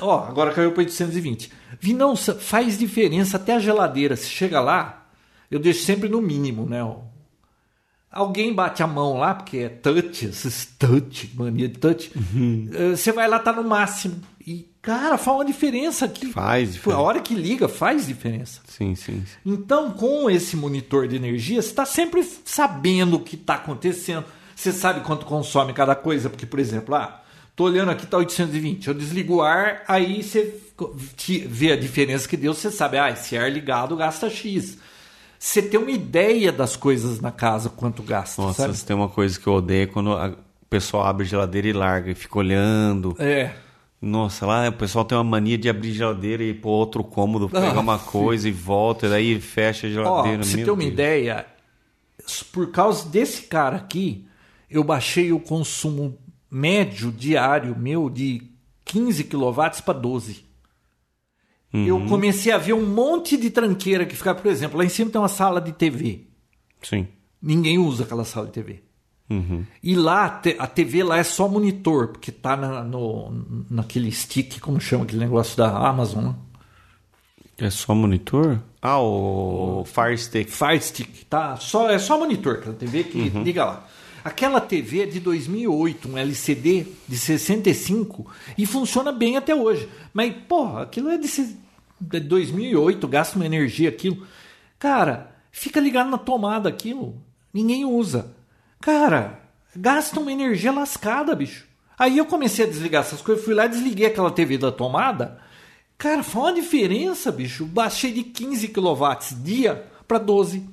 ó, 0.00 0.24
agora 0.28 0.52
caiu 0.52 0.72
para 0.72 0.80
820. 0.82 1.50
Vi, 1.80 1.92
não, 1.92 2.14
sa- 2.16 2.34
faz 2.34 2.78
diferença 2.78 3.36
até 3.36 3.54
a 3.54 3.58
geladeira. 3.58 4.16
Se 4.16 4.28
chega 4.28 4.60
lá, 4.60 5.06
eu 5.50 5.58
deixo 5.58 5.82
sempre 5.84 6.08
no 6.08 6.20
mínimo, 6.22 6.66
né? 6.66 6.80
Alguém 8.10 8.54
bate 8.54 8.82
a 8.82 8.86
mão 8.86 9.18
lá, 9.18 9.34
porque 9.34 9.58
é 9.58 9.68
touch, 9.68 10.24
esses 10.26 10.64
touch, 10.78 11.30
mania 11.34 11.68
de 11.68 11.78
touch. 11.78 12.10
eh, 12.72 12.96
Você 12.96 13.12
vai 13.12 13.28
lá, 13.28 13.38
tá 13.38 13.52
no 13.52 13.62
máximo. 13.62 14.20
E, 14.46 14.70
cara, 14.80 15.18
faz 15.18 15.36
uma 15.36 15.44
diferença 15.44 16.06
aqui. 16.06 16.32
Faz 16.32 16.68
A 16.68 16.72
diferença. 16.72 17.00
hora 17.02 17.20
que 17.20 17.34
liga, 17.34 17.68
faz 17.68 18.06
diferença. 18.06 18.62
Sim, 18.68 18.94
sim. 18.94 19.22
sim. 19.26 19.36
Então, 19.44 19.90
com 19.90 20.30
esse 20.30 20.56
monitor 20.56 21.06
de 21.08 21.16
energia, 21.16 21.60
você 21.60 21.68
está 21.68 21.84
sempre 21.84 22.22
sabendo 22.44 23.16
o 23.16 23.20
que 23.20 23.34
está 23.34 23.56
acontecendo. 23.56 24.24
Você 24.54 24.72
sabe 24.72 25.00
quanto 25.00 25.26
consome 25.26 25.74
cada 25.74 25.94
coisa, 25.94 26.30
porque, 26.30 26.46
por 26.46 26.58
exemplo, 26.58 26.94
ah, 26.94 27.20
tô 27.56 27.64
olhando 27.64 27.90
aqui, 27.90 28.06
tá 28.06 28.18
820. 28.18 28.86
Eu 28.88 28.94
desligo 28.94 29.36
o 29.36 29.42
ar, 29.42 29.82
aí 29.88 30.22
você 30.22 30.54
te- 31.16 31.38
vê 31.48 31.72
a 31.72 31.76
diferença 31.76 32.28
que 32.28 32.36
deu, 32.36 32.52
você 32.54 32.70
sabe, 32.70 32.98
ah, 32.98 33.10
esse 33.10 33.36
ar 33.36 33.50
ligado 33.50 33.96
gasta 33.96 34.28
X. 34.30 34.78
Você 35.38 35.62
tem 35.62 35.80
uma 35.80 35.90
ideia 35.90 36.52
das 36.52 36.76
coisas 36.76 37.20
na 37.20 37.30
casa, 37.32 37.68
quanto 37.70 38.02
gasta, 38.02 38.40
Nossa, 38.42 38.62
sabe? 38.72 38.78
tem 38.86 38.94
uma 38.96 39.08
coisa 39.08 39.38
que 39.40 39.46
eu 39.46 39.54
odeio 39.54 39.82
é 39.84 39.86
quando 39.86 40.12
a- 40.12 40.28
o 40.28 40.66
pessoal 40.68 41.04
abre 41.06 41.24
geladeira 41.24 41.68
e 41.68 41.72
larga 41.72 42.10
e 42.10 42.14
fica 42.14 42.38
olhando. 42.38 43.14
É. 43.18 43.52
Nossa, 44.02 44.44
lá 44.46 44.68
o 44.68 44.72
pessoal 44.72 45.04
tem 45.04 45.16
uma 45.16 45.24
mania 45.24 45.56
de 45.56 45.68
abrir 45.68 45.92
geladeira 45.92 46.42
e 46.42 46.50
ir 46.50 46.54
pro 46.60 46.68
outro 46.68 47.02
cômodo, 47.02 47.48
pegar 47.48 47.74
Ah, 47.74 47.80
uma 47.80 47.98
coisa 47.98 48.46
e 48.48 48.52
volta, 48.52 49.06
e 49.06 49.10
daí 49.10 49.40
fecha 49.40 49.86
a 49.86 49.90
Ó, 49.90 49.92
geladeira. 49.92 50.38
pra 50.38 50.46
você 50.46 50.64
ter 50.64 50.70
uma 50.70 50.76
Deus. 50.80 50.92
ideia, 50.92 51.46
por 52.52 52.70
causa 52.70 53.08
desse 53.08 53.42
cara 53.42 53.76
aqui, 53.76 54.26
eu 54.70 54.84
baixei 54.84 55.32
o 55.32 55.40
consumo 55.40 56.18
médio 56.56 57.12
diário 57.12 57.76
meu 57.78 58.08
de 58.08 58.42
15 58.84 59.24
kW 59.24 59.82
para 59.84 59.98
12. 59.98 60.44
Eu 61.72 61.96
Uhum. 61.98 62.08
comecei 62.08 62.50
a 62.52 62.56
ver 62.56 62.72
um 62.72 62.86
monte 62.86 63.36
de 63.36 63.50
tranqueira 63.50 64.06
que 64.06 64.16
fica, 64.16 64.34
por 64.34 64.50
exemplo, 64.50 64.78
lá 64.78 64.84
em 64.84 64.88
cima 64.88 65.10
tem 65.10 65.20
uma 65.20 65.28
sala 65.28 65.60
de 65.60 65.72
TV. 65.72 66.26
Sim. 66.82 67.06
Ninguém 67.42 67.78
usa 67.78 68.04
aquela 68.04 68.24
sala 68.24 68.46
de 68.46 68.52
TV. 68.52 68.82
Uhum. 69.28 69.64
E 69.82 69.94
lá, 69.94 70.40
a 70.58 70.66
TV 70.66 71.02
lá 71.02 71.18
é 71.18 71.22
só 71.24 71.46
monitor, 71.48 72.08
porque 72.08 72.32
tá 72.32 72.56
na, 72.56 72.82
no, 72.82 73.64
naquele 73.68 74.10
stick, 74.10 74.58
como 74.60 74.80
chama 74.80 75.04
aquele 75.04 75.20
negócio 75.20 75.56
da 75.56 75.68
Amazon, 75.86 76.26
né? 76.26 76.34
É 77.58 77.68
só 77.70 77.94
monitor? 77.94 78.60
Ah, 78.80 79.00
o 79.00 79.84
Fire 79.86 80.16
Stick. 80.16 80.48
Fire 80.50 80.80
Stick, 80.80 81.24
tá? 81.24 81.56
Só, 81.56 81.90
é 81.90 81.98
só 81.98 82.18
monitor, 82.18 82.56
aquela 82.56 82.74
TV 82.74 83.04
que 83.04 83.28
liga 83.30 83.64
lá. 83.64 83.86
Aquela 84.26 84.60
TV 84.60 85.02
é 85.02 85.06
de 85.06 85.20
2008, 85.20 86.08
um 86.08 86.18
LCD 86.18 86.84
de 87.06 87.16
65 87.16 88.28
e 88.58 88.66
funciona 88.66 89.12
bem 89.12 89.36
até 89.36 89.54
hoje. 89.54 89.88
Mas, 90.12 90.34
porra, 90.48 90.82
aquilo 90.82 91.10
é 91.10 91.16
de, 91.16 91.28
se- 91.28 91.56
de 92.00 92.18
2008, 92.18 93.06
gasta 93.06 93.36
uma 93.36 93.46
energia 93.46 93.88
aquilo. 93.88 94.26
Cara, 94.80 95.32
fica 95.52 95.78
ligado 95.78 96.10
na 96.10 96.18
tomada 96.18 96.68
aquilo, 96.68 97.22
ninguém 97.54 97.84
usa. 97.84 98.34
Cara, 98.80 99.38
gasta 99.76 100.18
uma 100.18 100.32
energia 100.32 100.72
lascada, 100.72 101.32
bicho. 101.32 101.64
Aí 101.96 102.18
eu 102.18 102.26
comecei 102.26 102.64
a 102.64 102.68
desligar 102.68 103.02
essas 103.04 103.22
coisas, 103.22 103.44
fui 103.44 103.54
lá 103.54 103.68
desliguei 103.68 104.06
aquela 104.06 104.32
TV 104.32 104.58
da 104.58 104.72
tomada. 104.72 105.38
Cara, 105.96 106.24
faz 106.24 106.46
uma 106.46 106.52
diferença, 106.52 107.30
bicho. 107.30 107.64
Baixei 107.64 108.10
de 108.12 108.24
15 108.24 108.66
kW 108.70 109.04
dia 109.44 109.86
para 110.08 110.18
12. 110.18 110.68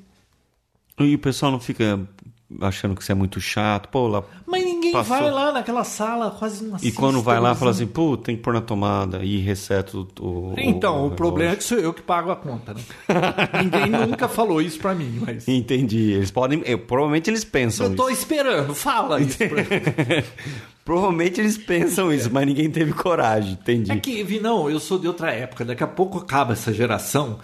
E 1.00 1.14
o 1.14 1.20
pessoal 1.20 1.52
não 1.52 1.60
fica 1.60 2.00
achando 2.62 2.96
que 2.96 3.02
isso 3.02 3.12
é 3.12 3.16
muito 3.16 3.40
chato. 3.42 3.90
Pô, 3.90 4.08
lá. 4.08 4.24
Mas 4.46 4.64
ninguém 4.64 4.92
Passou. 4.92 5.18
vai 5.18 5.32
lá 5.32 5.52
naquela 5.52 5.84
sala 5.84 6.32
quase 6.32 6.66
uma 6.66 6.78
E 6.82 6.92
quando 6.92 7.22
vai 7.22 7.40
lá, 7.40 7.54
fala 7.56 7.72
assim, 7.72 7.88
pô, 7.88 8.16
tem 8.18 8.36
que 8.36 8.42
pôr 8.42 8.54
na 8.54 8.62
tomada 8.62 9.24
e 9.24 9.38
reseta 9.40 9.98
o. 9.98 10.08
o 10.20 10.54
Então, 10.58 11.08
o, 11.08 11.12
problema 11.12 11.52
é 11.52 11.56
relógio. 11.56 11.58
que 11.58 11.64
sou 11.64 11.78
eu 11.80 11.94
que 11.94 12.02
pago 12.02 12.32
a 12.32 12.36
conta, 12.36 12.74
né? 12.74 12.82
ninguém 13.64 13.90
nunca 14.08 14.28
falou 14.28 14.62
isso 14.62 14.80
pra 14.80 14.94
mim, 14.94 15.22
mas. 15.26 15.48
Entendi. 15.48 16.12
Eles 16.12 16.32
podem. 16.32 16.62
eu- 16.66 16.80
provavelmente 16.80 17.30
eles 17.30 17.44
pensam 17.44 17.88
Eu 17.88 17.96
tô 17.96 18.10
isso. 18.10 18.20
esperando, 18.22 18.74
fala 18.76 19.20
isso. 19.22 19.38
Provavelmente 20.86 21.40
eles 21.40 21.58
pensam 21.58 22.12
isso, 22.12 22.30
mas 22.32 22.46
ninguém 22.46 22.70
teve 22.70 22.92
coragem. 22.94 23.54
Entendi. 23.54 23.92
É 23.92 23.96
que, 23.98 24.22
Vinão, 24.24 24.70
eu 24.70 24.80
sou 24.80 25.00
de 25.00 25.08
outra 25.08 25.32
época, 25.32 25.64
daqui 25.64 25.84
a 25.84 25.88
pouco 25.88 26.18
acaba 26.18 26.54
essa 26.54 26.74
geração. 26.74 27.40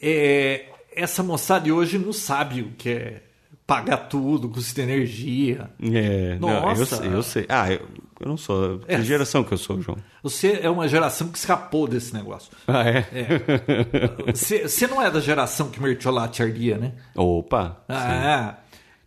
É, 0.00 0.66
essa 0.94 1.22
moçada 1.22 1.64
de 1.64 1.72
hoje 1.72 1.98
não 1.98 2.12
sabe 2.12 2.60
o 2.62 2.70
que 2.78 2.88
é 2.90 3.22
pagar 3.66 3.96
tudo, 4.08 4.48
custo 4.48 4.74
de 4.74 4.80
energia. 4.82 5.70
É, 5.82 6.36
não, 6.40 6.48
eu, 6.50 6.60
Nossa. 6.62 6.96
sei- 6.96 7.08
eu 7.14 7.22
sei. 7.22 7.46
Ah, 7.48 7.72
eu, 7.72 7.80
eu 8.20 8.28
não 8.28 8.36
sou. 8.36 8.80
Que 8.80 8.92
É. 8.94 9.02
geração 9.02 9.42
que 9.42 9.52
eu 9.52 9.58
sou, 9.58 9.80
João? 9.80 9.96
Você 10.22 10.58
é 10.62 10.68
uma 10.70 10.86
geração 10.88 11.28
que 11.28 11.38
escapou 11.38 11.86
desse 11.88 12.12
negócio. 12.14 12.50
Ah, 12.68 12.84
é? 12.88 13.06
Você 14.32 14.68
você 14.68 14.86
não 14.86 15.00
é 15.00 15.10
da 15.10 15.20
geração 15.20 15.68
que 15.70 15.80
mertiolate 15.80 16.42
ardia, 16.42 16.76
né? 16.78 16.92
Opa! 17.14 17.82
Ah, 17.88 18.56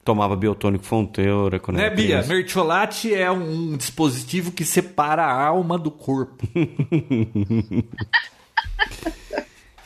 Tomava 0.03 0.37
biotônico 0.37 0.85
Fonteura 0.85 1.59
quando 1.59 1.77
né, 1.77 1.89
Bia? 1.89 2.05
criança. 2.05 2.33
Mertiolate 2.33 3.13
é 3.13 3.29
um 3.29 3.75
dispositivo 3.75 4.51
que 4.53 4.63
separa 4.63 5.23
a 5.25 5.45
alma 5.47 5.77
do 5.77 5.91
corpo. 5.91 6.47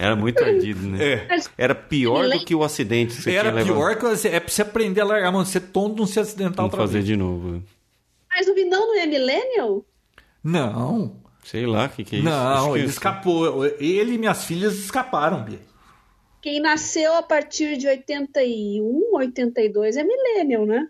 Era 0.02 0.15
muito 0.15 0.44
ardido, 0.44 0.82
né? 0.88 1.03
É. 1.14 1.28
Era 1.57 1.76
pior 1.76 2.28
do 2.28 2.44
que 2.44 2.56
o 2.56 2.64
acidente 2.64 3.15
que 3.15 3.22
você 3.23 3.34
Era 3.34 3.52
pior 3.64 3.95
que 3.95 4.03
você, 4.03 4.30
é 4.30 4.40
pra 4.40 4.49
você 4.49 4.61
aprender 4.64 5.02
a 5.02 5.06
largar 5.06 5.28
a 5.28 5.32
mão, 5.32 5.45
você 5.45 5.60
tonto, 5.60 5.98
não 5.98 6.06
se 6.07 6.19
acidentar 6.19 6.56
Vamos 6.56 6.72
outra 6.73 6.80
fazer 6.82 6.94
vez. 6.99 7.06
de 7.06 7.15
novo. 7.15 7.61
Mas 8.34 8.48
o 8.48 8.56
Vinão 8.56 8.88
não 8.88 8.98
é 8.99 9.06
millennial? 9.06 9.86
Não, 10.44 11.15
Sei 11.44 11.65
lá 11.65 11.86
o 11.86 11.90
que, 11.90 12.03
que 12.03 12.15
é 12.18 12.19
isso. 12.19 12.30
Acho 12.30 12.61
não, 12.61 12.65
que 12.73 12.78
ele 12.80 12.86
isso- 12.86 12.94
escapou. 12.94 13.65
Ele 13.65 14.14
e 14.14 14.18
minhas 14.18 14.45
filhas 14.45 14.76
escaparam, 14.78 15.44
Bia. 15.44 15.60
Quem 16.41 16.60
nasceu 16.60 17.15
a 17.15 17.23
partir 17.23 17.78
de 17.78 17.88
81, 17.88 19.10
82 19.14 19.98
é 19.98 20.03
millennial, 20.03 20.65
né? 20.65 20.88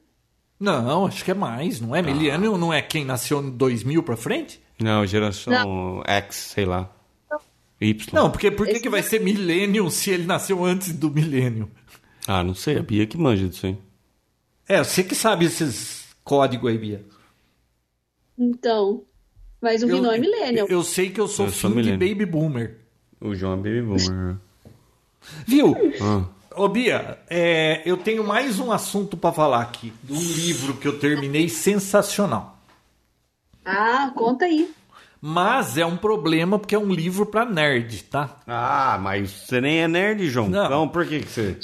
Não, 0.59 1.05
acho 1.07 1.23
que 1.25 1.31
é 1.31 1.33
mais, 1.33 1.79
não 1.81 1.95
é? 1.95 2.01
Millennium 2.01 2.57
não 2.57 2.71
é 2.71 2.81
quem 2.81 3.03
nasceu 3.03 3.41
em 3.41 3.49
2000 3.49 4.03
pra 4.03 4.15
frente? 4.15 4.61
Não, 4.79 5.05
geração 5.05 6.03
X, 6.05 6.35
sei 6.35 6.65
lá. 6.65 6.89
Y. 7.81 8.13
Não, 8.13 8.29
porque 8.29 8.51
por 8.51 8.67
que, 8.67 8.87
vai 8.87 9.01
ser 9.01 9.19
Millennium 9.19 9.89
se 9.89 10.11
ele 10.11 10.25
nasceu 10.25 10.63
antes 10.63 10.93
do 10.93 11.09
milênio? 11.09 11.69
Ah, 12.27 12.43
não 12.43 12.53
sei. 12.53 12.77
A 12.77 12.83
Bia 12.83 13.07
que 13.07 13.17
manja 13.17 13.47
disso 13.47 13.65
aí. 13.65 13.77
É, 14.67 14.83
você 14.83 15.03
que 15.03 15.15
sabe 15.15 15.45
esses 15.45 16.05
códigos 16.23 16.69
aí, 16.69 16.77
Bia. 16.77 17.03
Então. 18.37 19.03
Mas 19.59 19.83
o 19.83 19.87
Vinão 19.87 20.11
é 20.11 20.17
millennial. 20.19 20.67
eu 20.67 20.83
sei 20.83 21.09
que 21.09 21.19
eu 21.19 21.27
sou 21.27 21.47
Eu 21.47 21.51
sou 21.51 21.71
filho 21.71 21.83
de 21.83 21.91
millennial. 21.91 22.15
baby 22.15 22.25
boomer. 22.31 22.77
O 23.19 23.35
João 23.35 23.53
é 23.53 23.57
baby 23.57 23.81
boomer. 23.81 24.37
Viu? 25.47 25.75
Ah. 26.01 26.25
Ô 26.55 26.67
Bia, 26.67 27.19
é, 27.29 27.81
eu 27.85 27.97
tenho 27.97 28.23
mais 28.23 28.59
um 28.59 28.71
assunto 28.71 29.15
pra 29.15 29.31
falar 29.31 29.61
aqui. 29.61 29.93
De 30.03 30.13
um 30.13 30.19
livro 30.19 30.75
que 30.75 30.87
eu 30.87 30.99
terminei 30.99 31.47
sensacional. 31.49 32.59
Ah, 33.63 34.11
conta 34.15 34.45
aí. 34.45 34.69
Mas 35.21 35.77
é 35.77 35.85
um 35.85 35.97
problema 35.97 36.57
porque 36.57 36.73
é 36.73 36.79
um 36.79 36.91
livro 36.91 37.25
pra 37.27 37.45
nerd, 37.45 38.03
tá? 38.05 38.39
Ah, 38.47 38.99
mas 39.01 39.29
você 39.29 39.61
nem 39.61 39.79
é 39.83 39.87
nerd, 39.87 40.27
João. 40.29 40.49
Não. 40.49 40.65
Então 40.65 40.87
por 40.87 41.05
que, 41.05 41.19
que 41.19 41.29
você. 41.29 41.57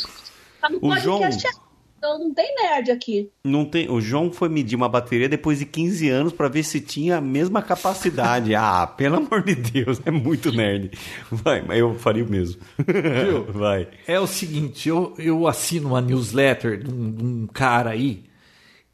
Tá 0.61 0.69
no 0.69 0.77
O 0.81 0.95
João- 0.97 1.19
podcast, 1.19 1.59
então 1.97 2.19
não 2.19 2.31
tem 2.31 2.53
nerd 2.55 2.91
aqui. 2.91 3.31
Não 3.43 3.65
tem... 3.65 3.89
O 3.89 3.99
João 3.99 4.31
foi 4.31 4.47
medir 4.47 4.75
uma 4.75 4.87
bateria 4.87 5.27
depois 5.27 5.57
de 5.57 5.65
15 5.65 6.07
anos 6.07 6.33
pra 6.33 6.47
ver 6.47 6.61
se 6.61 6.79
tinha 6.79 7.17
a 7.17 7.21
mesma 7.21 7.59
capacidade. 7.63 8.53
ah, 8.55 8.85
pelo 8.85 9.15
amor 9.17 9.41
de 9.43 9.55
Deus, 9.55 9.99
é 10.05 10.11
muito 10.11 10.51
nerd. 10.51 10.91
Vai, 11.31 11.63
mas 11.63 11.79
eu 11.79 11.95
faria 11.95 12.23
o 12.23 12.29
mesmo. 12.29 12.61
Vai. 13.49 13.87
É 14.05 14.19
o 14.19 14.27
seguinte, 14.27 14.87
eu, 14.87 15.15
eu 15.17 15.47
assino 15.47 15.89
uma 15.89 16.01
newsletter 16.01 16.83
de 16.83 16.93
um, 16.93 17.11
de 17.11 17.23
um 17.23 17.47
cara 17.47 17.89
aí, 17.89 18.23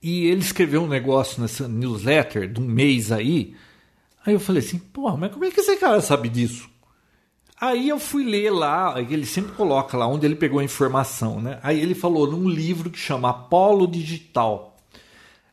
e 0.02 0.28
ele 0.28 0.40
escreveu 0.42 0.84
um 0.84 0.88
negócio 0.88 1.42
nessa 1.42 1.68
newsletter 1.68 2.50
de 2.52 2.62
um 2.62 2.66
mês 2.66 3.12
aí. 3.12 3.54
Aí 4.26 4.34
eu 4.34 4.40
falei 4.40 4.62
assim, 4.62 4.78
pô, 4.78 5.16
mas 5.18 5.32
como 5.32 5.46
é 5.46 5.52
que 5.52 5.60
esse 5.60 5.76
cara 5.78 6.00
sabe 6.02 6.30
disso? 6.30 6.70
Aí 7.60 7.90
eu 7.90 8.00
fui 8.00 8.24
ler 8.24 8.52
lá, 8.52 8.96
ele 9.00 9.26
sempre 9.26 9.54
coloca 9.54 9.96
lá 9.98 10.08
onde 10.08 10.26
ele 10.26 10.36
pegou 10.36 10.60
a 10.60 10.64
informação, 10.64 11.40
né? 11.40 11.60
Aí 11.64 11.80
ele 11.80 11.96
falou 11.96 12.30
num 12.30 12.50
livro 12.50 12.90
que 12.90 13.00
chama 13.00 13.30
Apolo 13.30 13.88
Digital. 13.88 14.78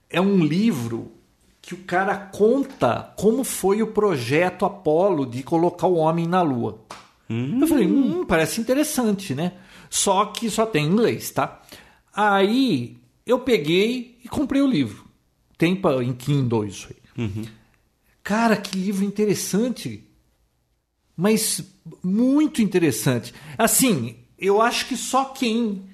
É 0.09 0.21
um 0.21 0.45
livro 0.45 1.13
que 1.63 1.75
o 1.75 1.79
cara 1.85 2.17
conta 2.17 3.13
como 3.17 3.45
foi 3.45 3.83
o 3.83 3.89
projeto 3.89 4.65
Apolo 4.65 5.25
de 5.25 5.43
colocar 5.43 5.87
o 5.87 5.95
homem 5.97 6.27
na 6.27 6.43
Lua. 6.43 6.81
Eu 7.63 7.67
falei, 7.69 7.87
hum, 7.87 8.25
parece 8.27 8.61
interessante, 8.61 9.35
né? 9.35 9.53
Só 9.89 10.27
que 10.27 10.51
só 10.51 10.67
tem 10.67 10.85
em 10.85 10.89
inglês, 10.89 11.31
tá? 11.31 11.63
Aí 12.13 12.97
eu 13.25 13.39
peguei 13.39 14.19
e 14.25 14.29
comprei 14.29 14.63
o 14.63 14.67
livro. 14.67 15.05
Tem 15.57 15.81
em 16.03 16.13
Kindle 16.13 16.65
isso 16.65 16.89
aí. 16.91 17.25
Cara, 18.31 18.57
que 18.57 18.79
livro 18.79 19.05
interessante. 19.05 20.09
Mas 21.17 21.65
muito 22.01 22.63
interessante. 22.63 23.35
Assim, 23.59 24.19
eu 24.39 24.63
acho 24.63 24.87
que 24.87 24.97
só 24.97 25.25
quem 25.25 25.91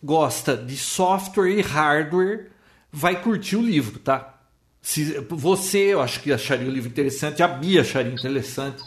gosta 0.00 0.56
de 0.56 0.76
software 0.76 1.50
e 1.50 1.60
hardware 1.60 2.52
vai 2.92 3.20
curtir 3.20 3.56
o 3.56 3.60
livro, 3.60 3.98
tá? 3.98 4.40
Se, 4.80 5.18
você, 5.28 5.92
eu 5.92 6.00
acho 6.00 6.20
que 6.20 6.32
acharia 6.32 6.68
o 6.68 6.70
livro 6.70 6.88
interessante, 6.88 7.42
a 7.42 7.48
Bia 7.48 7.80
acharia 7.80 8.12
interessante. 8.12 8.84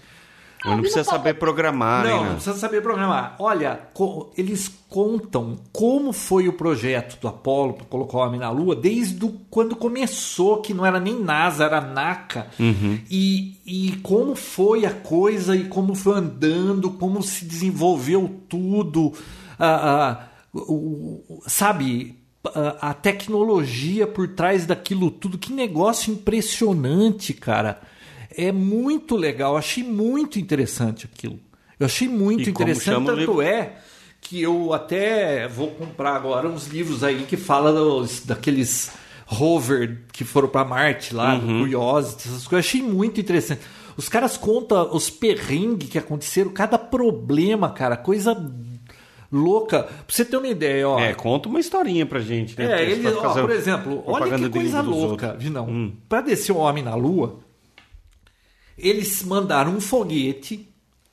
Mas 0.66 0.74
não 0.76 0.82
precisa 0.82 1.04
saber 1.04 1.36
programar, 1.36 2.06
Não, 2.06 2.22
né? 2.24 2.28
não 2.30 2.36
precisa 2.36 2.56
saber 2.58 2.82
programar. 2.82 3.36
Olha, 3.40 3.80
co- 3.94 4.32
eles 4.38 4.68
contam 4.90 5.58
como 5.72 6.12
foi 6.12 6.48
o 6.48 6.54
projeto 6.54 7.20
do 7.20 7.28
Apollo 7.28 7.74
para 7.74 7.86
colocar 7.86 8.18
o 8.18 8.22
homem 8.22 8.40
na 8.40 8.50
Lua 8.50 8.76
desde 8.76 9.28
quando 9.50 9.76
começou, 9.76 10.62
que 10.62 10.74
não 10.74 10.86
era 10.86 11.00
nem 11.00 11.20
NASA, 11.22 11.66
era 11.66 11.80
NACA. 11.82 12.48
E, 13.10 13.58
e 13.66 13.92
como 14.04 14.36
foi 14.36 14.86
a 14.86 14.92
coisa 14.92 15.56
e 15.56 15.66
como 15.66 15.94
foi 15.96 16.18
andando, 16.18 16.90
como 16.92 17.22
se 17.22 17.46
desenvolveu 17.46 18.42
tudo. 18.50 19.14
ah, 19.60 20.20
ah, 20.20 20.28
o- 20.54 21.42
sabe, 21.48 22.18
a, 22.54 22.90
a 22.90 22.94
tecnologia 22.94 24.08
por 24.08 24.28
trás 24.30 24.66
daquilo 24.66 25.12
tudo. 25.12 25.38
Que 25.38 25.52
negócio 25.54 26.14
impressionante, 26.14 27.34
cara. 27.34 27.82
É 28.38 28.52
muito 28.52 29.16
legal, 29.16 29.56
achei 29.58 29.84
muito 29.84 30.40
interessante 30.40 31.10
aquilo. 31.12 31.40
Eu 31.80 31.86
achei 31.86 32.08
muito 32.08 32.48
E 32.48 32.52
interessante, 32.52 33.06
tanto 33.06 33.42
é 33.42 33.74
que 34.22 34.42
eu 34.42 34.74
até 34.74 35.48
vou 35.48 35.68
comprar 35.72 36.16
agora 36.16 36.48
uns 36.48 36.68
livros 36.68 37.04
aí 37.04 37.26
que 37.28 37.38
falam 37.38 37.74
dos- 37.74 38.22
daqueles 38.26 38.92
rover 39.28 40.02
que 40.14 40.24
foram 40.24 40.48
para 40.48 40.64
Marte 40.66 41.14
lá, 41.14 41.36
do 41.36 41.46
Curiosity, 41.60 42.28
essas 42.30 42.48
coisas. 42.48 42.66
Achei 42.66 42.82
muito 42.82 43.20
interessante. 43.20 43.62
Os 43.98 44.10
caras 44.10 44.36
contam 44.38 44.90
os 44.94 45.10
perrengues 45.10 45.90
que 45.90 45.98
aconteceram, 45.98 46.52
cada 46.52 46.78
problema, 46.78 47.70
cara, 47.72 47.96
coisa 47.98 48.36
louca. 49.32 49.84
Pra 49.84 49.94
você 50.08 50.26
ter 50.26 50.38
uma 50.38 50.48
ideia, 50.48 50.88
ó. 50.88 51.00
É, 51.00 51.14
conta 51.14 51.50
uma 51.50 51.60
historinha 51.60 52.06
pra 52.06 52.20
gente, 52.20 52.58
né? 52.58 52.82
É, 52.82 52.90
ele, 52.92 53.08
ó, 53.08 53.34
por 53.34 53.52
exemplo, 53.52 54.04
olha 54.06 54.38
que 54.38 54.50
coisa 54.50 54.82
louca. 54.82 55.34
Vinão. 55.38 55.68
Hum. 55.68 55.94
Para 56.10 56.22
descer 56.22 56.52
o 56.52 56.58
homem 56.58 56.84
na 56.84 56.96
Lua, 56.96 57.40
eles 58.78 59.24
mandaram 59.24 59.72
um 59.76 59.82
foguete 59.82 60.68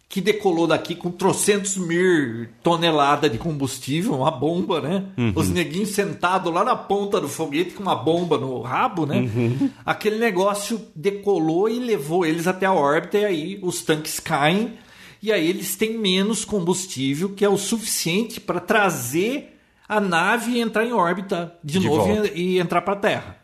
que 0.09 0.20
decolou 0.20 0.66
daqui 0.66 0.94
com 0.94 1.10
trocentos 1.10 1.78
mil 1.78 2.47
toneladas 2.62 3.32
de 3.32 3.39
combustível, 3.39 4.12
uma 4.14 4.30
bomba, 4.30 4.78
né? 4.78 5.06
Uhum. 5.16 5.32
Os 5.34 5.48
neguinhos 5.48 5.89
sentados 5.90 6.52
lá 6.52 6.62
na 6.62 6.76
ponta 6.76 7.18
do 7.18 7.30
foguete 7.30 7.70
com 7.72 7.82
uma 7.82 7.94
bomba 7.94 8.36
no 8.36 8.60
rabo, 8.60 9.06
né? 9.06 9.20
Uhum. 9.20 9.70
Aquele 9.86 10.18
negócio 10.18 10.78
decolou 10.94 11.66
e 11.66 11.78
levou 11.78 12.26
eles 12.26 12.47
até 12.47 12.66
a 12.66 12.74
órbita 12.74 13.16
e 13.16 13.24
aí 13.24 13.59
os 13.62 13.80
tanques 13.80 14.20
caem 14.20 14.74
e 15.22 15.32
aí 15.32 15.48
eles 15.48 15.76
têm 15.76 15.97
menos 15.97 16.44
combustível, 16.44 17.30
que 17.30 17.44
é 17.44 17.48
o 17.48 17.56
suficiente 17.56 18.39
para 18.39 18.60
trazer 18.60 19.59
a 19.89 19.98
nave 19.98 20.52
e 20.52 20.60
entrar 20.60 20.84
em 20.84 20.93
órbita 20.93 21.56
de, 21.64 21.78
De 21.78 21.86
novo 21.86 22.05
volta. 22.05 22.28
e, 22.34 22.56
e 22.56 22.59
entrar 22.59 22.82
para 22.82 22.94
a 22.94 22.97
Terra. 22.97 23.36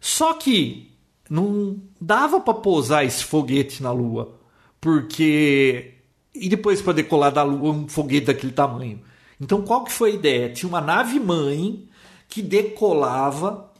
Só 0.00 0.34
que 0.34 0.87
não 1.28 1.80
dava 2.00 2.40
para 2.40 2.54
pousar 2.54 3.04
esse 3.04 3.24
foguete 3.24 3.82
na 3.82 3.90
Lua, 3.92 4.36
porque 4.80 5.94
e 6.34 6.48
depois 6.48 6.80
para 6.80 6.92
decolar 6.92 7.32
da 7.32 7.42
Lua 7.42 7.72
um 7.72 7.88
foguete 7.88 8.26
daquele 8.26 8.52
tamanho. 8.52 9.00
Então 9.40 9.62
qual 9.62 9.84
que 9.84 9.92
foi 9.92 10.12
a 10.12 10.14
ideia? 10.14 10.52
Tinha 10.52 10.68
uma 10.68 10.80
nave 10.80 11.18
mãe 11.18 11.88
que 12.28 12.42
decolava, 12.42 13.70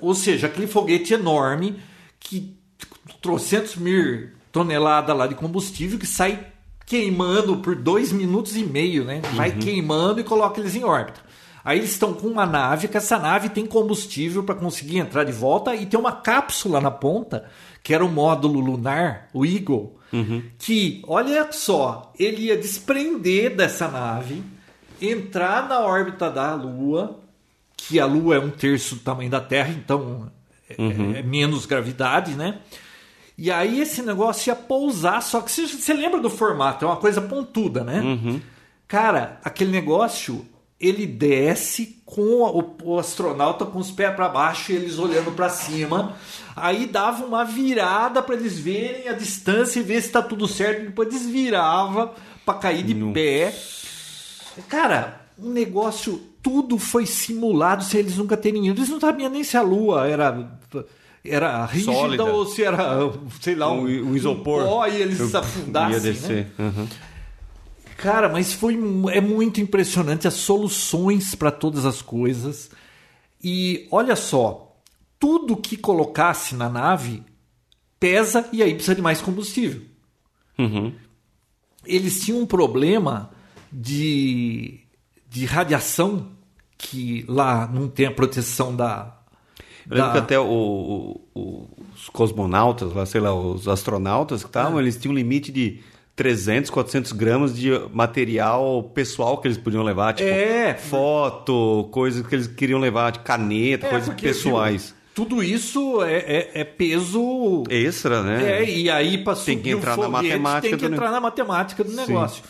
ou 0.00 0.14
seja, 0.14 0.46
aquele 0.46 0.66
foguete 0.66 1.14
enorme 1.14 1.76
que 2.20 2.56
trocentos 3.20 3.76
mil 3.76 4.28
toneladas 4.52 5.16
lá 5.16 5.26
de 5.26 5.34
combustível 5.34 5.98
que 5.98 6.06
sai 6.06 6.52
queimando 6.86 7.56
por 7.58 7.74
dois 7.74 8.12
minutos 8.12 8.56
e 8.56 8.62
meio, 8.62 9.04
né? 9.04 9.20
Vai 9.34 9.52
queimando 9.52 10.20
e 10.20 10.24
coloca 10.24 10.60
eles 10.60 10.74
em 10.74 10.84
órbita. 10.84 11.20
Aí 11.64 11.78
eles 11.78 11.92
estão 11.92 12.12
com 12.12 12.26
uma 12.26 12.44
nave, 12.44 12.88
que 12.88 12.96
essa 12.96 13.18
nave 13.18 13.48
tem 13.48 13.64
combustível 13.64 14.42
para 14.44 14.54
conseguir 14.54 14.98
entrar 14.98 15.24
de 15.24 15.32
volta 15.32 15.74
e 15.74 15.86
tem 15.86 15.98
uma 15.98 16.12
cápsula 16.12 16.80
na 16.80 16.90
ponta, 16.90 17.46
que 17.82 17.94
era 17.94 18.04
o 18.04 18.10
módulo 18.10 18.60
lunar, 18.60 19.28
o 19.32 19.46
Eagle, 19.46 19.96
que, 20.58 21.02
olha 21.08 21.50
só, 21.52 22.12
ele 22.18 22.42
ia 22.44 22.56
desprender 22.56 23.56
dessa 23.56 23.88
nave, 23.88 24.42
entrar 25.00 25.68
na 25.68 25.80
órbita 25.80 26.30
da 26.30 26.54
Lua, 26.54 27.18
que 27.76 27.98
a 27.98 28.06
Lua 28.06 28.36
é 28.36 28.38
um 28.38 28.50
terço 28.50 28.96
do 28.96 29.00
tamanho 29.00 29.30
da 29.30 29.40
Terra, 29.40 29.70
então 29.70 30.30
é- 30.70 30.74
é, 31.18 31.22
menos 31.22 31.66
gravidade, 31.66 32.32
né? 32.34 32.58
E 33.36 33.50
aí 33.50 33.80
esse 33.80 34.02
negócio 34.02 34.50
ia 34.50 34.54
pousar, 34.56 35.20
só 35.22 35.40
que 35.40 35.50
você, 35.50 35.66
você 35.66 35.92
lembra 35.92 36.20
do 36.20 36.30
formato, 36.30 36.84
é 36.84 36.88
uma 36.88 36.96
coisa 36.98 37.20
pontuda, 37.20 37.82
né? 37.82 38.00
Cara, 38.86 39.40
aquele 39.42 39.72
negócio, 39.72 40.46
ele 40.86 41.06
desce 41.06 42.02
com 42.04 42.42
o, 42.42 42.76
o 42.84 42.98
astronauta 42.98 43.64
com 43.64 43.78
os 43.78 43.90
pés 43.90 44.14
para 44.14 44.28
baixo 44.28 44.72
e 44.72 44.76
eles 44.76 44.98
olhando 44.98 45.32
para 45.32 45.48
cima. 45.48 46.14
Aí 46.56 46.86
dava 46.86 47.24
uma 47.24 47.44
virada 47.44 48.22
para 48.22 48.34
eles 48.34 48.58
verem 48.58 49.08
a 49.08 49.12
distância 49.12 49.80
e 49.80 49.82
ver 49.82 50.00
se 50.02 50.10
tá 50.10 50.22
tudo 50.22 50.46
certo. 50.46 50.84
Depois 50.84 51.08
desvirava 51.08 52.14
para 52.44 52.58
cair 52.58 52.82
de 52.82 52.94
pé. 53.12 53.54
Cara, 54.68 55.20
um 55.38 55.50
negócio, 55.50 56.20
tudo 56.42 56.78
foi 56.78 57.06
simulado 57.06 57.82
sem 57.82 58.00
eles 58.00 58.16
nunca 58.16 58.36
terem 58.36 58.66
ido. 58.68 58.78
Eles 58.80 58.90
não 58.90 59.00
sabiam 59.00 59.30
nem 59.30 59.42
se 59.42 59.56
a 59.56 59.62
Lua 59.62 60.06
era 60.06 60.58
era 61.26 61.64
rígida 61.64 61.92
Sólida. 61.92 62.24
ou 62.24 62.44
se 62.46 62.62
era, 62.62 63.10
sei 63.40 63.54
lá, 63.54 63.72
um, 63.72 63.80
Um- 63.84 64.14
isopor. 64.14 64.62
um 64.62 64.66
pó 64.66 64.86
e 64.86 65.00
eles 65.00 65.18
Eu 65.18 65.28
se 65.28 65.36
afundassem, 65.38 65.92
Ia 65.94 66.00
né? 66.00 66.10
descer. 66.12 66.52
Uhum. 66.58 66.86
Cara, 68.04 68.28
mas 68.28 68.52
foi 68.52 68.74
é 69.12 69.20
muito 69.20 69.62
impressionante 69.62 70.28
as 70.28 70.34
soluções 70.34 71.34
para 71.34 71.50
todas 71.50 71.86
as 71.86 72.02
coisas. 72.02 72.70
E 73.42 73.88
olha 73.90 74.14
só, 74.14 74.76
tudo 75.18 75.56
que 75.56 75.74
colocasse 75.76 76.54
na 76.54 76.68
nave 76.68 77.22
pesa 77.98 78.46
e 78.52 78.62
aí 78.62 78.74
precisa 78.74 78.94
de 78.94 79.00
mais 79.00 79.22
combustível. 79.22 79.80
Uhum. 80.58 80.92
Eles 81.86 82.20
tinham 82.22 82.40
um 82.40 82.46
problema 82.46 83.30
de, 83.72 84.80
de 85.30 85.46
radiação 85.46 86.28
que 86.76 87.24
lá 87.26 87.66
não 87.66 87.88
tem 87.88 88.04
a 88.04 88.10
proteção 88.12 88.76
da. 88.76 89.18
Eu 89.88 89.96
lembro 89.96 90.06
da- 90.08 90.12
que 90.12 90.18
até 90.18 90.38
o- 90.38 90.44
o- 90.44 91.20
o- 91.34 91.68
os 91.94 92.08
cosmonautas, 92.10 92.92
lá, 92.92 93.06
sei 93.06 93.22
lá, 93.22 93.34
os 93.34 93.66
astronautas 93.66 94.42
que 94.42 94.48
estavam, 94.50 94.78
eles 94.78 94.96
tinham 94.98 95.12
um 95.14 95.16
limite 95.16 95.50
de 95.50 95.80
300, 96.16 96.70
400 96.70 97.12
gramas 97.12 97.54
de 97.56 97.70
material 97.92 98.84
pessoal 98.94 99.38
que 99.38 99.48
eles 99.48 99.58
podiam 99.58 99.82
levar, 99.82 100.12
tipo 100.14 100.28
É. 100.28 100.74
foto, 100.74 101.88
coisas 101.90 102.24
que 102.26 102.34
eles 102.34 102.46
queriam 102.46 102.78
levar, 102.78 103.10
de 103.10 103.18
caneta, 103.20 103.86
É, 103.86 103.90
coisas 103.90 104.08
porque, 104.08 104.26
pessoais. 104.28 104.86
viu, 104.86 104.94
tudo 105.14 105.42
isso 105.42 106.02
é, 106.04 106.14
é- 106.18 106.50
é 106.60 106.64
peso. 106.64 107.64
Extra, 107.68 108.22
né? 108.22 108.60
É, 108.60 108.70
e 108.70 108.88
aí 108.90 109.18
para 109.18 109.34
Tem 109.36 109.58
que 109.58 109.70
entrar 109.70 109.96
na 109.96 110.04
foguete, 110.04 110.12
matemática 110.12 110.60
tem 110.62 110.78
que 110.78 110.88
do 110.88 110.94
entrar 110.94 111.06
ne- 111.08 111.12
na 111.14 111.20
matemática 111.20 111.82
do 111.84 111.92
negócio. 111.92 112.42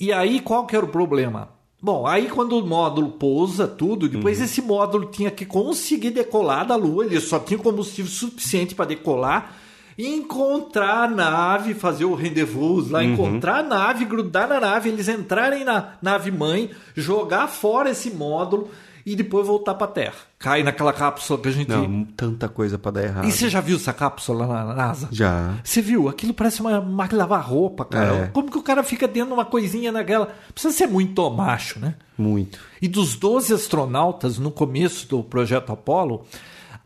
E 0.00 0.12
aí 0.12 0.40
qual 0.40 0.66
que 0.66 0.74
era 0.74 0.84
o 0.84 0.88
problema? 0.88 1.50
Bom, 1.80 2.06
aí 2.06 2.28
quando 2.30 2.58
o 2.58 2.66
módulo 2.66 3.10
pousa 3.10 3.68
tudo, 3.68 4.08
depois 4.08 4.38
Uhum. 4.38 4.44
esse 4.46 4.62
módulo 4.62 5.04
tinha 5.10 5.30
que 5.30 5.44
conseguir 5.44 6.10
decolar 6.10 6.66
da 6.66 6.74
Lua, 6.76 7.04
ele 7.04 7.20
só 7.20 7.38
tinha 7.38 7.58
combustível 7.58 8.10
suficiente 8.10 8.74
para 8.74 8.86
decolar, 8.86 9.54
encontrar 9.98 11.04
a 11.04 11.08
nave, 11.08 11.74
fazer 11.74 12.04
o 12.04 12.14
rendezvous 12.14 12.86
Uhum. 12.86 12.92
lá, 12.92 13.04
encontrar 13.04 13.58
a 13.58 13.62
nave, 13.62 14.04
grudar 14.04 14.48
na 14.48 14.60
nave, 14.60 14.88
eles 14.88 15.08
entrarem 15.08 15.64
na 15.64 15.94
nave 16.02 16.30
mãe, 16.30 16.70
jogar 16.94 17.48
fora 17.48 17.90
esse 17.90 18.10
módulo 18.10 18.70
e 19.06 19.14
depois 19.14 19.46
voltar 19.46 19.74
para 19.74 19.86
Terra. 19.86 20.14
Cai 20.38 20.62
naquela 20.62 20.92
cápsula 20.92 21.38
que 21.38 21.48
a 21.48 21.52
gente 21.52 21.68
Não, 21.68 22.04
tanta 22.16 22.48
coisa 22.48 22.78
pra 22.78 22.90
dar 22.90 23.02
errado. 23.04 23.26
e 23.28 23.32
você 23.32 23.50
já 23.50 23.60
viu 23.60 23.76
essa 23.76 23.92
cápsula 23.92 24.46
lá 24.46 24.64
na 24.64 24.74
NASA? 24.74 25.08
Já. 25.12 25.54
Você 25.62 25.82
viu? 25.82 26.08
Aquilo 26.08 26.32
parece 26.32 26.60
uma 26.62 26.80
máquina 26.80 27.22
de 27.22 27.28
lavar 27.28 27.46
roupa, 27.46 27.84
cara. 27.84 28.14
É. 28.14 28.26
Como 28.28 28.50
que 28.50 28.56
o 28.58 28.62
cara 28.62 28.82
fica 28.82 29.06
dentro 29.06 29.28
de 29.28 29.34
uma 29.34 29.44
coisinha 29.44 29.92
naquela? 29.92 30.34
Precisa 30.54 30.72
ser 30.74 30.86
muito 30.86 31.28
macho, 31.30 31.78
né? 31.78 31.94
Muito. 32.16 32.58
E 32.80 32.88
dos 32.88 33.14
12 33.14 33.52
astronautas 33.52 34.38
no 34.38 34.50
começo 34.50 35.06
do 35.08 35.22
projeto 35.22 35.70
Apollo, 35.70 36.24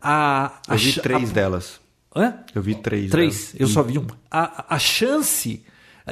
a. 0.01 0.51
a 0.67 0.73
Eu 0.73 0.77
vi 0.77 0.91
cha- 0.91 1.01
três 1.01 1.29
a- 1.29 1.33
delas. 1.33 1.79
Hã? 2.15 2.35
Eu 2.55 2.61
vi 2.61 2.75
três. 2.75 3.11
Três, 3.11 3.35
delas. 3.53 3.55
eu 3.59 3.67
só 3.67 3.83
vi 3.83 3.99
um. 3.99 4.07
A, 4.31 4.75
a 4.75 4.79
chance 4.79 5.63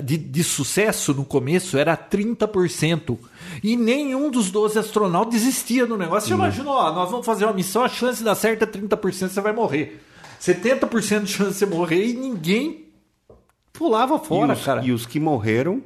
de, 0.03 0.15
de 0.17 0.43
sucesso 0.43 1.13
no 1.13 1.25
começo 1.25 1.77
era 1.77 1.97
30%. 1.97 3.17
E 3.63 3.75
nenhum 3.75 4.29
dos 4.29 4.51
12 4.51 4.77
astronautas 4.77 5.33
desistia 5.33 5.85
do 5.87 5.97
negócio. 5.97 6.27
Você 6.29 6.33
Hum. 6.35 6.37
imagina, 6.37 6.69
ó, 6.69 6.93
nós 6.93 7.09
vamos 7.09 7.25
fazer 7.25 7.45
uma 7.45 7.53
missão, 7.53 7.83
a 7.83 7.89
chance 7.89 8.19
de 8.19 8.25
dar 8.25 8.35
certo 8.35 8.63
é 8.63 8.67
30%, 8.67 9.27
você 9.29 9.41
vai 9.41 9.53
morrer. 9.53 10.01
70% 10.39 11.23
de 11.23 11.31
chance 11.31 11.51
de 11.51 11.57
você 11.57 11.65
morrer 11.65 12.05
e 12.05 12.13
ninguém 12.13 12.85
pulava 13.73 14.19
fora, 14.19 14.53
e 14.53 14.55
os, 14.57 14.63
cara. 14.63 14.85
E 14.85 14.91
os 14.91 15.05
que 15.05 15.19
morreram 15.19 15.81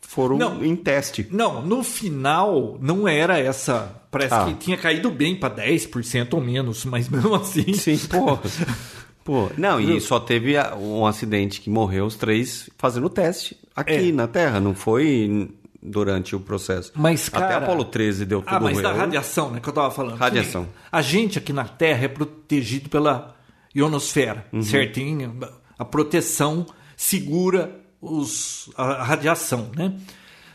foram 0.00 0.36
Não. 0.38 0.64
em 0.64 0.74
teste. 0.74 1.28
Não, 1.30 1.62
no 1.62 1.84
final 1.84 2.76
não 2.80 3.06
era 3.06 3.38
essa. 3.38 4.02
Parece 4.10 4.34
Ah. 4.34 4.44
que 4.46 4.54
tinha 4.54 4.76
caído 4.76 5.08
bem 5.10 5.36
para 5.38 5.54
10% 5.54 6.34
ou 6.34 6.40
menos, 6.40 6.84
mas 6.84 7.08
mesmo 7.08 7.32
assim. 7.36 7.72
Sim, 7.74 7.96
pô. 8.08 8.38
Pô, 9.24 9.48
não, 9.56 9.80
e 9.80 10.00
só 10.00 10.18
teve 10.18 10.54
um 10.80 11.06
acidente 11.06 11.60
que 11.60 11.70
morreu 11.70 12.06
os 12.06 12.16
três 12.16 12.68
fazendo 12.76 13.06
o 13.06 13.10
teste 13.10 13.56
aqui 13.74 14.08
É. 14.08 14.12
na 14.12 14.26
Terra, 14.26 14.58
não 14.60 14.74
foi 14.74 15.48
durante 15.82 16.34
o 16.36 16.40
processo. 16.40 16.92
Mas, 16.94 17.28
Até 17.32 17.38
cara- 17.38 17.56
Apolo 17.64 17.84
13 17.84 18.24
deu 18.24 18.40
tudo 18.42 18.54
Ah, 18.54 18.60
mas 18.60 18.80
da 18.80 18.92
radiação, 18.92 19.50
né? 19.50 19.60
Que 19.60 19.68
eu 19.68 19.72
tava 19.72 19.90
falando. 19.90 20.16
Radiação. 20.18 20.68
A 20.90 21.02
gente 21.02 21.38
aqui 21.38 21.52
na 21.52 21.64
Terra 21.64 22.04
é 22.04 22.08
protegido 22.08 22.88
pela 22.88 23.34
ionosfera, 23.74 24.46
Uhum. 24.52 24.62
certo? 24.62 24.94
Tem 24.94 25.18
a 25.78 25.84
proteção 25.84 26.66
segura 26.96 27.80
os, 28.00 28.70
a, 28.76 28.84
a 28.84 29.02
radiação, 29.04 29.70
né? 29.76 29.94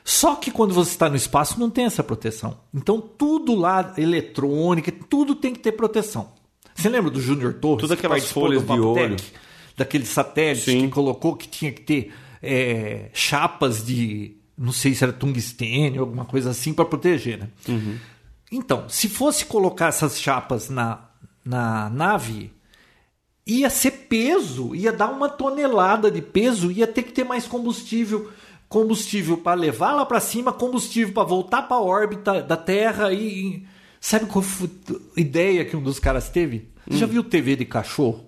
Só 0.03 0.35
que 0.35 0.51
quando 0.51 0.73
você 0.73 0.91
está 0.91 1.09
no 1.09 1.15
espaço 1.17 1.59
não 1.59 1.69
tem 1.69 1.83
essa 1.85 2.01
proteção. 2.03 2.57
Então 2.73 3.01
tudo 3.01 3.53
lá, 3.55 3.93
eletrônica, 3.97 4.91
tudo 5.09 5.35
tem 5.35 5.53
que 5.53 5.59
ter 5.59 5.73
proteção. 5.73 6.31
Você 6.77 6.89
lembra 6.89 7.09
do 7.09 7.19
Júnior 7.19 7.55
Torres? 7.55 7.87
Que 7.87 7.93
aquelas 7.93 8.31
folhas 8.31 8.65
de 8.65 8.79
olho. 8.79 9.15
Daquele 9.75 10.05
satélite 10.05 10.71
Sim. 10.71 10.81
que 10.81 10.87
colocou 10.89 11.35
que 11.35 11.47
tinha 11.47 11.71
que 11.71 11.81
ter 11.81 12.13
é, 12.41 13.09
chapas 13.13 13.85
de, 13.85 14.35
não 14.57 14.71
sei 14.71 14.93
se 14.93 15.03
era 15.03 15.13
tungstênio, 15.13 16.01
alguma 16.01 16.25
coisa 16.25 16.51
assim, 16.51 16.73
para 16.73 16.85
proteger, 16.85 17.39
né? 17.39 17.49
Então, 18.51 18.87
se 18.87 19.09
fosse 19.09 19.45
colocar 19.45 19.87
essas 19.87 20.19
chapas 20.19 20.69
na, 20.69 20.99
na 21.43 21.89
nave, 21.89 22.51
ia 23.45 23.69
ser 23.69 23.91
peso, 23.91 24.75
ia 24.75 24.91
dar 24.91 25.09
uma 25.11 25.29
tonelada 25.29 26.09
de 26.09 26.21
peso, 26.21 26.71
ia 26.71 26.87
ter 26.87 27.03
que 27.03 27.11
ter 27.11 27.23
mais 27.23 27.45
combustível. 27.45 28.31
Combustível 28.69 29.37
para 29.37 29.53
levar 29.53 29.93
lá 29.93 30.05
para 30.05 30.19
cima, 30.19 30.51
combustível 30.51 31.13
para 31.13 31.23
voltar 31.23 31.61
para 31.63 31.77
a 31.77 31.81
órbita 31.81 32.41
da 32.41 32.57
Terra 32.57 33.13
e. 33.13 33.63
Sabe 34.07 34.25
qual 34.27 34.41
foi 34.41 34.69
a 35.17 35.19
ideia 35.19 35.65
que 35.65 35.75
um 35.75 35.83
dos 35.83 35.99
caras 35.99 36.29
teve? 36.29 36.71
Você 36.87 36.99
já 36.99 37.05
viu 37.05 37.21
TV 37.21 37.57
de 37.57 37.65
cachorro? 37.65 38.25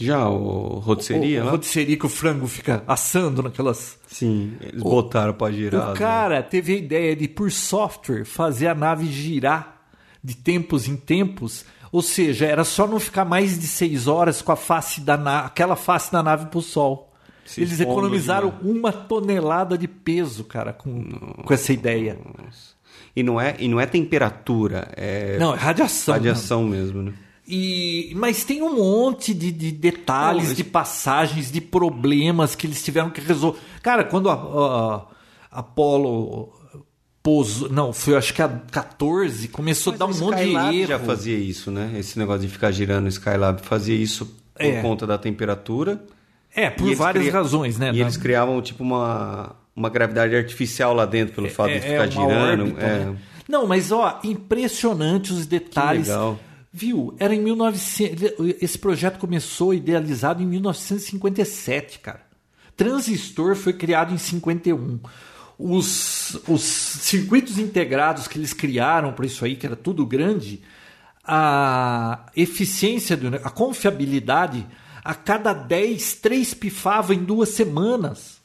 Já 0.00 0.28
o 0.28 0.80
rotisseria 0.80 1.42
o, 1.42 1.44
lá? 1.44 1.52
rotisseria 1.52 1.96
que 1.96 2.06
o 2.06 2.08
frango 2.08 2.48
fica 2.48 2.82
assando 2.84 3.40
naquelas. 3.40 4.00
Sim, 4.08 4.56
eles 4.60 4.82
botaram 4.82 5.32
pra 5.32 5.52
girar. 5.52 5.90
O 5.90 5.92
né? 5.92 5.96
cara 5.96 6.42
teve 6.42 6.72
a 6.72 6.76
ideia 6.76 7.14
de, 7.14 7.28
por 7.28 7.52
software, 7.52 8.24
fazer 8.24 8.66
a 8.66 8.74
nave 8.74 9.06
girar 9.06 9.80
de 10.24 10.34
tempos 10.34 10.88
em 10.88 10.96
tempos. 10.96 11.64
Ou 11.92 12.02
seja, 12.02 12.44
era 12.44 12.64
só 12.64 12.84
não 12.84 12.98
ficar 12.98 13.24
mais 13.24 13.56
de 13.60 13.66
seis 13.68 14.08
horas 14.08 14.42
com 14.42 14.50
a 14.50 14.56
face 14.56 15.00
da 15.02 15.16
na... 15.16 15.44
aquela 15.44 15.76
face 15.76 16.10
da 16.10 16.20
nave 16.20 16.46
pro 16.46 16.60
sol. 16.60 17.14
Se 17.44 17.60
Eles 17.60 17.78
economizaram 17.78 18.50
demais. 18.50 18.76
uma 18.76 18.92
tonelada 18.92 19.78
de 19.78 19.86
peso, 19.86 20.42
cara, 20.42 20.72
com, 20.72 21.04
com 21.44 21.54
essa 21.54 21.72
ideia. 21.72 22.18
E 23.18 23.22
não 23.22 23.40
é, 23.40 23.56
e 23.58 23.66
não 23.66 23.80
é 23.80 23.86
temperatura, 23.86 24.88
é 24.96 25.36
Não, 25.38 25.54
é 25.54 25.56
radiação. 25.58 26.14
né? 26.14 26.18
radiação 26.18 26.64
mesmo, 26.64 27.02
né? 27.02 27.12
E, 27.46 28.12
mas 28.14 28.44
tem 28.44 28.62
um 28.62 28.76
monte 28.76 29.32
de, 29.32 29.50
de 29.50 29.72
detalhes, 29.72 30.48
Não, 30.48 30.54
de 30.54 30.62
passagens, 30.62 31.50
de 31.50 31.60
problemas 31.60 32.54
que 32.54 32.66
eles 32.66 32.82
tiveram 32.84 33.08
que 33.10 33.20
resolver. 33.20 33.58
Cara, 33.82 34.04
quando 34.04 34.28
a, 34.28 34.34
a 34.34 35.58
Apollo 35.60 36.52
pousou. 37.22 37.68
Não, 37.70 37.92
foi 37.92 38.16
acho 38.16 38.32
que 38.34 38.42
a 38.42 38.48
14, 38.48 39.48
começou 39.48 39.92
a 39.92 39.96
dar 39.96 40.06
um 40.06 40.14
monte 40.18 40.36
de 40.44 40.50
erro. 40.54 40.86
já 40.88 40.98
fazia 40.98 41.36
isso, 41.38 41.70
né? 41.70 41.94
Esse 41.98 42.18
negócio 42.18 42.42
de 42.42 42.48
ficar 42.52 42.70
girando 42.70 43.06
o 43.06 43.08
Skylab 43.08 43.62
fazia 43.62 43.96
isso 43.96 44.26
por 44.54 44.64
É. 44.64 44.80
conta 44.82 45.06
da 45.06 45.16
temperatura. 45.18 46.04
É, 46.54 46.70
por 46.70 46.94
várias 46.94 47.24
cria- 47.24 47.32
razões, 47.32 47.78
né? 47.78 47.90
E 47.94 48.00
eles 48.00 48.16
criavam 48.16 48.60
tipo 48.62 48.82
uma, 48.82 49.54
uma 49.78 49.88
gravidade 49.88 50.34
artificial 50.34 50.92
lá 50.92 51.06
dentro 51.06 51.34
pelo 51.34 51.48
fato 51.48 51.72
de 51.72 51.80
ficar 51.80 52.02
uma 52.02 52.10
girando. 52.10 52.62
órbita, 52.62 52.84
é. 52.84 53.04
né? 53.04 53.16
Não, 53.48 53.66
mas 53.66 53.90
ó, 53.90 54.20
impressionante 54.22 55.32
os 55.32 55.46
detalhes. 55.46 56.08
legal. 56.08 56.38
Viu? 56.70 57.14
Era 57.18 57.34
em 57.34 57.40
1900. 57.40 58.34
Esse 58.60 58.78
projeto 58.78 59.18
começou 59.18 59.72
idealizado 59.72 60.42
em 60.42 60.46
1957, 60.46 62.00
cara. 62.00 62.20
Transistor 62.76 63.56
foi 63.56 63.72
criado 63.72 64.12
em 64.12 64.18
51. 64.18 65.00
Os, 65.58 66.38
os 66.46 66.62
circuitos 66.62 67.58
integrados 67.58 68.28
que 68.28 68.38
eles 68.38 68.52
criaram 68.52 69.12
para 69.12 69.26
isso 69.26 69.44
aí, 69.44 69.56
que 69.56 69.66
era 69.66 69.74
tudo 69.74 70.06
grande, 70.06 70.60
a 71.24 72.26
eficiência, 72.36 73.16
do, 73.16 73.34
a 73.34 73.50
confiabilidade, 73.50 74.64
a 75.02 75.14
cada 75.14 75.52
10, 75.52 76.14
3 76.16 76.54
pifava 76.54 77.14
em 77.14 77.24
duas 77.24 77.48
semanas. 77.48 78.37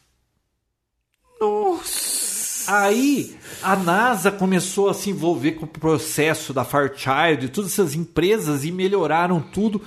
Aí 2.67 3.35
a 3.61 3.75
NASA 3.75 4.31
começou 4.31 4.89
a 4.89 4.93
se 4.93 5.09
envolver 5.09 5.53
com 5.53 5.65
o 5.65 5.67
processo 5.67 6.53
da 6.53 6.63
Fairchild 6.63 7.45
e 7.45 7.49
todas 7.49 7.71
essas 7.71 7.93
empresas 7.93 8.63
e 8.63 8.71
melhoraram 8.71 9.41
tudo. 9.41 9.81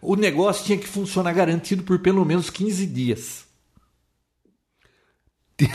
O 0.00 0.16
negócio 0.16 0.64
tinha 0.64 0.78
que 0.78 0.86
funcionar 0.86 1.32
garantido 1.32 1.82
por 1.82 1.98
pelo 1.98 2.24
menos 2.24 2.50
15 2.50 2.86
dias. 2.86 3.44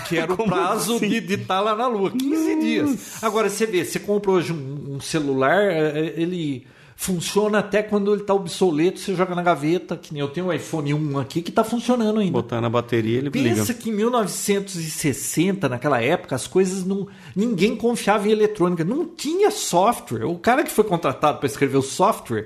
Que 0.07 0.17
era 0.17 0.33
o 0.33 0.37
Como 0.37 0.49
prazo 0.49 0.95
assim? 0.95 1.09
de 1.09 1.33
estar 1.33 1.59
lá 1.59 1.75
na 1.75 1.87
Lua. 1.87 2.11
15 2.11 2.59
dias. 2.59 3.23
Agora 3.23 3.49
você 3.49 3.65
vê, 3.65 3.83
você 3.83 3.99
compra 3.99 4.31
hoje 4.31 4.53
um, 4.53 4.95
um 4.95 5.01
celular, 5.01 5.71
eh, 5.71 6.13
ele 6.17 6.67
Funciona 7.03 7.57
até 7.57 7.81
quando 7.81 8.13
ele 8.13 8.21
está 8.21 8.31
obsoleto, 8.31 8.99
você 8.99 9.15
joga 9.15 9.33
na 9.33 9.41
gaveta, 9.41 9.97
que 9.97 10.13
nem 10.13 10.21
eu 10.21 10.27
tenho 10.27 10.45
o 10.45 10.53
iPhone 10.53 10.93
1 10.93 11.17
aqui 11.17 11.41
que 11.41 11.49
está 11.49 11.63
funcionando 11.63 12.19
ainda. 12.19 12.31
Botar 12.31 12.61
na 12.61 12.69
bateria 12.69 13.17
ele 13.17 13.31
Pensa 13.31 13.71
liga. 13.71 13.73
que 13.73 13.89
em 13.89 13.93
1960, 13.93 15.67
naquela 15.67 15.99
época, 15.99 16.35
as 16.35 16.45
coisas 16.45 16.85
não. 16.85 17.07
Ninguém 17.35 17.75
confiava 17.75 18.27
em 18.27 18.31
eletrônica. 18.31 18.83
Não 18.83 19.03
tinha 19.07 19.49
software. 19.49 20.25
O 20.25 20.37
cara 20.37 20.63
que 20.63 20.69
foi 20.69 20.83
contratado 20.83 21.39
para 21.39 21.47
escrever 21.47 21.77
o 21.77 21.81
software, 21.81 22.45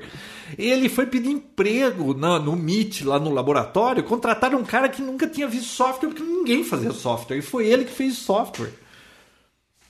ele 0.57 0.88
foi 0.88 1.06
pedir 1.06 1.32
emprego 1.32 2.14
na- 2.14 2.40
no 2.40 2.53
MIT, 2.53 3.03
lá 3.03 3.19
no 3.19 3.34
laboratório. 3.34 4.03
Contrataram 4.06 4.60
um 4.60 4.64
cara 4.64 4.88
que 4.88 5.02
nunca 5.02 5.27
tinha 5.27 5.49
visto 5.49 5.68
software, 5.68 6.07
porque 6.07 6.23
ninguém 6.23 6.64
fazia 6.64 6.94
software. 6.94 7.36
E 7.40 7.41
foi 7.41 7.68
ele 7.68 7.84
que 7.84 7.91
fez 7.91 8.14
o 8.14 8.22
software. 8.22 8.72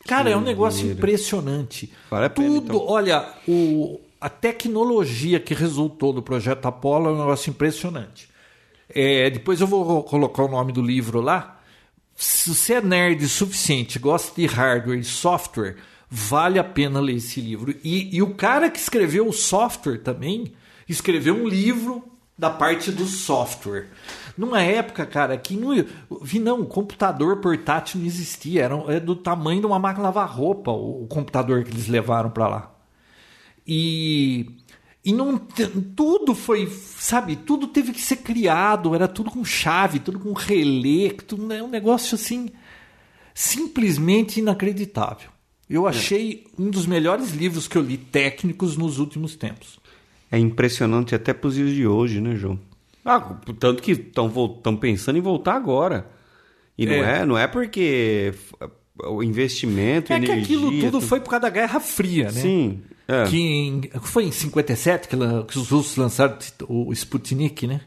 Cara, 0.08 0.30
é 0.32 0.36
um 0.36 0.42
negócio 0.42 0.90
impressionante. 0.92 1.94
Vale 2.10 2.26
a 2.26 2.30
pena, 2.32 2.48
Tudo, 2.48 2.66
então. 2.76 2.88
olha, 2.88 3.28
o, 3.48 4.00
a 4.26 4.30
tecnologia 4.30 5.40
que 5.40 5.54
resultou 5.54 6.12
do 6.12 6.20
projeto 6.20 6.66
Apollo 6.66 7.10
é 7.10 7.12
um 7.12 7.20
negócio 7.20 7.52
impressionante. 7.52 8.28
É, 8.90 9.30
depois 9.30 9.62
eu 9.62 9.68
vou 9.68 10.02
colocar 10.02 10.44
o 10.44 10.48
nome 10.48 10.72
do 10.72 10.82
livro 10.82 11.22
lá. 11.22 11.62
Se 12.16 12.50
você 12.50 12.74
é 12.74 12.82
nerd 12.82 13.24
o 13.24 13.30
suficiente, 13.30 14.00
gosta 14.00 14.34
de 14.42 14.48
hardware 14.48 14.98
e 14.98 15.04
software, 15.04 15.76
vale 16.10 16.58
a 16.58 16.64
pena 16.64 17.00
ler 17.00 17.18
esse 17.18 17.40
livro. 17.40 17.76
E, 17.84 18.18
e 18.18 18.24
o 18.24 18.34
cara 18.34 18.68
que 18.68 18.80
escreveu 18.80 19.28
o 19.28 19.32
software 19.32 20.00
também 20.00 20.54
escreveu 20.90 21.36
um 21.36 21.48
livro 21.48 22.04
da 22.36 22.50
parte 22.50 22.92
do 22.92 23.06
software. 23.06 23.90
Numa 24.36 24.60
época, 24.60 25.06
cara, 25.06 25.38
que 25.38 25.56
não. 25.56 25.70
Vi, 26.24 26.40
não, 26.40 26.62
o 26.62 26.66
computador 26.66 27.42
portátil 27.42 28.00
não 28.00 28.08
existia. 28.08 28.64
Era, 28.64 28.76
é 28.88 29.00
do 29.00 29.16
tamanho 29.16 29.60
de 29.60 29.68
uma 29.68 29.78
máquina 29.78 30.06
lavar 30.06 30.28
roupa 30.28 30.72
o, 30.72 31.04
o 31.04 31.08
computador 31.08 31.64
que 31.64 31.70
eles 31.70 31.88
levaram 31.88 32.32
para 32.32 32.48
lá. 32.48 32.75
E, 33.68 34.46
e 35.04 35.12
não, 35.14 35.38
tudo 35.38 36.36
foi, 36.36 36.68
sabe, 36.68 37.36
tudo 37.36 37.68
teve 37.68 37.92
que 37.92 38.02
ser 38.02 38.18
criado, 38.18 38.94
era 38.94 39.08
tudo 39.08 39.32
com 39.32 39.44
chave, 39.44 40.00
tudo 40.00 40.20
com 40.20 40.34
relé, 40.34 41.10
tudo, 41.28 41.52
é 41.52 41.64
um 41.64 41.70
negócio 41.70 42.16
assim 42.16 42.50
simplesmente 43.34 44.40
inacreditável. 44.40 45.30
Eu 45.70 45.88
achei 45.88 46.46
um 46.58 46.70
dos 46.70 46.86
melhores 46.86 47.32
livros 47.32 47.68
que 47.68 47.76
eu 47.78 47.82
li 47.82 47.98
técnicos 47.98 48.78
nos 48.78 49.00
últimos 49.00 49.36
tempos. 49.36 49.80
É 50.32 50.38
impressionante 50.38 51.16
até 51.16 51.34
pros 51.34 51.56
dias 51.56 51.72
de 51.72 51.88
hoje, 51.88 52.22
né, 52.22 52.36
João? 52.36 52.60
Ah, 53.04 53.20
tanto 53.60 53.82
que 53.82 53.92
estão 53.92 54.76
pensando 54.80 55.18
em 55.18 55.22
voltar 55.22 55.56
agora. 55.56 56.10
E 56.78 56.86
não 56.86 56.94
É. 56.94 57.22
é, 57.22 57.26
não 57.26 57.38
é 57.38 57.48
porque 57.48 58.34
o 59.04 59.24
investimento, 59.24 60.12
É 60.14 60.20
que 60.20 60.26
energia... 60.26 60.44
aquilo 60.44 60.72
tudo 60.80 61.00
tu- 61.00 61.08
foi 61.08 61.20
por 61.20 61.30
causa 61.30 61.42
da 61.44 61.50
Guerra 61.50 61.80
Fria, 61.80 62.26
né? 62.26 62.42
Sim. 62.42 62.82
É. 63.08 63.24
Que 63.26 63.38
em, 63.40 63.82
foi 64.02 64.26
em 64.26 64.32
57 64.32 65.08
que, 65.08 65.16
que 65.48 65.60
os 65.60 65.70
russos 65.70 65.96
lançaram 65.98 66.36
o 66.68 66.92
Sputnik, 66.94 67.68
né? 67.68 67.82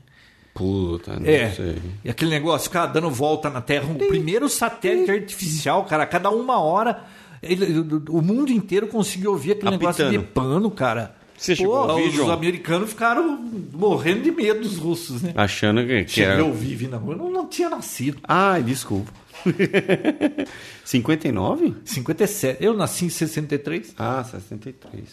Puta, 0.55 1.19
não 1.19 1.27
É. 1.27 1.51
sei. 1.53 1.77
E 2.05 2.11
aquele 2.11 2.31
negócio, 2.31 2.65
ficar 2.69 2.87
dando 2.87 3.09
volta 3.11 3.49
na 3.49 3.61
Terra. 3.61 3.89
O 3.93 3.95
primeiro 4.09 4.49
satélite 4.49 5.11
artificial, 5.11 5.85
cara, 5.85 6.03
a 6.03 6.07
cada 6.07 6.31
uma 6.31 6.59
hora. 6.61 7.05
ele- 7.41 7.79
o 8.11 8.21
mundo 8.21 8.51
inteiro 8.51 8.89
conseguiu 8.89 9.31
ouvir 9.31 9.53
aquele 9.53 9.71
negócio 9.71 10.05
Apitando. 10.05 10.27
de 10.27 10.33
pano, 10.33 10.71
cara. 10.73 11.15
Você 11.37 11.55
chegou 11.55 11.77
a 11.77 11.93
ouvir, 11.95 12.09
os 12.09 12.15
João? 12.15 12.33
americanos 12.33 12.91
ficaram 12.91 13.39
morrendo 13.73 14.23
de 14.25 14.33
medo 14.33 14.59
dos 14.61 14.77
russos, 14.77 15.23
né? 15.23 15.33
Achando 15.37 15.87
que, 15.87 16.03
que 16.05 16.11
Cheguei 16.11 16.33
era... 16.33 16.43
a 16.43 16.45
ouvir 16.45 16.75
vir 16.75 16.89
na 16.89 16.97
rua. 16.97 17.15
Eu 17.15 17.19
não, 17.19 17.31
não 17.31 17.47
tinha 17.47 17.71
nascido. 17.71 18.19
Ah, 18.25 18.59
desculpa. 18.59 19.13
59? 20.85 21.75
57. 21.85 22.65
Eu 22.65 22.75
nasci 22.75 23.05
em 23.07 23.09
63 23.09 23.95
Ah, 23.99 24.25
63. 24.25 25.05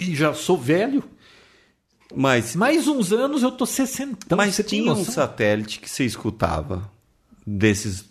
e 0.00 0.14
já 0.14 0.32
sou 0.34 0.56
velho. 0.58 1.02
Mas, 2.14 2.54
Mais 2.54 2.86
uns 2.86 3.12
anos 3.12 3.42
eu 3.42 3.50
tô 3.50 3.66
60. 3.66 4.36
mas 4.36 4.56
tinha 4.66 4.82
um 4.82 4.96
noção? 4.96 5.12
satélite 5.14 5.80
que 5.80 5.90
você 5.90 6.04
escutava 6.04 6.88
desses 7.46 8.04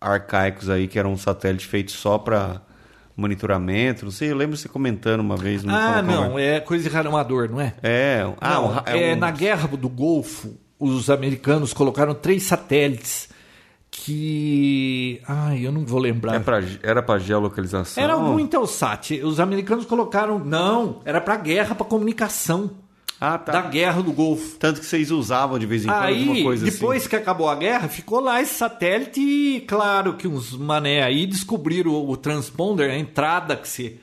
arcaicos 0.00 0.70
aí, 0.70 0.86
que 0.88 0.98
era 0.98 1.08
um 1.08 1.16
satélite 1.16 1.66
feito 1.66 1.90
só 1.92 2.16
para 2.16 2.62
monitoramento. 3.16 4.04
Não 4.04 4.12
sei, 4.12 4.30
eu 4.30 4.36
lembro 4.36 4.56
você 4.56 4.68
comentando 4.68 5.20
uma 5.20 5.36
vez. 5.36 5.62
Ah, 5.66 6.00
não, 6.00 6.38
é 6.38 6.60
coisa 6.60 6.88
de 6.88 6.96
amador, 6.96 7.50
não 7.50 7.60
é? 7.60 7.74
É, 7.82 8.20
ah, 8.40 8.54
Não, 8.54 8.64
um 8.64 8.68
ra- 8.68 8.84
é, 8.86 9.12
um- 9.14 9.16
na 9.18 9.30
guerra 9.30 9.66
do 9.76 9.88
Golfo, 9.88 10.54
os 10.78 11.10
americanos 11.10 11.72
colocaram 11.74 12.14
três 12.14 12.44
satélites 12.44 13.28
que. 14.04 15.20
Ai, 15.26 15.66
eu 15.66 15.72
não 15.72 15.84
vou 15.84 16.00
lembrar. 16.00 16.34
é 16.36 16.38
pra, 16.38 16.62
era 16.82 17.02
para 17.02 17.18
geolocalização. 17.18 18.02
Era 18.02 18.16
um 18.16 18.38
Intelsat. 18.38 19.20
Os 19.22 19.40
americanos 19.40 19.84
colocaram. 19.84 20.38
Não, 20.38 21.00
era 21.04 21.20
para 21.20 21.36
guerra, 21.36 21.74
para 21.74 21.86
comunicação. 21.86 22.70
Ah, 23.20 23.36
tá. 23.36 23.50
Da 23.50 23.62
guerra 23.62 24.00
do 24.00 24.12
Golfo. 24.12 24.56
Tanto 24.58 24.78
que 24.78 24.86
vocês 24.86 25.10
usavam 25.10 25.58
de 25.58 25.66
vez 25.66 25.84
em 25.84 25.88
quando 25.88 26.04
alguma 26.04 26.34
Aí, 26.34 26.42
coisa 26.44 26.64
depois 26.64 27.02
assim. 27.02 27.10
que 27.10 27.16
acabou 27.16 27.48
a 27.48 27.56
guerra, 27.56 27.88
ficou 27.88 28.20
lá 28.20 28.40
esse 28.40 28.54
satélite 28.54 29.20
e, 29.20 29.60
claro, 29.62 30.14
que 30.14 30.28
uns 30.28 30.56
mané 30.56 31.02
aí 31.02 31.26
descobriram 31.26 31.90
o, 31.90 32.10
o 32.10 32.16
transponder, 32.16 32.90
a 32.90 32.96
entrada 32.96 33.56
que 33.56 33.68
você, 33.68 33.96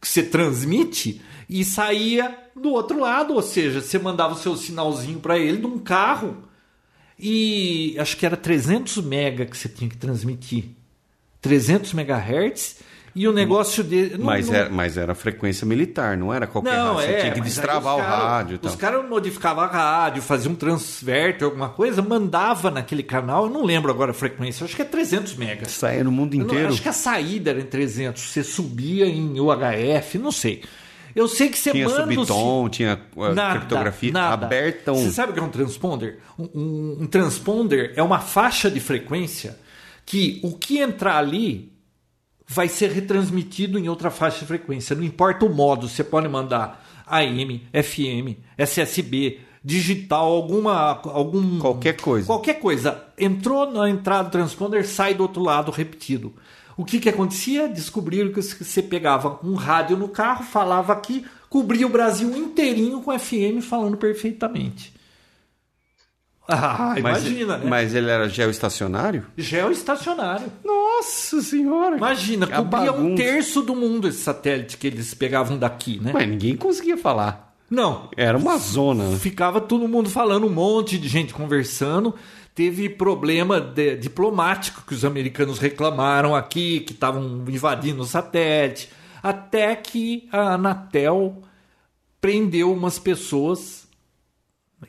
que 0.00 0.06
você 0.06 0.22
transmite, 0.22 1.20
e 1.48 1.64
saía 1.64 2.32
do 2.54 2.70
outro 2.70 3.00
lado, 3.00 3.34
ou 3.34 3.42
seja, 3.42 3.80
você 3.80 3.98
mandava 3.98 4.34
o 4.34 4.38
seu 4.38 4.56
sinalzinho 4.56 5.18
para 5.18 5.36
ele 5.36 5.58
de 5.58 5.66
um 5.66 5.78
carro 5.78 6.36
e 7.22 7.96
acho 7.98 8.16
que 8.16 8.24
era 8.26 8.36
300 8.36 8.98
mega 8.98 9.44
que 9.46 9.56
você 9.56 9.68
tinha 9.68 9.88
que 9.88 9.96
transmitir. 9.96 10.64
300 11.40 11.92
megahertz 11.94 12.76
e 13.14 13.26
o 13.26 13.32
negócio 13.32 13.82
dele... 13.82 14.16
não- 14.18 14.26
Mas, 14.26 14.48
não- 14.48 14.54
era, 14.54 14.70
mas 14.70 14.96
era 14.96 15.14
frequência 15.14 15.66
militar, 15.66 16.16
não 16.16 16.32
era 16.32 16.46
qualquer 16.46 16.76
não, 16.76 16.94
rádio. 16.94 17.00
Você 17.08 17.12
é, 17.12 17.20
tinha 17.22 17.32
que 17.32 17.40
destravar 17.40 17.96
os 17.96 18.02
o 18.02 18.04
cara- 18.04 18.28
rádio 18.28 18.54
e 18.54 18.58
tal. 18.58 18.70
Os 18.70 18.76
caras 18.76 19.08
modificavam 19.08 19.64
a 19.64 19.66
rádio, 19.66 20.22
faziam 20.22 20.52
um 20.52 20.54
transverter, 20.56 21.44
alguma 21.44 21.70
coisa, 21.70 22.02
mandava 22.02 22.70
naquele 22.70 23.02
canal, 23.02 23.44
eu 23.46 23.50
não 23.50 23.64
lembro 23.64 23.90
agora 23.90 24.12
a 24.12 24.14
frequência, 24.14 24.64
acho 24.64 24.76
que 24.76 24.82
é 24.82 24.84
300 24.84 25.34
megas. 25.34 25.72
Saía 25.72 26.04
no 26.04 26.12
mundo 26.12 26.34
inteiro. 26.34 26.68
acho 26.68 26.82
que 26.82 26.88
a 26.88 26.92
saída 26.92 27.50
era 27.50 27.60
em 27.60 27.64
300, 27.66 28.22
você 28.22 28.44
subia 28.44 29.06
em 29.06 29.40
UHF, 29.40 30.18
não 30.18 30.30
sei. 30.30 30.62
Eu 31.14 31.26
sei 31.28 31.48
que 31.48 31.58
você 31.58 31.72
Tinha 31.72 31.88
manda 31.88 32.02
o 32.02 32.14
subtom, 32.26 32.68
tinha 32.68 33.00
uh, 33.16 33.34
Nada, 33.34 33.58
criptografia 33.58 34.12
nada. 34.12 34.46
aberta. 34.46 34.92
Você 34.92 35.08
Um... 35.08 35.12
sabe 35.12 35.30
o 35.32 35.34
que 35.34 35.40
é 35.40 35.42
um 35.42 35.48
transponder? 35.48 36.18
Um, 36.38 36.44
um- 36.54 36.96
um 37.02 37.06
transponder 37.06 37.92
é 37.96 38.02
uma 38.02 38.20
faixa 38.20 38.70
de 38.70 38.80
frequência 38.80 39.58
que 40.06 40.40
o 40.42 40.52
que 40.56 40.78
entrar 40.78 41.16
ali 41.18 41.72
vai 42.46 42.68
ser 42.68 42.90
retransmitido 42.90 43.78
em 43.78 43.88
outra 43.88 44.10
faixa 44.10 44.40
de 44.40 44.46
frequência. 44.46 44.96
Não 44.96 45.04
importa 45.04 45.44
o 45.44 45.54
modo, 45.54 45.88
você 45.88 46.02
pode 46.02 46.28
mandar 46.28 46.84
AM, 47.06 47.62
FM, 47.72 48.38
SSB, 48.58 49.38
digital, 49.64 50.26
alguma 50.32 51.00
algum 51.04 51.58
Qualquer 51.58 51.96
coisa. 52.00 52.26
Qualquer 52.26 52.54
coisa. 52.54 53.04
Entrou 53.18 53.70
na 53.70 53.88
entrada 53.90 54.24
do 54.28 54.32
transponder, 54.32 54.86
sai 54.86 55.14
do 55.14 55.22
outro 55.22 55.42
lado 55.42 55.70
repetido. 55.70 56.34
O 56.80 56.84
que, 56.86 56.98
que 56.98 57.10
acontecia? 57.10 57.68
Descobriram 57.68 58.32
que 58.32 58.40
você 58.40 58.82
pegava 58.82 59.38
um 59.44 59.52
rádio 59.52 59.98
no 59.98 60.08
carro, 60.08 60.42
falava 60.44 60.94
aqui, 60.94 61.26
cobria 61.50 61.86
o 61.86 61.90
Brasil 61.90 62.34
inteirinho 62.34 63.02
com 63.02 63.18
FM 63.18 63.60
falando 63.62 63.98
perfeitamente. 63.98 64.94
Ah, 66.52 66.96
Mas, 67.00 67.22
imagina, 67.24 67.58
né? 67.58 67.66
mas 67.70 67.94
ele 67.94 68.10
era 68.10 68.28
geoestacionário? 68.28 69.24
Geoestacionário. 69.36 70.50
Nossa 70.64 71.40
senhora! 71.42 71.96
Imagina, 71.96 72.44
cobria 72.44 72.92
um 72.92 73.14
terço 73.14 73.62
do 73.62 73.76
mundo 73.76 74.08
esse 74.08 74.18
satélite 74.18 74.76
que 74.76 74.88
eles 74.88 75.14
pegavam 75.14 75.56
daqui, 75.56 76.00
né? 76.02 76.10
Mas 76.12 76.28
ninguém 76.28 76.56
conseguia 76.56 76.96
falar. 76.96 77.54
Não, 77.70 78.08
Era 78.16 78.36
uma 78.36 78.58
zona. 78.58 79.16
ficava 79.16 79.60
todo 79.60 79.86
mundo 79.86 80.10
falando, 80.10 80.44
um 80.44 80.50
monte 80.50 80.98
de 80.98 81.06
gente 81.06 81.32
conversando. 81.32 82.16
Teve 82.54 82.88
problema 82.88 83.60
de- 83.60 83.96
diplomático 83.96 84.82
que 84.86 84.94
os 84.94 85.04
americanos 85.04 85.58
reclamaram 85.58 86.34
aqui, 86.34 86.80
que 86.80 86.92
estavam 86.92 87.44
invadindo 87.48 88.02
o 88.02 88.06
satélite. 88.06 88.88
Até 89.22 89.74
que 89.76 90.28
a 90.32 90.54
Anatel 90.54 91.42
prendeu 92.20 92.72
umas 92.72 92.98
pessoas 92.98 93.86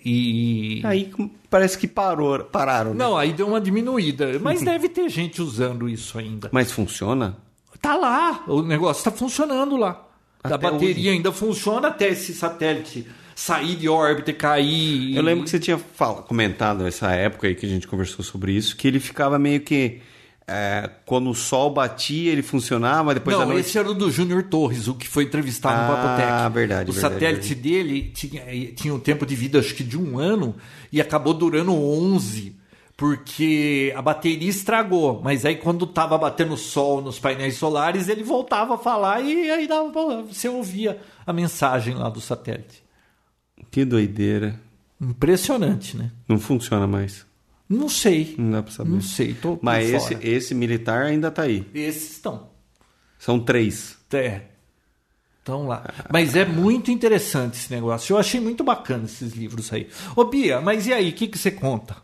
e. 0.03 0.81
Aí 0.85 1.11
parece 1.49 1.77
que 1.77 1.87
parou, 1.87 2.39
pararam. 2.45 2.91
né? 2.93 2.97
Não, 3.03 3.17
aí 3.17 3.33
deu 3.33 3.47
uma 3.47 3.59
diminuída. 3.61 4.39
Mas 4.39 4.61
deve 4.63 4.89
ter 4.89 5.09
gente 5.09 5.41
usando 5.41 5.87
isso 5.89 6.17
ainda. 6.17 6.49
Mas 6.51 6.71
funciona? 6.71 7.37
Tá 7.81 7.95
lá, 7.95 8.43
o 8.47 8.61
negócio 8.61 9.03
tá 9.03 9.11
funcionando 9.11 9.75
lá. 9.75 10.07
a 10.43 10.47
Até 10.49 10.57
bateria 10.69 11.11
ainda 11.11 11.31
funciona 11.31 11.87
até 11.87 12.09
esse 12.09 12.33
satélite 12.33 13.07
sair 13.43 13.75
de 13.75 13.87
órbita 13.89 14.31
e 14.31 14.33
cair. 14.33 15.15
Eu 15.15 15.23
lembro 15.23 15.43
que 15.43 15.49
você 15.49 15.59
tinha 15.59 15.77
fala- 15.77 16.21
comentado 16.21 16.83
nessa 16.83 17.11
época 17.11 17.47
aí 17.47 17.55
que 17.55 17.65
a 17.65 17.69
gente 17.69 17.87
conversou 17.87 18.23
sobre 18.23 18.51
isso, 18.53 18.75
que 18.75 18.87
ele 18.87 18.99
ficava 18.99 19.39
meio 19.39 19.61
que. 19.61 19.99
é, 20.47 20.89
quando 21.05 21.29
o 21.29 21.33
sol 21.35 21.71
batia, 21.71 22.29
ele 22.31 22.41
funcionava, 22.41 23.13
depois 23.13 23.37
Não, 23.37 23.45
noite. 23.45 23.61
esse 23.61 23.77
era 23.77 23.89
o 23.89 23.93
do 23.93 24.11
Júnior 24.11 24.43
Torres, 24.43 24.87
o 24.89 24.93
que 24.95 25.07
foi 25.07 25.23
entrevistado 25.23 25.77
no 25.77 25.93
Ah, 25.93 25.95
Papotec. 25.95 26.53
verdade, 26.53 26.89
O 26.89 26.93
verdade, 26.93 27.13
satélite 27.15 27.55
dele 27.55 28.11
tinha, 28.13 28.43
tinha 28.75 28.93
um 28.93 28.99
tempo 28.99 29.25
de 29.25 29.33
vida, 29.33 29.59
acho 29.59 29.73
que 29.73 29.83
de 29.83 29.97
um 29.97 30.19
ano, 30.19 30.53
e 30.91 30.99
acabou 30.99 31.33
durando 31.33 31.71
11, 31.73 32.53
porque 32.97 33.93
a 33.95 34.01
bateria 34.01 34.49
estragou, 34.49 35.21
mas 35.23 35.45
aí 35.45 35.55
quando 35.55 35.87
tava 35.87 36.17
batendo 36.17 36.57
sol 36.57 37.01
nos 37.01 37.17
painéis 37.17 37.55
solares, 37.55 38.09
ele 38.09 38.23
voltava 38.23 38.75
a 38.75 38.77
falar 38.77 39.21
e 39.21 39.49
aí 39.49 39.67
dava 39.67 39.89
você 40.23 40.49
ouvia 40.49 40.99
a 41.25 41.31
mensagem 41.31 41.95
lá 41.95 42.09
do 42.09 42.19
satélite. 42.19 42.83
Que 43.71 43.85
doideira. 43.85 44.59
Impressionante, 44.99 45.97
né? 45.97 46.11
Não 46.27 46.37
funciona 46.37 46.85
mais. 46.85 47.25
Não 47.67 47.87
sei. 47.87 48.35
Não 48.37 48.51
dá 48.51 48.61
pra 48.63 48.71
saber. 48.71 48.89
Não 48.91 49.01
sei. 49.01 49.33
Tô 49.33 49.57
Mas 49.61 49.89
esse, 49.89 50.13
fora. 50.15 50.27
esse 50.27 50.53
militar 50.53 51.03
ainda 51.05 51.31
tá 51.31 51.43
aí. 51.43 51.65
Esses 51.73 52.11
estão. 52.11 52.49
São 53.17 53.39
três. 53.39 53.97
É. 54.11 54.41
Estão 55.39 55.67
lá. 55.67 55.91
Mas 56.11 56.35
é 56.35 56.45
muito 56.45 56.91
interessante 56.91 57.55
esse 57.55 57.71
negócio. 57.71 58.13
Eu 58.13 58.17
achei 58.19 58.39
muito 58.39 58.63
bacana 58.63 59.05
esses 59.05 59.33
livros 59.33 59.71
aí. 59.73 59.87
Ô, 60.15 60.25
Bia, 60.25 60.59
mas 60.61 60.85
e 60.85 60.93
aí? 60.93 61.09
O 61.09 61.13
que, 61.13 61.27
que 61.27 61.37
você 61.37 61.49
conta? 61.49 61.95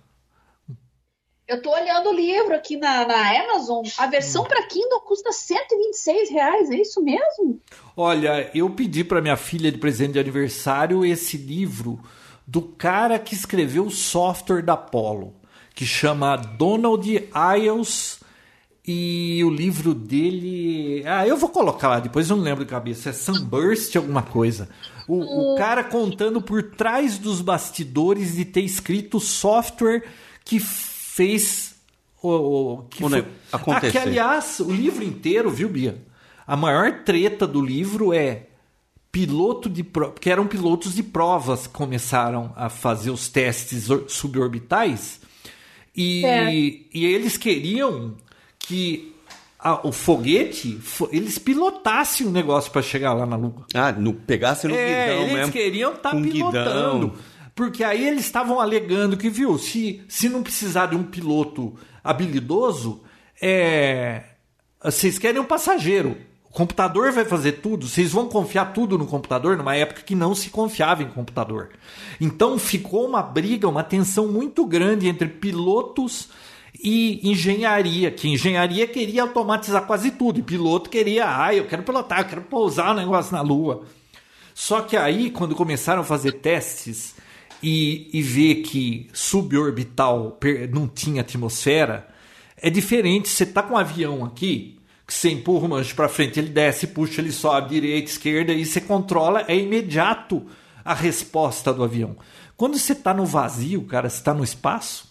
Eu 1.48 1.61
tô 1.61 1.72
olhando 1.72 2.10
o 2.10 2.14
livro 2.14 2.53
aqui 2.53 2.76
na, 2.76 3.06
na 3.07 3.41
Amazon. 3.44 3.86
A 3.98 4.06
versão 4.07 4.44
Hum. 4.44 4.48
para 4.48 4.64
Kindle 4.64 4.99
custa 5.02 5.32
126 5.32 6.30
reais. 6.30 6.69
É 6.69 6.76
isso 6.76 7.02
mesmo? 7.02 7.61
Olha, 7.95 8.52
eu 8.53 8.69
pedi 8.69 9.03
para 9.03 9.22
minha 9.22 9.38
filha 9.38 9.72
de 9.72 9.78
presente 9.78 10.14
de 10.14 10.19
aniversário 10.19 11.06
esse 11.06 11.38
livro 11.38 11.99
do 12.45 12.61
cara 12.61 13.18
que 13.18 13.34
escreveu 13.34 13.86
o 13.86 13.91
software 13.91 14.61
da 14.61 14.74
Apollo, 14.74 15.34
que 15.74 15.86
chama 15.86 16.36
Donald 16.36 17.07
Iles. 17.56 18.19
E 18.90 19.44
o 19.44 19.49
livro 19.49 19.94
dele. 19.94 21.03
Ah, 21.06 21.28
eu 21.28 21.36
vou 21.36 21.49
colocar 21.49 21.90
lá, 21.90 21.99
depois 21.99 22.30
eu 22.30 22.38
não 22.38 22.44
lembro 22.44 22.64
de 22.64 22.69
cabeça. 22.72 23.10
É 23.10 23.14
Sunburst 23.14 23.94
alguma 23.98 24.24
coisa. 24.24 24.69
O, 25.07 25.53
o 25.53 25.57
cara 25.57 25.84
contando 25.84 26.41
por 26.41 26.64
trás 26.64 27.18
dos 27.18 27.41
bastidores 27.41 28.36
de 28.36 28.45
ter 28.45 28.61
escrito 28.61 29.19
software 29.19 30.03
que 30.45 30.57
fez. 31.18 31.76
O, 32.22 32.30
o- 32.30 32.84
que 32.89 33.03
O 33.03 33.10
foi- 33.10 33.26
acontecer. 33.52 33.91
Que, 33.91 33.98
aliás, 33.98 34.60
o 34.60 34.72
livro 34.72 35.03
inteiro, 35.03 35.49
viu, 35.52 35.69
Bia? 35.69 36.02
A 36.48 36.56
maior 36.56 37.03
treta 37.03 37.45
do 37.45 37.61
livro 37.61 38.11
é 38.14 38.48
piloto 39.11 39.69
de 39.69 39.84
pro... 39.84 40.11
porque 40.11 40.30
eram 40.30 40.48
pilotos 40.48 40.95
de 40.95 41.03
provas 41.03 41.68
que 41.68 41.73
começaram 41.73 42.52
a 42.56 42.69
fazer 42.69 43.11
os 43.11 43.30
testes 43.30 43.89
or- 43.89 44.06
suborbitais 44.07 45.19
e, 45.95 46.26
É. 46.26 46.52
e 46.53 47.06
eles 47.06 47.38
queriam 47.38 48.15
que 48.60 49.14
a- 49.60 49.85
o 49.88 49.91
foguete 49.91 50.76
fo- 50.77 51.10
eles 51.11 51.38
pilotassem 51.38 52.26
o 52.27 52.31
negócio 52.31 52.72
para 52.72 52.81
chegar 52.81 53.14
lá 53.14 53.26
na 53.26 53.35
Lua. 53.35 53.65
Ah, 53.73 53.91
no, 53.91 54.14
pegasse 54.14 54.68
no 54.68 54.76
É, 54.76 55.07
guidão 55.07 55.22
eles 55.23 55.34
mesmo. 55.34 55.52
queriam 55.53 55.94
estar 55.94 56.11
com 56.11 56.22
pilotando. 56.22 57.07
guidão. 57.10 57.22
Porque 57.57 57.84
aí 57.84 58.07
eles 58.07 58.23
estavam 58.23 58.59
alegando 58.59 59.17
que, 59.17 59.31
viu, 59.31 59.57
se, 59.57 60.03
se 60.07 60.29
não 60.29 60.43
precisar 60.43 60.85
de 60.85 60.95
um 60.95 61.01
piloto 61.01 61.73
habilidoso, 62.03 63.01
é, 63.41 64.21
vocês 64.81 65.17
querem 65.17 65.41
um 65.41 65.43
passageiro. 65.43 66.15
O 66.47 66.53
computador 66.53 67.11
vai 67.11 67.25
fazer 67.25 67.53
tudo, 67.53 67.88
vocês 67.88 68.11
vão 68.11 68.29
confiar 68.29 68.73
tudo 68.73 68.95
no 68.95 69.07
computador, 69.07 69.57
numa 69.57 69.75
época 69.75 70.03
que 70.03 70.13
não 70.13 70.35
se 70.35 70.51
confiava 70.51 71.01
em 71.01 71.09
computador. 71.09 71.69
Então 72.21 72.59
ficou 72.59 73.07
uma 73.07 73.23
briga, 73.23 73.67
uma 73.67 73.84
tensão 73.84 74.27
muito 74.27 74.63
grande 74.63 75.07
entre 75.07 75.27
pilotos 75.27 76.29
e 76.79 77.27
engenharia, 77.27 78.11
que 78.11 78.29
engenharia 78.29 78.85
queria 78.85 79.23
automatizar 79.23 79.88
quase 79.88 80.11
tudo, 80.11 80.39
e 80.39 80.43
piloto 80.43 80.91
queria, 80.91 81.25
ah, 81.43 81.55
eu 81.55 81.65
quero 81.65 81.81
pilotar, 81.81 82.19
eu 82.19 82.25
quero 82.25 82.41
pousar 82.43 82.91
o 82.91 82.99
negócio 82.99 83.35
na 83.35 83.41
Lua. 83.41 83.84
Só 84.53 84.81
que 84.81 84.95
aí, 84.95 85.31
quando 85.31 85.55
começaram 85.55 86.01
a 86.01 86.05
fazer 86.05 86.34
testes 86.34 87.15
e, 87.61 88.09
e 88.13 88.21
ver 88.21 88.55
que 88.61 89.09
suborbital 89.13 90.39
não 90.71 90.88
tinha 90.88 91.21
atmosfera, 91.21 92.07
é 92.55 92.69
diferente. 92.69 93.29
Você 93.29 93.45
tá 93.45 93.63
com 93.63 93.73
um 93.73 93.77
avião 93.77 94.25
aqui, 94.25 94.79
que 95.05 95.13
você 95.13 95.29
empurra 95.29 95.65
o 95.65 95.69
manche 95.69 95.93
para 95.93 96.09
frente, 96.09 96.39
ele 96.39 96.49
desce, 96.49 96.88
puxa, 96.88 97.21
ele 97.21 97.31
sobe, 97.31 97.69
direita, 97.69 98.09
esquerda, 98.09 98.53
e 98.53 98.65
você 98.65 98.81
controla, 98.81 99.45
é 99.47 99.55
imediato 99.55 100.45
a 100.84 100.93
resposta 100.93 101.73
do 101.73 101.84
avião. 101.84 102.15
Quando 102.55 102.77
você 102.77 102.95
tá 102.95 103.13
no 103.13 103.25
vazio, 103.25 103.84
cara, 103.84 104.09
você 104.09 104.21
tá 104.23 104.34
no 104.34 104.43
espaço, 104.43 105.07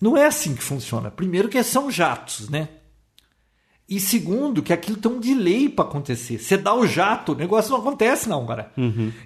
não 0.00 0.16
é 0.16 0.26
assim 0.26 0.54
que 0.54 0.62
funciona. 0.62 1.10
Primeiro 1.10 1.48
que 1.48 1.62
são 1.62 1.90
jatos, 1.90 2.48
né? 2.48 2.68
E 3.88 3.98
segundo, 3.98 4.62
que 4.62 4.72
aquilo 4.72 4.96
tem 4.96 5.10
um 5.10 5.18
delay 5.18 5.68
para 5.68 5.84
acontecer. 5.84 6.38
Você 6.38 6.56
dá 6.56 6.72
o 6.74 6.86
jato, 6.86 7.32
o 7.32 7.34
negócio 7.34 7.72
não 7.72 7.80
acontece, 7.80 8.28
não, 8.28 8.46
cara. 8.46 8.72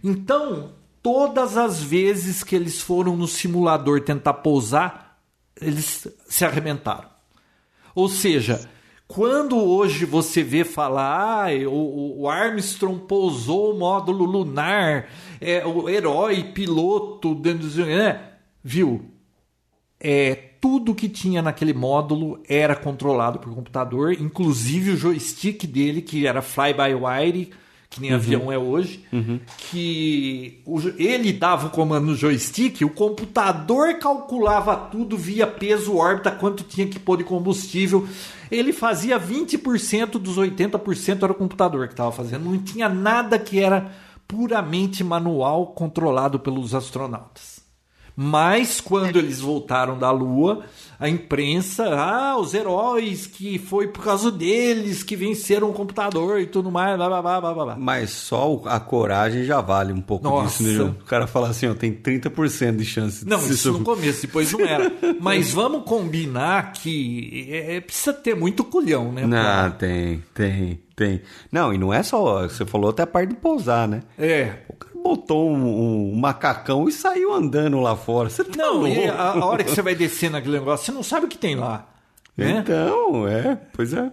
Então, 0.02 0.72
todas 1.05 1.56
as 1.59 1.81
vezes 1.81 2.43
que 2.43 2.56
eles 2.56 2.81
foram 2.81 3.14
no 3.14 3.28
simulador 3.28 4.01
tentar 4.01 4.32
pousar, 4.35 5.20
eles 5.60 6.09
se 6.26 6.44
arrebentaram. 6.44 7.10
Ou 7.94 8.09
seja, 8.09 8.68
quando 9.06 9.56
hoje 9.56 10.05
você 10.05 10.43
vê 10.43 10.64
falar, 10.64 11.51
ah, 11.51 11.68
o, 11.68 12.22
o 12.22 12.28
Armstrong 12.28 13.06
pousou 13.06 13.74
o 13.74 13.78
módulo 13.78 14.24
lunar, 14.24 15.10
é, 15.40 15.64
o 15.64 15.89
herói 15.89 16.43
piloto, 16.43 17.35
né? 17.35 18.31
viu? 18.62 19.14
é, 20.06 20.35
tudo 20.60 20.94
que 20.94 21.09
tinha 21.09 21.40
naquele 21.40 21.72
módulo 21.72 22.39
era 22.47 22.76
controlado 22.76 23.39
por 23.39 23.55
computador, 23.55 24.12
inclusive 24.12 24.90
o 24.90 24.97
joystick 24.98 25.66
dele, 25.66 26.02
que 26.02 26.26
era 26.26 26.43
fly-by-wire, 26.43 27.51
que 27.94 28.00
nem 28.00 28.12
avião 28.12 28.50
é 28.50 28.58
hoje, 28.58 29.04
que 29.70 30.60
o 30.66 30.80
jo- 30.80 30.94
ele 30.98 31.32
dava 31.32 31.68
o 31.68 31.70
comando 31.70 32.06
no 32.06 32.16
joystick, 32.16 32.80
o 32.82 32.90
computador 32.90 33.94
calculava 34.00 34.74
tudo 34.76 35.16
via 35.16 35.46
peso, 35.46 35.96
órbita, 35.96 36.32
quanto 36.32 36.64
tinha 36.64 36.88
que 36.88 36.98
pôr 36.98 37.18
de 37.18 37.24
combustível. 37.24 38.06
Ele 38.50 38.72
fazia 38.72 39.16
20% 39.18 40.18
dos 40.18 40.36
80% 40.36 41.22
era 41.22 41.30
o 41.32 41.36
computador 41.36 41.86
que 41.86 41.92
estava 41.94 42.10
fazendo. 42.10 42.44
Não 42.50 42.58
tinha 42.58 42.88
nada 42.88 43.38
que 43.38 43.60
era 43.60 43.92
puramente 44.26 45.04
manual 45.04 45.68
controlado 45.68 46.40
pelos 46.40 46.74
astronautas. 46.74 47.53
Mas 48.16 48.81
quando 48.81 49.16
eles 49.19 49.41
voltaram 49.41 49.99
da 49.99 50.11
Lua, 50.12 50.65
a 51.01 51.09
imprensa, 51.09 51.85
ah, 51.97 52.36
os 52.39 52.55
heróis 52.55 53.27
que 53.27 53.59
foi 53.59 53.89
por 53.89 54.05
causa 54.05 54.31
deles 54.31 55.03
que 55.03 55.16
venceram 55.16 55.69
o 55.70 55.73
computador 55.73 56.39
e 56.41 56.47
tudo 56.47 56.70
mais, 56.70 56.97
blá 56.97 57.09
blá 57.09 57.20
blá 57.23 57.41
blá 57.41 57.65
blá. 57.65 57.77
Mas 57.77 58.11
só 58.11 58.62
a 58.66 58.78
coragem 58.78 59.43
já 59.45 59.61
vale 59.61 59.93
um 59.93 60.01
pouco 60.01 60.24
Nossa. 60.28 60.62
disso, 60.62 60.85
né? 60.85 60.95
O 61.01 61.05
cara 61.05 61.27
fala 61.27 61.49
assim, 61.49 61.66
ó, 61.66 61.74
tem 61.74 61.93
30% 61.93 62.77
de 62.77 62.85
chance 62.85 63.24
de 63.24 63.31
Não, 63.31 63.39
isso 63.39 63.73
no 63.73 63.78
sub- 63.78 63.85
começo, 63.85 64.23
depois 64.23 64.53
não 64.53 64.61
era. 64.61 64.93
Mas 65.20 65.53
vamos 65.53 65.82
combinar 65.85 66.73
que 66.73 67.49
é, 67.51 67.77
é- 67.77 67.81
precisa 67.81 68.12
ter 68.12 68.36
muito 68.36 68.62
culhão, 68.62 69.11
né? 69.12 69.23
Não, 69.27 69.28
pra- 69.43 69.70
tem, 69.70 70.23
tem, 70.32 70.78
tem. 70.95 71.20
Não, 71.51 71.74
e 71.74 71.78
não 71.78 71.93
é 71.93 72.03
só, 72.05 72.43
você 72.47 72.65
falou 72.65 72.91
até 72.91 73.03
a 73.03 73.07
parte 73.09 73.31
de 73.31 73.36
pousar, 73.36 73.89
né? 73.89 74.03
É. 74.16 74.53
O 74.69 74.74
cara 74.74 74.93
botou 75.05 75.51
um, 75.51 76.12
um 76.12 76.16
macacão 76.16 76.89
e 76.89 76.93
saiu 76.93 77.32
andando 77.32 77.78
lá 77.81 77.94
fora. 77.94 78.31
Você 78.31 78.43
tá 78.43 78.56
Não, 78.56 78.89
e 78.89 78.94
louco? 79.06 79.12
a, 79.12 79.31
a 79.32 79.44
hora 79.44 79.62
que 79.62 79.70
você 79.70 79.82
vai 79.82 79.94
descer 79.94 80.31
naquele 80.31 80.59
negócio, 80.59 80.86
você 80.86 80.93
não 80.93 81.02
sabe 81.02 81.26
o 81.26 81.28
que 81.28 81.36
tem 81.39 81.55
lá. 81.55 81.86
Né? 82.36 82.59
Então, 82.64 83.28
é, 83.28 83.56
pois 83.74 83.93
é. 83.93 84.10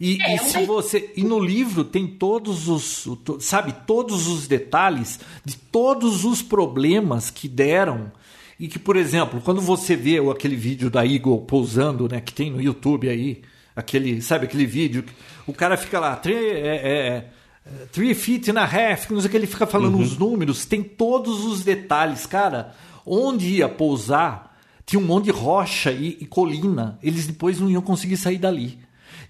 E, 0.00 0.20
É, 0.22 0.34
e 0.34 0.38
se 0.38 0.64
você 0.64 1.12
e 1.16 1.22
no 1.22 1.38
livro 1.38 1.84
tem 1.84 2.08
todos 2.08 2.66
os 2.66 3.06
sabe 3.38 3.72
todos 3.86 4.26
os 4.26 4.48
detalhes 4.48 5.20
de 5.44 5.54
todos 5.56 6.24
os 6.24 6.42
problemas 6.42 7.30
que 7.30 7.46
deram 7.46 8.10
e 8.58 8.66
que 8.66 8.80
por 8.80 8.96
exemplo 8.96 9.40
quando 9.40 9.60
você 9.60 9.94
vê 9.94 10.18
o- 10.18 10.30
aquele 10.32 10.56
vídeo 10.56 10.90
da 10.90 11.06
Eagle 11.06 11.42
pousando 11.42 12.08
né 12.08 12.20
que 12.20 12.32
tem 12.32 12.50
no 12.50 12.60
YouTube 12.60 13.08
aí 13.08 13.42
aquele 13.76 14.20
sabe 14.20 14.46
aquele 14.46 14.66
vídeo 14.66 15.04
que 15.04 15.12
o 15.46 15.52
cara 15.52 15.76
fica 15.76 16.00
lá 16.00 16.16
three, 16.16 16.34
é, 16.34 16.76
é, 16.88 17.26
é, 17.66 17.86
three 17.92 18.14
feet 18.14 18.48
and 18.48 18.60
a 18.60 18.64
half 18.64 19.10
não 19.10 19.20
sei 19.20 19.28
o 19.28 19.30
que 19.30 19.36
ele 19.36 19.46
fica 19.46 19.66
falando 19.66 19.98
os 19.98 20.16
números 20.18 20.64
tem 20.64 20.82
todos 20.82 21.44
os 21.44 21.62
detalhes 21.62 22.26
cara 22.26 22.74
onde 23.06 23.56
ia 23.56 23.68
pousar 23.68 24.56
tinha 24.84 25.00
um 25.00 25.04
monte 25.04 25.26
de 25.26 25.30
rocha 25.30 25.92
e, 25.92 26.18
e 26.20 26.26
colina 26.26 26.98
eles 27.02 27.26
depois 27.26 27.60
não 27.60 27.70
iam 27.70 27.82
conseguir 27.82 28.16
sair 28.16 28.38
dali 28.38 28.78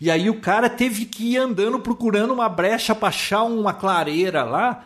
e 0.03 0.11
aí 0.11 0.29
o 0.29 0.41
cara 0.41 0.69
teve 0.69 1.05
que 1.05 1.35
ir 1.35 1.37
andando 1.37 1.79
procurando 1.79 2.33
uma 2.33 2.49
brecha 2.49 2.93
para 2.93 3.07
achar 3.07 3.45
uma 3.45 3.73
clareira 3.73 4.43
lá. 4.43 4.85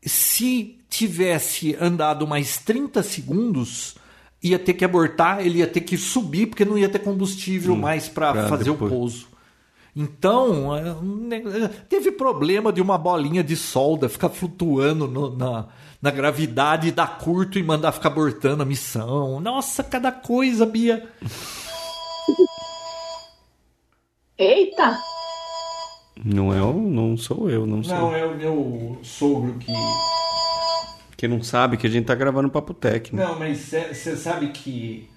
Se 0.00 0.78
tivesse 0.88 1.76
andado 1.78 2.26
mais 2.26 2.56
30 2.56 3.02
segundos, 3.02 3.96
ia 4.42 4.58
ter 4.58 4.72
que 4.72 4.86
abortar, 4.86 5.44
ele 5.44 5.58
ia 5.58 5.66
ter 5.66 5.82
que 5.82 5.98
subir 5.98 6.46
porque 6.46 6.64
não 6.64 6.78
ia 6.78 6.88
ter 6.88 7.00
combustível 7.00 7.76
mais 7.76 8.08
para 8.08 8.32
pra 8.32 8.48
fazer 8.48 8.70
depois. 8.70 8.90
o 8.90 8.94
pouso. 8.94 9.28
Então, 10.00 10.76
é, 10.76 10.94
neg- 11.02 11.70
teve 11.88 12.12
problema 12.12 12.72
de 12.72 12.80
uma 12.80 12.96
bolinha 12.96 13.42
de 13.42 13.56
solda 13.56 14.08
ficar 14.08 14.28
flutuando 14.28 15.08
no- 15.08 15.36
na, 15.36 15.66
na 16.00 16.10
gravidade, 16.12 16.92
dar 16.92 17.18
curto 17.18 17.58
e 17.58 17.64
mandar 17.64 17.90
ficar 17.90 18.10
abortando 18.10 18.62
a 18.62 18.66
missão. 18.66 19.40
Nossa, 19.40 19.82
cada 19.82 20.12
coisa, 20.12 20.64
Bia. 20.64 21.04
Eita! 24.38 24.96
Não 26.24 26.52
é, 26.54 26.62
o- 26.62 26.72
não 26.74 27.16
sou 27.16 27.50
eu, 27.50 27.66
não 27.66 27.82
sou. 27.82 27.94
Não, 27.96 28.14
é 28.14 28.24
o 28.24 28.36
meu 28.36 28.98
sogro 29.02 29.54
que. 29.58 29.72
Que 31.16 31.26
não 31.26 31.42
sabe 31.42 31.76
que 31.76 31.86
a 31.86 31.90
gente 31.90 32.04
tá 32.06 32.14
gravando 32.14 32.48
Papo 32.48 32.72
Tech. 32.72 33.12
né? 33.14 33.24
Não, 33.24 33.36
mas 33.38 33.58
você 33.92 34.16
sabe 34.16 34.48
que 34.50 35.08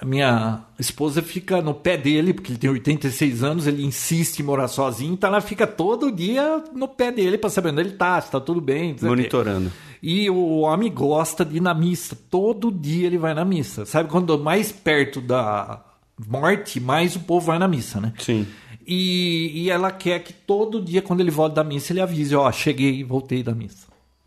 A 0.00 0.04
minha 0.04 0.60
esposa 0.78 1.22
fica 1.22 1.62
no 1.62 1.72
pé 1.72 1.96
dele, 1.96 2.34
porque 2.34 2.50
ele 2.52 2.58
tem 2.58 2.68
86 2.70 3.42
anos, 3.42 3.66
ele 3.66 3.84
insiste 3.84 4.40
em 4.40 4.42
morar 4.42 4.68
sozinho, 4.68 5.14
então 5.14 5.28
ela 5.30 5.40
fica 5.40 5.66
todo 5.66 6.12
dia 6.12 6.62
no 6.74 6.86
pé 6.88 7.10
dele 7.10 7.38
para 7.38 7.48
saber 7.48 7.70
onde 7.70 7.80
ele 7.80 7.92
tá, 7.92 8.20
se 8.20 8.30
tá 8.30 8.40
tudo 8.40 8.60
bem. 8.60 8.94
Monitorando. 9.00 9.72
E 10.02 10.28
o 10.28 10.58
homem 10.60 10.92
gosta 10.92 11.44
de 11.44 11.56
ir 11.56 11.60
na 11.60 11.72
missa. 11.72 12.18
Todo 12.28 12.70
dia 12.70 13.06
ele 13.06 13.16
vai 13.16 13.32
na 13.32 13.44
missa. 13.44 13.86
Sabe 13.86 14.10
quando 14.10 14.38
mais 14.38 14.70
perto 14.70 15.20
da 15.20 15.82
morte, 16.28 16.78
mais 16.78 17.16
o 17.16 17.20
povo 17.20 17.46
vai 17.46 17.58
na 17.58 17.66
missa, 17.66 18.00
né? 18.00 18.12
Sim. 18.18 18.46
E, 18.86 19.62
e 19.62 19.70
ela 19.70 19.90
quer 19.90 20.22
que 20.22 20.34
todo 20.34 20.82
dia, 20.82 21.00
quando 21.00 21.20
ele 21.20 21.30
volta 21.30 21.54
da 21.54 21.64
missa, 21.64 21.92
ele 21.92 22.02
avise: 22.02 22.36
Ó, 22.36 22.52
cheguei 22.52 22.96
e 22.96 23.02
voltei 23.04 23.42
da 23.42 23.54
missa. 23.54 23.86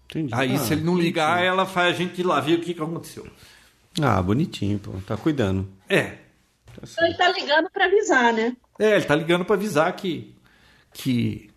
Entendi. 0.09 0.33
Aí, 0.33 0.55
Ah, 0.55 0.57
se 0.57 0.73
ele 0.73 0.81
não 0.83 0.97
ligar, 0.97 1.43
ela 1.43 1.65
faz 1.65 1.93
a 1.93 1.97
gente 1.97 2.21
ir 2.21 2.25
lá 2.25 2.39
ver 2.39 2.57
o 2.57 2.61
que, 2.61 2.73
que 2.73 2.81
aconteceu. 2.81 3.27
Ah, 4.01 4.21
bonitinho, 4.21 4.79
pô. 4.79 4.91
Tá 5.05 5.17
cuidando. 5.17 5.67
É. 5.89 6.17
Então 6.81 7.05
ele 7.07 7.15
tá 7.15 7.31
ligando 7.31 7.69
para 7.71 7.85
avisar, 7.85 8.33
né? 8.33 8.55
É, 8.79 8.95
ele 8.95 9.05
tá 9.05 9.15
ligando 9.15 9.43
pra 9.45 9.55
avisar 9.55 9.91
que. 9.95 10.33
que 10.93 11.49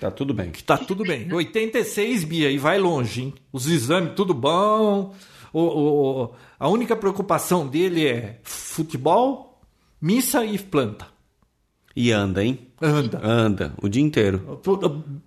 Tá 0.00 0.10
tudo 0.10 0.32
bem. 0.32 0.50
que 0.50 0.64
tá 0.64 0.78
tudo 0.78 1.04
bem. 1.04 1.28
86, 1.32 2.24
Bia, 2.24 2.50
e 2.50 2.56
vai 2.56 2.78
longe, 2.78 3.22
hein? 3.22 3.34
Os 3.52 3.66
exames, 3.68 4.14
tudo 4.16 4.32
bom. 4.32 5.14
O, 5.52 5.60
o- 5.60 6.34
a 6.58 6.68
única 6.68 6.96
preocupação 6.96 7.66
dele 7.66 8.06
é 8.06 8.38
futebol, 8.42 9.60
missa 10.00 10.42
e 10.44 10.58
planta. 10.58 11.06
E 11.94 12.10
anda, 12.12 12.42
hein? 12.42 12.68
Anda. 12.80 13.20
Anda, 13.22 13.74
o 13.82 13.88
dia 13.88 14.00
inteiro. 14.02 14.58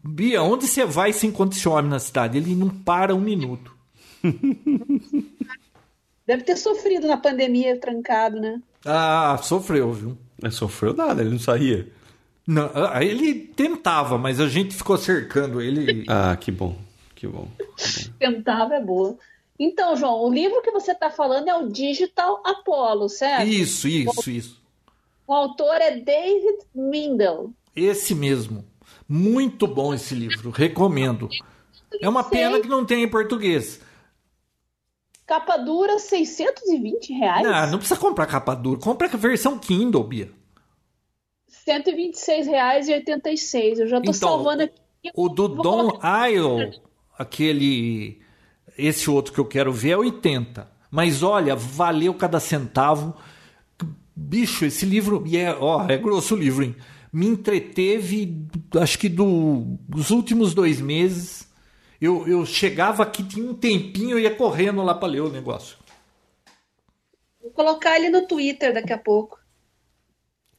Bia, 0.04 0.42
onde 0.42 0.66
você 0.66 0.86
vai 0.86 1.14
sem 1.14 1.30
encontra 1.30 1.56
esse 1.56 1.68
homem 1.70 1.92
na 1.92 2.00
cidade? 2.00 2.38
Ele 2.40 2.56
não 2.56 2.70
para 2.70 3.14
um 3.14 3.20
minuto. 3.20 3.72
Deve 6.26 6.44
ter 6.44 6.56
sofrido 6.56 7.08
na 7.08 7.18
pandemia, 7.18 7.80
trancado, 7.80 8.40
né? 8.40 8.62
Ah, 8.86 9.38
sofreu, 9.42 9.92
viu? 9.92 10.18
Ele 10.42 10.52
sofreu 10.52 10.94
nada, 10.94 11.22
ele 11.22 11.32
não 11.32 11.40
saía. 11.40 11.88
Não, 12.46 12.70
ah, 12.74 13.04
ele 13.04 13.34
tentava, 13.34 14.18
mas 14.18 14.40
a 14.40 14.48
gente 14.48 14.76
ficou 14.76 14.98
cercando 14.98 15.62
ele. 15.62 16.06
Ah, 16.08 16.36
que 16.36 16.52
bom. 16.52 16.78
Que 17.16 17.28
bom. 17.28 17.48
Tentava 18.20 18.76
é 18.76 18.82
boa. 18.82 19.18
Então, 19.58 19.96
João, 19.96 20.24
o 20.24 20.34
livro 20.34 20.62
que 20.62 20.72
você 20.72 20.92
está 20.92 21.10
falando 21.10 21.48
é 21.48 21.56
o 21.56 21.70
Digital 21.70 22.42
Apollo, 22.46 23.08
certo? 23.08 23.48
Isso, 23.48 23.88
isso, 23.88 24.30
isso. 24.30 24.62
O 25.26 25.34
autor 25.34 25.76
é 25.76 25.92
David 25.92 26.58
Mindel. 26.76 27.52
Esse 27.76 28.14
mesmo. 28.14 28.66
Muito 29.08 29.68
bom 29.68 29.94
esse 29.94 30.14
livro, 30.14 30.50
recomendo. 30.50 31.30
É 32.02 32.10
uma 32.10 32.24
pena 32.24 32.60
que 32.60 32.68
não 32.68 32.86
tem 32.86 33.04
em 33.04 33.10
português. 33.10 33.80
Capa 35.26 35.58
dura, 35.58 35.98
620 36.00 37.14
reais. 37.14 37.44
Não, 37.44 37.72
não 37.72 37.78
precisa 37.80 38.00
comprar 38.00 38.26
capa 38.28 38.54
dura. 38.56 38.80
Compra 38.80 39.08
a 39.08 39.18
versão 39.18 39.58
Kindle, 39.58 40.04
Bia. 40.04 40.30
126 41.48 42.48
reais 42.48 42.88
e 42.88 42.94
86. 42.94 43.80
Eu 43.80 43.88
já 43.88 43.98
tô 44.02 44.12
Então, 44.12 44.14
salvando 44.14 44.64
aqui. 44.64 44.80
O 45.16 45.30
do 45.30 45.48
Don 45.48 45.62
colocar- 45.64 46.30
Isle, 46.32 46.82
aquele. 47.18 48.22
Esse 48.78 49.10
outro 49.10 49.34
que 49.34 49.40
eu 49.40 49.46
quero 49.46 49.72
ver 49.72 49.92
é 49.92 49.98
80. 49.98 50.68
Mas 50.90 51.22
olha, 51.24 51.56
valeu 51.56 52.14
cada 52.14 52.40
centavo. 52.40 53.16
Bicho, 54.16 54.66
esse 54.66 54.86
livro. 54.86 55.24
E 55.26 55.38
é, 55.38 55.56
ó, 55.60 55.88
é 55.88 55.98
grosso 55.98 56.36
o 56.36 56.38
livro, 56.38 56.64
hein? 56.64 56.76
Me 57.12 57.28
entreteve, 57.28 58.48
acho 58.80 58.98
que 58.98 59.08
do- 59.10 59.78
dos 59.88 60.10
últimos 60.10 60.54
dois 60.54 60.82
meses. 60.82 61.48
Eu, 62.04 62.28
eu 62.28 62.46
chegava 62.46 63.02
aqui, 63.02 63.24
tinha 63.24 63.50
um 63.50 63.56
tempinho, 63.56 64.18
eu 64.18 64.20
ia 64.20 64.36
correndo 64.36 64.84
lá 64.84 64.94
para 64.94 65.08
ler 65.08 65.22
o 65.22 65.32
negócio. 65.32 65.78
Vou 67.42 67.50
colocar 67.52 67.96
ele 67.96 68.10
no 68.10 68.28
Twitter 68.28 68.74
daqui 68.74 68.92
a 68.92 68.98
pouco. 68.98 69.40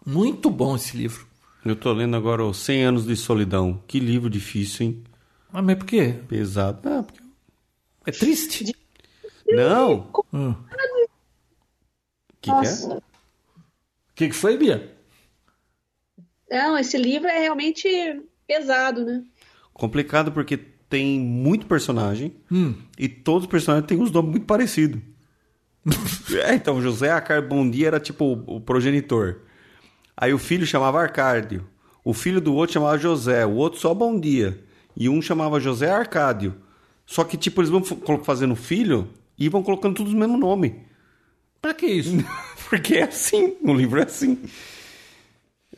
Muito 0.07 0.49
bom 0.49 0.75
esse 0.75 0.97
livro. 0.97 1.29
Eu 1.63 1.77
tô 1.77 1.93
lendo 1.93 2.17
agora 2.17 2.43
os 2.43 2.57
100 2.57 2.85
anos 2.85 3.05
de 3.05 3.15
solidão. 3.15 3.85
Que 3.87 4.01
livro 4.01 4.31
difícil, 4.31 4.87
hein? 4.87 5.05
Ah, 5.53 5.61
Mas 5.61 5.77
por 5.77 5.85
quê? 5.85 6.15
Pesado. 6.27 6.89
Ah, 6.89 7.03
porque... 7.03 7.23
É 8.07 8.11
triste? 8.11 8.75
Não! 9.47 10.11
Hum. 10.33 10.53
O 10.53 10.67
que, 12.41 12.41
que 12.41 12.49
Nossa. 12.49 12.95
é? 12.95 13.01
que, 14.15 14.29
que 14.29 14.35
foi, 14.35 14.57
Bia? 14.57 14.97
Não, 16.51 16.79
esse 16.79 16.97
livro 16.97 17.29
é 17.29 17.39
realmente 17.39 17.87
pesado, 18.47 19.05
né? 19.05 19.23
Complicado 19.75 20.33
porque 20.33 20.73
tem 20.89 21.19
muito 21.19 21.67
personagem 21.67 22.33
Hum. 22.51 22.75
e 22.99 23.09
todos 23.09 23.45
os 23.45 23.51
personagens 23.51 23.87
têm 23.89 23.99
uns 23.99 24.11
nomes 24.11 24.31
muito 24.31 24.47
parecidos. 24.47 25.01
é, 26.45 26.55
então, 26.55 26.81
José 26.81 27.11
Acarbondia 27.11 27.89
era 27.89 28.01
tipo 28.01 28.25
o, 28.25 28.57
o 28.57 28.61
progenitor. 28.61 29.41
Aí 30.17 30.33
o 30.33 30.39
filho 30.39 30.67
chamava 30.67 31.01
Arcádio. 31.01 31.67
O 32.05 32.15
filho 32.15 32.41
do 32.41 32.55
outro 32.55 32.75
chamava 32.75 32.97
José. 32.99 33.45
O 33.45 33.55
outro 33.55 33.81
só 33.81 33.93
Bom 33.93 34.19
Dia. 34.19 34.63
E 34.97 35.09
um 35.09 35.21
chamava 35.21 35.59
José 35.61 35.91
Arcádio. 35.91 36.55
Só 37.05 37.25
que, 37.25 37.37
tipo, 37.37 37.61
eles 37.61 37.71
vão 37.71 37.83
fazendo 38.23 38.55
filho 38.57 39.09
e 39.39 39.49
vão 39.49 39.63
colocando 39.63 39.97
todos 39.97 40.13
o 40.13 40.17
mesmo 40.17 40.39
nome. 40.39 40.83
Pra 41.61 41.75
que 41.75 41.87
isso? 41.87 42.17
Porque 42.71 42.95
é 42.95 43.03
assim, 43.05 43.57
o 43.63 43.75
livro 43.75 43.99
é 44.01 44.05
assim. 44.05 44.39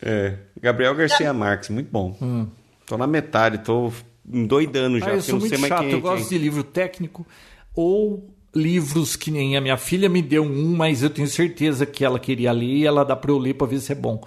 É, 0.01 0.37
Gabriel 0.61 0.95
Garcia 0.95 1.33
Marques, 1.33 1.71
muito 1.71 1.91
bom. 1.91 2.49
Tô 2.87 2.97
na 2.97 3.07
metade, 3.07 3.59
tô 3.59 3.91
endoidando 4.33 4.99
já, 5.01 5.13
Ah, 5.13 5.15
eu 5.15 5.23
sou 5.23 5.35
não 5.35 5.41
muito 5.41 5.51
sei 5.51 5.59
mais 5.59 5.69
chato, 5.69 5.81
quem 5.81 5.91
é 5.91 5.95
eu 5.95 6.01
gosto 6.01 6.29
quem. 6.29 6.39
de 6.39 6.45
livro 6.45 6.63
técnico 6.65 7.27
ou 7.75 8.29
livros 8.55 9.17
que 9.17 9.31
nem 9.31 9.57
a 9.57 9.61
minha 9.61 9.77
filha 9.77 10.09
me 10.09 10.23
deu 10.23 10.43
um, 10.43 10.75
mas 10.77 11.03
eu 11.03 11.11
tenho 11.11 11.29
certeza 11.29 11.85
que 11.85 12.05
ela 12.05 12.19
queria 12.19 12.53
ler 12.53 12.67
e 12.77 12.87
ela 12.87 13.05
dá 13.05 13.15
pra 13.15 13.31
eu 13.31 13.39
ler 13.39 13.55
pra 13.55 13.67
ver 13.67 13.81
se 13.81 13.93
é 13.93 13.95
bom. 13.95 14.21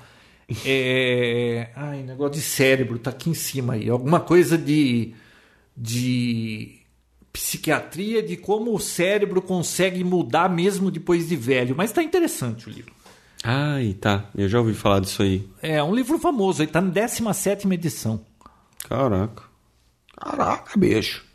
É... 0.66 1.70
Ai, 1.76 2.04
negócio 2.04 2.34
de 2.34 2.42
cérebro, 2.42 3.00
tá 3.00 3.10
aqui 3.12 3.30
em 3.30 3.34
cima 3.34 3.74
aí. 3.74 3.90
Alguma 3.90 4.20
coisa 4.20 4.58
de, 4.58 5.14
de 5.76 6.80
psiquiatria, 7.34 8.22
de 8.22 8.38
como 8.38 8.74
o 8.74 8.80
cérebro 8.80 9.42
consegue 9.42 10.04
mudar 10.04 10.50
mesmo 10.50 10.92
depois 10.92 11.28
de 11.28 11.36
velho. 11.36 11.76
Mas 11.76 11.92
tá 11.92 12.02
interessante 12.04 12.68
o 12.68 12.72
livro. 12.72 12.94
Ai, 13.44 13.94
tá. 14.00 14.30
Eu 14.36 14.50
já 14.50 14.60
ouvi 14.60 14.74
falar 14.74 15.00
disso 15.00 15.22
aí. 15.24 15.48
É 15.62 15.82
um 15.84 15.94
livro 15.96 16.20
famoso, 16.20 16.62
ele 16.62 16.72
tá 16.72 16.82
na 16.82 16.90
17 16.90 17.68
edição. 17.74 18.22
Caraca. 18.88 19.44
Caraca, 20.20 20.78
bicho. 20.78 21.26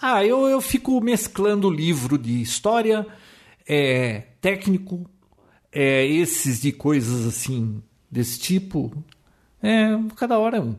Ah, 0.00 0.24
eu, 0.24 0.46
eu 0.48 0.60
fico 0.60 1.00
mesclando 1.00 1.70
livro 1.70 2.18
de 2.18 2.42
história, 2.42 3.06
é, 3.68 4.24
técnico, 4.40 5.08
é, 5.70 6.04
esses 6.04 6.60
de 6.60 6.72
coisas 6.72 7.24
assim, 7.26 7.80
desse 8.10 8.38
tipo. 8.40 8.92
É, 9.62 9.90
cada 10.16 10.38
hora 10.38 10.56
é 10.56 10.60
um. 10.60 10.74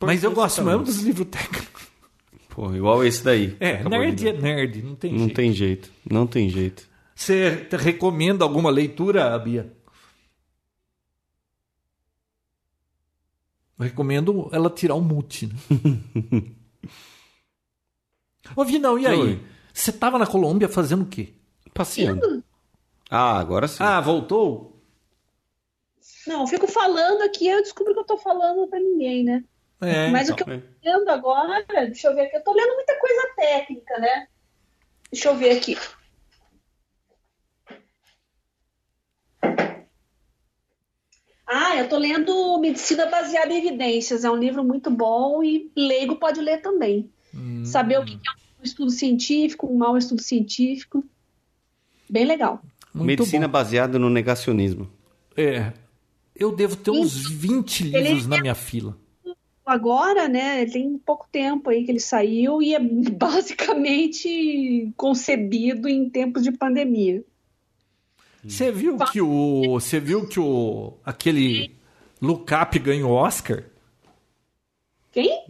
Mas 0.00 0.22
eu 0.22 0.32
gosto 0.32 0.56
tá 0.56 0.64
mesmo 0.64 0.82
dos 0.84 0.98
livros 1.00 1.26
técnicos. 1.30 1.84
Pô, 2.50 2.72
igual 2.74 3.02
esse 3.04 3.24
daí. 3.24 3.56
É, 3.58 3.76
Acabou 3.76 3.98
nerd 3.98 4.28
é 4.28 4.32
nerd, 4.32 4.82
não 4.82 4.94
tem 4.94 5.12
Não 5.12 5.18
jeito. 5.20 5.34
tem 5.34 5.52
jeito. 5.52 5.90
Não 6.08 6.26
tem 6.26 6.48
jeito. 6.50 6.86
Você 7.14 7.66
recomenda 7.72 8.44
alguma 8.44 8.70
leitura, 8.70 9.36
Bia? 9.38 9.72
Eu 13.78 13.84
recomendo 13.84 14.48
ela 14.52 14.70
tirar 14.70 14.94
o 14.94 15.00
mute. 15.00 15.46
Né? 15.46 15.54
Ô, 18.54 18.64
Vinão, 18.64 18.98
e 18.98 19.06
aí? 19.06 19.18
Oi. 19.18 19.40
Você 19.72 19.90
tava 19.92 20.18
na 20.18 20.26
Colômbia 20.26 20.68
fazendo 20.68 21.02
o 21.02 21.08
quê? 21.08 21.32
Passeando. 21.72 22.44
Ah, 23.10 23.38
agora 23.38 23.66
sim. 23.66 23.82
Ah, 23.82 24.00
voltou? 24.00 24.80
Não, 26.26 26.42
eu 26.42 26.46
fico 26.46 26.66
falando 26.66 27.22
aqui, 27.22 27.48
eu 27.48 27.62
descubro 27.62 27.92
que 27.92 28.00
eu 28.00 28.04
tô 28.04 28.16
falando 28.16 28.66
pra 28.68 28.78
ninguém, 28.78 29.24
né? 29.24 29.44
É, 29.80 30.08
Mas 30.10 30.28
então. 30.28 30.34
o 30.34 30.44
que 30.44 30.50
eu 30.50 30.60
tô 30.60 30.98
lendo 30.98 31.08
agora, 31.10 31.64
deixa 31.68 32.08
eu 32.08 32.14
ver 32.14 32.22
aqui, 32.22 32.36
eu 32.36 32.44
tô 32.44 32.52
lendo 32.52 32.74
muita 32.74 32.98
coisa 32.98 33.34
técnica, 33.36 33.98
né? 33.98 34.28
Deixa 35.10 35.28
eu 35.28 35.36
ver 35.36 35.56
aqui. 35.58 35.76
Ah, 41.46 41.76
eu 41.76 41.88
tô 41.88 41.98
lendo 41.98 42.58
Medicina 42.58 43.06
Baseada 43.06 43.52
em 43.52 43.58
Evidências. 43.58 44.24
É 44.24 44.30
um 44.30 44.36
livro 44.36 44.64
muito 44.64 44.90
bom 44.90 45.42
e 45.42 45.70
leigo 45.76 46.16
pode 46.16 46.40
ler 46.40 46.62
também. 46.62 47.10
Hum. 47.34 47.64
Saber 47.64 47.98
o 47.98 48.04
que 48.04 48.14
é 48.14 48.60
um 48.60 48.64
estudo 48.64 48.90
científico, 48.90 49.66
um 49.66 49.76
mau 49.76 49.96
estudo 49.98 50.22
científico. 50.22 51.04
Bem 52.08 52.24
legal. 52.24 52.62
Muito 52.94 53.06
Medicina 53.06 53.46
bom. 53.48 53.52
baseada 53.52 53.98
no 53.98 54.08
negacionismo. 54.08 54.88
É. 55.36 55.72
Eu 56.34 56.54
devo 56.54 56.76
ter 56.76 56.90
uns 56.90 57.28
20 57.28 57.88
Ele- 57.94 58.00
livros 58.08 58.26
na 58.26 58.40
minha 58.40 58.54
fila. 58.54 58.96
Agora, 59.66 60.28
né, 60.28 60.66
tem 60.66 60.98
pouco 60.98 61.26
tempo 61.32 61.70
aí 61.70 61.84
que 61.84 61.90
ele 61.90 62.00
saiu 62.00 62.60
e 62.62 62.74
é 62.74 62.78
basicamente 63.16 64.92
concebido 64.96 65.88
em 65.88 66.08
tempos 66.08 66.42
de 66.42 66.52
pandemia. 66.52 67.24
Você 68.46 68.70
viu 68.70 68.98
que 68.98 69.20
o. 69.20 69.80
Você 69.80 69.98
viu 70.00 70.26
que 70.26 70.38
o. 70.38 70.94
aquele 71.04 71.76
Look 72.20 72.52
Up 72.52 72.78
ganhou 72.78 73.12
Oscar? 73.12 73.64
Quem? 75.12 75.44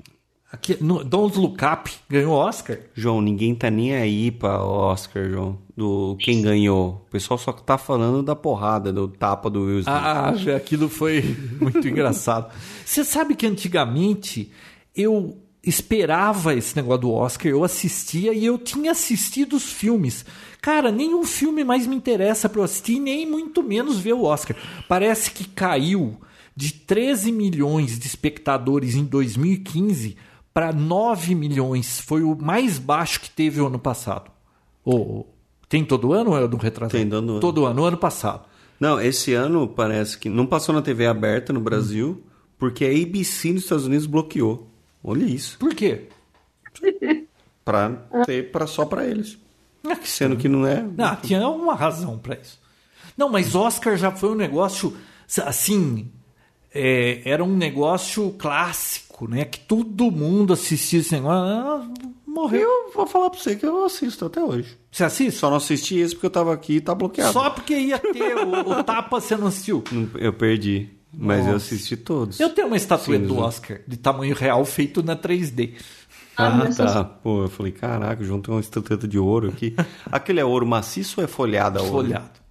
Aqui, 0.52 0.76
no, 0.80 1.02
Don't 1.02 1.36
Look 1.36 1.58
Up 1.64 1.90
ganhou 2.08 2.32
Oscar? 2.32 2.78
João, 2.94 3.20
ninguém 3.20 3.54
tá 3.56 3.70
nem 3.70 3.94
aí 3.94 4.30
pra 4.30 4.62
Oscar, 4.62 5.28
João. 5.28 5.58
Do 5.76 6.16
quem 6.20 6.40
ganhou. 6.40 7.04
O 7.08 7.10
pessoal 7.10 7.36
só 7.36 7.52
tá 7.52 7.76
falando 7.76 8.22
da 8.22 8.36
porrada, 8.36 8.92
do 8.92 9.08
tapa 9.08 9.50
do 9.50 9.62
Will 9.62 9.80
Smith. 9.80 9.88
Ah, 9.88 10.32
aquilo 10.54 10.88
foi 10.88 11.22
muito 11.60 11.88
engraçado. 11.88 12.52
Você 12.84 13.04
sabe 13.04 13.34
que 13.34 13.46
antigamente 13.46 14.52
eu 14.94 15.43
esperava 15.66 16.54
esse 16.54 16.76
negócio 16.76 17.02
do 17.02 17.12
Oscar, 17.12 17.50
eu 17.50 17.64
assistia 17.64 18.32
e 18.32 18.44
eu 18.44 18.58
tinha 18.58 18.92
assistido 18.92 19.56
os 19.56 19.72
filmes. 19.72 20.24
Cara, 20.60 20.90
nenhum 20.90 21.24
filme 21.24 21.64
mais 21.64 21.86
me 21.86 21.96
interessa 21.96 22.48
para 22.48 22.60
eu 22.60 22.64
assistir, 22.64 22.98
nem 22.98 23.26
muito 23.26 23.62
menos 23.62 23.98
ver 23.98 24.14
o 24.14 24.24
Oscar. 24.24 24.56
Parece 24.88 25.30
que 25.30 25.44
caiu 25.44 26.16
de 26.56 26.72
13 26.72 27.32
milhões 27.32 27.98
de 27.98 28.06
espectadores 28.06 28.94
em 28.94 29.04
2015 29.04 30.16
para 30.52 30.72
9 30.72 31.34
milhões. 31.34 32.00
Foi 32.00 32.22
o 32.22 32.36
mais 32.36 32.78
baixo 32.78 33.20
que 33.20 33.30
teve 33.30 33.60
o 33.60 33.66
ano 33.66 33.78
passado. 33.78 34.30
Oh, 34.84 35.24
tem 35.68 35.84
todo 35.84 36.12
ano 36.12 36.30
ou 36.30 36.38
é 36.38 36.46
do 36.46 36.56
retrasado? 36.56 36.96
Tem 36.96 37.08
todo 37.08 37.30
ano. 37.30 37.40
Todo 37.40 37.64
ano, 37.66 37.84
ano 37.84 37.96
passado. 37.96 38.44
Não, 38.78 39.00
esse 39.00 39.34
ano 39.34 39.66
parece 39.66 40.18
que 40.18 40.28
não 40.28 40.46
passou 40.46 40.74
na 40.74 40.82
TV 40.82 41.06
aberta 41.06 41.52
no 41.52 41.60
Brasil, 41.60 42.22
porque 42.58 42.84
a 42.84 42.88
ABC 42.88 43.52
nos 43.52 43.62
Estados 43.62 43.86
Unidos 43.86 44.06
bloqueou. 44.06 44.73
Olha 45.04 45.24
isso. 45.24 45.58
Por 45.58 45.74
quê? 45.74 46.08
Pra 47.64 47.88
ter 48.26 48.50
pra, 48.50 48.66
só 48.66 48.84
pra 48.84 49.06
eles. 49.06 49.38
Sendo 50.02 50.36
que 50.36 50.48
não 50.48 50.66
é. 50.66 50.84
Ah, 50.98 51.16
tinha 51.16 51.48
uma 51.48 51.74
razão 51.74 52.18
para 52.18 52.34
isso. 52.36 52.60
Não, 53.16 53.28
mas 53.30 53.54
Oscar 53.54 53.96
já 53.96 54.10
foi 54.10 54.30
um 54.30 54.34
negócio 54.34 54.94
assim. 55.46 56.10
é, 56.74 57.22
era 57.24 57.42
um 57.42 57.56
negócio 57.56 58.32
clássico, 58.38 59.26
né? 59.28 59.46
Que 59.46 59.60
todo 59.60 60.10
mundo 60.10 60.52
assistia 60.52 61.00
esse 61.00 61.12
negócio. 61.12 61.38
Ah, 61.42 61.88
morreu. 62.26 62.68
Eu 62.68 62.92
vou 62.92 63.06
falar 63.06 63.30
pra 63.30 63.38
você 63.38 63.56
que 63.56 63.64
eu 63.64 63.84
assisto 63.86 64.26
até 64.26 64.42
hoje. 64.42 64.76
Você 64.92 65.04
assiste? 65.04 65.38
Só 65.38 65.48
não 65.48 65.56
assisti 65.56 65.96
esse 65.98 66.14
porque 66.14 66.26
eu 66.26 66.30
tava 66.30 66.52
aqui 66.52 66.74
e 66.74 66.80
tá 66.82 66.94
bloqueado. 66.94 67.32
Só 67.32 67.48
porque 67.48 67.74
ia 67.78 67.98
ter 67.98 68.36
o, 68.36 68.70
o 68.72 68.84
tapa 68.84 69.20
você 69.20 69.36
não 69.36 69.46
assistiu. 69.46 69.82
Eu 70.16 70.32
perdi. 70.34 70.90
Mas 71.16 71.46
eu 71.46 71.52
Nossa. 71.52 71.66
assisti 71.66 71.96
todos. 71.96 72.40
Eu 72.40 72.50
tenho 72.50 72.66
uma 72.66 72.76
estatueta 72.76 73.24
Sim, 73.24 73.28
do. 73.28 73.38
Oscar 73.38 73.80
de 73.86 73.96
tamanho 73.96 74.34
real 74.34 74.64
feito 74.64 75.02
na 75.02 75.16
3D. 75.16 75.74
Ah, 76.36 76.50
mas 76.50 76.76
tá. 76.76 77.04
Pô, 77.04 77.44
eu 77.44 77.48
falei, 77.48 77.72
caraca, 77.72 78.24
tem 78.24 78.40
uma 78.48 78.60
estatueta 78.60 79.06
de 79.06 79.18
ouro 79.18 79.48
aqui. 79.48 79.74
Aquele 80.10 80.40
é 80.40 80.44
ouro 80.44 80.66
maciço 80.66 81.20
ou 81.20 81.24
é 81.24 81.28
folhada 81.28 81.78
a 81.78 81.82
ouro? 81.82 81.94
Folhado. 81.94 82.44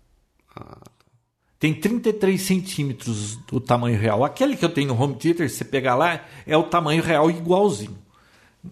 Tem 1.60 1.74
33 1.74 2.42
centímetros 2.42 3.38
do 3.48 3.60
tamanho 3.60 3.98
real. 3.98 4.24
Aquele 4.24 4.56
que 4.56 4.66
eu 4.66 4.70
tenho 4.70 4.90
no 4.90 5.02
home 5.02 5.16
theater, 5.16 5.50
se 5.50 5.58
você 5.58 5.66
pegar 5.66 5.96
lá, 5.96 6.22
é 6.46 6.58
o 6.58 6.64
tamanho 6.64 7.02
real 7.02 7.30
igualzinho. 7.30 7.98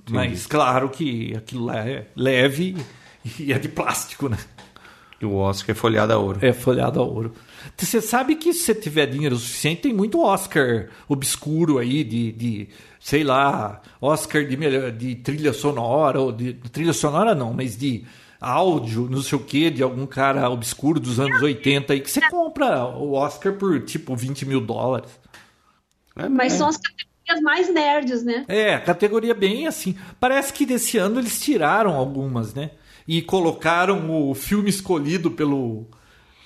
Mas 0.10 0.46
claro 0.46 0.90
que 0.90 1.36
aquilo 1.36 1.66
lá 1.66 1.78
é 1.78 2.08
leve 2.16 2.76
e 3.40 3.54
é 3.54 3.60
de 3.60 3.70
plástico, 3.70 4.30
né? 4.30 4.38
E 5.22 5.26
o 5.26 5.36
Oscar 5.36 5.76
é 5.76 5.78
folhada 5.78 6.16
a 6.16 6.18
ouro. 6.18 6.40
É 6.42 6.52
folhado 6.52 7.00
a 7.00 7.04
ouro. 7.04 7.34
Você 7.78 8.02
sabe 8.02 8.36
que 8.36 8.54
se 8.54 8.64
você 8.64 8.76
tiver 8.76 9.06
dinheiro 9.08 9.36
suficiente, 9.36 9.84
tem 9.84 9.94
muito 9.94 10.22
Oscar 10.22 10.88
obscuro 11.08 11.78
aí 11.78 12.04
de, 12.04 12.32
de 12.32 12.70
sei 13.00 13.24
lá, 13.24 13.82
Oscar 14.00 14.46
de, 14.46 14.56
melhor, 14.56 14.92
de 14.92 15.16
trilha 15.16 15.54
sonora, 15.54 16.20
ou 16.20 16.32
de 16.32 16.54
trilha 16.72 16.94
sonora 16.94 17.34
não, 17.34 17.54
mas 17.54 17.78
de 17.78 18.06
áudio, 18.40 19.08
não 19.10 19.22
sei 19.22 19.38
o 19.38 19.44
que, 19.44 19.70
de 19.70 19.84
algum 19.84 20.08
cara 20.08 20.50
obscuro 20.50 21.00
dos 21.00 21.20
anos 21.20 21.42
80 21.42 21.94
aí, 21.94 22.02
que 22.02 22.10
você 22.10 22.22
compra 22.30 22.86
o 22.86 23.14
Oscar 23.14 23.54
por 23.54 23.80
tipo 23.82 24.16
20 24.16 24.48
mil 24.48 24.60
dólares. 24.60 25.12
É, 26.16 26.28
Mas 26.28 26.54
é. 26.54 26.58
são 26.58 26.68
as 26.68 26.78
categorias 26.78 27.42
mais 27.42 27.74
nerds, 27.74 28.24
né? 28.24 28.46
É, 28.48 28.78
categoria 28.80 29.34
bem 29.34 29.68
assim. 29.68 29.96
Parece 30.20 30.52
que 30.52 30.66
desse 30.66 30.98
ano 30.98 31.20
eles 31.20 31.40
tiraram 31.40 31.96
algumas, 31.96 32.54
né? 32.54 32.72
E 33.08 33.22
colocaram 33.22 34.30
o 34.30 34.34
filme 34.34 34.70
escolhido 34.70 35.32
pelo. 35.32 35.88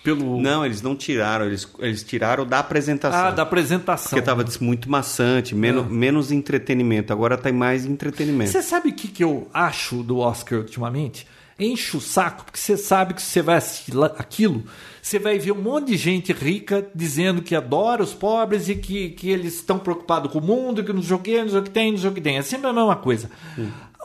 Pelo 0.05 0.39
Não, 0.39 0.63
eles 0.63 0.83
não 0.83 0.95
tiraram, 0.95 1.45
eles, 1.45 1.67
eles 1.79 2.03
tiraram 2.03 2.45
da 2.45 2.59
apresentação. 2.59 3.25
ah, 3.25 3.31
da 3.31 3.41
apresentação. 3.41 4.11
Porque 4.11 4.21
tava 4.21 4.45
muito 4.61 4.89
maçante, 4.89 5.55
menos, 5.55 5.87
menos 5.87 6.31
entretenimento. 6.31 7.11
Agora 7.11 7.35
tem 7.35 7.51
mais 7.51 7.87
entretenimento. 7.87 8.51
Você 8.51 8.61
sabe 8.61 8.89
o 8.89 8.93
que, 8.93 9.07
que 9.07 9.23
eu 9.23 9.49
acho 9.51 10.03
do 10.03 10.19
Oscar 10.19 10.59
ultimamente? 10.59 11.25
Enche 11.57 11.97
o 11.97 12.01
saco, 12.01 12.45
porque 12.45 12.59
você 12.59 12.77
sabe 12.77 13.13
que 13.13 13.21
você 13.21 13.41
vai 13.41 13.55
assistir 13.55 13.93
aquilo, 14.17 14.65
você 15.01 15.17
vai 15.17 15.39
ver 15.39 15.53
um 15.53 15.61
monte 15.61 15.87
de 15.87 15.97
gente 15.97 16.33
rica 16.33 16.85
dizendo 16.93 17.41
que 17.41 17.55
adora 17.55 18.03
os 18.03 18.13
pobres 18.13 18.67
e 18.69 18.75
que, 18.75 19.11
que 19.11 19.29
eles 19.29 19.55
estão 19.55 19.79
preocupados 19.79 20.31
com 20.31 20.39
o 20.39 20.43
mundo, 20.43 20.83
que 20.83 20.93
não 20.93 21.01
sei 21.01 21.15
o 21.15 21.19
que, 21.19 21.41
não 21.41 21.49
sei 21.49 21.59
o 21.59 21.63
que 21.63 21.69
tem, 21.69 21.91
não 21.93 21.97
sei 21.97 22.09
o 22.09 22.13
que 22.13 22.21
tem. 22.21 22.37
É 22.37 22.41
sempre 22.41 22.67
a 22.67 22.73
mesma 22.73 22.97
coisa. 22.97 23.31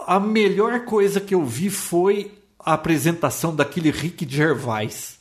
A 0.06 0.18
melhor 0.18 0.85
coisa 0.85 1.20
que 1.20 1.35
eu 1.35 1.44
vi 1.44 1.68
foi 1.68 2.31
a 2.59 2.74
apresentação 2.74 3.55
daquele 3.55 3.90
Rick 3.90 4.27
Gervais. 4.28 5.19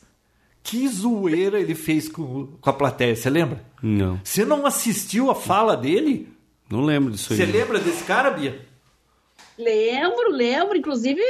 Que 0.62 0.86
zoeira 0.88 1.58
ele 1.58 1.74
fez 1.74 2.08
com, 2.08 2.48
com 2.60 2.70
a 2.70 2.72
plateia, 2.72 3.16
você 3.16 3.30
lembra? 3.30 3.64
Não, 3.82 4.20
Você 4.22 4.44
não 4.44 4.66
assistiu 4.66 5.30
a 5.30 5.34
fala 5.34 5.76
dele? 5.76 6.28
não 6.70 6.82
lembro 6.84 7.10
disso 7.10 7.32
aí. 7.32 7.38
Você 7.38 7.46
lembra 7.46 7.78
desse 7.80 8.04
cara, 8.04 8.30
Bia? 8.30 8.60
Lembro, 9.58 10.30
lembro. 10.30 10.76
Inclusive, 10.76 11.20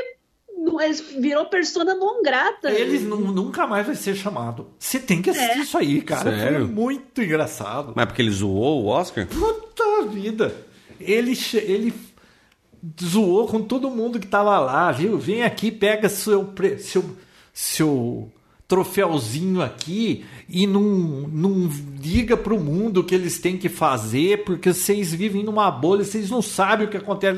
eles 0.82 1.00
virou 1.18 1.46
persona 1.46 1.94
non 1.94 2.22
grata. 2.22 2.70
Eles 2.70 3.02
nu- 3.02 3.32
nunca 3.32 3.66
mais 3.66 3.86
vai 3.86 3.94
ser 3.96 4.14
chamado. 4.14 4.68
Você 4.78 4.98
tem 5.00 5.22
que 5.22 5.30
assistir 5.30 5.58
É. 5.58 5.62
isso 5.62 5.78
aí, 5.78 6.02
cara. 6.02 6.30
Sério? 6.36 6.58
Foi 6.66 6.66
muito 6.68 7.22
engraçado. 7.22 7.92
Mas 7.96 8.02
é 8.02 8.06
porque 8.06 8.22
ele 8.22 8.30
zoou 8.30 8.84
o 8.84 8.86
Oscar? 8.88 9.26
Puta 9.26 10.02
vida. 10.08 10.54
Ele, 11.00 11.32
ele 11.54 11.94
zoou 13.02 13.46
com 13.46 13.62
todo 13.62 13.90
mundo 13.90 14.20
que 14.20 14.26
tava 14.26 14.58
lá, 14.58 14.92
viu? 14.92 15.16
Vem 15.18 15.42
aqui, 15.42 15.70
pega 15.70 16.08
seu, 16.08 16.44
pre- 16.44 16.78
seu, 16.78 17.16
seu 17.52 18.30
troféuzinho 18.70 19.60
aqui 19.60 20.24
e 20.48 20.64
não, 20.66 20.80
não 20.80 21.68
diga 21.98 22.36
pro 22.36 22.58
mundo 22.58 23.00
o 23.00 23.04
que 23.04 23.14
eles 23.14 23.38
têm 23.40 23.58
que 23.58 23.68
fazer, 23.68 24.44
porque 24.44 24.72
vocês 24.72 25.12
vivem 25.12 25.42
numa 25.42 25.68
bolha, 25.70 26.04
vocês 26.04 26.30
não 26.30 26.40
sabem 26.40 26.86
o 26.86 26.90
que 26.90 26.96
acontece. 26.96 27.36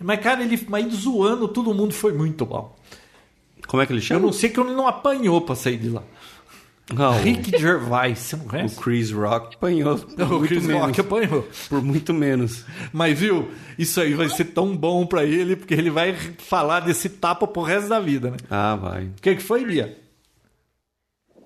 Mas, 0.00 0.20
cara, 0.20 0.42
ele 0.44 0.60
mas 0.68 0.92
zoando 0.94 1.48
todo 1.48 1.74
mundo 1.74 1.92
foi 1.94 2.12
muito 2.12 2.44
bom. 2.44 2.76
Como 3.66 3.82
é 3.82 3.86
que 3.86 3.92
ele 3.92 3.98
Eu 4.00 4.04
chama? 4.04 4.20
não 4.20 4.32
sei 4.32 4.50
que 4.50 4.60
ele 4.60 4.70
não 4.72 4.86
apanhou 4.86 5.40
pra 5.40 5.54
sair 5.56 5.78
de 5.78 5.88
lá. 5.88 6.02
Ah, 6.96 7.10
o- 7.10 7.18
Rick 7.20 7.58
Gervais, 7.58 8.18
você 8.20 8.36
não 8.36 8.44
o, 8.44 8.48
conhece? 8.48 8.76
Chris 8.80 9.10
Rock 9.10 9.56
apanhou 9.56 9.96
por 10.06 10.22
O 10.22 10.28
muito 10.38 10.46
Chris 10.46 10.62
menos. 10.66 10.82
Rock 10.82 11.00
apanhou. 11.00 11.48
Por 11.68 11.82
muito 11.82 12.14
menos. 12.14 12.64
Mas 12.92 13.18
viu, 13.18 13.48
isso 13.76 14.00
aí 14.00 14.14
vai 14.14 14.28
ser 14.28 14.44
tão 14.44 14.76
bom 14.76 15.04
pra 15.04 15.24
ele, 15.24 15.56
porque 15.56 15.74
ele 15.74 15.90
vai 15.90 16.14
falar 16.38 16.80
desse 16.80 17.08
tapa 17.08 17.44
pro 17.46 17.62
resto 17.62 17.88
da 17.88 17.98
vida, 17.98 18.30
né? 18.30 18.36
Ah, 18.48 18.76
vai. 18.76 19.06
O 19.06 19.12
que, 19.20 19.34
que 19.34 19.42
foi, 19.42 19.64
Bia? 19.64 19.98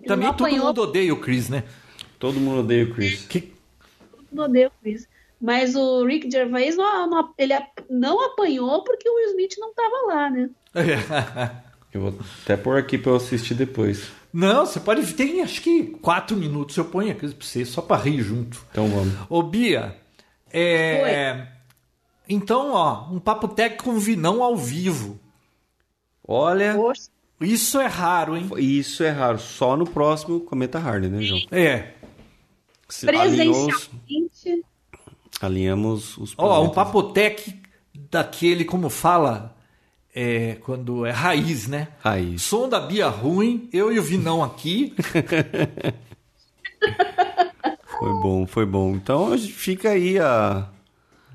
Também 0.07 0.27
não 0.29 0.35
todo 0.35 0.47
apanhou. 0.47 0.67
mundo 0.67 0.83
odeia 0.83 1.13
o 1.15 1.21
Chris, 1.21 1.49
né? 1.49 1.65
Todo 2.19 2.39
mundo 2.41 2.61
odeia 2.61 2.85
o 2.85 2.95
Chris. 2.95 3.25
Que... 3.27 3.53
Não 4.33 4.45
odeio 4.45 4.71
Chris. 4.83 5.09
Mas 5.41 5.75
o 5.75 6.05
Rick 6.05 6.31
Gervais 6.31 6.77
não, 6.77 7.09
não- 7.09 7.35
ele 7.39 7.55
não 7.89 8.23
apanhou 8.27 8.85
porque 8.85 9.09
o 9.09 9.15
Will 9.15 9.31
Smith 9.31 9.55
não 9.59 9.73
tava 9.73 9.97
lá, 10.07 10.31
né? 10.31 10.51
Eu 11.93 12.03
vou 12.03 12.15
até 12.45 12.57
pôr 12.57 12.79
aqui 12.79 12.97
pra 12.97 13.11
eu 13.11 13.17
assistir 13.17 13.55
depois. 13.55 14.13
Não, 14.33 14.65
você 14.65 14.79
pode. 14.79 15.13
Tem 15.15 15.41
acho 15.43 15.61
que 15.61 15.87
quatro 16.01 16.37
minutos 16.37 16.77
eu 16.77 16.85
ponho 16.85 17.11
aqui 17.11 17.27
pra 17.27 17.45
você, 17.45 17.65
só 17.65 17.83
pra 17.83 17.97
rir 17.97 18.23
junto. 18.23 18.65
Então 18.71 18.87
vamos. 18.87 19.13
Ô, 19.29 19.43
Bia, 19.43 19.97
é. 20.53 21.49
Então, 22.29 22.73
ó, 22.75 23.09
um 23.13 23.19
papo 23.19 23.49
técnico 23.49 23.87
com 23.87 23.99
Vinão 23.99 24.41
ao 24.41 24.57
vivo. 24.57 25.19
Olha, 26.27 26.75
Poxa, 26.75 27.09
Isso 27.41 27.81
é 27.81 27.87
raro, 27.87 28.37
hein? 28.37 28.49
isso 28.59 29.03
é 29.03 29.11
raro. 29.11 29.39
Só 29.39 29.77
no 29.77 29.87
próximo 29.89 30.41
Cometa 30.41 30.79
Hardy, 30.79 31.09
né, 31.09 31.23
João? 31.23 31.41
É. 31.51 31.95
Presencialmente. 33.07 34.65
alinhamos 35.41 36.19
os 36.19 36.35
Ó, 36.37 36.45
um 36.45 36.71
planetas. 36.71 36.75
papotec 36.75 37.55
daquele, 38.11 38.65
como 38.65 38.91
fala, 38.91 39.57
é, 40.15 40.57
quando 40.61 41.07
é 41.07 41.11
raiz, 41.13 41.67
né? 41.69 41.89
Raiz. 42.01 42.43
Som 42.43 42.69
da 42.69 42.81
Bia 42.81 43.09
ruim, 43.09 43.69
eu 43.73 43.93
e 43.93 43.99
o 43.99 44.03
Vinão 44.03 44.43
aqui. 44.43 44.95
Foi 47.99 48.13
bom, 48.23 48.47
foi 48.47 48.65
bom. 48.65 48.95
Então 48.95 49.37
fica 49.37 49.91
aí 49.91 50.19
a, 50.19 50.67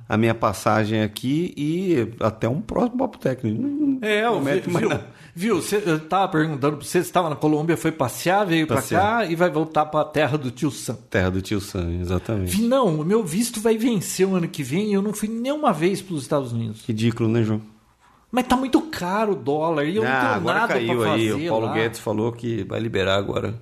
a 0.10 0.18
minha 0.18 0.34
passagem 0.34 1.04
aqui 1.04 1.54
e 1.56 2.12
até 2.20 2.50
um 2.50 2.60
próximo 2.60 2.98
papo 2.98 3.20
técnico. 3.20 3.62
Não- 4.02 4.08
É, 4.08 4.24
não 4.24 4.40
vi, 4.40 4.46
mete 4.46 4.70
mais 4.70 4.80
viu? 4.82 4.90
nada. 4.90 5.08
Viu? 5.38 5.62
Você, 5.62 5.84
eu 5.86 6.00
tava 6.00 6.30
perguntando 6.32 6.78
pra 6.78 6.86
você, 6.86 6.92
você 6.92 6.98
estava 7.00 7.30
na 7.30 7.36
Colômbia, 7.36 7.76
foi 7.76 7.92
passear, 7.92 8.46
veio 8.46 8.66
pra 8.66 8.78
Passear. 8.78 9.02
cá 9.02 9.26
e 9.26 9.36
vai 9.36 9.50
voltar 9.50 9.86
pra 9.86 10.04
terra 10.06 10.38
do 10.38 10.50
tio 10.50 10.72
Sam. 10.72 10.98
Terra 11.10 11.30
do 11.30 11.42
tio 11.42 11.60
Sam, 11.60 11.92
exatamente. 12.02 12.56
Vinão, 12.56 13.02
o 13.02 13.04
meu 13.06 13.22
visto 13.24 13.60
vai 13.60 13.78
vencer 13.78 14.26
o 14.26 14.36
ano 14.36 14.48
que 14.48 14.64
vem 14.64 14.92
e 14.92 14.94
eu 14.94 15.02
não 15.02 15.12
fui 15.14 15.28
nenhuma 15.28 15.74
vez 15.74 16.02
pros 16.02 16.22
Estados 16.22 16.54
Unidos. 16.54 16.84
Ridículo, 16.88 17.28
né, 17.28 17.44
João? 17.44 17.62
Mas 18.32 18.48
tá 18.48 18.56
muito 18.56 18.80
caro 18.84 19.34
o 19.34 19.36
dólar 19.36 19.84
e 19.86 19.96
eu 19.98 20.04
não 20.04 20.12
ah, 20.12 20.20
tenho 20.22 20.32
agora 20.34 20.60
nada 20.60 20.74
caiu 20.74 21.00
pra 21.02 21.14
aí. 21.14 21.30
fazer 21.30 21.46
O 21.46 21.50
Paulo 21.50 21.66
lá. 21.68 21.74
Guedes 21.74 22.00
falou 22.00 22.32
que 22.32 22.64
vai 22.64 22.80
liberar 22.80 23.16
agora. 23.18 23.56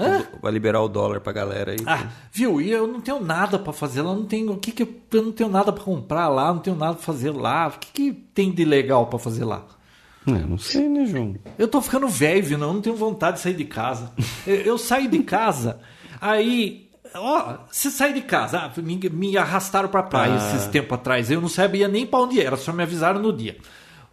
Hã? 0.00 0.24
Vai 0.40 0.52
liberar 0.52 0.80
o 0.82 0.88
dólar 0.88 1.20
pra 1.20 1.32
galera 1.32 1.72
aí. 1.72 1.78
Ah, 1.86 2.08
viu? 2.32 2.60
E 2.60 2.70
eu 2.70 2.86
não 2.86 3.00
tenho 3.00 3.20
nada 3.20 3.58
pra 3.58 3.72
fazer 3.72 4.02
lá, 4.02 4.14
não 4.14 4.24
tenho, 4.24 4.52
o 4.52 4.56
que 4.58 4.72
que 4.72 4.82
eu, 4.82 4.88
eu 5.12 5.22
não 5.22 5.32
tenho 5.32 5.50
nada 5.50 5.72
pra 5.72 5.82
comprar 5.84 6.28
lá, 6.28 6.52
não 6.52 6.60
tenho 6.60 6.76
nada 6.76 6.94
pra 6.94 7.02
fazer 7.02 7.30
lá. 7.30 7.68
O 7.68 7.78
que 7.78 7.88
que 7.92 8.12
tem 8.12 8.50
de 8.52 8.64
legal 8.64 9.06
pra 9.06 9.18
fazer 9.18 9.44
lá? 9.44 9.64
É, 10.26 10.32
não 10.32 10.58
sei, 10.58 10.88
né, 10.88 11.06
João? 11.06 11.34
Eu 11.58 11.66
tô 11.68 11.80
ficando 11.80 12.06
velho, 12.08 12.42
viu? 12.44 12.58
não, 12.58 12.74
não 12.74 12.80
tenho 12.80 12.94
vontade 12.96 13.36
de 13.38 13.42
sair 13.42 13.54
de 13.54 13.64
casa. 13.64 14.12
Eu, 14.46 14.56
eu 14.56 14.78
saio 14.78 15.08
de 15.08 15.20
casa, 15.20 15.80
aí 16.20 16.88
Ó, 17.12 17.54
você 17.68 17.90
sai 17.90 18.12
de 18.12 18.20
casa, 18.20 18.58
ah, 18.60 18.80
me, 18.80 18.96
me 19.10 19.36
arrastaram 19.36 19.88
pra 19.88 20.00
praia 20.00 20.34
Ah. 20.34 20.36
esses 20.54 20.68
tempos 20.68 20.92
atrás. 20.96 21.28
Eu 21.28 21.40
não 21.40 21.48
sabia 21.48 21.88
nem 21.88 22.06
pra 22.06 22.20
onde 22.20 22.40
era, 22.40 22.56
só 22.56 22.72
me 22.72 22.84
avisaram 22.84 23.20
no 23.20 23.32
dia. 23.32 23.56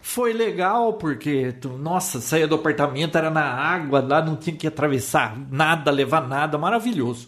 Foi 0.09 0.31
legal 0.31 0.93
porque, 0.93 1.51
tu- 1.59 1.77
nossa, 1.77 2.21
saía 2.21 2.47
do 2.47 2.55
apartamento, 2.55 3.17
era 3.17 3.29
na 3.29 3.43
água, 3.43 3.99
lá 3.99 4.21
não 4.23 4.37
tinha 4.37 4.55
que 4.55 4.65
atravessar 4.65 5.37
nada, 5.51 5.91
levar 5.91 6.25
nada, 6.25 6.57
maravilhoso. 6.57 7.27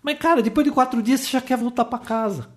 Mas, 0.00 0.18
cara, 0.20 0.40
depois 0.40 0.64
de 0.64 0.72
quatro 0.72 1.02
dias 1.02 1.20
você 1.22 1.30
já 1.32 1.40
quer 1.40 1.58
voltar 1.58 1.84
pra 1.84 1.98
casa. 1.98 2.48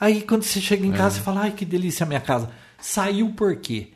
Aí 0.00 0.22
quando 0.22 0.42
você 0.42 0.58
chega 0.58 0.86
em 0.86 0.92
casa, 0.92 1.16
você 1.16 1.20
fala, 1.22 1.42
ai 1.42 1.50
que 1.50 1.66
delícia 1.66 2.04
a 2.04 2.06
minha 2.08 2.18
casa. 2.20 2.48
Saiu 2.80 3.30
por 3.36 3.56
quê? 3.56 3.88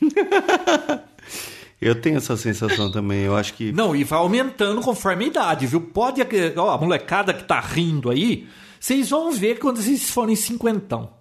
Eu 1.78 2.00
tenho 2.00 2.16
essa 2.16 2.34
sensação 2.36 2.90
também. 2.90 3.20
Eu 3.24 3.36
acho 3.36 3.52
que. 3.52 3.70
Não, 3.70 3.94
e 3.94 4.02
vai 4.02 4.18
aumentando 4.18 4.80
conforme 4.80 5.24
a 5.26 5.28
idade, 5.28 5.66
viu? 5.66 5.80
Pode. 5.80 6.22
Ó, 6.56 6.70
a 6.70 6.78
molecada 6.78 7.32
que 7.34 7.44
tá 7.44 7.60
rindo 7.60 8.10
aí, 8.10 8.48
vocês 8.80 9.10
vão 9.10 9.30
ver 9.30 9.58
quando 9.58 9.76
vocês 9.80 10.10
forem 10.10 10.34
cinquentão. 10.34 11.17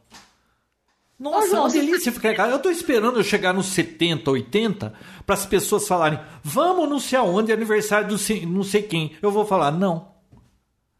Nossa, 1.20 1.56
é 1.56 1.60
uma 1.60 1.70
delícia 1.70 2.12
ficar 2.12 2.32
em 2.32 2.36
casa. 2.36 2.52
Eu 2.54 2.60
tô 2.60 2.70
esperando 2.70 3.18
eu 3.20 3.24
chegar 3.24 3.52
nos 3.54 3.68
70, 3.68 4.30
80, 4.30 4.94
para 5.26 5.34
as 5.36 5.46
pessoas 5.46 5.88
falarem: 5.88 6.20
vamos 6.44 6.88
não 6.88 7.00
sei 7.00 7.18
aonde, 7.18 7.52
é 7.52 7.56
aniversário 7.56 8.08
do 8.08 8.18
não 8.48 8.64
sei 8.64 8.84
quem. 8.84 9.14
Eu 9.22 9.32
vou 9.32 9.46
falar: 9.46 9.72
não. 9.72 10.16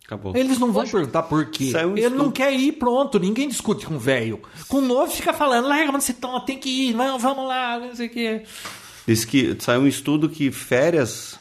Acabou. 0.06 0.36
Eles 0.36 0.58
não 0.58 0.72
vão 0.72 0.86
perguntar 0.88 1.24
por 1.24 1.46
quê. 1.48 1.70
Saiu 1.70 1.90
um 1.90 1.92
Ele 1.92 2.02
estudo- 2.06 2.24
não 2.24 2.32
quer 2.32 2.54
ir, 2.54 2.72
pronto. 2.74 3.20
Ninguém 3.20 3.48
discute 3.50 3.86
com 3.86 3.96
o 3.96 4.00
velho. 4.00 4.42
Com 4.68 4.78
o 4.78 4.82
novo 4.82 5.12
fica 5.12 5.34
falando: 5.34 5.68
larga, 5.68 5.92
mas 5.92 6.06
você 6.06 6.14
tá, 6.14 6.40
tem 6.40 6.58
que 6.58 6.70
ir, 6.90 6.94
não, 6.96 7.20
vamos 7.20 7.46
lá, 7.48 7.78
não 7.78 7.94
sei 7.96 8.08
o 8.08 8.10
quê. 8.10 8.44
Diz 9.06 9.24
que 9.24 9.56
saiu 9.60 9.82
um 9.82 9.88
estudo 9.88 10.28
que 10.30 10.50
férias 10.52 11.38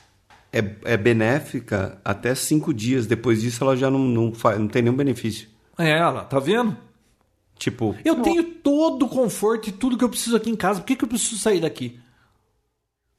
é, 0.53 0.63
é 0.85 0.97
benéfica 0.97 1.99
até 2.05 2.35
cinco 2.35 2.75
dias. 2.75 3.07
Depois 3.07 3.41
disso, 3.41 3.63
ela 3.65 3.77
já 3.77 3.91
não, 3.91 4.01
não, 4.01 4.35
faz, 4.35 4.59
não 4.59 4.69
tem 4.69 4.83
nenhum 4.83 4.97
benefício. 4.97 5.49
É, 5.79 5.91
ela, 5.99 6.25
tá 6.25 6.39
vendo? 6.39 6.77
Tipo, 7.59 7.97
Eu 8.05 8.21
tenho 8.23 8.45
todo 8.45 9.07
o 9.07 9.09
conforto 9.09 9.69
e 9.69 9.73
tudo 9.73 9.97
que 9.97 10.05
eu 10.05 10.09
preciso 10.09 10.37
aqui 10.37 10.51
em 10.51 10.57
casa. 10.57 10.81
Por 10.81 10.87
que, 10.87 10.97
que 10.97 11.05
eu 11.05 11.09
preciso 11.09 11.39
sair 11.41 11.61
daqui? 11.61 11.99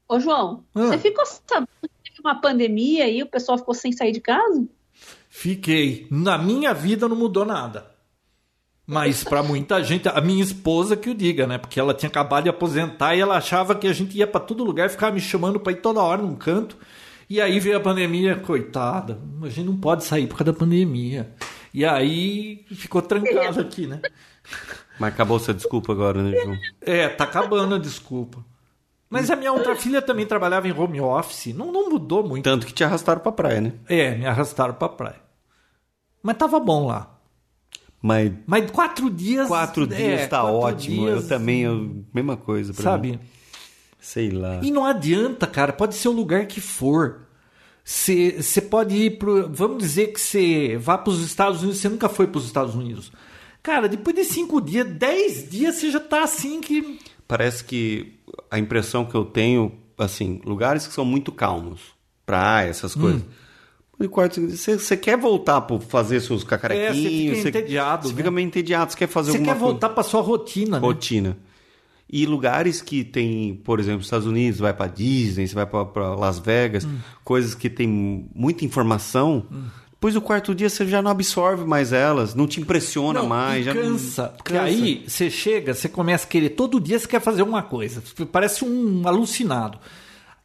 Ô, 0.08 0.18
João, 0.20 0.64
Ah. 0.74 0.86
você 0.88 0.98
ficou 0.98 1.24
sabendo 1.26 1.68
que 1.82 1.88
teve 2.04 2.20
uma 2.24 2.40
pandemia 2.40 3.08
e 3.08 3.22
o 3.22 3.26
pessoal 3.26 3.58
ficou 3.58 3.74
sem 3.74 3.92
sair 3.92 4.12
de 4.12 4.20
casa? 4.20 4.64
Fiquei. 5.28 6.06
Na 6.10 6.38
minha 6.38 6.72
vida 6.72 7.08
não 7.08 7.16
mudou 7.16 7.44
nada. 7.44 7.90
Mas 8.86 9.22
pra 9.22 9.42
muita 9.42 9.82
gente, 9.84 10.08
a 10.08 10.20
minha 10.20 10.42
esposa 10.42 10.96
que 10.96 11.10
o 11.10 11.14
diga, 11.14 11.46
né? 11.46 11.58
Porque 11.58 11.78
ela 11.78 11.92
tinha 11.92 12.08
acabado 12.08 12.44
de 12.44 12.48
aposentar 12.50 13.14
e 13.14 13.20
ela 13.20 13.36
achava 13.36 13.74
que 13.74 13.86
a 13.86 13.92
gente 13.92 14.16
ia 14.16 14.26
pra 14.26 14.40
todo 14.40 14.64
lugar, 14.64 14.88
ficava 14.88 15.12
me 15.14 15.20
chamando 15.20 15.60
pra 15.60 15.72
ir 15.72 15.82
toda 15.82 16.00
hora 16.00 16.22
num 16.22 16.36
canto. 16.36 16.76
E 17.28 17.40
aí 17.40 17.60
veio 17.60 17.76
a 17.76 17.80
pandemia, 17.80 18.36
coitada. 18.36 19.20
A 19.42 19.48
gente 19.50 19.66
não 19.66 19.76
pode 19.76 20.04
sair 20.04 20.26
por 20.26 20.38
causa 20.38 20.52
da 20.52 20.58
pandemia. 20.58 21.30
E 21.72 21.84
aí 21.84 22.64
ficou 22.70 23.02
trancado 23.02 23.60
aqui, 23.60 23.86
né? 23.86 24.00
mas 24.98 25.12
acabou 25.12 25.36
essa 25.36 25.52
desculpa 25.52 25.92
agora, 25.92 26.22
né, 26.22 26.38
João? 26.42 26.58
É, 26.80 27.08
tá 27.08 27.24
acabando 27.24 27.74
a 27.74 27.78
desculpa. 27.78 28.44
Mas 29.10 29.30
a 29.30 29.36
minha 29.36 29.52
outra 29.52 29.74
filha 29.74 30.02
também 30.02 30.26
trabalhava 30.26 30.68
em 30.68 30.72
home 30.72 31.00
office. 31.00 31.54
Não, 31.54 31.72
não 31.72 31.88
mudou 31.88 32.26
muito. 32.26 32.44
Tanto 32.44 32.66
que 32.66 32.72
te 32.72 32.84
arrastaram 32.84 33.20
pra 33.20 33.32
praia, 33.32 33.60
né? 33.60 33.72
É, 33.88 34.14
me 34.14 34.26
arrastaram 34.26 34.74
pra 34.74 34.88
praia. 34.88 35.20
Mas 36.22 36.36
tava 36.36 36.60
bom 36.60 36.86
lá. 36.86 37.18
Mas 38.02 38.32
Mas 38.46 38.70
quatro 38.70 39.10
dias. 39.10 39.48
quatro 39.48 39.84
é, 39.84 39.86
dias 39.86 40.28
tá 40.28 40.42
quatro 40.42 40.56
ótimo. 40.58 41.06
dias, 41.06 41.22
eu 41.22 41.28
também, 41.28 41.62
eu, 41.62 42.04
mesma 42.12 42.36
coisa 42.36 42.72
pra 42.74 42.82
Sabe? 42.82 43.12
mim. 43.12 43.20
Sei 43.98 44.30
lá. 44.30 44.60
E 44.62 44.70
não 44.70 44.84
adianta, 44.84 45.46
cara. 45.46 45.72
Pode 45.72 45.94
ser 45.94 46.08
o 46.08 46.12
lugar 46.12 46.46
que 46.46 46.60
for. 46.60 47.27
Você 47.90 48.60
pode 48.60 48.94
ir 48.94 49.18
pro. 49.18 49.48
Vamos 49.50 49.78
dizer 49.78 50.08
que 50.12 50.20
você 50.20 50.76
vá 50.76 50.98
para 50.98 51.10
os 51.10 51.22
Estados 51.22 51.62
Unidos. 51.62 51.80
Você 51.80 51.88
nunca 51.88 52.06
foi 52.06 52.26
para 52.26 52.36
os 52.38 52.44
Estados 52.44 52.74
Unidos. 52.74 53.10
Cara, 53.62 53.88
depois 53.88 54.14
de 54.14 54.24
cinco 54.24 54.60
dias, 54.60 54.86
dez 54.86 55.48
dias, 55.48 55.76
você 55.76 55.90
já 55.90 55.98
tá 55.98 56.22
assim 56.22 56.60
que. 56.60 56.98
Parece 57.26 57.64
que 57.64 58.12
a 58.50 58.58
impressão 58.58 59.06
que 59.06 59.14
eu 59.14 59.24
tenho, 59.24 59.72
assim, 59.96 60.38
lugares 60.44 60.86
que 60.86 60.92
são 60.92 61.04
muito 61.04 61.32
calmos, 61.32 61.80
praia, 62.26 62.68
essas 62.68 62.94
Hum. 62.94 63.00
coisas. 63.00 63.22
No 63.98 64.08
quarto, 64.08 64.38
você, 64.48 64.78
você 64.78 64.96
quer 64.96 65.16
voltar 65.16 65.62
para 65.62 65.80
fazer 65.80 66.20
seus 66.20 66.44
cacarequinhos? 66.44 66.94
É, 66.96 67.02
você 67.02 67.08
fica 67.08 67.34
você- 67.42 67.48
entediado, 67.48 68.02
Você 68.06 68.12
né? 68.12 68.16
fica 68.18 68.30
meio 68.30 68.46
entediado, 68.46 68.92
você 68.92 68.98
quer 68.98 69.08
fazer 69.08 69.32
Você 69.32 69.38
alguma 69.38 69.54
quer 69.54 69.58
coisa. 69.58 69.72
voltar 69.72 69.88
para 69.88 70.02
sua 70.04 70.20
rotina, 70.20 70.78
né? 70.78 70.86
E 72.10 72.24
lugares 72.24 72.80
que 72.80 73.04
tem, 73.04 73.54
por 73.64 73.78
exemplo, 73.78 74.00
Estados 74.00 74.26
Unidos, 74.26 74.58
vai 74.60 74.72
para 74.72 74.86
Disney, 74.86 75.46
você 75.46 75.54
vai 75.54 75.66
para 75.66 76.14
Las 76.14 76.38
Vegas, 76.38 76.84
Hum. 76.84 76.98
coisas 77.22 77.54
que 77.54 77.68
tem 77.68 78.26
muita 78.34 78.64
informação. 78.64 79.44
Depois 79.92 80.14
do 80.14 80.20
quarto 80.22 80.54
dia 80.54 80.70
você 80.70 80.86
já 80.86 81.02
não 81.02 81.10
absorve 81.10 81.64
mais 81.66 81.92
elas, 81.92 82.34
não 82.34 82.46
te 82.46 82.60
impressiona 82.60 83.20
Não, 83.20 83.28
mais, 83.28 83.64
já 83.64 83.74
cansa. 83.74 84.28
Porque 84.38 84.56
aí 84.56 85.04
você 85.06 85.28
chega, 85.28 85.74
você 85.74 85.88
começa 85.88 86.24
a 86.24 86.28
querer 86.28 86.50
todo 86.50 86.80
dia, 86.80 86.98
você 86.98 87.06
quer 87.08 87.20
fazer 87.20 87.42
uma 87.42 87.62
coisa. 87.62 88.02
Parece 88.32 88.64
um 88.64 89.02
alucinado. 89.06 89.78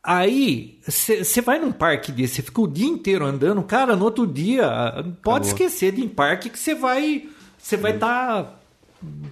Aí 0.06 0.80
você 0.86 1.40
vai 1.40 1.60
num 1.60 1.72
parque 1.72 2.12
desse, 2.12 2.36
você 2.36 2.42
fica 2.42 2.60
o 2.60 2.68
dia 2.68 2.88
inteiro 2.88 3.26
andando, 3.26 3.64
cara, 3.64 3.96
no 3.96 4.04
outro 4.04 4.28
dia, 4.28 4.68
pode 5.22 5.48
Acabou. 5.48 5.48
esquecer 5.48 5.94
de 5.94 6.02
ir 6.02 6.06
em 6.06 6.10
parque 6.10 6.50
que 6.50 6.60
você 6.60 6.76
vai. 6.76 7.30
Você 7.58 7.78
vai 7.78 7.94
estar. 7.94 8.60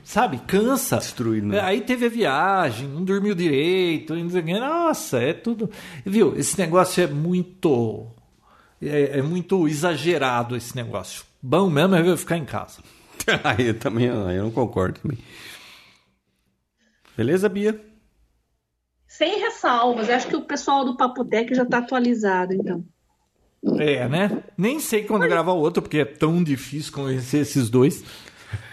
Sabe, 0.03 0.39
cansa. 0.39 0.99
Né? 1.43 1.60
Aí 1.60 1.81
teve 1.81 2.06
a 2.06 2.10
viagem, 2.10 2.88
não 2.88 3.03
dormiu 3.03 3.35
direito, 3.35 4.14
nossa, 4.15 5.19
é 5.19 5.34
tudo. 5.34 5.69
Viu? 6.06 6.38
Esse 6.38 6.57
negócio 6.60 7.03
é 7.03 7.07
muito. 7.07 8.07
É, 8.81 9.19
é 9.19 9.22
muito 9.22 9.68
exagerado 9.68 10.56
esse 10.56 10.76
negócio. 10.76 11.23
Bom 11.41 11.69
mesmo 11.69 11.95
é 11.95 12.07
eu 12.07 12.18
ficar 12.18 12.38
em 12.38 12.45
casa. 12.45 12.81
Aí 13.43 13.68
eu 13.68 13.80
também 13.80 14.10
aí 14.10 14.38
eu 14.38 14.43
não 14.43 14.52
concordo 14.52 14.99
também. 14.99 15.18
Beleza, 17.15 17.48
Bia? 17.48 17.80
Sem 19.07 19.39
ressalvas. 19.39 20.10
Eu 20.10 20.15
acho 20.15 20.27
que 20.27 20.35
o 20.35 20.45
pessoal 20.45 20.85
do 20.85 20.98
Papotec 20.98 21.53
já 21.53 21.65
tá 21.65 21.80
atualizado, 21.80 22.53
então. 22.53 22.84
É, 23.77 24.07
né? 24.10 24.43
Nem 24.57 24.80
sei 24.80 25.03
quando 25.03 25.27
gravar 25.27 25.52
o 25.52 25.60
outro, 25.60 25.81
porque 25.84 25.99
é 25.99 26.06
tão 26.06 26.43
difícil 26.43 26.91
conhecer 26.91 27.39
esses 27.39 27.69
dois. 27.69 28.03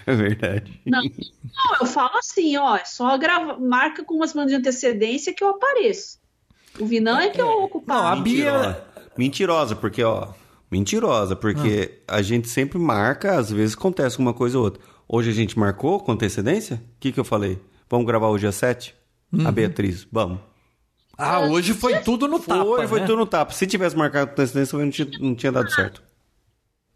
É 0.09 0.15
verdade. 0.15 0.81
Não, 0.87 1.03
não 1.03 1.77
eu 1.83 1.87
falo 1.87 2.17
assim, 2.17 2.57
ó, 2.57 2.77
é 2.77 2.85
só 2.87 3.19
grava, 3.19 3.59
marca 3.59 4.03
com 4.03 4.15
umas 4.15 4.31
semanas 4.31 4.51
de 4.51 4.57
antecedência 4.57 5.35
que 5.35 5.45
eu 5.45 5.49
apareço. 5.51 6.19
O 6.81 6.87
Vinão 6.87 7.19
é 7.19 7.29
que 7.29 7.39
eu 7.39 7.45
Não, 7.45 7.61
a 7.61 7.65
ocupar. 7.65 8.23
Bia- 8.23 8.83
Mentirosa. 9.19 9.77
Porque, 9.77 10.03
ó. 10.03 10.29
Mentirosa, 10.71 11.37
porque 11.37 12.01
a 12.09 12.23
gente 12.23 12.49
sempre 12.49 12.79
marca, 12.79 13.39
às 13.39 13.51
vezes 13.51 13.75
acontece 13.75 14.19
uma 14.19 14.33
coisa 14.33 14.57
ou 14.57 14.65
outra. 14.65 14.83
Hoje 15.07 15.29
a 15.29 15.35
gente 15.35 15.59
marcou 15.59 16.01
com 16.01 16.13
antecedência? 16.13 16.77
O 16.77 17.01
que, 17.01 17.13
que 17.13 17.21
eu 17.21 17.25
falei? 17.25 17.59
Vamos 17.91 18.07
gravar 18.07 18.29
hoje 18.29 18.47
às 18.47 18.55
sete? 18.55 18.95
A 19.45 19.53
Beatriz, 19.53 20.07
vamos. 20.11 20.39
Ah, 21.19 21.41
hoje 21.41 21.75
foi 21.75 21.99
tudo 22.01 22.27
no 22.27 22.39
tapa. 22.39 22.65
foi, 22.65 22.87
foi 22.87 23.01
né? 23.01 23.07
tudo 23.07 23.19
no 23.19 23.27
tapa. 23.27 23.53
Se 23.53 23.67
tivesse 23.67 23.95
marcado 23.97 24.29
com 24.29 24.33
antecedência, 24.41 24.79
não 24.79 24.91
tinha, 24.91 25.09
não 25.21 25.35
tinha 25.35 25.53
dado 25.53 25.71
certo. 25.71 26.03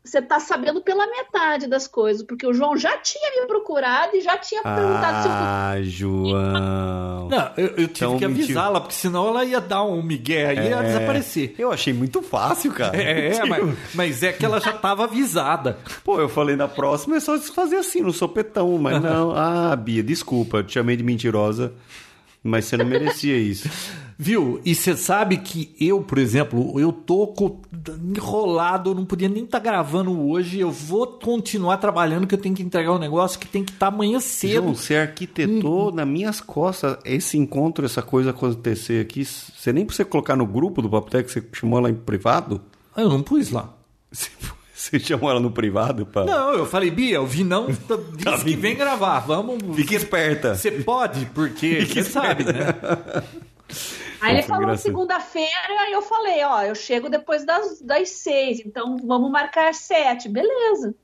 Você 0.05 0.21
tá 0.21 0.41
sabendo 0.41 0.81
pela 0.83 1.07
metade 1.07 1.69
das 1.69 1.87
coisas, 1.87 2.25
porque 2.25 2.45
o 2.45 2.53
João 2.53 2.77
já 2.77 2.99
tinha 2.99 3.41
me 3.41 3.47
procurado 3.47 4.17
e 4.17 4.21
já 4.21 4.37
tinha 4.37 4.61
perguntado 4.61 5.23
se 5.23 5.29
eu 5.29 5.33
Ah, 5.33 5.75
João. 5.81 7.29
Não, 7.29 7.51
eu, 7.57 7.67
eu 7.69 7.75
tive 7.89 8.07
Então, 8.07 8.19
que 8.19 8.25
avisá-la, 8.25 8.81
porque 8.81 8.95
senão 8.97 9.29
ela 9.29 9.45
ia 9.45 9.61
dar 9.61 9.85
um 9.85 10.03
migué 10.03 10.47
aí 10.49 10.59
e 10.59 10.69
ia 10.71 10.77
É, 10.77 10.83
desaparecer. 10.83 11.55
Eu 11.57 11.71
achei 11.71 11.93
muito 11.93 12.21
fácil, 12.21 12.73
cara. 12.73 12.97
É, 13.01 13.31
Tipo, 13.31 13.47
mas, 13.49 13.95
mas 13.95 14.23
é 14.25 14.33
que 14.33 14.45
ela 14.45 14.61
já 14.61 14.73
estava 14.73 15.05
avisada. 15.05 15.79
Pô, 16.03 16.19
eu 16.21 16.29
falei 16.29 16.57
na 16.57 16.67
próxima 16.67 17.17
é 17.17 17.21
só 17.21 17.39
fazer 17.39 17.77
assim, 17.77 18.01
no 18.01 18.13
sopetão, 18.13 18.77
mas 18.79 19.01
não. 19.01 19.33
Ah, 19.39 19.75
Bia, 19.77 20.03
desculpa, 20.03 20.59
eu 20.59 20.65
te 20.65 20.73
chamei 20.75 20.97
de 20.97 21.03
mentirosa, 21.05 21.73
mas 22.43 22.65
você 22.65 22.77
não 22.77 22.85
merecia 22.87 23.37
isso. 23.37 23.69
Viu? 24.19 24.61
E 24.65 24.75
você 24.75 24.97
sabe 24.97 25.39
que 25.39 25.75
eu, 25.81 26.03
por 26.03 26.19
exemplo, 26.19 26.79
eu 26.79 26.93
tô 26.93 27.35
enrolado, 28.17 28.91
eu 28.91 28.95
não 28.95 29.05
podia 29.05 29.29
nem 29.29 29.45
estar 29.45 29.59
gravando 29.59 30.29
hoje. 30.29 30.61
Eu 30.61 30.71
vou 30.71 31.07
continuar 31.07 31.77
trabalhando, 31.79 32.27
que 32.27 32.35
eu 32.35 32.39
tenho 32.39 32.55
que 32.55 32.63
entregar 32.63 32.93
um 32.93 32.99
negócio 32.99 33.39
que 33.39 33.47
tem 33.49 33.65
que 33.65 33.73
estar 33.73 33.89
amanhã 33.89 34.21
cedo. 34.21 34.55
João, 34.63 34.75
você 34.75 34.97
arquitetou 34.97 35.93
nas 35.93 36.07
minhas 36.07 36.41
costas 36.41 36.97
esse 37.05 37.37
encontro, 37.37 37.85
essa 37.85 38.03
coisa 38.03 38.31
acontecer 38.31 39.01
aqui. 39.01 39.25
Você 39.25 39.73
nem 39.73 39.85
precisa 39.85 40.05
colocar 40.05 40.37
no 40.37 40.47
grupo 40.47 40.83
do 40.83 40.89
Papotec, 40.91 41.31
você 41.31 41.43
chamou 41.53 41.79
ela 41.79 41.91
em 41.91 41.95
privado? 41.95 42.61
Eu 42.97 43.09
não 43.09 43.23
pus 43.23 43.51
lá. 43.51 43.73
Você, 44.11 44.31
você 44.75 44.99
chamou 45.01 45.31
ela 45.31 45.41
no 45.41 45.51
privado? 45.51 46.05
Pra... 46.07 46.25
Não, 46.25 46.53
eu 46.53 46.67
falei, 46.67 46.91
Bia, 46.91 47.21
o 47.21 47.27
Vinão 47.27 47.67
tá- 47.89 47.97
disse 48.13 48.25
Tá 48.25 48.39
que 48.39 48.57
vem 48.57 48.77
gravar. 48.77 49.21
Vamos. 49.21 49.59
Fique 49.75 49.95
esperta. 49.95 50.55
Você 50.55 50.71
pode, 50.71 51.27
porque 51.27 51.85
você 51.87 52.05
sabe, 52.05 52.45
né? 52.45 52.75
Aí 54.21 54.35
ele 54.35 54.43
falou 54.43 54.77
segunda-feira, 54.77 55.81
aí 55.81 55.93
eu 55.93 56.03
falei, 56.03 56.45
ó, 56.45 56.63
eu 56.63 56.75
chego 56.75 57.09
depois 57.09 57.45
das, 57.45 57.81
das 57.81 58.09
seis, 58.11 58.61
então 58.65 58.97
vamos 59.05 59.31
marcar 59.31 59.75
sete. 59.75 60.29
Beleza. 60.29 60.95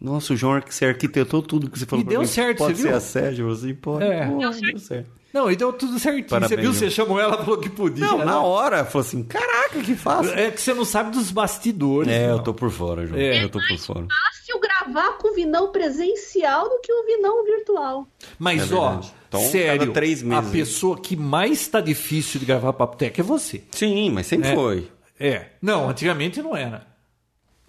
Nossa, 0.00 0.32
o 0.32 0.36
João, 0.36 0.60
você 0.64 0.86
arquitetou 0.86 1.42
tudo 1.42 1.68
que 1.70 1.78
você 1.78 1.84
falou 1.86 2.04
E 2.04 2.08
deu 2.08 2.20
mim. 2.20 2.26
certo, 2.26 2.58
Pode 2.58 2.76
você 2.76 2.82
ser 2.82 2.88
viu? 2.88 2.96
assédio, 2.96 3.50
assim, 3.50 3.74
pode. 3.74 4.04
É. 4.04 4.26
Pô, 4.26 4.38
Deu 4.38 4.78
certo. 4.78 5.18
Não, 5.34 5.50
e 5.50 5.56
deu 5.56 5.72
tudo 5.72 5.98
certinho. 5.98 6.26
Parabéns, 6.28 6.48
você 6.50 6.56
viu? 6.56 6.72
João. 6.72 6.74
Você 6.74 6.90
chamou 6.90 7.20
ela, 7.20 7.36
falou 7.44 7.58
que 7.58 7.68
podia. 7.68 8.06
Não, 8.06 8.18
né? 8.18 8.24
na 8.24 8.40
hora, 8.40 8.84
falou 8.84 9.06
assim, 9.06 9.22
caraca, 9.24 9.80
que 9.82 9.94
fácil. 9.94 10.32
É 10.32 10.50
que 10.50 10.60
você 10.60 10.72
não 10.72 10.84
sabe 10.84 11.10
dos 11.10 11.30
bastidores. 11.30 12.10
É, 12.12 12.30
eu 12.30 12.36
não. 12.36 12.42
tô 12.44 12.54
por 12.54 12.70
fora, 12.70 13.06
João. 13.06 13.20
É. 13.20 13.42
Eu 13.44 13.50
tô 13.50 13.58
por 13.58 13.78
fora. 13.78 14.06
Fácil 14.06 14.58
gravar 14.60 15.18
com 15.18 15.28
o 15.30 15.34
Vinão 15.34 15.70
presencial 15.72 16.68
do 16.68 16.80
que 16.80 16.92
o 16.92 17.04
Vinão 17.04 17.44
virtual. 17.44 18.08
Mas, 18.38 18.70
É 18.70 18.74
ó, 18.74 18.88
verdade. 18.90 19.14
Então, 19.28 19.40
sério, 19.40 19.92
três 19.92 20.22
meses. 20.22 20.48
a 20.48 20.50
pessoa 20.50 20.98
que 20.98 21.14
mais 21.14 21.68
tá 21.68 21.80
difícil 21.80 22.40
de 22.40 22.46
gravar 22.46 22.72
Papo 22.72 22.96
Tech 22.96 23.20
é 23.20 23.22
você. 23.22 23.62
Sim, 23.72 24.10
mas 24.10 24.26
sempre 24.26 24.48
É. 24.48 24.54
foi. 24.54 24.88
É. 25.20 25.46
Não, 25.60 25.88
antigamente 25.90 26.40
não 26.40 26.56
era. 26.56 26.86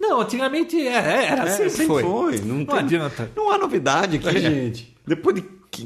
Não, 0.00 0.20
antigamente 0.22 0.80
era. 0.86 1.10
Era, 1.12 1.42
É, 1.48 1.68
sempre, 1.68 1.86
foi. 1.86 2.02
Não, 2.40 2.56
Não 2.58 2.64
tem- 2.64 2.78
adianta. 2.78 3.30
Não 3.36 3.50
há 3.50 3.58
novidade 3.58 4.16
aqui, 4.16 4.28
É. 4.28 4.40
gente. 4.40 4.96
Depois 5.06 5.36
de 5.36 5.42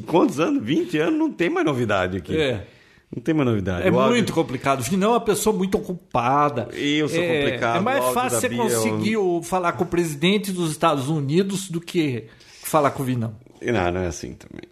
quantos 0.07 0.39
anos? 0.39 0.63
20 0.65 0.97
anos, 0.99 1.19
não 1.19 1.33
tem 1.33 1.51
mais 1.51 1.67
novidade 1.67 2.19
aqui. 2.19 2.37
É. 2.37 2.67
Não 3.15 3.23
tem 3.23 3.35
mais 3.35 3.49
novidade. 3.49 3.87
É 3.87 3.91
O 3.91 3.99
áudio- 3.99 4.17
muito 4.17 4.33
complicado. 4.33 4.81
Afinal, 4.81 5.11
é 5.11 5.15
uma 5.15 5.21
pessoa 5.21 5.57
muito 5.57 5.77
ocupada. 5.77 6.69
Eu 6.73 7.09
sou 7.09 7.21
é, 7.23 7.43
complicado, 7.45 7.77
É 7.77 7.81
mais 7.81 7.99
áudio 7.99 8.15
fácil 8.15 8.41
você 8.41 8.49
Bia, 8.49 8.59
eu- 8.59 8.63
conseguir 8.65 9.17
o- 9.17 9.43
falar 9.43 9.73
com 9.73 9.85
o 9.85 9.87
presidente 9.87 10.53
dos 10.53 10.71
Estados 10.71 11.09
Unidos 11.09 11.69
do 11.69 11.81
que 11.81 12.25
falar 12.63 12.91
com 12.93 13.03
o 13.03 13.07
Vinão. 13.07 13.35
Não, 13.63 13.91
não 13.93 14.01
é 14.01 14.07
assim 14.07 14.35
também. 14.35 14.63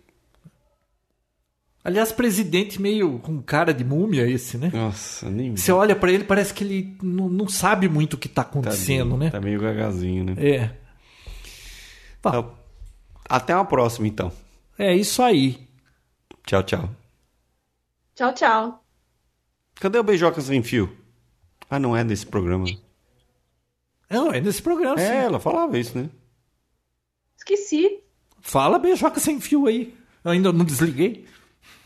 Aliás, 1.84 2.12
presidente 2.12 2.80
meio 2.80 3.18
com 3.18 3.42
cara 3.42 3.74
de 3.74 3.84
múmia 3.84 4.28
esse, 4.28 4.56
né? 4.56 4.70
Nossa, 4.72 5.28
nem. 5.28 5.56
Você 5.56 5.72
olha 5.72 5.96
pra 5.96 6.12
ele, 6.12 6.22
parece 6.24 6.54
que 6.54 6.62
ele 6.62 6.96
não, 7.02 7.28
não 7.28 7.48
sabe 7.48 7.88
muito 7.88 8.14
o 8.14 8.18
que 8.18 8.28
tá 8.28 8.42
acontecendo, 8.42 9.10
Tadinho, 9.10 9.16
né? 9.16 9.30
Tá 9.30 9.40
meio 9.40 9.60
gagazinho, 9.60 10.24
né? 10.24 10.34
É. 10.38 10.76
Bom, 12.22 12.28
Então, 12.30 12.54
até 13.28 13.54
uma 13.54 13.64
próxima, 13.64 14.06
então. 14.06 14.30
é 14.78 14.94
isso 14.94 15.20
aí. 15.22 15.66
Tchau, 16.46 16.62
tchau. 16.62 16.88
Tchau, 18.14 18.32
tchau. 18.32 18.84
Cadê 19.74 19.98
o 19.98 20.04
Beijoca 20.04 20.40
Sem 20.40 20.62
Fio? 20.62 20.96
Ah, 21.68 21.78
não 21.80 21.96
é 21.96 22.04
desse 22.04 22.26
programa. 22.26 22.66
Não, 24.08 24.30
é 24.30 24.40
nesse 24.40 24.60
programa, 24.62 24.98
sim. 24.98 25.04
É, 25.04 25.24
ela 25.24 25.40
falava 25.40 25.78
isso, 25.78 25.96
né? 25.98 26.10
Esqueci. 27.36 28.00
Fala 28.40 28.78
beijoca 28.78 29.18
sem 29.18 29.40
fio 29.40 29.66
aí. 29.66 29.94
Eu 30.24 30.32
ainda 30.32 30.52
não 30.52 30.64
desliguei. 30.64 31.26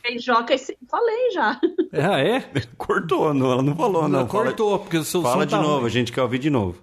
Beijoca, 0.09 0.55
falei 0.89 1.31
já. 1.33 1.61
Ah, 1.93 2.21
é? 2.21 2.41
Cortou, 2.79 3.33
não, 3.35 3.51
ela 3.53 3.63
não 3.63 3.75
falou, 3.75 4.03
não. 4.09 4.21
Não, 4.21 4.27
cortou, 4.27 4.79
porque 4.79 4.97
o 4.99 5.05
seu 5.05 5.23
Fala, 5.23 5.35
fala 5.35 5.45
som 5.45 5.47
de 5.49 5.55
tá 5.57 5.63
novo, 5.63 5.77
ruim. 5.81 5.87
a 5.87 5.91
gente 5.91 6.13
quer 6.13 6.23
ouvir 6.23 6.39
de 6.39 6.51
novo. 6.51 6.81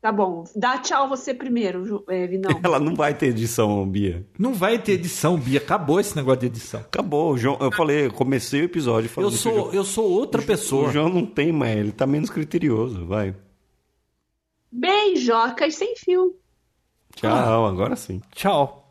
Tá 0.00 0.12
bom. 0.12 0.44
Dá 0.54 0.78
tchau 0.78 1.08
você 1.08 1.34
primeiro, 1.34 2.04
é, 2.08 2.26
Vinão. 2.28 2.50
Ela 2.62 2.78
não 2.78 2.94
vai 2.94 3.12
ter 3.14 3.26
edição, 3.26 3.84
Bia. 3.86 4.24
Não 4.38 4.54
vai 4.54 4.78
ter 4.78 4.92
edição, 4.92 5.36
Bia. 5.36 5.58
Acabou 5.58 5.98
esse 5.98 6.14
negócio 6.14 6.40
de 6.40 6.46
edição. 6.46 6.80
Acabou, 6.80 7.32
o 7.32 7.36
João. 7.36 7.58
Eu 7.60 7.72
falei, 7.72 8.06
eu 8.06 8.12
comecei 8.12 8.62
o 8.62 8.64
episódio 8.64 9.10
falando 9.10 9.32
Eu 9.32 9.32
que 9.32 9.38
o 9.38 9.42
sou, 9.42 9.54
João- 9.54 9.72
eu 9.74 9.84
sou 9.84 10.08
outra 10.08 10.40
pessoa. 10.40 10.88
O 10.88 10.92
João 10.92 11.08
não 11.08 11.26
tem 11.26 11.50
mais, 11.50 11.76
ele 11.76 11.90
tá 11.92 12.06
menos 12.06 12.30
criterioso, 12.30 13.04
vai. 13.06 13.34
Beijocas 14.70 15.74
sem 15.74 15.96
fio. 15.96 16.36
Tchau, 17.16 17.66
agora 17.66 17.96
sim. 17.96 18.20
Tchau. 18.34 18.87